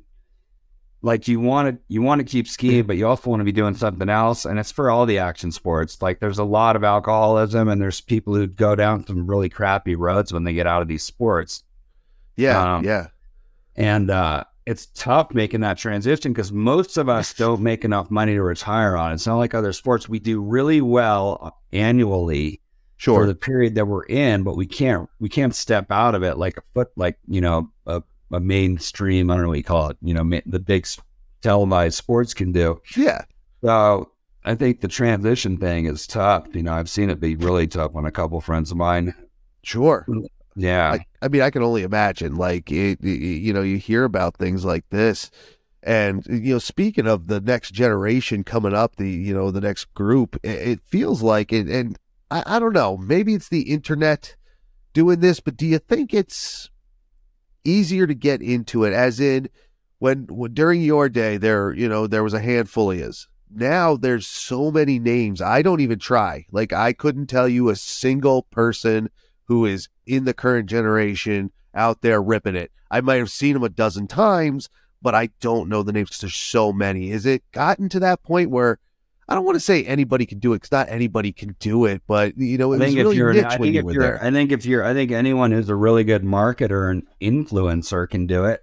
Like 1.02 1.28
you 1.28 1.38
want 1.38 1.68
to 1.68 1.82
you 1.88 2.02
want 2.02 2.18
to 2.20 2.24
keep 2.24 2.46
skiing, 2.46 2.84
but 2.84 2.96
you 2.96 3.06
also 3.06 3.30
want 3.30 3.40
to 3.40 3.44
be 3.44 3.52
doing 3.52 3.74
something 3.74 4.08
else, 4.08 4.44
and 4.44 4.58
it's 4.58 4.70
for 4.72 4.90
all 4.90 5.06
the 5.06 5.18
action 5.18 5.52
sports. 5.52 6.02
Like 6.02 6.20
there's 6.20 6.38
a 6.38 6.44
lot 6.44 6.76
of 6.76 6.84
alcoholism, 6.84 7.68
and 7.68 7.80
there's 7.80 8.00
people 8.00 8.34
who 8.34 8.46
go 8.46 8.74
down 8.74 9.06
some 9.06 9.26
really 9.26 9.48
crappy 9.48 9.94
roads 9.96 10.32
when 10.32 10.44
they 10.44 10.52
get 10.52 10.66
out 10.66 10.82
of 10.82 10.88
these 10.88 11.02
sports. 11.02 11.64
Yeah, 12.36 12.76
um, 12.76 12.84
yeah. 12.84 13.08
And 13.76 14.10
uh, 14.10 14.44
it's 14.66 14.86
tough 14.94 15.32
making 15.32 15.60
that 15.60 15.78
transition 15.78 16.32
because 16.32 16.52
most 16.52 16.96
of 16.96 17.08
us 17.08 17.34
don't 17.34 17.60
make 17.60 17.84
enough 17.84 18.10
money 18.10 18.34
to 18.34 18.42
retire 18.42 18.96
on. 18.96 19.12
It's 19.12 19.26
not 19.26 19.36
like 19.36 19.54
other 19.54 19.72
sports. 19.72 20.08
We 20.08 20.18
do 20.18 20.40
really 20.40 20.80
well 20.80 21.58
annually 21.72 22.60
sure. 22.96 23.20
for 23.20 23.26
the 23.26 23.34
period 23.34 23.74
that 23.74 23.86
we're 23.86 24.04
in, 24.04 24.42
but 24.42 24.56
we 24.56 24.66
can't 24.66 25.08
we 25.18 25.28
can't 25.28 25.54
step 25.54 25.90
out 25.90 26.14
of 26.14 26.22
it 26.22 26.38
like 26.38 26.56
a 26.56 26.62
foot 26.74 26.88
like 26.96 27.18
you 27.26 27.40
know 27.40 27.70
a, 27.86 28.02
a 28.30 28.40
mainstream. 28.40 29.30
I 29.30 29.34
don't 29.34 29.44
know 29.44 29.48
what 29.48 29.58
you 29.58 29.64
call 29.64 29.88
it. 29.88 29.96
You 30.02 30.14
know, 30.14 30.24
ma- 30.24 30.40
the 30.46 30.60
big 30.60 30.86
televised 31.40 31.96
sports 31.96 32.34
can 32.34 32.52
do. 32.52 32.80
Yeah. 32.96 33.22
So 33.62 34.12
I 34.44 34.54
think 34.54 34.80
the 34.80 34.88
transition 34.88 35.56
thing 35.56 35.86
is 35.86 36.06
tough. 36.06 36.54
You 36.54 36.62
know, 36.62 36.72
I've 36.72 36.90
seen 36.90 37.10
it 37.10 37.20
be 37.20 37.36
really 37.36 37.66
tough 37.66 37.96
on 37.96 38.06
a 38.06 38.12
couple 38.12 38.40
friends 38.40 38.70
of 38.70 38.76
mine. 38.76 39.14
Sure. 39.64 40.06
Yeah. 40.54 40.92
I, 40.92 41.06
I 41.22 41.28
mean, 41.28 41.42
I 41.42 41.50
can 41.50 41.62
only 41.62 41.82
imagine. 41.82 42.34
Like, 42.34 42.70
it, 42.70 43.00
it, 43.02 43.08
you 43.08 43.52
know, 43.52 43.62
you 43.62 43.78
hear 43.78 44.04
about 44.04 44.36
things 44.36 44.64
like 44.64 44.84
this, 44.90 45.30
and 45.82 46.24
you 46.26 46.54
know, 46.54 46.58
speaking 46.58 47.06
of 47.06 47.26
the 47.26 47.40
next 47.40 47.72
generation 47.72 48.44
coming 48.44 48.74
up, 48.74 48.96
the 48.96 49.08
you 49.08 49.34
know, 49.34 49.50
the 49.50 49.60
next 49.60 49.92
group, 49.94 50.36
it, 50.42 50.68
it 50.68 50.80
feels 50.80 51.22
like 51.22 51.52
it. 51.52 51.68
And 51.68 51.98
I, 52.30 52.42
I 52.46 52.58
don't 52.58 52.72
know. 52.74 52.96
Maybe 52.96 53.34
it's 53.34 53.48
the 53.48 53.62
internet 53.62 54.36
doing 54.92 55.20
this, 55.20 55.40
but 55.40 55.56
do 55.56 55.66
you 55.66 55.78
think 55.78 56.12
it's 56.12 56.70
easier 57.64 58.06
to 58.06 58.14
get 58.14 58.42
into 58.42 58.84
it? 58.84 58.92
As 58.92 59.20
in, 59.20 59.48
when, 59.98 60.26
when 60.28 60.52
during 60.54 60.82
your 60.82 61.08
day, 61.08 61.36
there, 61.36 61.72
you 61.72 61.88
know, 61.88 62.06
there 62.06 62.24
was 62.24 62.34
a 62.34 62.40
handful 62.40 62.90
of 62.90 62.98
yous 62.98 63.28
now 63.54 63.96
there's 63.96 64.26
so 64.26 64.70
many 64.70 64.98
names. 64.98 65.40
I 65.40 65.62
don't 65.62 65.80
even 65.80 65.98
try. 65.98 66.46
Like 66.50 66.72
I 66.72 66.92
couldn't 66.92 67.26
tell 67.26 67.48
you 67.48 67.68
a 67.68 67.76
single 67.76 68.42
person 68.44 69.10
who 69.52 69.66
is 69.66 69.88
in 70.06 70.24
the 70.24 70.32
current 70.32 70.68
generation 70.68 71.52
out 71.74 72.00
there 72.00 72.22
ripping 72.22 72.56
it. 72.56 72.72
I 72.90 73.02
might 73.02 73.16
have 73.16 73.30
seen 73.30 73.54
him 73.54 73.62
a 73.62 73.68
dozen 73.68 74.06
times, 74.06 74.70
but 75.02 75.14
I 75.14 75.28
don't 75.40 75.68
know 75.68 75.82
the 75.82 75.92
names 75.92 76.08
because 76.08 76.20
there's 76.22 76.34
so 76.34 76.72
many. 76.72 77.10
Is 77.10 77.26
it 77.26 77.42
gotten 77.52 77.88
to 77.90 78.00
that 78.00 78.22
point 78.22 78.50
where 78.50 78.78
I 79.28 79.34
don't 79.34 79.44
want 79.44 79.56
to 79.56 79.60
say 79.60 79.84
anybody 79.84 80.26
can 80.26 80.38
do 80.38 80.52
it 80.52 80.56
because 80.56 80.72
not 80.72 80.88
anybody 80.88 81.32
can 81.32 81.54
do 81.58 81.84
it, 81.84 82.02
but 82.06 82.36
you 82.36 82.56
know, 82.56 82.72
it 82.72 82.76
I 82.76 82.86
think 82.86 82.96
was 82.96 83.04
really 83.04 83.10
if 83.10 83.18
you're, 83.18 83.32
niche 83.34 83.44
I 83.44 83.48
when 83.48 83.58
think 83.58 83.74
you 83.74 83.84
were 83.84 83.92
there. 83.92 84.24
I 84.24 84.30
think 84.30 84.52
if 84.52 84.64
you're, 84.64 84.84
I 84.84 84.94
think 84.94 85.10
anyone 85.10 85.52
who's 85.52 85.68
a 85.68 85.74
really 85.74 86.04
good 86.04 86.22
marketer 86.22 86.90
and 86.90 87.06
influencer 87.20 88.08
can 88.08 88.26
do 88.26 88.44
it. 88.44 88.60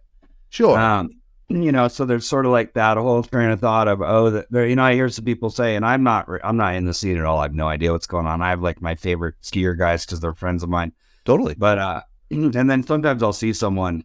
Sure. 0.50 0.78
Um, 0.78 1.19
you 1.50 1.72
know, 1.72 1.88
so 1.88 2.06
there's 2.06 2.28
sort 2.28 2.45
of 2.45 2.52
like 2.52 2.74
that 2.74 2.97
whole 2.97 3.24
train 3.24 3.50
of 3.50 3.60
thought 3.60 3.88
of, 3.88 4.02
oh, 4.02 4.30
that 4.30 4.47
you 4.52 4.76
know, 4.76 4.84
I 4.84 4.93
hear 4.93 5.10
some 5.10 5.26
people 5.26 5.50
say, 5.50 5.76
and 5.76 5.86
I'm 5.86 6.04
not, 6.04 6.30
I'm 6.43 6.58
not 6.58 6.76
in 6.76 6.86
the 6.86 6.93
scene 6.93 7.18
at 7.18 7.26
all. 7.26 7.39
I 7.39 7.43
have 7.43 7.56
no 7.56 7.68
idea 7.68 7.91
what's 7.91 8.08
going 8.08 8.28
on. 8.28 8.41
I 8.41 8.50
have 8.50 8.62
like 8.62 8.82
my 8.82 8.95
favorite 8.95 9.36
skier 9.41 9.78
guys 9.78 10.06
because 10.06 10.20
they're 10.20 10.34
friends 10.34 10.62
of 10.62 10.70
mine. 10.70 10.91
totally. 11.26 11.56
But 11.56 11.80
uh, 11.80 12.02
and 12.32 12.70
then 12.70 12.84
sometimes 12.84 13.24
I'll 13.24 13.34
see 13.34 13.54
someone, 13.54 14.04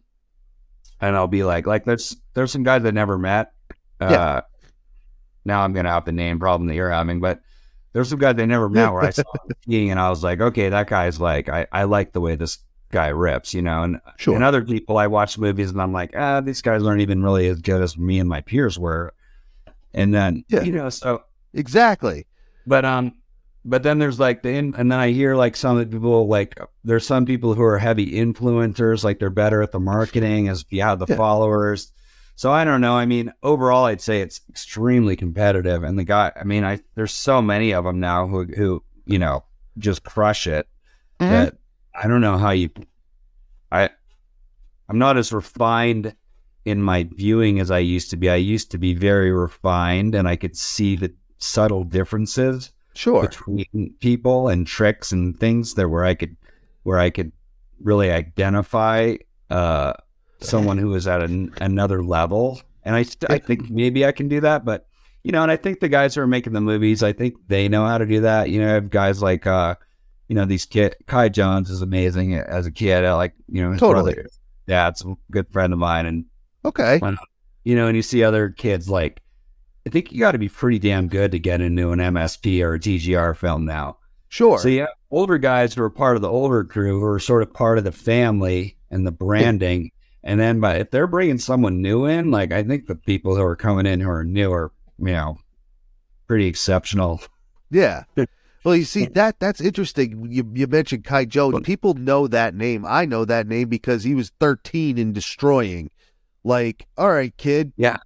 and 0.99 1.15
I'll 1.15 1.27
be 1.27 1.43
like, 1.43 1.67
like 1.67 1.85
there's 1.85 2.15
there's 2.33 2.51
some 2.51 2.63
guys 2.63 2.83
I 2.83 2.91
never 2.91 3.17
met. 3.17 3.53
Uh, 4.01 4.09
Yeah. 4.09 4.41
Now 5.45 5.61
I'm 5.61 5.73
gonna 5.73 5.91
have 5.91 6.05
the 6.05 6.11
name 6.11 6.39
problem 6.39 6.67
that 6.67 6.73
you're 6.75 6.89
having, 6.89 7.19
but 7.19 7.41
there's 7.93 8.09
some 8.09 8.17
guys 8.19 8.35
I 8.39 8.45
never 8.45 8.67
met 8.67 8.91
where 8.91 9.03
I 9.03 9.11
saw 9.11 9.23
skiing, 9.61 9.91
and 9.91 9.99
I 9.99 10.09
was 10.09 10.23
like, 10.23 10.41
okay, 10.41 10.69
that 10.69 10.87
guy's 10.87 11.19
like, 11.19 11.47
I 11.49 11.67
I 11.71 11.83
like 11.83 12.11
the 12.11 12.21
way 12.21 12.35
this 12.35 12.57
guy 12.91 13.07
rips, 13.07 13.53
you 13.53 13.61
know. 13.61 13.83
And 13.83 13.99
Sure. 14.17 14.35
and 14.35 14.43
other 14.43 14.63
people, 14.63 14.97
I 14.97 15.07
watch 15.07 15.37
movies 15.37 15.69
and 15.71 15.81
I'm 15.81 15.91
like, 15.93 16.11
ah, 16.15 16.41
these 16.41 16.61
guys 16.61 16.83
aren't 16.83 17.01
even 17.01 17.23
really 17.23 17.47
as 17.47 17.61
good 17.61 17.81
as 17.81 17.97
me 17.97 18.19
and 18.19 18.29
my 18.29 18.41
peers 18.41 18.77
were. 18.79 19.13
And 19.93 20.13
then 20.13 20.43
Yeah. 20.49 20.63
you 20.63 20.71
know, 20.71 20.89
so 20.89 21.23
exactly. 21.53 22.25
but 22.67 22.83
um, 22.85 23.13
but 23.63 23.81
then 23.83 23.97
there's 23.99 24.19
like 24.19 24.43
the 24.43 24.49
in, 24.49 24.75
and 24.77 24.91
then 24.91 24.99
I 24.99 25.09
hear 25.11 25.35
like 25.35 25.55
some 25.55 25.77
of 25.77 25.89
the 25.89 25.95
people 25.97 26.27
like 26.27 26.59
there's 26.83 27.05
some 27.05 27.25
people 27.25 27.53
who 27.55 27.63
are 27.63 27.79
heavy 27.79 28.11
influencers, 28.13 29.03
like 29.03 29.19
they're 29.19 29.29
better 29.29 29.61
at 29.61 29.71
the 29.71 29.79
marketing 29.79 30.47
as 30.49 30.65
you 30.69 30.81
have 30.83 30.99
the 30.99 31.07
Yeah. 31.09 31.15
followers. 31.15 31.91
So 32.37 32.51
I 32.51 32.65
don't 32.65 32.81
know. 32.81 32.95
I 32.95 33.05
mean, 33.05 33.31
overall, 33.43 33.85
I'd 33.85 34.01
say 34.01 34.19
it's 34.21 34.41
extremely 34.49 35.15
competitive, 35.15 35.83
and 35.83 35.97
the 35.97 36.03
guy. 36.03 36.31
I 36.39 36.43
mean, 36.43 36.63
I 36.65 36.79
there's 36.95 37.13
so 37.13 37.41
many 37.41 37.73
of 37.73 37.85
them 37.85 37.99
now 37.99 38.27
who 38.27 38.43
who 38.45 38.83
you 39.05 39.17
know 39.17 39.43
just 39.77 40.03
crush 40.03 40.45
it. 40.45 40.67
Mhm. 41.21 41.29
That 41.29 41.57
I 42.01 42.07
don't 42.07 42.21
know 42.21 42.37
how 42.37 42.51
you. 42.51 42.69
I 43.71 43.89
I'm 44.89 44.97
not 44.97 45.17
as 45.17 45.31
refined 45.33 46.15
in 46.65 46.81
my 46.81 47.07
viewing 47.13 47.59
as 47.59 47.71
I 47.71 47.79
used 47.79 48.09
to 48.11 48.17
be. 48.17 48.29
I 48.29 48.35
used 48.35 48.71
to 48.71 48.77
be 48.77 48.93
very 48.93 49.31
refined, 49.31 50.15
and 50.15 50.27
I 50.27 50.35
could 50.35 50.55
see 50.57 50.95
the 50.95 51.13
subtle 51.37 51.83
differences 51.83 52.71
Sure. 52.93 53.21
between 53.23 53.93
people 53.99 54.47
and 54.47 54.65
tricks 54.65 55.11
and 55.11 55.37
things 55.37 55.73
there 55.73 55.89
where 55.89 56.05
I 56.05 56.13
could 56.15 56.35
where 56.83 56.99
I 56.99 57.09
could 57.09 57.31
really 57.81 58.09
identify 58.11 59.15
uh, 59.49 59.93
someone 60.39 60.77
who 60.77 60.93
is 60.95 61.07
at 61.07 61.21
an, 61.21 61.53
another 61.59 62.03
level. 62.03 62.61
And 62.83 62.95
I 62.95 63.03
st- 63.03 63.29
I 63.29 63.37
think 63.39 63.69
maybe 63.69 64.05
I 64.05 64.11
can 64.11 64.27
do 64.27 64.39
that, 64.41 64.63
but 64.63 64.87
you 65.23 65.31
know, 65.31 65.41
and 65.41 65.51
I 65.51 65.55
think 65.57 65.79
the 65.79 65.89
guys 65.89 66.13
who 66.15 66.21
are 66.21 66.27
making 66.27 66.53
the 66.53 66.61
movies, 66.61 67.01
I 67.01 67.11
think 67.11 67.33
they 67.47 67.67
know 67.67 67.85
how 67.85 67.97
to 67.97 68.05
do 68.05 68.21
that. 68.21 68.49
You 68.51 68.61
know, 68.61 68.69
I 68.69 68.73
have 68.73 68.91
guys 68.91 69.21
like 69.23 69.47
uh, 69.47 69.75
you 70.27 70.35
know, 70.35 70.45
these 70.45 70.65
kid 70.65 70.95
Kai 71.07 71.29
Jones 71.29 71.69
is 71.69 71.81
amazing 71.81 72.35
as 72.35 72.65
a 72.65 72.71
kid. 72.71 73.05
I 73.05 73.13
like, 73.13 73.33
you 73.47 73.61
know, 73.61 73.77
Totally. 73.77 74.13
brother. 74.13 74.29
Yeah, 74.67 74.87
it's 74.87 75.03
a 75.05 75.13
good 75.31 75.47
friend 75.51 75.71
of 75.73 75.79
mine 75.79 76.05
and 76.05 76.25
Okay. 76.63 76.99
you 77.63 77.75
know, 77.75 77.87
and 77.87 77.95
you 77.95 78.01
see 78.01 78.23
other 78.23 78.49
kids 78.49 78.89
like, 78.89 79.21
I 79.85 79.91
think 79.91 80.11
you 80.11 80.19
got 80.19 80.31
to 80.31 80.39
be 80.39 80.49
pretty 80.49 80.79
damn 80.79 81.07
good 81.07 81.31
to 81.31 81.39
get 81.39 81.61
into 81.61 81.91
an 81.91 81.99
MSP 81.99 82.63
or 82.63 82.73
a 82.73 82.79
TGR 82.79 83.35
film 83.37 83.65
now. 83.65 83.97
Sure. 84.29 84.57
So 84.57 84.67
yeah, 84.67 84.87
older 85.11 85.37
guys 85.37 85.73
who 85.75 85.83
are 85.83 85.89
part 85.91 86.15
of 86.15 86.23
the 86.23 86.29
older 86.29 86.63
crew 86.63 86.99
who 86.99 87.05
are 87.05 87.19
sort 87.19 87.43
of 87.43 87.53
part 87.53 87.77
of 87.77 87.83
the 87.83 87.91
family 87.91 88.75
and 88.89 89.05
the 89.05 89.11
branding, 89.11 89.91
and 90.23 90.39
then 90.39 90.59
but 90.59 90.81
if 90.81 90.89
they're 90.89 91.05
bringing 91.05 91.37
someone 91.37 91.81
new 91.83 92.05
in, 92.05 92.31
like 92.31 92.51
I 92.51 92.63
think 92.63 92.87
the 92.87 92.95
people 92.95 93.35
who 93.35 93.43
are 93.43 93.55
coming 93.55 93.85
in 93.85 93.99
who 94.01 94.09
are 94.09 94.23
new 94.23 94.51
are 94.51 94.71
you 94.97 95.05
know 95.13 95.37
pretty 96.27 96.47
exceptional. 96.47 97.21
Yeah. 97.69 98.03
Well, 98.65 98.75
you 98.75 98.83
see 98.83 99.05
that 99.05 99.39
that's 99.39 99.61
interesting. 99.61 100.31
You 100.31 100.49
you 100.53 100.65
mentioned 100.65 101.03
Kai 101.03 101.25
Jones. 101.25 101.59
People 101.61 101.93
know 101.93 102.27
that 102.27 102.55
name. 102.55 102.83
I 102.85 103.05
know 103.05 103.23
that 103.23 103.47
name 103.47 103.69
because 103.69 104.03
he 104.03 104.15
was 104.15 104.31
13 104.39 104.97
and 104.97 105.13
destroying. 105.13 105.91
Like, 106.43 106.87
all 106.97 107.11
right, 107.11 107.35
kid. 107.37 107.73
Yeah. 107.77 107.97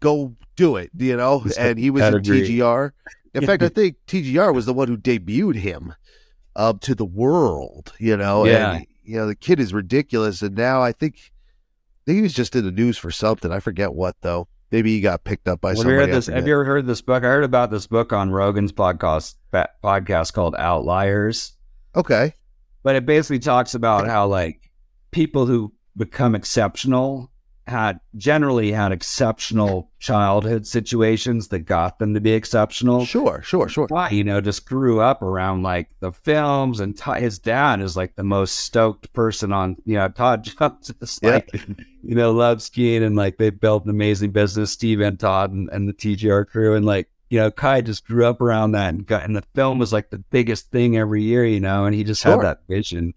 Go 0.00 0.36
do 0.54 0.76
it, 0.76 0.90
you 0.96 1.16
know? 1.16 1.44
And 1.58 1.78
he 1.78 1.90
was 1.90 2.02
in. 2.02 2.14
TGR. 2.22 2.90
In 3.34 3.46
fact, 3.46 3.62
I 3.62 3.70
think 3.70 3.96
TGR 4.06 4.54
was 4.54 4.66
the 4.66 4.74
one 4.74 4.88
who 4.88 4.98
debuted 4.98 5.56
him 5.56 5.94
up 6.54 6.80
to 6.82 6.94
the 6.94 7.06
world, 7.06 7.94
you 7.98 8.14
know? 8.14 8.44
Yeah. 8.44 8.74
And 8.74 8.86
you 9.04 9.16
know, 9.16 9.26
the 9.26 9.34
kid 9.34 9.58
is 9.58 9.72
ridiculous 9.72 10.42
and 10.42 10.54
now 10.54 10.82
I 10.82 10.92
think 10.92 11.16
I 11.16 12.02
think 12.04 12.16
he 12.16 12.22
was 12.22 12.34
just 12.34 12.54
in 12.54 12.64
the 12.64 12.70
news 12.70 12.98
for 12.98 13.10
something. 13.10 13.50
I 13.50 13.60
forget 13.60 13.94
what 13.94 14.16
though. 14.20 14.48
Maybe 14.72 14.94
he 14.94 15.00
got 15.00 15.22
picked 15.22 15.48
up 15.48 15.60
by 15.60 15.74
somebody. 15.74 16.10
this, 16.10 16.26
have 16.26 16.46
you 16.46 16.54
ever 16.54 16.64
heard 16.64 16.86
this 16.86 17.02
book? 17.02 17.22
I 17.22 17.26
heard 17.26 17.44
about 17.44 17.70
this 17.70 17.86
book 17.86 18.12
on 18.12 18.30
Rogan's 18.30 18.72
podcast 18.72 19.34
podcast 19.52 20.32
called 20.32 20.54
Outliers. 20.58 21.52
Okay. 21.94 22.32
but 22.82 22.96
it 22.96 23.04
basically 23.06 23.38
talks 23.38 23.74
about 23.74 24.06
how 24.08 24.26
like 24.26 24.70
people 25.10 25.44
who 25.46 25.72
become 25.96 26.34
exceptional 26.34 27.30
had 27.66 28.00
generally 28.16 28.72
had 28.72 28.90
exceptional 28.92 29.90
childhood 30.00 30.66
situations 30.66 31.48
that 31.48 31.60
got 31.60 31.98
them 31.98 32.12
to 32.14 32.20
be 32.20 32.32
exceptional. 32.32 33.04
Sure, 33.04 33.40
sure, 33.42 33.68
sure. 33.68 33.86
Why, 33.88 34.10
you 34.10 34.24
know, 34.24 34.40
just 34.40 34.66
grew 34.66 35.00
up 35.00 35.22
around 35.22 35.62
like 35.62 35.88
the 36.00 36.10
films, 36.12 36.80
and 36.80 36.96
Todd, 36.96 37.20
his 37.20 37.38
dad 37.38 37.80
is 37.80 37.96
like 37.96 38.16
the 38.16 38.24
most 38.24 38.56
stoked 38.60 39.12
person 39.12 39.52
on, 39.52 39.76
you 39.84 39.94
know, 39.94 40.08
Todd 40.08 40.44
Jones 40.58 40.92
is 41.00 41.20
Yeah. 41.22 41.30
like, 41.30 41.50
you 42.02 42.14
know, 42.16 42.32
loves 42.32 42.64
skiing 42.64 43.02
and 43.04 43.14
like 43.16 43.38
they 43.38 43.50
built 43.50 43.84
an 43.84 43.90
amazing 43.90 44.32
business, 44.32 44.72
Steve 44.72 45.00
and 45.00 45.18
Todd 45.20 45.52
and, 45.52 45.68
and 45.70 45.88
the 45.88 45.92
TGR 45.92 46.46
crew. 46.48 46.74
And 46.74 46.84
like, 46.84 47.08
you 47.30 47.38
know, 47.38 47.50
Kai 47.50 47.80
just 47.80 48.06
grew 48.06 48.26
up 48.26 48.40
around 48.40 48.72
that 48.72 48.88
and 48.92 49.06
got, 49.06 49.22
and 49.24 49.36
the 49.36 49.44
film 49.54 49.78
was 49.78 49.92
like 49.92 50.10
the 50.10 50.18
biggest 50.18 50.70
thing 50.70 50.96
every 50.98 51.22
year, 51.22 51.46
you 51.46 51.60
know, 51.60 51.84
and 51.86 51.94
he 51.94 52.02
just 52.04 52.22
Sure. 52.22 52.32
had 52.32 52.42
that 52.42 52.60
vision, 52.68 53.14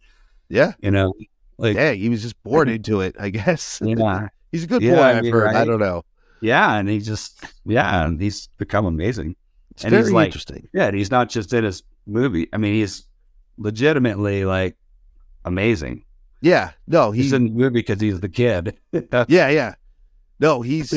Yeah. 0.50 0.74
you 0.80 0.92
know, 0.92 1.14
like, 1.58 1.76
Yeah, 1.76 1.92
he 1.92 2.10
was 2.10 2.22
just 2.22 2.42
born 2.44 2.70
into 2.76 3.02
it, 3.02 3.16
I 3.20 3.30
guess. 3.30 3.82
yeah, 3.86 4.28
He's 4.52 4.64
a 4.64 4.68
good 4.68 4.82
Yeah, 4.82 4.96
boy, 4.96 5.02
I 5.02 5.18
I've 5.18 5.24
mean, 5.24 5.34
heard. 5.34 5.56
I 5.56 5.66
don't 5.66 5.80
know. 5.80 6.04
yeah. 6.42 6.76
And 6.78 6.88
he 6.90 7.00
just, 7.00 7.44
yeah, 7.66 8.06
and 8.06 8.20
he's 8.22 8.48
become 8.58 8.86
amazing. 8.86 9.36
It's 9.72 9.84
And 9.84 9.94
he's 9.94 10.06
very 10.06 10.14
like- 10.14 10.26
interesting. 10.28 10.68
Yeah, 10.74 10.88
and 10.88 10.96
he's 10.98 11.12
not 11.12 11.30
just 11.30 11.52
in 11.54 11.64
his 11.64 11.84
movie. 12.08 12.48
I 12.54 12.58
mean, 12.58 12.74
he's 12.76 13.08
legitimately 13.58 14.46
like 14.46 14.76
amazing. 15.46 16.04
Yeah. 16.42 16.72
No, 16.88 17.12
He's 17.12 17.26
he's 17.26 17.34
in 17.34 17.46
the 17.46 17.52
movie 17.52 17.80
because 17.80 18.00
he's 18.00 18.20
the 18.20 18.30
kid. 18.30 18.78
Yeah, 19.28 19.50
yeah. 19.50 19.76
No, 20.40 20.62
he's 20.62 20.92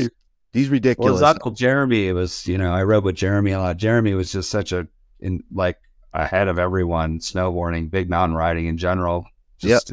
he's 0.53 0.69
ridiculous. 0.69 1.13
his 1.15 1.23
uncle 1.23 1.53
Jeremy 1.53 2.09
it 2.09 2.13
was, 2.13 2.47
you 2.47 2.59
know, 2.59 2.73
I 2.73 2.83
rode 2.83 3.05
with 3.05 3.17
Jeremy 3.17 3.53
a 3.53 3.59
lot. 3.59 3.77
Jeremy 3.77 4.15
was 4.15 4.33
just 4.33 4.51
such 4.51 4.73
a 4.73 4.87
in 5.21 5.43
like 5.53 5.79
ahead 6.13 6.49
of 6.49 6.59
everyone, 6.59 7.19
snowboarding, 7.21 7.91
big 7.91 8.11
mountain 8.11 8.37
riding 8.37 8.67
in 8.67 8.77
general. 8.79 9.25
Just 9.59 9.93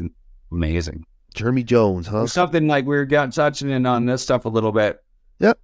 amazing. 0.50 1.04
Jeremy 1.34 1.62
Jones, 1.62 2.06
huh? 2.06 2.26
Something 2.26 2.66
like 2.66 2.86
we 2.86 2.96
were 2.96 3.04
got 3.04 3.32
touching 3.32 3.70
in 3.70 3.84
on 3.84 4.06
this 4.06 4.22
stuff 4.22 4.46
a 4.46 4.48
little 4.48 4.72
bit. 4.72 5.02
Yep. 5.38 5.58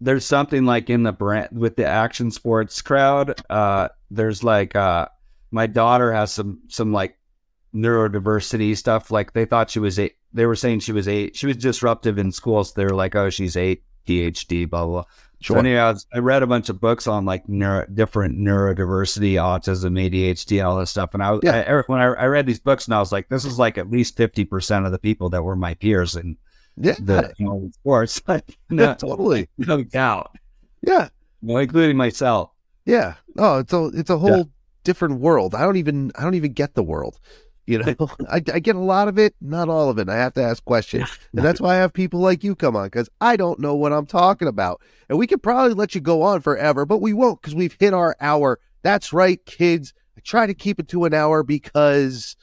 There's 0.00 0.26
something 0.26 0.66
like 0.66 0.90
in 0.90 1.04
the 1.04 1.12
brand 1.12 1.58
with 1.58 1.76
the 1.76 1.86
action 1.86 2.30
sports 2.30 2.82
crowd. 2.82 3.40
Uh, 3.48 3.88
there's 4.10 4.44
like 4.44 4.76
uh, 4.76 5.08
my 5.50 5.66
daughter 5.66 6.12
has 6.12 6.32
some 6.32 6.60
some 6.68 6.92
like 6.92 7.16
neurodiversity 7.74 8.76
stuff. 8.76 9.10
Like 9.10 9.32
they 9.32 9.46
thought 9.46 9.70
she 9.70 9.78
was 9.78 9.98
eight. 9.98 10.16
They 10.34 10.44
were 10.44 10.56
saying 10.56 10.80
she 10.80 10.92
was 10.92 11.08
eight. 11.08 11.34
She 11.34 11.46
was 11.46 11.56
disruptive 11.56 12.18
in 12.18 12.30
school. 12.30 12.62
So 12.62 12.74
they 12.76 12.84
were 12.84 12.94
like, 12.94 13.14
oh, 13.14 13.30
she's 13.30 13.56
eight, 13.56 13.84
PhD, 14.06 14.68
blah 14.68 14.84
blah. 14.84 14.92
blah. 15.02 15.04
Sure. 15.40 15.56
So 15.56 15.60
anyway, 15.60 15.78
I, 15.78 15.92
was, 15.92 16.06
I 16.14 16.18
read 16.18 16.42
a 16.42 16.46
bunch 16.46 16.70
of 16.70 16.80
books 16.80 17.06
on 17.06 17.26
like 17.26 17.48
neuro, 17.48 17.86
different 17.92 18.38
neurodiversity, 18.38 19.32
autism, 19.32 19.92
ADHD, 19.92 20.64
all 20.64 20.78
this 20.78 20.90
stuff. 20.90 21.10
And 21.12 21.22
I, 21.22 21.38
Yeah. 21.42 21.64
I 21.68 21.82
when 21.86 22.00
I, 22.00 22.06
I 22.06 22.26
read 22.26 22.46
these 22.46 22.58
books, 22.58 22.86
and 22.86 22.94
I 22.94 23.00
was 23.00 23.12
like, 23.12 23.28
this 23.28 23.44
is 23.44 23.58
like 23.58 23.76
at 23.76 23.90
least 23.90 24.16
fifty 24.16 24.44
percent 24.44 24.86
of 24.86 24.92
the 24.92 24.98
people 24.98 25.28
that 25.30 25.42
were 25.42 25.56
my 25.56 25.74
peers 25.74 26.16
in 26.16 26.36
yeah. 26.76 26.94
the 26.98 27.34
you 27.38 27.46
know, 27.46 27.70
sports. 27.74 28.22
Like, 28.26 28.56
yeah, 28.70 28.94
totally. 28.94 29.48
no 29.58 29.82
doubt. 29.84 30.36
Yeah. 30.82 31.08
well, 31.42 31.58
including 31.58 31.96
myself. 31.96 32.50
Yeah. 32.86 33.14
Oh, 33.36 33.58
it's 33.58 33.72
a 33.72 33.90
it's 33.94 34.10
a 34.10 34.18
whole 34.18 34.38
yeah. 34.38 34.42
different 34.84 35.20
world. 35.20 35.54
I 35.54 35.62
don't 35.62 35.76
even 35.76 36.12
I 36.16 36.22
don't 36.22 36.34
even 36.34 36.52
get 36.52 36.74
the 36.74 36.82
world. 36.82 37.18
You 37.66 37.78
know, 37.78 37.94
I, 38.30 38.36
I 38.36 38.60
get 38.60 38.76
a 38.76 38.80
lot 38.80 39.08
of 39.08 39.18
it, 39.18 39.34
not 39.40 39.68
all 39.68 39.90
of 39.90 39.98
it. 39.98 40.08
I 40.08 40.16
have 40.16 40.34
to 40.34 40.42
ask 40.42 40.64
questions. 40.64 41.10
And 41.32 41.44
that's 41.44 41.60
why 41.60 41.74
I 41.74 41.78
have 41.78 41.92
people 41.92 42.20
like 42.20 42.44
you 42.44 42.54
come 42.54 42.76
on 42.76 42.86
because 42.86 43.10
I 43.20 43.36
don't 43.36 43.58
know 43.58 43.74
what 43.74 43.92
I'm 43.92 44.06
talking 44.06 44.48
about. 44.48 44.80
And 45.08 45.18
we 45.18 45.26
could 45.26 45.42
probably 45.42 45.74
let 45.74 45.94
you 45.94 46.00
go 46.00 46.22
on 46.22 46.40
forever, 46.40 46.86
but 46.86 46.98
we 46.98 47.12
won't 47.12 47.40
because 47.40 47.54
we've 47.54 47.76
hit 47.78 47.92
our 47.92 48.16
hour. 48.20 48.58
That's 48.82 49.12
right, 49.12 49.44
kids. 49.44 49.92
I 50.16 50.20
try 50.20 50.46
to 50.46 50.54
keep 50.54 50.78
it 50.78 50.88
to 50.88 51.04
an 51.04 51.12
hour 51.12 51.42
because 51.42 52.36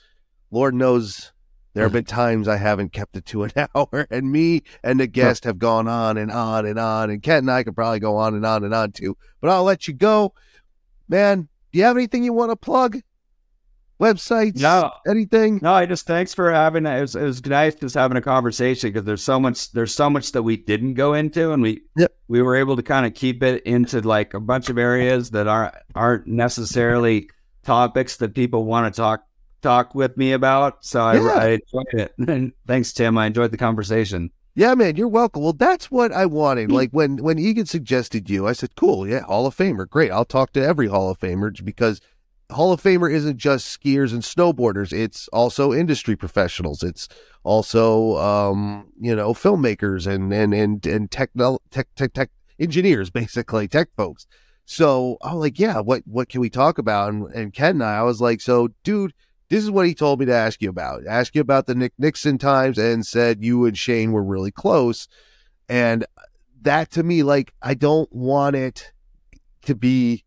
Lord 0.51 0.75
knows 0.75 1.31
there 1.73 1.83
have 1.83 1.93
been 1.93 2.05
times 2.05 2.47
I 2.47 2.57
haven't 2.57 2.93
kept 2.93 3.17
it 3.17 3.25
to 3.27 3.43
an 3.43 3.51
hour, 3.75 4.07
and 4.11 4.31
me 4.31 4.61
and 4.83 4.99
the 4.99 5.07
guest 5.07 5.45
have 5.45 5.57
gone 5.57 5.87
on 5.87 6.17
and 6.17 6.31
on 6.31 6.65
and 6.65 6.77
on. 6.77 7.09
And 7.09 7.23
Kent 7.23 7.43
and 7.43 7.51
I 7.51 7.63
could 7.63 7.75
probably 7.75 7.99
go 7.99 8.17
on 8.17 8.35
and 8.35 8.45
on 8.45 8.63
and 8.63 8.73
on 8.73 8.91
too, 8.91 9.17
but 9.41 9.49
I'll 9.49 9.63
let 9.63 9.87
you 9.87 9.93
go. 9.93 10.33
Man, 11.07 11.47
do 11.71 11.79
you 11.79 11.85
have 11.85 11.97
anything 11.97 12.23
you 12.23 12.33
want 12.33 12.51
to 12.51 12.55
plug? 12.55 13.01
Websites? 14.03 14.59
No, 14.59 14.91
anything? 15.07 15.59
No, 15.61 15.73
I 15.73 15.85
just 15.85 16.05
thanks 16.05 16.33
for 16.33 16.51
having 16.51 16.85
it. 16.85 17.01
Was, 17.01 17.15
it 17.15 17.23
was 17.23 17.45
nice 17.45 17.75
just 17.75 17.95
having 17.95 18.17
a 18.17 18.21
conversation 18.21 18.89
because 18.89 19.05
there's 19.05 19.23
so 19.23 19.39
much 19.39 19.71
there's 19.71 19.95
so 19.95 20.09
much 20.09 20.31
that 20.33 20.43
we 20.43 20.57
didn't 20.57 20.95
go 20.95 21.13
into, 21.13 21.51
and 21.51 21.63
we 21.63 21.81
yep. 21.95 22.13
we 22.27 22.41
were 22.41 22.55
able 22.55 22.75
to 22.75 22.83
kind 22.83 23.05
of 23.05 23.13
keep 23.13 23.43
it 23.43 23.63
into 23.63 24.01
like 24.01 24.33
a 24.33 24.39
bunch 24.39 24.69
of 24.69 24.77
areas 24.77 25.31
that 25.31 25.47
aren't 25.47 25.75
aren't 25.95 26.27
necessarily 26.27 27.29
topics 27.63 28.17
that 28.17 28.35
people 28.35 28.65
want 28.65 28.93
to 28.93 29.01
talk 29.01 29.25
talk 29.61 29.95
with 29.95 30.17
me 30.17 30.33
about. 30.33 30.85
So 30.85 31.01
I, 31.01 31.15
yeah. 31.15 31.29
I 31.29 31.47
enjoyed 31.47 31.93
it. 31.93 32.13
And 32.27 32.53
thanks, 32.67 32.93
Tim. 32.93 33.17
I 33.17 33.27
enjoyed 33.27 33.51
the 33.51 33.57
conversation. 33.57 34.31
Yeah, 34.55 34.75
man, 34.75 34.97
you're 34.97 35.07
welcome. 35.07 35.41
Well, 35.41 35.53
that's 35.53 35.89
what 35.89 36.11
I 36.11 36.27
wanted. 36.27 36.69
Mm. 36.69 36.73
Like 36.73 36.91
when 36.91 37.17
when 37.17 37.39
Egan 37.39 37.65
suggested 37.65 38.29
you, 38.29 38.47
I 38.47 38.53
said, 38.53 38.75
"Cool, 38.75 39.07
yeah, 39.07 39.21
Hall 39.21 39.47
of 39.47 39.55
Famer, 39.55 39.89
great. 39.89 40.11
I'll 40.11 40.25
talk 40.25 40.53
to 40.53 40.63
every 40.63 40.87
Hall 40.87 41.09
of 41.09 41.19
Famer 41.19 41.63
because 41.65 42.01
Hall 42.51 42.71
of 42.71 42.81
Famer 42.81 43.11
isn't 43.11 43.37
just 43.37 43.79
skiers 43.79 44.11
and 44.11 44.21
snowboarders. 44.21 44.93
It's 44.93 45.27
also 45.29 45.73
industry 45.73 46.15
professionals. 46.15 46.83
It's 46.83 47.07
also, 47.43 48.17
um, 48.17 48.91
you 48.99 49.15
know, 49.15 49.33
filmmakers 49.33 50.07
and, 50.07 50.31
and, 50.33 50.53
and, 50.53 50.85
and 50.85 51.09
techno, 51.09 51.59
tech, 51.71 51.87
tech, 51.95 52.13
tech 52.13 52.29
engineers, 52.59 53.09
basically 53.11 53.67
tech 53.67 53.89
folks. 53.95 54.27
So 54.65 55.17
I'm 55.21 55.37
like, 55.37 55.59
yeah, 55.59 55.79
what, 55.79 56.03
what 56.05 56.29
can 56.29 56.41
we 56.41 56.49
talk 56.49 56.77
about? 56.77 57.11
And, 57.11 57.27
and 57.33 57.53
Ken 57.53 57.71
and 57.71 57.83
I, 57.83 57.97
I 57.97 58.03
was 58.03 58.21
like, 58.21 58.39
so 58.39 58.69
dude, 58.83 59.13
this 59.49 59.63
is 59.63 59.71
what 59.71 59.87
he 59.87 59.93
told 59.93 60.19
me 60.19 60.25
to 60.25 60.33
ask 60.33 60.61
you 60.61 60.69
about. 60.69 61.05
Ask 61.07 61.35
you 61.35 61.41
about 61.41 61.67
the 61.67 61.75
Nick 61.75 61.93
Nixon 61.97 62.37
times 62.37 62.77
and 62.77 63.05
said 63.05 63.43
you 63.43 63.65
and 63.65 63.77
Shane 63.77 64.11
were 64.11 64.23
really 64.23 64.51
close. 64.51 65.07
And 65.67 66.05
that 66.61 66.91
to 66.91 67.03
me, 67.03 67.23
like, 67.23 67.53
I 67.61 67.73
don't 67.73 68.11
want 68.11 68.55
it 68.55 68.91
to 69.65 69.75
be 69.75 70.23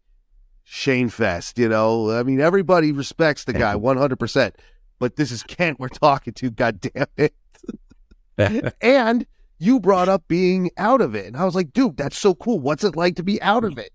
Shane 0.69 1.09
Fest. 1.09 1.59
You 1.59 1.69
know, 1.69 2.11
I 2.11 2.25
mean, 2.25 2.41
everybody 2.41 2.93
respects 2.93 3.45
the 3.45 3.53
guy 3.53 3.75
100%, 3.75 4.53
but 4.99 5.17
this 5.17 5.31
is 5.31 5.43
Kent 5.45 5.79
we're 5.79 5.89
talking 5.89 6.35
to, 6.35 6.51
God 6.53 6.81
damn 6.81 7.07
it. 7.17 7.35
and 8.83 9.27
you 9.59 9.81
brought 9.81 10.09
up 10.09 10.27
being 10.29 10.71
out 10.77 11.01
of 11.01 11.15
it. 11.15 11.27
And 11.27 11.37
I 11.37 11.45
was 11.45 11.55
like, 11.55 11.73
dude, 11.73 11.97
that's 11.97 12.19
so 12.19 12.35
cool. 12.35 12.59
What's 12.59 12.85
it 12.85 12.97
like 12.97 13.17
to 13.17 13.23
be 13.23 13.41
out 13.41 13.65
of 13.65 13.79
it? 13.79 13.93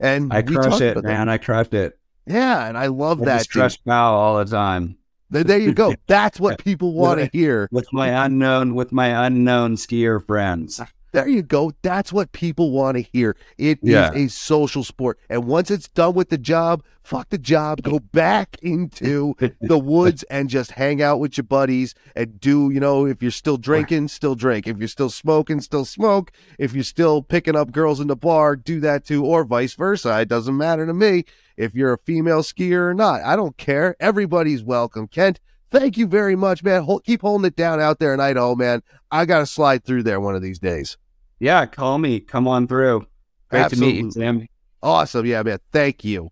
And 0.00 0.32
I 0.32 0.42
crush 0.42 0.80
it, 0.80 0.96
man. 1.04 1.26
That. 1.26 1.28
I 1.28 1.38
crushed 1.38 1.74
it. 1.74 1.98
Yeah. 2.26 2.66
And 2.66 2.76
I 2.78 2.86
love 2.86 3.22
I 3.22 3.26
that. 3.26 3.48
Crush 3.50 3.76
bow 3.76 4.14
all 4.14 4.38
the 4.38 4.46
time. 4.46 4.96
There 5.28 5.58
you 5.58 5.74
go. 5.74 5.94
That's 6.06 6.40
what 6.40 6.64
people 6.64 6.94
want 6.94 7.20
to 7.20 7.28
hear. 7.32 7.68
With 7.70 7.92
my 7.92 8.24
unknown, 8.24 8.74
with 8.74 8.90
my 8.90 9.26
unknown 9.26 9.76
skier 9.76 10.24
friends. 10.24 10.80
There 11.12 11.28
you 11.28 11.42
go. 11.42 11.72
That's 11.82 12.12
what 12.12 12.32
people 12.32 12.70
want 12.70 12.96
to 12.96 13.02
hear. 13.02 13.36
It 13.58 13.78
yeah. 13.82 14.12
is 14.12 14.26
a 14.26 14.28
social 14.28 14.84
sport. 14.84 15.18
And 15.30 15.44
once 15.44 15.70
it's 15.70 15.88
done 15.88 16.14
with 16.14 16.28
the 16.28 16.38
job, 16.38 16.82
fuck 17.02 17.30
the 17.30 17.38
job. 17.38 17.82
Go 17.82 18.00
back 18.00 18.56
into 18.62 19.34
the 19.60 19.78
woods 19.78 20.24
and 20.24 20.50
just 20.50 20.72
hang 20.72 21.00
out 21.00 21.20
with 21.20 21.38
your 21.38 21.44
buddies 21.44 21.94
and 22.14 22.38
do, 22.40 22.70
you 22.70 22.80
know, 22.80 23.06
if 23.06 23.22
you're 23.22 23.30
still 23.30 23.56
drinking, 23.56 24.08
still 24.08 24.34
drink. 24.34 24.66
If 24.66 24.78
you're 24.78 24.88
still 24.88 25.10
smoking, 25.10 25.60
still 25.60 25.84
smoke. 25.84 26.32
If 26.58 26.74
you're 26.74 26.84
still 26.84 27.22
picking 27.22 27.56
up 27.56 27.72
girls 27.72 28.00
in 28.00 28.08
the 28.08 28.16
bar, 28.16 28.56
do 28.56 28.80
that 28.80 29.06
too, 29.06 29.24
or 29.24 29.44
vice 29.44 29.74
versa. 29.74 30.20
It 30.20 30.28
doesn't 30.28 30.56
matter 30.56 30.86
to 30.86 30.94
me 30.94 31.24
if 31.56 31.74
you're 31.74 31.94
a 31.94 31.98
female 31.98 32.42
skier 32.42 32.90
or 32.90 32.94
not. 32.94 33.22
I 33.22 33.36
don't 33.36 33.56
care. 33.56 33.96
Everybody's 34.00 34.62
welcome. 34.62 35.08
Kent, 35.08 35.40
thank 35.78 35.96
you 35.96 36.06
very 36.06 36.36
much, 36.36 36.62
man. 36.62 36.82
Hold, 36.82 37.04
keep 37.04 37.20
holding 37.20 37.46
it 37.46 37.56
down 37.56 37.80
out 37.80 37.98
there 37.98 38.14
in 38.14 38.20
Idaho, 38.20 38.50
oh, 38.50 38.54
man. 38.54 38.82
I 39.10 39.24
got 39.24 39.40
to 39.40 39.46
slide 39.46 39.84
through 39.84 40.02
there 40.02 40.20
one 40.20 40.34
of 40.34 40.42
these 40.42 40.58
days. 40.58 40.96
Yeah, 41.38 41.66
call 41.66 41.98
me. 41.98 42.20
Come 42.20 42.48
on 42.48 42.66
through. 42.66 43.06
Great 43.50 43.60
Absolutely. 43.60 43.92
to 43.92 44.02
meet 44.02 44.04
you, 44.04 44.10
Sam. 44.10 44.48
Awesome. 44.82 45.26
Yeah, 45.26 45.42
man. 45.42 45.58
Thank 45.72 46.04
you. 46.04 46.30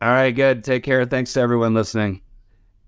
All 0.00 0.08
right, 0.08 0.30
good. 0.30 0.64
Take 0.64 0.82
care. 0.82 1.04
Thanks 1.04 1.32
to 1.34 1.40
everyone 1.40 1.74
listening. 1.74 2.20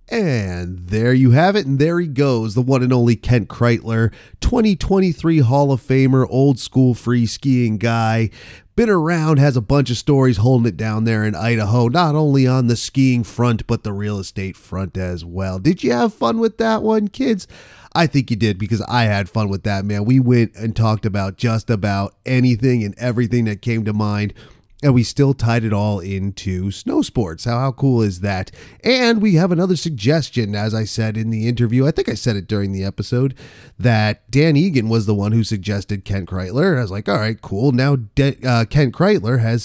And 0.08 0.88
there 0.88 1.14
you 1.14 1.30
have 1.30 1.56
it. 1.56 1.66
And 1.66 1.78
there 1.78 1.98
he 1.98 2.06
goes, 2.06 2.54
the 2.54 2.62
one 2.62 2.82
and 2.82 2.92
only 2.92 3.16
Kent 3.16 3.48
Kreitler, 3.48 4.12
2023 4.40 5.38
Hall 5.40 5.72
of 5.72 5.80
Famer, 5.80 6.26
old 6.28 6.58
school 6.58 6.94
free 6.94 7.26
skiing 7.26 7.78
guy. 7.78 8.30
Been 8.76 8.90
around, 8.90 9.38
has 9.38 9.56
a 9.56 9.62
bunch 9.62 9.88
of 9.90 9.96
stories 9.96 10.38
holding 10.38 10.66
it 10.66 10.76
down 10.76 11.04
there 11.04 11.24
in 11.24 11.36
Idaho, 11.36 11.86
not 11.88 12.16
only 12.16 12.46
on 12.46 12.66
the 12.66 12.76
skiing 12.76 13.22
front, 13.22 13.66
but 13.68 13.84
the 13.84 13.92
real 13.92 14.18
estate 14.18 14.56
front 14.56 14.96
as 14.96 15.24
well. 15.24 15.60
Did 15.60 15.84
you 15.84 15.92
have 15.92 16.12
fun 16.12 16.38
with 16.38 16.58
that 16.58 16.82
one, 16.82 17.08
kids? 17.08 17.46
I 17.94 18.08
think 18.08 18.30
you 18.30 18.36
did 18.36 18.58
because 18.58 18.82
I 18.82 19.04
had 19.04 19.28
fun 19.28 19.48
with 19.48 19.62
that, 19.62 19.84
man. 19.84 20.04
We 20.04 20.18
went 20.18 20.56
and 20.56 20.74
talked 20.74 21.06
about 21.06 21.36
just 21.36 21.70
about 21.70 22.16
anything 22.26 22.82
and 22.82 22.96
everything 22.98 23.44
that 23.44 23.62
came 23.62 23.84
to 23.84 23.92
mind. 23.92 24.34
And 24.84 24.92
we 24.92 25.02
still 25.02 25.32
tied 25.32 25.64
it 25.64 25.72
all 25.72 25.98
into 25.98 26.70
snow 26.70 27.00
sports. 27.00 27.46
How, 27.46 27.58
how 27.58 27.72
cool 27.72 28.02
is 28.02 28.20
that? 28.20 28.50
And 28.84 29.22
we 29.22 29.36
have 29.36 29.50
another 29.50 29.76
suggestion, 29.76 30.54
as 30.54 30.74
I 30.74 30.84
said 30.84 31.16
in 31.16 31.30
the 31.30 31.48
interview. 31.48 31.86
I 31.86 31.90
think 31.90 32.10
I 32.10 32.14
said 32.14 32.36
it 32.36 32.46
during 32.46 32.72
the 32.72 32.84
episode 32.84 33.34
that 33.78 34.30
Dan 34.30 34.58
Egan 34.58 34.90
was 34.90 35.06
the 35.06 35.14
one 35.14 35.32
who 35.32 35.42
suggested 35.42 36.04
Kent 36.04 36.28
Kreitler. 36.28 36.76
I 36.76 36.82
was 36.82 36.90
like, 36.90 37.08
all 37.08 37.16
right, 37.16 37.40
cool. 37.40 37.72
Now 37.72 37.96
De- 37.96 38.36
uh, 38.46 38.66
Kent 38.66 38.94
Kreitler 38.94 39.40
has 39.40 39.64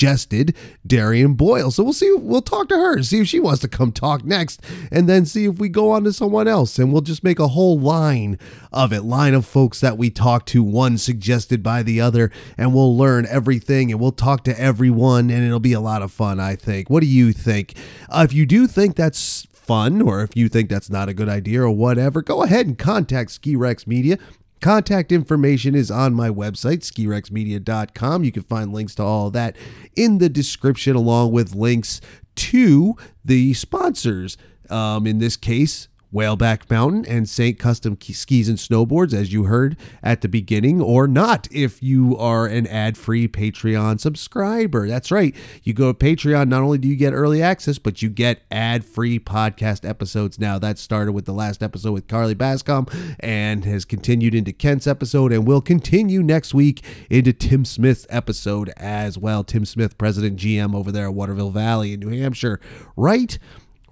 suggested 0.00 0.56
Darian 0.86 1.34
Boyle. 1.34 1.70
So 1.70 1.84
we'll 1.84 1.92
see. 1.92 2.10
We'll 2.16 2.40
talk 2.40 2.68
to 2.68 2.74
her, 2.74 3.02
see 3.02 3.20
if 3.20 3.28
she 3.28 3.38
wants 3.38 3.60
to 3.60 3.68
come 3.68 3.92
talk 3.92 4.24
next, 4.24 4.62
and 4.90 5.06
then 5.06 5.26
see 5.26 5.44
if 5.44 5.58
we 5.58 5.68
go 5.68 5.90
on 5.90 6.04
to 6.04 6.12
someone 6.12 6.48
else. 6.48 6.78
And 6.78 6.90
we'll 6.90 7.02
just 7.02 7.22
make 7.22 7.38
a 7.38 7.48
whole 7.48 7.78
line 7.78 8.38
of 8.72 8.94
it, 8.94 9.02
line 9.02 9.34
of 9.34 9.44
folks 9.44 9.78
that 9.80 9.98
we 9.98 10.08
talk 10.08 10.46
to, 10.46 10.62
one 10.62 10.96
suggested 10.96 11.62
by 11.62 11.82
the 11.82 12.00
other, 12.00 12.30
and 12.56 12.72
we'll 12.72 12.96
learn 12.96 13.26
everything 13.26 13.90
and 13.90 14.00
we'll 14.00 14.10
talk 14.10 14.42
to 14.44 14.58
everyone, 14.58 15.28
and 15.28 15.44
it'll 15.44 15.60
be 15.60 15.74
a 15.74 15.80
lot 15.80 16.00
of 16.00 16.10
fun, 16.10 16.40
I 16.40 16.56
think. 16.56 16.88
What 16.88 17.00
do 17.00 17.06
you 17.06 17.34
think? 17.34 17.74
Uh, 18.08 18.22
if 18.26 18.32
you 18.32 18.46
do 18.46 18.66
think 18.66 18.96
that's 18.96 19.46
fun, 19.52 20.00
or 20.00 20.22
if 20.22 20.30
you 20.34 20.48
think 20.48 20.70
that's 20.70 20.88
not 20.88 21.10
a 21.10 21.14
good 21.14 21.28
idea 21.28 21.60
or 21.60 21.70
whatever, 21.70 22.22
go 22.22 22.42
ahead 22.42 22.66
and 22.66 22.78
contact 22.78 23.32
Ski 23.32 23.54
Rex 23.54 23.86
Media. 23.86 24.18
Contact 24.60 25.10
information 25.10 25.74
is 25.74 25.90
on 25.90 26.12
my 26.12 26.28
website, 26.28 26.80
skirexmedia.com. 26.80 28.24
You 28.24 28.32
can 28.32 28.42
find 28.42 28.72
links 28.72 28.94
to 28.96 29.02
all 29.02 29.30
that 29.30 29.56
in 29.96 30.18
the 30.18 30.28
description, 30.28 30.96
along 30.96 31.32
with 31.32 31.54
links 31.54 32.00
to 32.36 32.94
the 33.24 33.54
sponsors. 33.54 34.36
Um, 34.68 35.06
in 35.06 35.18
this 35.18 35.36
case, 35.36 35.88
Whaleback 36.12 36.68
Mountain 36.70 37.06
and 37.06 37.28
St. 37.28 37.58
Custom 37.58 37.96
Skis 38.00 38.48
and 38.48 38.58
Snowboards, 38.58 39.14
as 39.14 39.32
you 39.32 39.44
heard 39.44 39.76
at 40.02 40.20
the 40.20 40.28
beginning, 40.28 40.80
or 40.80 41.06
not 41.06 41.46
if 41.52 41.82
you 41.82 42.16
are 42.16 42.46
an 42.46 42.66
ad 42.66 42.96
free 42.96 43.28
Patreon 43.28 44.00
subscriber. 44.00 44.88
That's 44.88 45.10
right. 45.10 45.34
You 45.62 45.72
go 45.72 45.92
to 45.92 45.98
Patreon, 45.98 46.48
not 46.48 46.62
only 46.62 46.78
do 46.78 46.88
you 46.88 46.96
get 46.96 47.12
early 47.12 47.42
access, 47.42 47.78
but 47.78 48.02
you 48.02 48.10
get 48.10 48.42
ad 48.50 48.84
free 48.84 49.18
podcast 49.18 49.88
episodes 49.88 50.38
now. 50.38 50.58
That 50.58 50.78
started 50.78 51.12
with 51.12 51.26
the 51.26 51.32
last 51.32 51.62
episode 51.62 51.92
with 51.92 52.08
Carly 52.08 52.34
Bascom 52.34 52.86
and 53.20 53.64
has 53.64 53.84
continued 53.84 54.34
into 54.34 54.52
Kent's 54.52 54.86
episode 54.86 55.32
and 55.32 55.46
will 55.46 55.60
continue 55.60 56.22
next 56.22 56.54
week 56.54 56.82
into 57.08 57.32
Tim 57.32 57.64
Smith's 57.64 58.06
episode 58.10 58.72
as 58.76 59.16
well. 59.16 59.44
Tim 59.44 59.64
Smith, 59.64 59.96
President 59.96 60.38
GM 60.38 60.74
over 60.74 60.90
there 60.90 61.06
at 61.06 61.14
Waterville 61.14 61.50
Valley 61.50 61.92
in 61.92 62.00
New 62.00 62.20
Hampshire, 62.20 62.60
right? 62.96 63.38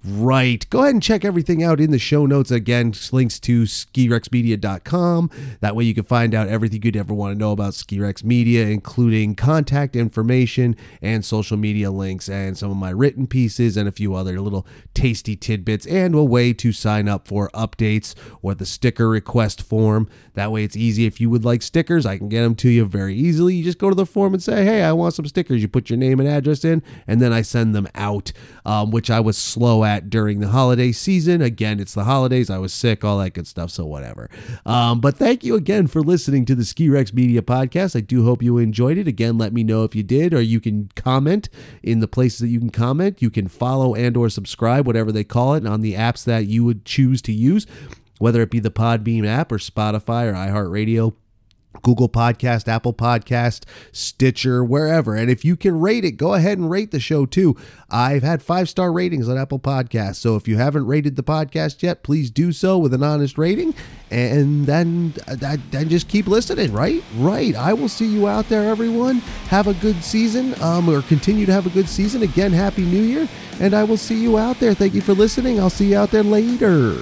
Right. 0.03 0.65
Go 0.69 0.79
ahead 0.79 0.93
and 0.93 1.03
check 1.03 1.25
everything 1.25 1.61
out 1.61 1.81
in 1.81 1.91
the 1.91 1.99
show 1.99 2.25
notes. 2.25 2.51
Again, 2.51 2.93
links 3.11 3.37
to 3.41 3.63
skirexmedia.com. 3.63 5.31
That 5.59 5.75
way 5.75 5.83
you 5.83 5.93
can 5.93 6.05
find 6.05 6.33
out 6.33 6.47
everything 6.47 6.81
you'd 6.83 6.95
ever 6.95 7.13
want 7.13 7.35
to 7.35 7.39
know 7.39 7.51
about 7.51 7.73
Skirex 7.73 8.23
Media, 8.23 8.67
including 8.67 9.35
contact 9.35 9.97
information 9.97 10.77
and 11.01 11.25
social 11.25 11.57
media 11.57 11.91
links 11.91 12.29
and 12.29 12.57
some 12.57 12.71
of 12.71 12.77
my 12.77 12.91
written 12.91 13.27
pieces 13.27 13.75
and 13.75 13.89
a 13.89 13.91
few 13.91 14.15
other 14.15 14.39
little 14.39 14.65
tasty 14.93 15.35
tidbits 15.35 15.85
and 15.85 16.15
a 16.15 16.23
way 16.23 16.53
to 16.53 16.71
sign 16.71 17.09
up 17.09 17.27
for 17.27 17.49
updates 17.49 18.15
or 18.41 18.55
the 18.55 18.65
sticker 18.65 19.09
request 19.09 19.61
form. 19.61 20.07
That 20.33 20.51
way 20.51 20.63
it's 20.63 20.77
easy. 20.77 21.07
If 21.07 21.19
you 21.19 21.29
would 21.29 21.43
like 21.43 21.61
stickers, 21.61 22.05
I 22.05 22.17
can 22.17 22.29
get 22.29 22.43
them 22.43 22.55
to 22.55 22.69
you 22.69 22.85
very 22.85 23.15
easily. 23.15 23.55
You 23.55 23.65
just 23.65 23.77
go 23.79 23.89
to 23.89 23.95
the 23.95 24.05
form 24.05 24.33
and 24.33 24.41
say, 24.41 24.63
hey, 24.63 24.83
I 24.83 24.93
want 24.93 25.13
some 25.13 25.25
stickers. 25.25 25.61
You 25.61 25.67
put 25.67 25.89
your 25.89 25.97
name 25.97 26.21
and 26.21 26.29
address 26.29 26.63
in, 26.63 26.81
and 27.05 27.21
then 27.21 27.33
I 27.33 27.41
send 27.41 27.75
them 27.75 27.89
out, 27.95 28.31
um, 28.65 28.91
which 28.91 29.09
I 29.09 29.19
was 29.19 29.37
slow 29.37 29.83
at 29.83 29.88
during 30.09 30.39
the 30.39 30.49
holiday 30.49 30.91
season. 30.91 31.41
Again, 31.41 31.79
it's 31.79 31.93
the 31.93 32.03
holidays. 32.03 32.49
I 32.49 32.57
was 32.57 32.73
sick, 32.73 33.03
all 33.03 33.17
that 33.19 33.33
good 33.33 33.47
stuff, 33.47 33.71
so 33.71 33.85
whatever. 33.85 34.29
Um, 34.65 34.99
but 34.99 35.17
thank 35.17 35.43
you 35.43 35.55
again 35.55 35.87
for 35.87 36.01
listening 36.01 36.45
to 36.45 36.55
the 36.55 36.65
Ski 36.65 36.89
Rex 36.89 37.13
Media 37.13 37.41
Podcast. 37.41 37.95
I 37.95 38.01
do 38.01 38.23
hope 38.23 38.43
you 38.43 38.57
enjoyed 38.57 38.97
it. 38.97 39.07
Again, 39.07 39.37
let 39.37 39.53
me 39.53 39.63
know 39.63 39.83
if 39.83 39.95
you 39.95 40.03
did, 40.03 40.33
or 40.33 40.41
you 40.41 40.59
can 40.59 40.89
comment 40.95 41.49
in 41.83 41.99
the 41.99 42.07
places 42.07 42.39
that 42.39 42.49
you 42.49 42.59
can 42.59 42.69
comment. 42.69 43.21
You 43.21 43.29
can 43.29 43.47
follow 43.47 43.95
and 43.95 44.15
or 44.15 44.29
subscribe, 44.29 44.85
whatever 44.85 45.11
they 45.11 45.23
call 45.23 45.55
it, 45.55 45.65
on 45.65 45.81
the 45.81 45.95
apps 45.95 46.23
that 46.25 46.45
you 46.45 46.63
would 46.63 46.85
choose 46.85 47.21
to 47.23 47.31
use, 47.31 47.65
whether 48.19 48.41
it 48.41 48.51
be 48.51 48.59
the 48.59 48.71
Podbean 48.71 49.25
app 49.25 49.51
or 49.51 49.57
Spotify 49.57 50.25
or 50.25 50.33
iHeartRadio 50.33 51.13
Google 51.81 52.09
Podcast, 52.09 52.67
Apple 52.67 52.93
Podcast, 52.93 53.63
Stitcher, 53.91 54.63
wherever. 54.63 55.15
And 55.15 55.29
if 55.29 55.45
you 55.45 55.55
can 55.55 55.79
rate 55.79 56.03
it, 56.03 56.13
go 56.13 56.33
ahead 56.33 56.57
and 56.57 56.69
rate 56.69 56.91
the 56.91 56.99
show 56.99 57.25
too. 57.25 57.55
I've 57.89 58.23
had 58.23 58.41
five 58.41 58.67
star 58.69 58.91
ratings 58.91 59.29
on 59.29 59.37
Apple 59.37 59.59
Podcasts. 59.59 60.15
So 60.15 60.35
if 60.35 60.47
you 60.47 60.57
haven't 60.57 60.87
rated 60.87 61.15
the 61.15 61.23
podcast 61.23 61.81
yet, 61.81 62.03
please 62.03 62.31
do 62.31 62.51
so 62.51 62.77
with 62.77 62.93
an 62.93 63.03
honest 63.03 63.37
rating. 63.37 63.73
And 64.11 64.65
then, 64.65 65.13
then 65.27 65.89
just 65.89 66.07
keep 66.07 66.27
listening, 66.27 66.73
right? 66.73 67.03
Right. 67.15 67.55
I 67.55 67.73
will 67.73 67.89
see 67.89 68.07
you 68.07 68.27
out 68.27 68.49
there, 68.49 68.69
everyone. 68.69 69.17
Have 69.49 69.67
a 69.67 69.75
good 69.75 70.03
season, 70.03 70.59
um, 70.61 70.89
or 70.89 71.03
continue 71.03 71.45
to 71.45 71.53
have 71.53 71.67
a 71.67 71.71
good 71.71 71.87
season. 71.87 72.23
Again, 72.23 72.51
Happy 72.51 72.83
New 72.83 73.03
Year. 73.03 73.27
And 73.59 73.73
I 73.73 73.83
will 73.83 73.97
see 73.97 74.19
you 74.19 74.37
out 74.37 74.59
there. 74.59 74.73
Thank 74.73 74.93
you 74.95 75.01
for 75.01 75.13
listening. 75.13 75.59
I'll 75.59 75.69
see 75.69 75.91
you 75.91 75.97
out 75.97 76.11
there 76.11 76.23
later. 76.23 76.95